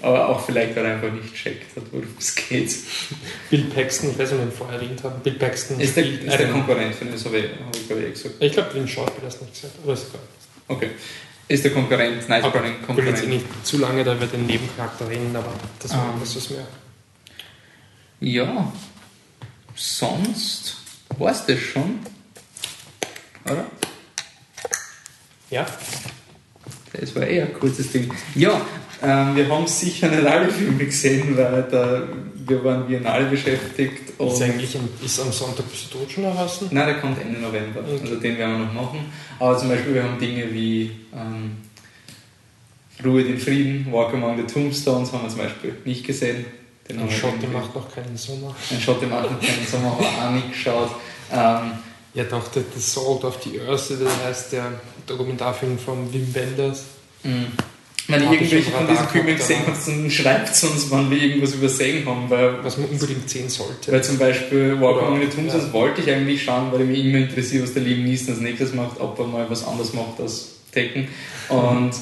Aber 0.00 0.28
auch 0.28 0.44
vielleicht, 0.44 0.74
weil 0.74 0.84
er 0.84 0.94
einfach 0.94 1.12
nicht 1.12 1.34
checkt 1.34 1.76
hat, 1.76 1.84
worum 1.92 2.08
es 2.18 2.34
geht. 2.34 2.74
Bill 3.50 3.64
Paxton, 3.64 4.10
ich 4.10 4.18
weiß 4.18 4.32
nicht, 4.32 4.40
ob 4.40 4.46
wir 4.46 4.52
ihn 4.52 4.56
vorher 4.56 4.80
erwähnt 4.80 5.02
haben. 5.04 5.22
Bill 5.22 5.34
Paxton 5.34 5.80
Ist 5.80 5.96
der, 5.96 6.04
ist 6.04 6.38
der 6.38 6.48
Konkurrent 6.48 6.94
von 6.94 7.10
das 7.10 7.24
habe 7.24 7.38
ich, 7.38 7.44
ich 7.44 7.86
glaube 7.86 8.02
ich 8.02 8.08
eh 8.08 8.10
gesagt. 8.10 8.34
Ich 8.40 8.52
glaube, 8.52 8.74
den 8.74 8.88
Schauspieler 8.88 9.28
ist 9.28 9.40
nicht 9.40 9.54
gesagt, 9.54 9.74
aber 9.82 9.92
ist 9.92 10.06
egal. 10.08 10.20
Okay. 10.68 10.90
Ist 11.52 11.64
der 11.64 11.72
Konkurrent, 11.74 12.30
Aber 12.30 12.50
Burning 12.50 12.76
ich 12.80 12.96
will 12.96 13.04
jetzt 13.04 13.20
Konkurrent. 13.20 13.28
nicht 13.28 13.66
zu 13.66 13.76
lange 13.76 14.02
da 14.02 14.14
über 14.14 14.24
den 14.26 14.46
Nebencharakter 14.46 15.06
reden, 15.10 15.36
aber 15.36 15.52
das 15.80 15.90
war 15.92 15.98
Ah. 16.06 16.14
das, 16.18 16.34
was 16.34 16.48
mir. 16.48 16.66
Ja, 18.20 18.72
sonst 19.74 20.76
war 21.18 21.30
es 21.30 21.44
das 21.44 21.58
schon, 21.58 21.98
oder? 23.44 23.66
Ja, 25.50 25.66
Das 26.94 27.14
war 27.16 27.22
eher 27.26 27.44
ein 27.46 27.52
kurzes 27.54 27.92
Ding. 27.92 28.10
Ja, 28.34 28.58
ähm, 29.02 29.36
wir 29.36 29.48
haben 29.48 29.66
sicher 29.66 30.08
nicht 30.08 30.26
alle 30.26 30.48
Filme 30.50 30.84
gesehen, 30.84 31.36
weil 31.36 31.62
da, 31.70 32.02
wir 32.46 32.64
waren 32.64 32.86
biennale 32.86 33.26
beschäftigt. 33.26 34.12
Und 34.18 34.28
ist 34.32 34.42
eigentlich 34.42 34.74
ein, 34.76 34.88
ist 35.04 35.20
am 35.20 35.32
Sonntag 35.32 35.68
bist 35.70 35.92
du 35.92 35.98
tot 35.98 36.10
schon 36.12 36.24
erhassen? 36.24 36.68
Nein, 36.70 36.86
der 36.86 36.98
kommt 37.00 37.20
Ende 37.20 37.40
November. 37.40 37.80
Okay. 37.80 37.98
Also 38.02 38.16
den 38.16 38.38
werden 38.38 38.58
wir 38.58 38.66
noch 38.66 38.72
machen. 38.72 39.00
Aber 39.38 39.56
zum 39.58 39.68
Beispiel, 39.68 39.94
wir 39.94 40.02
haben 40.04 40.18
Dinge 40.18 40.52
wie 40.52 40.90
ähm, 41.14 41.56
Ruhe 43.04 43.24
den 43.24 43.38
Frieden, 43.38 43.92
Walk 43.92 44.14
Among 44.14 44.36
the 44.36 44.52
Tombstones 44.52 45.12
haben 45.12 45.22
wir 45.24 45.28
zum 45.30 45.38
Beispiel 45.38 45.74
nicht 45.84 46.06
gesehen. 46.06 46.44
Den 46.88 47.00
Ein 47.00 47.10
Schotte 47.10 47.46
macht 47.52 47.74
noch 47.74 47.92
keinen 47.94 48.16
Sommer. 48.16 48.54
Ein 48.70 48.80
Schotte 48.80 49.06
macht 49.06 49.30
noch 49.30 49.40
keinen 49.40 49.66
Sommer, 49.66 49.90
haben 49.92 50.00
wir 50.00 50.28
auch 50.28 50.32
nicht 50.32 50.52
geschaut. 50.52 50.90
Ähm, 51.32 51.72
Ja, 52.14 52.24
doch, 52.24 52.46
der 52.48 52.62
The 52.74 52.80
Salt 52.80 53.24
of 53.24 53.38
the 53.42 53.58
Earth, 53.62 53.90
das 53.90 54.26
heißt 54.26 54.52
der 54.52 54.72
Dokumentarfilm 55.06 55.78
von 55.78 56.12
Wim 56.12 56.34
Wenders. 56.34 56.84
mh. 57.22 57.30
Wenn 58.08 58.22
ich 58.22 58.30
irgendwelche 58.30 58.62
schon 58.70 58.72
von 58.72 58.88
diesen 58.88 59.12
gehabt, 59.12 59.38
gesehen 59.38 59.60
habt, 59.66 59.86
dann 59.86 60.10
schreibt 60.10 60.50
es 60.50 60.64
uns, 60.64 60.90
wann 60.90 61.10
wir 61.10 61.18
irgendwas 61.18 61.54
übersehen 61.54 62.04
haben. 62.04 62.28
Weil, 62.28 62.64
Was 62.64 62.76
man 62.76 62.88
unbedingt 62.88 63.30
sehen 63.30 63.48
sollte. 63.48 63.92
weil 63.92 64.02
zum 64.02 64.18
Beispiel 64.18 64.80
Walk 64.80 65.02
Among 65.02 65.20
the 65.20 65.26
Tombstones 65.26 65.66
ja. 65.66 65.72
wollte 65.72 66.00
ich 66.00 66.10
eigentlich 66.10 66.42
schauen, 66.42 66.72
weil 66.72 66.82
ich 66.82 66.88
mich 66.88 67.04
immer 67.04 67.18
interessiert, 67.18 67.62
was 67.62 67.74
der 67.74 67.82
Liam 67.82 68.04
Neeson 68.04 68.34
als 68.34 68.40
nächstes 68.40 68.74
macht, 68.74 69.00
ob 69.00 69.18
er 69.18 69.26
mal 69.26 69.48
was 69.48 69.64
anderes 69.66 69.92
macht 69.92 70.20
als 70.20 70.56
Tekken. 70.72 71.08
Und 71.48 71.92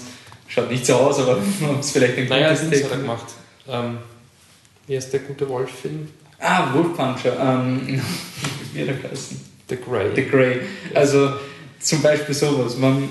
schaut 0.48 0.70
nicht 0.70 0.86
so 0.86 0.94
aus, 0.94 1.18
aber 1.18 1.38
ob 1.70 1.80
es 1.80 1.90
vielleicht 1.90 2.16
ein 2.16 2.28
Naja, 2.28 2.54
gutes 2.54 2.70
das 2.70 2.84
hat 2.84 2.90
er 2.92 2.98
gemacht. 2.98 3.26
Ähm, 3.68 3.98
Wie 4.86 4.96
heißt 4.96 5.12
der 5.12 5.20
gute 5.20 5.48
Wolf-Film? 5.48 6.08
Ah, 6.38 6.72
Wolfpuncher. 6.72 7.36
Ähm, 7.38 8.00
wie 8.72 8.80
hat 8.80 8.88
er 8.88 8.94
geheißen? 8.94 9.40
The 9.68 9.76
Grey. 9.76 10.10
The 10.16 10.24
Grey. 10.24 10.60
Also 10.94 11.32
zum 11.78 12.00
Beispiel 12.00 12.34
sowas. 12.34 12.80
Wenn, 12.80 13.08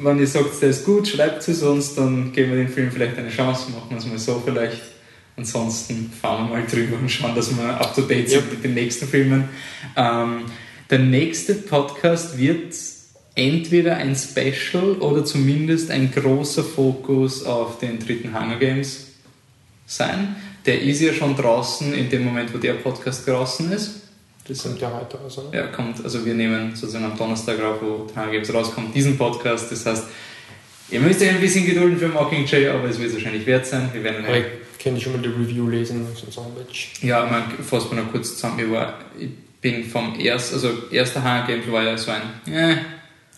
wenn 0.00 0.18
ihr 0.18 0.26
sagt, 0.26 0.60
der 0.62 0.70
ist 0.70 0.84
gut, 0.84 1.08
schreibt 1.08 1.46
es 1.48 1.62
uns, 1.62 1.94
dann 1.94 2.32
geben 2.32 2.50
wir 2.52 2.58
dem 2.58 2.68
Film 2.68 2.90
vielleicht 2.90 3.18
eine 3.18 3.30
Chance, 3.30 3.70
machen 3.70 3.90
wir 3.90 3.98
es 3.98 4.06
mal 4.06 4.18
so 4.18 4.42
vielleicht. 4.44 4.80
Ansonsten 5.36 6.12
fahren 6.20 6.48
wir 6.50 6.58
mal 6.58 6.66
drüber 6.66 6.98
und 6.98 7.10
schauen, 7.10 7.34
dass 7.34 7.56
wir 7.56 7.64
up 7.80 7.94
to 7.94 8.02
date 8.02 8.28
sind 8.28 8.44
Ja. 8.44 8.50
mit 8.50 8.64
den 8.64 8.74
nächsten 8.74 9.06
Filmen. 9.08 9.48
Ähm, 9.96 10.42
der 10.90 10.98
nächste 10.98 11.54
Podcast 11.54 12.36
wird 12.36 12.74
entweder 13.34 13.96
ein 13.96 14.14
Special 14.14 14.92
oder 15.00 15.24
zumindest 15.24 15.90
ein 15.90 16.10
großer 16.12 16.62
Fokus 16.62 17.44
auf 17.44 17.78
den 17.78 17.98
dritten 17.98 18.38
Hunger 18.38 18.56
Games 18.58 19.06
sein. 19.86 20.36
Der 20.66 20.82
ist 20.82 21.00
ja 21.00 21.14
schon 21.14 21.34
draußen 21.34 21.94
in 21.94 22.10
dem 22.10 22.24
Moment, 22.24 22.52
wo 22.52 22.58
der 22.58 22.74
Podcast 22.74 23.26
draußen 23.26 23.72
ist. 23.72 24.01
Das 24.46 24.58
sind 24.58 24.80
ja 24.80 24.92
heute 24.92 25.16
raus, 25.18 25.38
oder? 25.38 25.56
Ja, 25.56 25.66
kommt, 25.68 26.02
also 26.02 26.24
wir 26.24 26.34
nehmen 26.34 26.74
sozusagen 26.74 27.04
am 27.04 27.16
Donnerstag 27.16 27.60
rauf, 27.60 27.76
wo 27.80 28.06
Games 28.30 28.52
rauskommt, 28.52 28.94
diesen 28.94 29.16
Podcast. 29.16 29.70
Das 29.70 29.86
heißt, 29.86 30.04
ihr 30.90 31.00
müsst 31.00 31.22
euch 31.22 31.30
ein 31.30 31.40
bisschen 31.40 31.64
gedulden 31.64 31.98
für 31.98 32.08
Mockingjay, 32.08 32.68
aber 32.68 32.88
es 32.88 32.98
wird 32.98 33.12
wahrscheinlich 33.12 33.46
wert 33.46 33.66
sein. 33.66 33.90
Wir 33.92 34.02
werden 34.02 34.24
Aber 34.24 34.38
ich 34.38 34.44
kann 34.82 35.00
schon 35.00 35.12
mal 35.12 35.22
die 35.22 35.28
Review 35.28 35.68
lesen 35.68 36.04
auf 36.12 36.22
unserer 36.24 36.44
Homepage. 36.44 37.06
ja, 37.06 37.24
man 37.26 37.50
fasst 37.64 37.92
mal 37.92 38.02
noch 38.02 38.10
kurz 38.10 38.34
zusammen. 38.34 38.58
Ich, 38.58 38.70
war, 38.70 38.98
ich 39.18 39.30
bin 39.60 39.84
vom 39.84 40.18
ersten, 40.18 40.54
also 40.56 40.70
erster 40.90 41.22
Hunger 41.22 41.44
Games 41.46 41.70
war 41.70 41.84
ja 41.84 41.96
so 41.96 42.10
ein, 42.10 42.52
äh, 42.52 42.76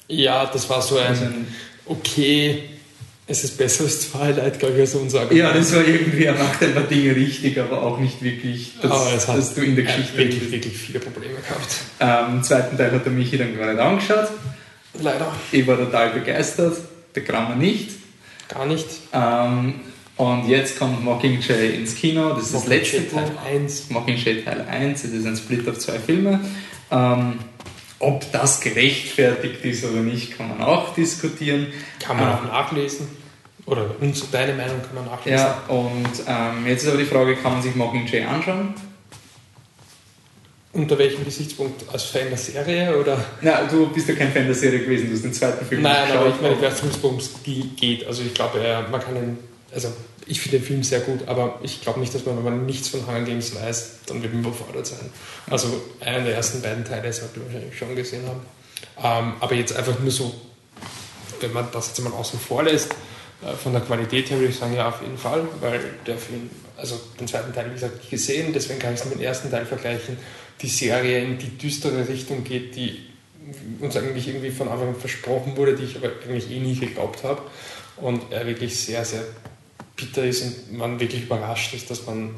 Ja, 0.08 0.46
das 0.46 0.68
war 0.70 0.80
so 0.80 0.96
ein, 0.96 1.08
also 1.08 1.24
ein 1.26 1.46
okay, 1.84 2.62
es 3.26 3.44
ist 3.44 3.56
besser 3.56 3.84
als 3.84 4.10
Twilight, 4.10 4.58
glaube 4.58 4.74
ich, 4.74 4.80
also 4.80 4.98
unser 4.98 5.20
Argument. 5.20 5.38
ja, 5.44 5.52
das 5.52 5.74
war 5.74 5.86
irgendwie, 5.86 6.24
er 6.24 6.34
macht 6.34 6.62
ein 6.62 6.74
paar 6.74 6.82
Dinge 6.82 7.16
richtig, 7.16 7.58
aber 7.58 7.82
auch 7.82 7.98
nicht 7.98 8.22
wirklich, 8.22 8.72
dass, 8.82 8.90
Aber 8.90 9.12
es 9.16 9.26
hat 9.28 9.38
dass 9.38 9.54
du 9.54 9.62
in 9.62 9.76
der 9.76 9.86
er 9.86 9.96
Geschichte 9.96 10.18
wirklich, 10.18 10.40
bist. 10.40 10.52
wirklich 10.52 10.76
viele 10.76 11.00
Probleme 11.00 11.34
gehabt. 11.36 11.76
Ähm, 12.00 12.36
Im 12.36 12.42
zweiten 12.42 12.76
Teil 12.76 12.92
hat 12.92 13.04
der 13.04 13.12
Michi 13.12 13.38
dann 13.38 13.56
gar 13.56 13.72
nicht 13.72 13.80
angeschaut. 13.80 14.28
Leider. 15.00 15.32
Ich 15.52 15.66
war 15.66 15.76
total 15.78 16.10
begeistert, 16.10 16.76
der 17.14 17.24
Kramer 17.24 17.56
nicht. 17.56 17.90
Gar 18.48 18.66
nicht. 18.66 18.86
Ähm, 19.12 19.74
und 20.16 20.46
jetzt 20.48 20.78
kommt 20.78 21.02
Mockingjay 21.02 21.70
ins 21.76 21.94
Kino, 21.96 22.34
das 22.34 22.44
ist 22.44 22.54
das 22.54 22.66
letzte 22.66 23.08
Teil 23.08 23.24
Teil. 23.24 23.62
1. 23.62 23.90
Mockingjay 23.90 24.42
Teil 24.42 24.64
1, 24.70 25.02
es 25.02 25.12
ist 25.12 25.26
ein 25.26 25.36
Split 25.36 25.68
auf 25.68 25.78
zwei 25.78 25.98
Filme. 25.98 26.40
Ähm, 26.90 27.38
ob 28.04 28.30
das 28.32 28.60
gerechtfertigt 28.60 29.64
ist 29.64 29.84
oder 29.84 30.00
nicht, 30.00 30.36
kann 30.36 30.48
man 30.48 30.60
auch 30.62 30.94
diskutieren. 30.94 31.68
Kann 32.04 32.16
man 32.18 32.28
Ähm, 32.28 32.34
auch 32.34 32.42
nachlesen. 32.44 33.08
Oder 33.66 33.86
uns, 34.00 34.30
deine 34.30 34.52
Meinung 34.54 34.80
kann 34.82 34.94
man 34.94 35.06
nachlesen. 35.06 35.38
Ja, 35.38 35.62
und 35.68 36.06
ähm, 36.26 36.66
jetzt 36.66 36.82
ist 36.82 36.88
aber 36.88 36.98
die 36.98 37.06
Frage, 37.06 37.34
kann 37.36 37.52
man 37.54 37.62
sich 37.62 37.74
Mockingjay 37.74 38.24
anschauen? 38.24 38.74
Unter 40.72 40.98
welchem 40.98 41.24
Gesichtspunkt? 41.24 41.84
Als 41.92 42.02
Fan 42.04 42.28
der 42.30 42.36
Serie 42.38 42.96
oder? 42.98 43.24
Na, 43.42 43.62
du 43.62 43.86
bist 43.88 44.08
ja 44.08 44.14
kein 44.16 44.32
Fan 44.32 44.46
der 44.46 44.54
Serie 44.56 44.80
gewesen, 44.80 45.06
du 45.08 45.14
hast 45.14 45.22
den 45.24 45.32
zweiten 45.32 45.64
Film 45.64 45.82
Nein, 45.82 46.06
nicht 46.08 46.16
aber 46.16 46.28
ich 46.30 46.40
meine, 46.40 46.54
ich 46.56 46.62
weiß 46.62 46.82
worum 47.00 47.18
es 47.18 47.30
ge- 47.44 47.62
geht. 47.76 48.04
Also 48.06 48.22
ich 48.22 48.34
glaube, 48.34 48.58
man 48.90 49.00
kann 49.00 49.14
ihn, 49.16 49.38
also 49.72 49.88
ich 50.26 50.40
finde 50.40 50.58
den 50.58 50.66
Film 50.66 50.82
sehr 50.82 51.00
gut, 51.00 51.28
aber 51.28 51.58
ich 51.62 51.82
glaube 51.82 52.00
nicht, 52.00 52.14
dass 52.14 52.24
man, 52.24 52.36
wenn 52.36 52.44
man 52.44 52.66
nichts 52.66 52.88
von 52.88 53.06
Hunger 53.06 53.22
Games 53.22 53.54
weiß, 53.54 53.98
dann 54.06 54.22
wird 54.22 54.32
man 54.32 54.42
überfordert 54.42 54.86
sein. 54.86 55.10
Also 55.50 55.68
einen 56.00 56.24
der 56.24 56.34
ersten 56.34 56.62
beiden 56.62 56.84
Teile 56.84 57.12
sollte 57.12 57.40
man 57.40 57.48
wahrscheinlich 57.48 57.78
schon 57.78 57.94
gesehen 57.94 58.22
haben. 58.26 58.40
Ähm, 59.02 59.34
aber 59.40 59.54
jetzt 59.54 59.76
einfach 59.76 59.98
nur 59.98 60.10
so, 60.10 60.34
wenn 61.40 61.52
man 61.52 61.68
das 61.72 61.88
jetzt 61.88 62.00
mal 62.00 62.12
außen 62.12 62.38
vor 62.38 62.62
lässt, 62.62 62.92
äh, 63.42 63.52
von 63.54 63.72
der 63.72 63.82
Qualität 63.82 64.30
her 64.30 64.38
würde 64.38 64.50
ich 64.50 64.58
sagen, 64.58 64.74
ja, 64.74 64.88
auf 64.88 65.02
jeden 65.02 65.18
Fall, 65.18 65.46
weil 65.60 65.80
der 66.06 66.16
Film, 66.16 66.48
also 66.76 66.98
den 67.20 67.28
zweiten 67.28 67.52
Teil, 67.52 67.66
wie 67.70 67.74
gesagt, 67.74 68.08
gesehen, 68.08 68.52
deswegen 68.52 68.78
kann 68.78 68.94
ich 68.94 69.00
es 69.00 69.06
mit 69.06 69.14
dem 69.14 69.22
ersten 69.22 69.50
Teil 69.50 69.66
vergleichen. 69.66 70.16
Die 70.62 70.68
Serie 70.68 71.22
in 71.22 71.38
die 71.38 71.58
düstere 71.58 72.08
Richtung 72.08 72.44
geht, 72.44 72.76
die 72.76 73.06
uns 73.80 73.96
eigentlich 73.96 74.28
irgendwie 74.28 74.50
von 74.50 74.68
Anfang 74.68 74.88
an 74.88 74.96
versprochen 74.96 75.56
wurde, 75.56 75.74
die 75.74 75.84
ich 75.84 75.96
aber 75.96 76.10
eigentlich 76.24 76.50
eh 76.50 76.60
nie 76.60 76.76
geglaubt 76.76 77.24
habe. 77.24 77.42
Und 77.96 78.32
er 78.32 78.46
wirklich 78.46 78.78
sehr, 78.80 79.04
sehr 79.04 79.22
bitter 79.96 80.24
ist 80.24 80.42
und 80.42 80.78
man 80.78 81.00
wirklich 81.00 81.24
überrascht 81.24 81.74
ist, 81.74 81.90
dass 81.90 82.06
man 82.06 82.34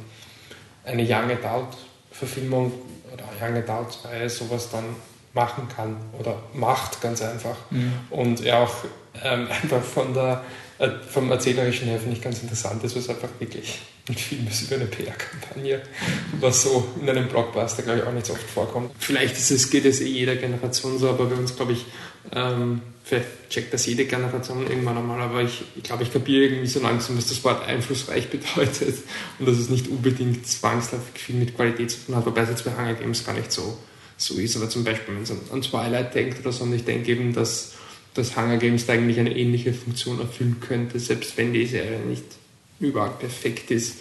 eine 0.85 1.03
Young 1.03 1.31
Adult-Verfilmung 1.31 2.73
oder 3.13 3.25
Young 3.41 3.57
Adult-Reihe 3.57 4.29
sowas 4.29 4.71
dann 4.71 4.85
machen 5.33 5.69
kann 5.75 5.97
oder 6.19 6.43
macht 6.55 7.01
ganz 7.01 7.23
einfach. 7.23 7.57
Mhm. 7.71 7.93
Und 8.11 8.45
er 8.45 8.61
auch 8.61 8.75
ähm, 9.23 9.49
einfach 9.63 9.83
von 9.83 10.15
der, 10.15 10.45
äh, 10.79 10.89
vom 11.09 11.31
Erzählerischen 11.31 11.89
her 11.89 11.99
finde 11.99 12.17
ich 12.17 12.23
ganz 12.23 12.43
interessant 12.43 12.83
ist, 12.85 12.97
was 12.97 13.09
einfach 13.09 13.29
wirklich 13.39 13.81
ein 14.09 14.15
Film 14.15 14.47
ist 14.49 14.63
über 14.63 14.77
eine 14.77 14.87
PR-Kampagne, 14.87 15.83
was 16.41 16.63
so 16.63 16.87
in 17.01 17.09
einem 17.09 17.29
Blockbuster, 17.29 17.83
glaube 17.83 18.01
ich, 18.01 18.05
auch 18.05 18.13
nicht 18.13 18.27
so 18.27 18.35
oft 18.35 18.49
vorkommt. 18.49 18.93
Vielleicht 18.99 19.37
ist 19.37 19.51
es, 19.51 19.69
geht 19.69 19.85
es 19.85 20.01
eh 20.01 20.07
jeder 20.07 20.37
Generation 20.37 20.99
so, 20.99 21.09
aber 21.09 21.27
bei 21.27 21.35
uns, 21.35 21.57
glaube 21.57 21.73
ich, 21.73 21.87
ähm, 22.33 22.83
vielleicht 23.09 23.27
checkt 23.51 23.73
das 23.73 23.87
jede 23.87 24.05
Generation 24.05 24.67
irgendwann 24.69 24.99
einmal, 24.99 25.21
aber 25.23 25.41
ich, 25.43 25.63
ich 25.77 25.83
glaube, 25.85 26.03
ich 26.03 26.13
kapiere 26.13 26.47
irgendwie 26.47 26.67
so 26.67 26.81
langsam, 26.81 27.17
was 27.17 27.29
das 27.29 27.43
Wort 27.45 27.65
einflussreich 27.65 28.29
bedeutet 28.31 28.97
und 29.39 29.47
dass 29.49 29.57
es 29.59 29.71
nicht 29.71 29.87
unbedingt 29.89 30.47
zwangsläufig 30.47 31.15
viel 31.23 31.37
mit 31.37 31.55
Qualität 31.57 31.91
zu 31.93 31.99
tun 32.05 32.17
hat, 32.17 32.27
wobei 32.27 32.41
es 32.43 32.49
jetzt 32.51 32.65
bei 32.65 32.73
Hunger 32.77 32.95
Games 32.95 33.25
gar 33.25 33.35
nicht 33.35 33.53
so, 33.53 33.79
so 34.17 34.35
ist. 34.35 34.57
Aber 34.57 34.69
zum 34.69 34.83
Beispiel, 34.85 35.15
wenn 35.15 35.23
man 35.23 35.41
an 35.53 35.63
Twilight 35.63 36.15
denkt 36.15 36.41
oder 36.41 36.51
so, 36.53 36.65
und 36.65 36.75
ich 36.75 36.85
denke 36.85 37.13
eben, 37.13 37.33
dass 37.33 37.73
dass 38.15 38.35
Hunger 38.35 38.57
Games 38.57 38.87
da 38.87 38.95
eigentlich 38.95 39.21
eine 39.21 39.37
ähnliche 39.37 39.75
Funktion 39.75 40.19
erfüllen 40.19 40.57
könnte, 40.67 40.99
selbst 40.99 41.37
wenn 41.37 41.53
die 41.53 41.67
Serie 41.67 41.99
nicht 42.01 42.25
überall 42.81 43.11
perfekt 43.11 43.71
ist, 43.71 43.97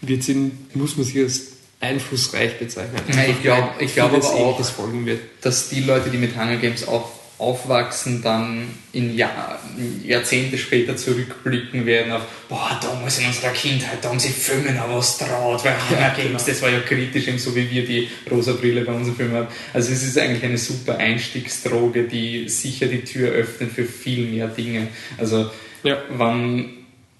wird 0.00 0.22
sie, 0.22 0.50
muss 0.72 0.96
man 0.96 1.04
sie 1.04 1.22
als 1.22 1.48
einflussreich 1.78 2.58
bezeichnen. 2.58 3.00
Ja, 3.14 3.24
ich 3.26 3.42
glaub- 3.42 3.76
Weil 3.78 3.84
ich 3.84 3.94
glaub 3.94 4.12
aber 4.14 4.24
auch- 4.24 4.40
Ähnliches 4.40 4.70
folgen 4.70 5.04
wird. 5.06 5.20
dass 5.42 5.68
die 5.68 5.80
Leute, 5.80 6.10
die 6.10 6.16
mit 6.16 6.34
Hunger 6.34 6.56
Games 6.56 6.88
auf, 6.88 7.12
aufwachsen, 7.38 8.20
dann 8.22 8.68
in 8.92 9.16
Jahr, 9.16 9.58
Jahrzehnte 10.04 10.58
später 10.58 10.96
zurückblicken 10.96 11.86
werden 11.86 12.12
auf, 12.12 12.22
boah, 12.48 12.78
damals 12.82 13.18
in 13.20 13.26
unserer 13.26 13.50
Kindheit, 13.50 13.98
da 14.02 14.08
haben 14.08 14.18
sie 14.18 14.30
Filme 14.30 14.72
noch 14.72 14.88
was 14.96 15.18
traut, 15.18 15.64
weil 15.64 15.74
Hunger 15.88 16.00
Ja, 16.00 16.08
Games, 16.08 16.44
genau. 16.44 16.44
das 16.46 16.62
war 16.62 16.70
ja 16.70 16.80
kritisch, 16.80 17.28
eben 17.28 17.38
so 17.38 17.54
wie 17.54 17.70
wir 17.70 17.86
die 17.86 18.08
rosa 18.30 18.52
Brille 18.52 18.82
bei 18.84 18.92
unserem 18.92 19.16
Film 19.16 19.32
haben. 19.32 19.48
Also 19.72 19.92
es 19.92 20.02
ist 20.02 20.18
eigentlich 20.18 20.42
eine 20.44 20.58
super 20.58 20.98
Einstiegsdroge, 20.98 22.04
die 22.04 22.48
sicher 22.48 22.86
die 22.86 23.04
Tür 23.04 23.30
öffnet 23.30 23.72
für 23.72 23.84
viel 23.84 24.26
mehr 24.26 24.48
Dinge. 24.48 24.88
Also 25.16 25.50
Ja. 25.84 25.98
wann, 26.10 26.70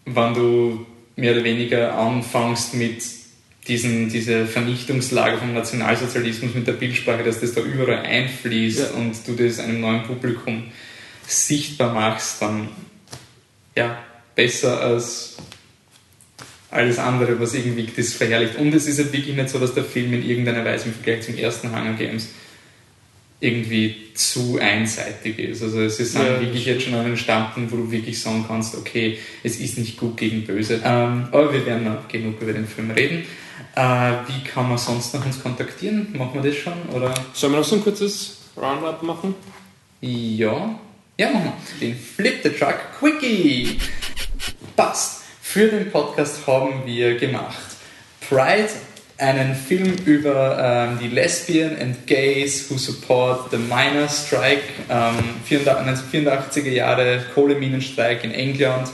wann 0.04 0.34
du 0.34 0.84
mehr 1.14 1.32
oder 1.32 1.44
weniger 1.44 1.96
anfängst 1.96 2.74
mit 2.74 3.02
diesen, 3.68 4.08
diese 4.08 4.46
Vernichtungslager 4.46 5.38
vom 5.38 5.52
Nationalsozialismus 5.54 6.54
mit 6.54 6.66
der 6.66 6.72
Bildsprache, 6.72 7.22
dass 7.22 7.40
das 7.40 7.52
da 7.52 7.60
überall 7.60 7.98
einfließt 8.04 8.78
Ja. 8.80 8.90
und 8.98 9.14
du 9.26 9.34
das 9.34 9.58
einem 9.60 9.80
neuen 9.80 10.02
Publikum 10.04 10.64
sichtbar 11.26 11.92
machst, 11.92 12.40
dann 12.40 12.68
ja, 13.76 14.02
besser 14.34 14.80
als 14.80 15.36
alles 16.70 16.98
andere, 16.98 17.38
was 17.40 17.54
irgendwie 17.54 17.86
das 17.96 18.14
verherrlicht. 18.14 18.56
Und 18.56 18.74
es 18.74 18.86
ist 18.86 18.98
halt 18.98 19.12
wirklich 19.12 19.36
nicht 19.36 19.48
so, 19.50 19.58
dass 19.58 19.74
der 19.74 19.84
Film 19.84 20.12
in 20.14 20.28
irgendeiner 20.28 20.64
Weise 20.64 20.86
im 20.86 20.94
Vergleich 20.94 21.22
zum 21.22 21.36
ersten 21.36 21.70
Hunger 21.70 21.94
Games 21.94 22.28
irgendwie 23.40 23.94
zu 24.14 24.58
einseitig 24.60 25.38
ist. 25.38 25.62
Also 25.62 25.80
es 25.80 26.00
ist 26.00 26.14
Ja, 26.16 26.40
wirklich 26.40 26.66
jetzt 26.66 26.82
schon 26.82 26.94
an 26.94 27.04
einem 27.06 27.16
Standpunkt, 27.16 27.70
wo 27.70 27.76
du 27.76 27.90
wirklich 27.90 28.20
sagen 28.20 28.44
kannst, 28.48 28.74
okay, 28.74 29.18
es 29.44 29.60
ist 29.60 29.78
nicht 29.78 29.96
gut 29.96 30.16
gegen 30.16 30.44
böse. 30.44 30.80
Ähm, 30.84 31.28
aber 31.30 31.52
wir 31.52 31.64
werden 31.64 31.84
noch 31.84 32.08
genug 32.08 32.40
über 32.42 32.52
den 32.52 32.66
Film 32.66 32.90
reden. 32.90 33.24
Äh, 33.78 34.26
wie 34.26 34.42
kann 34.42 34.68
man 34.68 34.76
sonst 34.76 35.14
noch 35.14 35.24
uns 35.24 35.40
kontaktieren? 35.40 36.08
Machen 36.18 36.42
wir 36.42 36.50
das 36.50 36.58
schon? 36.58 36.72
Oder? 36.92 37.14
Sollen 37.32 37.52
wir 37.52 37.58
noch 37.60 37.64
so 37.64 37.76
ein 37.76 37.84
kurzes 37.84 38.38
Roundup 38.56 39.04
machen? 39.04 39.36
Ja. 40.00 40.76
Ja, 41.16 41.30
machen 41.30 41.52
wir. 41.78 41.88
Den 41.88 41.96
Flip 41.96 42.40
the 42.42 42.50
Truck 42.50 42.78
Quickie. 42.98 43.78
Passt. 44.74 45.22
Für 45.40 45.68
den 45.68 45.92
Podcast 45.92 46.44
haben 46.44 46.84
wir 46.86 47.18
gemacht 47.18 47.54
Pride, 48.28 48.68
einen 49.16 49.54
Film 49.54 49.94
über 50.04 50.88
ähm, 50.90 50.98
die 51.00 51.08
Lesbian 51.08 51.76
and 51.80 52.04
Gays 52.08 52.68
who 52.68 52.76
support 52.76 53.52
the 53.52 53.58
Miner 53.58 54.08
Strike, 54.08 54.64
ähm, 54.90 55.14
1984er 55.48 56.68
Jahre 56.68 57.24
Kohleminenstreik 57.32 58.24
in 58.24 58.32
England. 58.32 58.88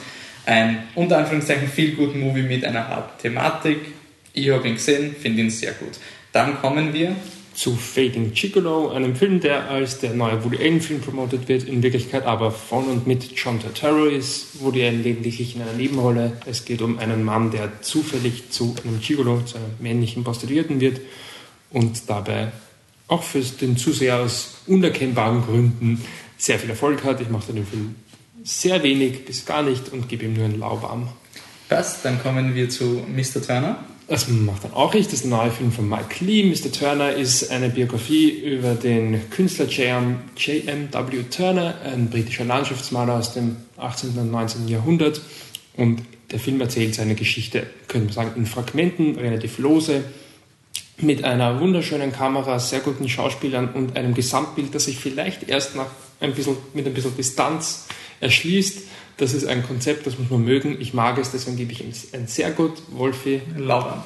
Ein 0.45 0.85
unter 0.95 1.17
Anführungszeichen 1.17 1.69
feel 1.69 1.93
good 1.93 2.15
Movie 2.15 2.43
mit 2.43 2.67
einer 2.67 2.87
harten 2.87 3.19
Thematik. 3.21 3.94
Ich 4.35 4.51
habe 4.51 4.69
ihn 4.69 4.75
gesehen, 4.75 5.15
finde 5.19 5.43
ihn 5.43 5.51
sehr 5.51 5.73
gut. 5.73 5.93
Dann 6.33 6.61
kommen 6.61 6.93
wir 6.93 7.17
Zu 7.55 7.77
Fading 7.77 8.33
Gigolo, 8.35 8.91
einem 8.91 9.15
Film, 9.15 9.39
der 9.39 9.71
als 9.71 10.01
der 10.01 10.13
neue 10.13 10.43
Woody 10.43 10.59
Allen-Film 10.59 11.01
promotet 11.01 11.47
wird, 11.47 11.63
in 11.63 11.85
Wirklichkeit 11.85 12.27
aber 12.27 12.51
von 12.51 12.89
und 12.89 13.07
mit 13.07 13.31
John 13.37 13.61
Turturro 13.61 14.07
ist. 14.07 14.61
Woody 14.61 14.85
Allen 14.85 15.05
lediglich 15.05 15.55
in 15.55 15.63
einer 15.63 15.75
Nebenrolle. 15.75 16.33
Es 16.47 16.65
geht 16.65 16.83
um 16.83 16.99
einen 16.99 17.23
Mann, 17.23 17.53
der 17.53 17.81
zufällig 17.81 18.51
zu 18.51 18.75
einem 18.83 19.01
Gigolo, 19.01 19.41
zu 19.43 19.59
einem 19.59 19.71
männlichen 19.79 20.25
Prostituierten 20.25 20.81
wird 20.81 21.01
und 21.71 22.11
dabei 22.11 22.51
auch 23.07 23.23
für 23.23 23.41
den 23.41 23.77
Zuseher 23.77 24.19
aus 24.19 24.57
unerkennbaren 24.67 25.43
Gründen 25.43 26.05
sehr 26.37 26.59
viel 26.59 26.71
Erfolg 26.71 27.05
hat. 27.05 27.21
Ich 27.21 27.29
mache 27.29 27.53
den 27.53 27.65
Film 27.65 27.95
sehr 28.43 28.83
wenig 28.83 29.27
bis 29.27 29.47
gar 29.47 29.63
nicht 29.63 29.93
und 29.93 30.09
gebe 30.09 30.25
ihm 30.25 30.35
nur 30.35 30.47
einen 30.47 30.59
Laubarm. 30.59 31.09
Passt, 31.69 32.05
dann 32.05 32.21
kommen 32.21 32.57
wir 32.57 32.69
zu 32.69 33.05
Mr. 33.15 33.41
Turner. 33.41 33.85
Das 34.07 34.29
macht 34.29 34.65
dann 34.65 34.75
auch 34.75 34.95
ich, 34.95 35.09
das 35.09 35.25
neue 35.25 35.51
Film 35.51 35.73
von 35.73 35.89
Mike 35.89 36.25
Lee. 36.25 36.45
Mr. 36.45 36.71
Turner 36.71 37.13
ist 37.13 37.51
eine 37.51 37.71
Biografie 37.71 38.31
über 38.31 38.75
den 38.75 39.31
Künstler 39.31 39.67
J.M.W. 39.67 41.23
Turner, 41.31 41.77
ein 41.85 42.11
britischer 42.11 42.45
Landschaftsmaler 42.45 43.15
aus 43.15 43.33
dem 43.33 43.57
18. 43.79 44.11
und 44.19 44.31
19. 44.31 44.69
Jahrhundert. 44.69 45.23
Und 45.77 46.03
der 46.31 46.39
Film 46.39 46.61
erzählt 46.61 46.95
seine 46.95 47.15
Geschichte, 47.15 47.67
könnte 47.89 48.07
man 48.07 48.15
sagen, 48.15 48.33
in 48.37 48.47
Fragmenten, 48.47 49.17
relativ 49.17 49.59
lose, 49.59 50.05
mit 50.99 51.25
einer 51.25 51.61
wunderschönen 51.61 52.13
Kamera, 52.13 52.59
sehr 52.59 52.81
guten 52.81 53.09
Schauspielern 53.09 53.71
und 53.71 53.97
einem 53.97 54.15
Gesamtbild, 54.15 54.75
das 54.75 54.85
sich 54.85 54.99
vielleicht 54.99 55.49
erst 55.49 55.77
nach 55.77 55.89
ein 56.21 56.35
bisschen, 56.35 56.57
mit 56.73 56.87
ein 56.87 56.95
bisschen 56.95 57.17
Distanz 57.17 57.87
erschließt. 58.21 58.83
Das 59.17 59.33
ist 59.33 59.47
ein 59.47 59.63
Konzept, 59.65 60.07
das 60.07 60.19
muss 60.19 60.31
man 60.31 60.45
mögen. 60.45 60.77
Ich 60.81 60.93
mag 60.93 61.19
es, 61.19 61.31
deswegen 61.31 61.57
gebe 61.57 61.73
ich 61.73 61.81
ihm 61.81 61.93
ein 62.13 62.27
sehr 62.27 62.51
gut. 62.51 62.73
Wolfi. 62.91 63.43
Lauber. 63.57 64.05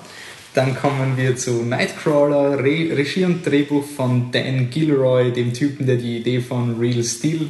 Dann 0.55 0.75
kommen 0.75 1.17
wir 1.17 1.37
zu 1.37 1.63
Nightcrawler, 1.63 2.59
Re 2.59 2.97
Regie 2.97 3.25
und 3.25 3.47
Drehbuch 3.47 3.85
von 3.85 4.33
Dan 4.33 4.71
Gilroy, 4.71 5.33
dem 5.33 5.53
Typen, 5.53 5.87
der 5.87 5.97
die 5.97 6.19
Idee 6.19 6.41
von 6.41 6.79
Real 6.79 7.03
Steel 7.05 7.47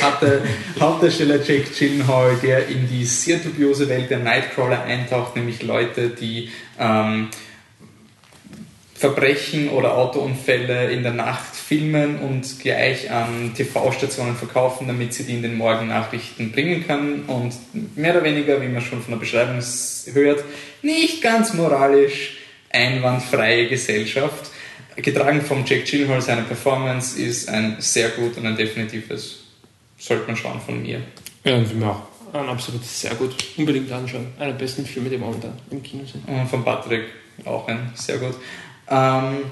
hatte. 0.00 0.42
Hauptdarsteller 0.80 1.36
Jake 1.36 1.66
Gyllenhaal, 1.76 2.36
der 2.42 2.68
in 2.68 2.88
die 2.88 3.04
sehr 3.04 3.38
dubiose 3.38 3.88
Welt 3.88 4.10
der 4.10 4.20
Nightcrawler 4.20 4.82
eintaucht, 4.84 5.36
nämlich 5.36 5.62
Leute, 5.62 6.10
die 6.10 6.50
ähm, 6.78 7.28
Verbrechen 9.04 9.68
oder 9.68 9.98
Autounfälle 9.98 10.90
in 10.90 11.02
der 11.02 11.12
Nacht 11.12 11.54
filmen 11.54 12.20
und 12.20 12.58
gleich 12.58 13.10
an 13.10 13.52
TV-Stationen 13.54 14.34
verkaufen, 14.34 14.86
damit 14.86 15.12
sie 15.12 15.24
die 15.24 15.34
in 15.34 15.42
den 15.42 15.58
Morgennachrichten 15.58 16.52
bringen 16.52 16.86
können 16.86 17.24
und 17.26 17.52
mehr 17.98 18.14
oder 18.14 18.24
weniger, 18.24 18.62
wie 18.62 18.68
man 18.68 18.80
schon 18.80 19.02
von 19.02 19.10
der 19.10 19.18
Beschreibung 19.18 19.62
hört, 20.14 20.42
nicht 20.80 21.20
ganz 21.20 21.52
moralisch 21.52 22.38
einwandfreie 22.70 23.68
Gesellschaft. 23.68 24.50
Getragen 24.96 25.42
vom 25.42 25.66
Jack 25.66 25.84
Gyllenhaal, 25.84 26.22
seine 26.22 26.40
Performance 26.40 27.20
ist 27.20 27.50
ein 27.50 27.76
sehr 27.80 28.08
gut 28.08 28.38
und 28.38 28.46
ein 28.46 28.56
definitives, 28.56 29.40
sollte 29.98 30.26
man 30.28 30.36
schauen 30.36 30.62
von 30.64 30.80
mir. 30.80 31.02
Ja, 31.44 31.56
und 31.56 31.76
mich 31.76 31.86
auch. 31.86 32.04
Ein 32.32 32.48
absolut 32.48 32.82
sehr 32.86 33.14
gut. 33.16 33.34
Unbedingt 33.58 33.92
anschauen. 33.92 34.28
Einer 34.38 34.52
der 34.52 34.58
besten 34.60 34.86
Filme, 34.86 35.10
die 35.10 35.18
momentan 35.18 35.52
im 35.70 35.82
Kino 35.82 36.04
sind. 36.06 36.26
Und 36.26 36.48
von 36.48 36.64
Patrick 36.64 37.04
auch 37.44 37.68
ein 37.68 37.90
sehr 37.94 38.18
gut. 38.18 38.34
Ähm, 38.90 39.44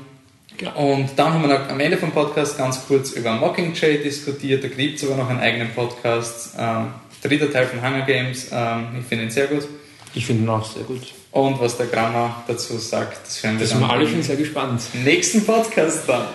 genau. 0.57 0.93
Und 0.93 1.11
dann 1.17 1.35
haben 1.35 1.43
wir 1.43 1.59
noch 1.59 1.69
am 1.69 1.81
Ende 1.81 1.97
vom 1.97 2.11
Podcast 2.13 2.59
ganz 2.59 2.87
kurz 2.87 3.13
über 3.13 3.33
Mockingjay 3.33 4.03
diskutiert. 4.03 4.65
Da 4.65 4.69
gibt 4.69 4.97
es 4.97 5.01
sogar 5.01 5.17
noch 5.17 5.29
einen 5.29 5.41
eigenen 5.41 5.71
Podcast. 5.71 6.55
Ähm, 6.59 6.89
dritter 7.23 7.51
Teil 7.51 7.67
von 7.67 7.83
Hunger 7.83 8.03
Games. 8.03 8.49
Ähm, 8.53 8.89
ich 9.01 9.07
finde 9.07 9.25
ihn 9.25 9.31
sehr 9.31 9.47
gut. 9.47 9.67
Ich 10.15 10.27
finde 10.27 10.43
ihn 10.43 10.49
auch 10.49 10.71
sehr 10.71 10.83
gut. 10.85 11.13
Und 11.31 11.59
was 11.61 11.79
der 11.79 11.87
Grammar 11.87 12.45
dazu 12.47 12.77
sagt, 12.77 13.27
das 13.27 13.43
hören 13.43 13.55
wir 13.55 13.61
das 13.61 13.71
dann. 13.71 13.81
Da 13.81 13.87
sind 13.87 13.97
wir 13.97 14.01
alle 14.01 14.09
schon 14.09 14.23
sehr 14.23 14.37
gespannt. 14.37 14.83
Nächsten 15.03 15.45
Podcast 15.47 16.07
dann. 16.07 16.27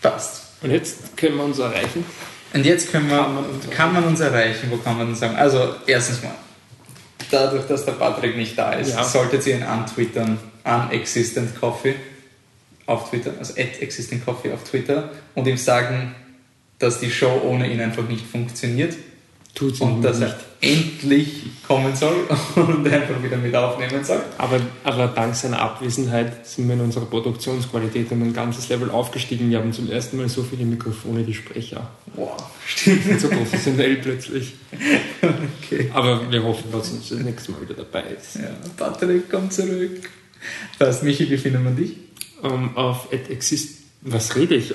Passt. 0.00 0.42
Und 0.62 0.70
jetzt 0.70 1.16
können 1.16 1.36
wir 1.36 1.44
uns 1.44 1.58
erreichen. 1.58 2.04
Und 2.54 2.66
jetzt 2.66 2.92
können 2.92 3.08
wir, 3.08 3.16
kann 3.16 3.34
man, 3.34 3.44
kann 3.70 3.92
man 3.92 4.04
uns 4.04 4.20
erreichen. 4.20 4.70
Wo 4.70 4.76
kann 4.76 4.98
man 4.98 5.08
uns 5.08 5.20
sagen? 5.20 5.34
Also, 5.34 5.74
erstens 5.86 6.22
mal, 6.22 6.34
dadurch, 7.30 7.66
dass 7.66 7.84
der 7.84 7.92
Patrick 7.92 8.36
nicht 8.36 8.56
da 8.56 8.74
ist, 8.74 8.94
ja. 8.94 9.02
solltet 9.02 9.46
ihr 9.46 9.56
ihn 9.56 9.62
antwittern 9.62 10.38
Unexistent 10.64 11.58
Coffee 11.58 11.94
auf 12.86 13.10
Twitter, 13.10 13.32
also 13.38 13.52
at 13.54 13.80
Existent 13.80 14.24
Coffee 14.24 14.52
auf 14.52 14.64
Twitter 14.64 15.10
und 15.34 15.46
ihm 15.46 15.56
sagen, 15.56 16.14
dass 16.78 17.00
die 17.00 17.10
Show 17.10 17.42
ohne 17.44 17.72
ihn 17.72 17.80
einfach 17.80 18.08
nicht 18.08 18.26
funktioniert. 18.26 18.94
Tut 19.54 19.76
sie 19.76 19.84
und 19.84 20.00
dass 20.00 20.18
nicht. 20.18 20.34
er 20.60 20.70
endlich 20.70 21.42
kommen 21.66 21.94
soll 21.94 22.26
und 22.56 22.90
einfach 22.90 23.22
wieder 23.22 23.36
mit 23.36 23.54
aufnehmen 23.54 24.02
soll. 24.02 24.22
Aber, 24.38 24.58
aber 24.82 25.08
dank 25.08 25.34
seiner 25.34 25.60
Abwesenheit 25.60 26.46
sind 26.46 26.68
wir 26.68 26.74
in 26.74 26.80
unserer 26.80 27.04
Produktionsqualität 27.04 28.10
um 28.12 28.22
ein 28.22 28.32
ganzes 28.32 28.70
Level 28.70 28.90
aufgestiegen. 28.90 29.50
Wir 29.50 29.58
haben 29.58 29.72
zum 29.72 29.90
ersten 29.90 30.16
Mal 30.16 30.30
so 30.30 30.42
viele 30.42 30.64
Mikrofone 30.64 31.26
wie 31.26 31.34
Sprecher. 31.34 31.90
Wow, 32.14 32.42
stimmt. 32.66 33.20
So 33.20 33.28
professionell 33.28 33.96
plötzlich. 33.96 34.54
okay. 35.62 35.90
Aber 35.92 36.30
wir 36.30 36.42
hoffen, 36.42 36.72
dass 36.72 36.90
uns 36.90 37.10
das 37.10 37.18
nächste 37.18 37.52
Mal 37.52 37.60
wieder 37.60 37.74
dabei 37.74 38.04
ist. 38.18 38.36
Ja, 38.36 38.50
Patrick 38.78 39.30
kommt 39.30 39.52
zurück. 39.52 40.08
Passt, 40.78 41.02
Michi, 41.02 41.30
wie 41.30 41.38
findet 41.38 41.62
man 41.62 41.76
dich? 41.76 41.92
Um, 42.42 42.52
ähm, 42.52 42.76
auf 42.76 43.12
exist. 43.12 43.78
Was 44.02 44.34
rede 44.34 44.56
ich? 44.56 44.74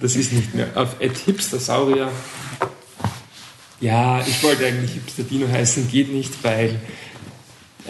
das 0.00 0.16
ist 0.16 0.32
nicht 0.32 0.54
mehr. 0.54 0.68
Auf 0.74 0.96
hipstersaurier. 0.98 2.10
Ja, 3.80 4.24
ich 4.26 4.42
wollte 4.42 4.64
eigentlich 4.66 4.92
Hipster-Dino 4.92 5.46
heißen, 5.46 5.90
geht 5.90 6.10
nicht, 6.10 6.42
weil 6.42 6.80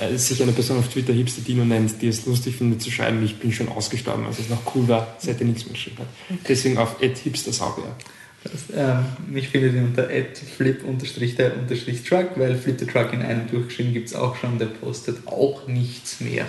äh, 0.01 0.17
sich 0.17 0.43
eine 0.43 0.51
Person 0.51 0.79
auf 0.79 0.89
Twitter 0.89 1.13
Hipster-Dino 1.13 1.65
nennt, 1.65 2.03
die 2.03 2.09
es 2.09 2.27
lustig 2.27 2.57
findet 2.57 2.83
zu 2.83 2.91
schreiben, 2.91 3.25
ich 3.25 3.37
bin 3.37 3.53
schon 3.53 3.69
ausgestorben, 3.69 4.27
als 4.27 4.41
es 4.41 4.49
noch 4.49 4.75
cool 4.75 4.89
war, 4.89 5.15
seitdem 5.19 5.49
nichts 5.49 5.67
mehr 5.67 5.75
geschrieben 5.75 5.99
hat. 5.99 6.09
Deswegen 6.49 6.79
auf 6.79 6.97
hipstersaurier. 7.01 7.95
Ähm, 8.77 9.07
mich 9.31 9.49
findet 9.49 9.75
ihr 9.75 9.83
unter 9.83 10.09
flip-truck, 11.77 12.31
weil 12.37 12.57
Flip 12.57 12.79
the 12.79 12.87
Truck 12.87 13.13
in 13.13 13.23
einem 13.23 13.49
durchgeschrieben 13.51 13.95
gibt 13.95 14.09
es 14.09 14.15
auch 14.15 14.37
schon, 14.37 14.59
der 14.59 14.67
postet 14.67 15.27
auch 15.27 15.67
nichts 15.67 16.21
mehr. 16.21 16.45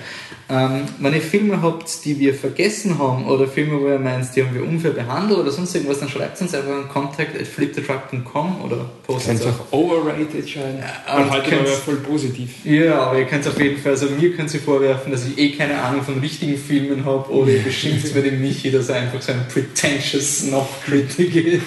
Ähm, 0.49 0.81
wenn 0.99 1.13
ihr 1.13 1.21
Filme 1.21 1.61
habt, 1.61 2.03
die 2.03 2.19
wir 2.19 2.33
vergessen 2.33 2.99
haben 2.99 3.25
oder 3.27 3.47
Filme, 3.47 3.79
wo 3.79 3.87
ihr 3.87 3.99
meint, 3.99 4.35
die 4.35 4.43
haben 4.43 4.53
wir 4.53 4.63
unfair 4.63 4.91
behandelt 4.91 5.39
oder 5.39 5.51
sonst 5.51 5.73
irgendwas, 5.73 5.99
dann 5.99 6.09
schreibt 6.09 6.41
uns 6.41 6.53
einfach 6.53 6.71
an 6.71 6.89
contact 6.89 7.39
at 7.39 7.47
flipthetruck.com 7.47 8.61
oder 8.61 8.89
postet 9.05 9.39
es 9.39 9.45
auch 9.45 9.71
overrated 9.71 10.47
sein. 10.47 10.83
Ja, 11.07 11.17
und 11.17 11.31
heute 11.31 11.55
mal 11.55 11.65
voll 11.65 11.95
positiv. 11.97 12.65
Ja, 12.65 13.03
aber 13.03 13.19
ihr 13.19 13.25
könnt 13.25 13.45
es 13.45 13.51
auf 13.51 13.59
jeden 13.59 13.77
Fall, 13.77 13.93
also 13.93 14.07
mir 14.07 14.35
könnt 14.35 14.53
ihr 14.53 14.59
vorwerfen, 14.59 15.11
dass 15.11 15.25
ich 15.25 15.37
eh 15.37 15.51
keine 15.51 15.79
Ahnung 15.81 16.03
von 16.03 16.19
richtigen 16.19 16.57
Filmen 16.57 17.05
habe 17.05 17.31
oder 17.31 17.51
ihr 17.51 17.63
beschimpft 17.63 18.13
mir 18.13 18.21
den 18.21 18.41
Michi, 18.41 18.69
dass 18.69 18.89
er 18.89 18.97
einfach 18.97 19.21
so 19.21 19.31
ein 19.31 19.47
pretentious 19.47 20.39
Snob-Critic 20.39 21.35
ist. 21.35 21.61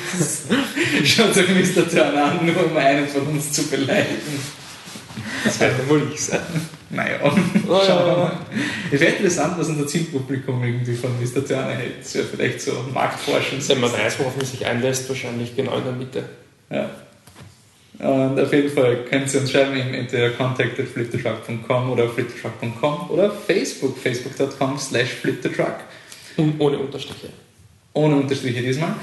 Schaut 1.04 1.36
euch 1.36 1.48
Mr. 1.48 1.88
Turner 1.88 2.24
an, 2.24 2.46
nur 2.46 2.66
um 2.66 2.76
einen 2.76 3.08
von 3.08 3.26
uns 3.26 3.52
zu 3.52 3.68
beleidigen. 3.68 4.40
Das 5.44 5.58
könnte 5.58 5.88
wohl 5.88 6.10
ich 6.12 6.20
sein. 6.20 6.40
Naja, 6.90 7.18
oh, 7.22 7.30
schauen 7.86 8.06
wir 8.06 8.16
mal. 8.16 8.38
Es 8.90 9.00
wäre 9.00 9.12
interessant, 9.12 9.58
was 9.58 9.68
unser 9.68 9.86
Zielpublikum 9.86 10.62
irgendwie 10.64 10.94
von 10.94 11.10
Mr. 11.20 11.46
Turner 11.46 11.74
hält. 11.74 12.00
Das 12.00 12.14
wäre 12.14 12.26
vielleicht 12.26 12.60
so 12.60 12.72
Marktforschung. 12.94 13.58
Wenn 13.68 13.80
man 13.80 13.92
weiß, 13.92 14.18
worauf 14.18 14.36
man 14.36 14.46
sich 14.46 14.64
einlässt, 14.64 15.08
wahrscheinlich 15.08 15.54
genau 15.54 15.76
in 15.78 15.84
der 15.84 15.92
Mitte. 15.92 16.24
Ja. 16.70 16.90
Und 17.98 18.40
auf 18.40 18.52
jeden 18.52 18.70
Fall 18.70 19.04
könnt 19.10 19.32
ihr 19.34 19.40
uns 19.40 19.50
schreiben, 19.50 19.76
entweder 19.92 20.30
contact 20.30 20.78
oder 20.78 20.88
flipthetruck.com 20.88 21.90
oder 23.10 23.30
Facebook, 23.30 23.98
facebook.com 23.98 24.78
slash 24.78 25.10
flipthetruck. 25.10 25.74
Und 26.36 26.60
ohne 26.60 26.78
Unterstriche. 26.78 27.28
Ohne 27.92 28.16
Unterstriche 28.16 28.62
diesmal. 28.62 28.94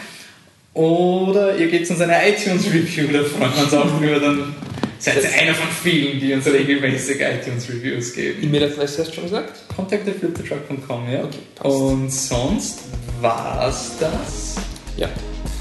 Oder 0.76 1.56
ihr 1.58 1.68
gebt 1.70 1.90
uns 1.90 2.02
eine 2.02 2.30
iTunes-Review, 2.30 3.08
da 3.14 3.24
freuen 3.24 3.56
wir 3.56 3.64
uns 3.64 3.74
auch 3.74 3.98
drüber. 3.98 4.20
Dann 4.20 4.56
seid 5.00 5.24
ihr 5.24 5.42
einer 5.42 5.54
von 5.54 5.70
vielen, 5.70 6.20
die 6.20 6.34
uns 6.34 6.46
regelmäßig 6.46 7.22
iTunes-Reviews 7.22 8.14
geben. 8.14 8.44
E-Mail-Adresse 8.44 9.02
hast 9.02 9.12
du 9.12 9.14
schon 9.16 9.24
gesagt? 9.24 9.54
contact.flipthetruck.com, 9.74 11.10
ja. 11.10 11.24
Okay, 11.24 11.38
passt. 11.56 11.76
Und 11.78 12.12
sonst 12.12 12.80
war's 13.22 13.94
das? 14.02 14.56
Ja. 14.98 15.08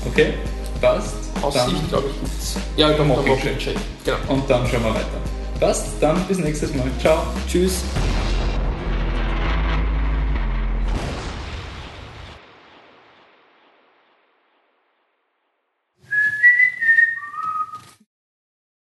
Okay, 0.04 0.34
passt. 0.80 1.14
Aussicht, 1.40 1.88
glaube 1.88 2.08
ich, 2.10 2.20
gibt's. 2.20 2.56
Ja, 2.76 2.90
ich 2.90 2.96
glaube, 2.96 3.10
Genau. 4.04 4.16
Und 4.28 4.50
dann 4.50 4.66
schauen 4.66 4.82
wir 4.82 4.94
weiter. 4.94 5.60
Passt, 5.60 5.86
dann 6.00 6.20
bis 6.26 6.38
nächstes 6.38 6.74
Mal. 6.74 6.86
Ciao. 7.00 7.22
Tschüss. 7.48 7.84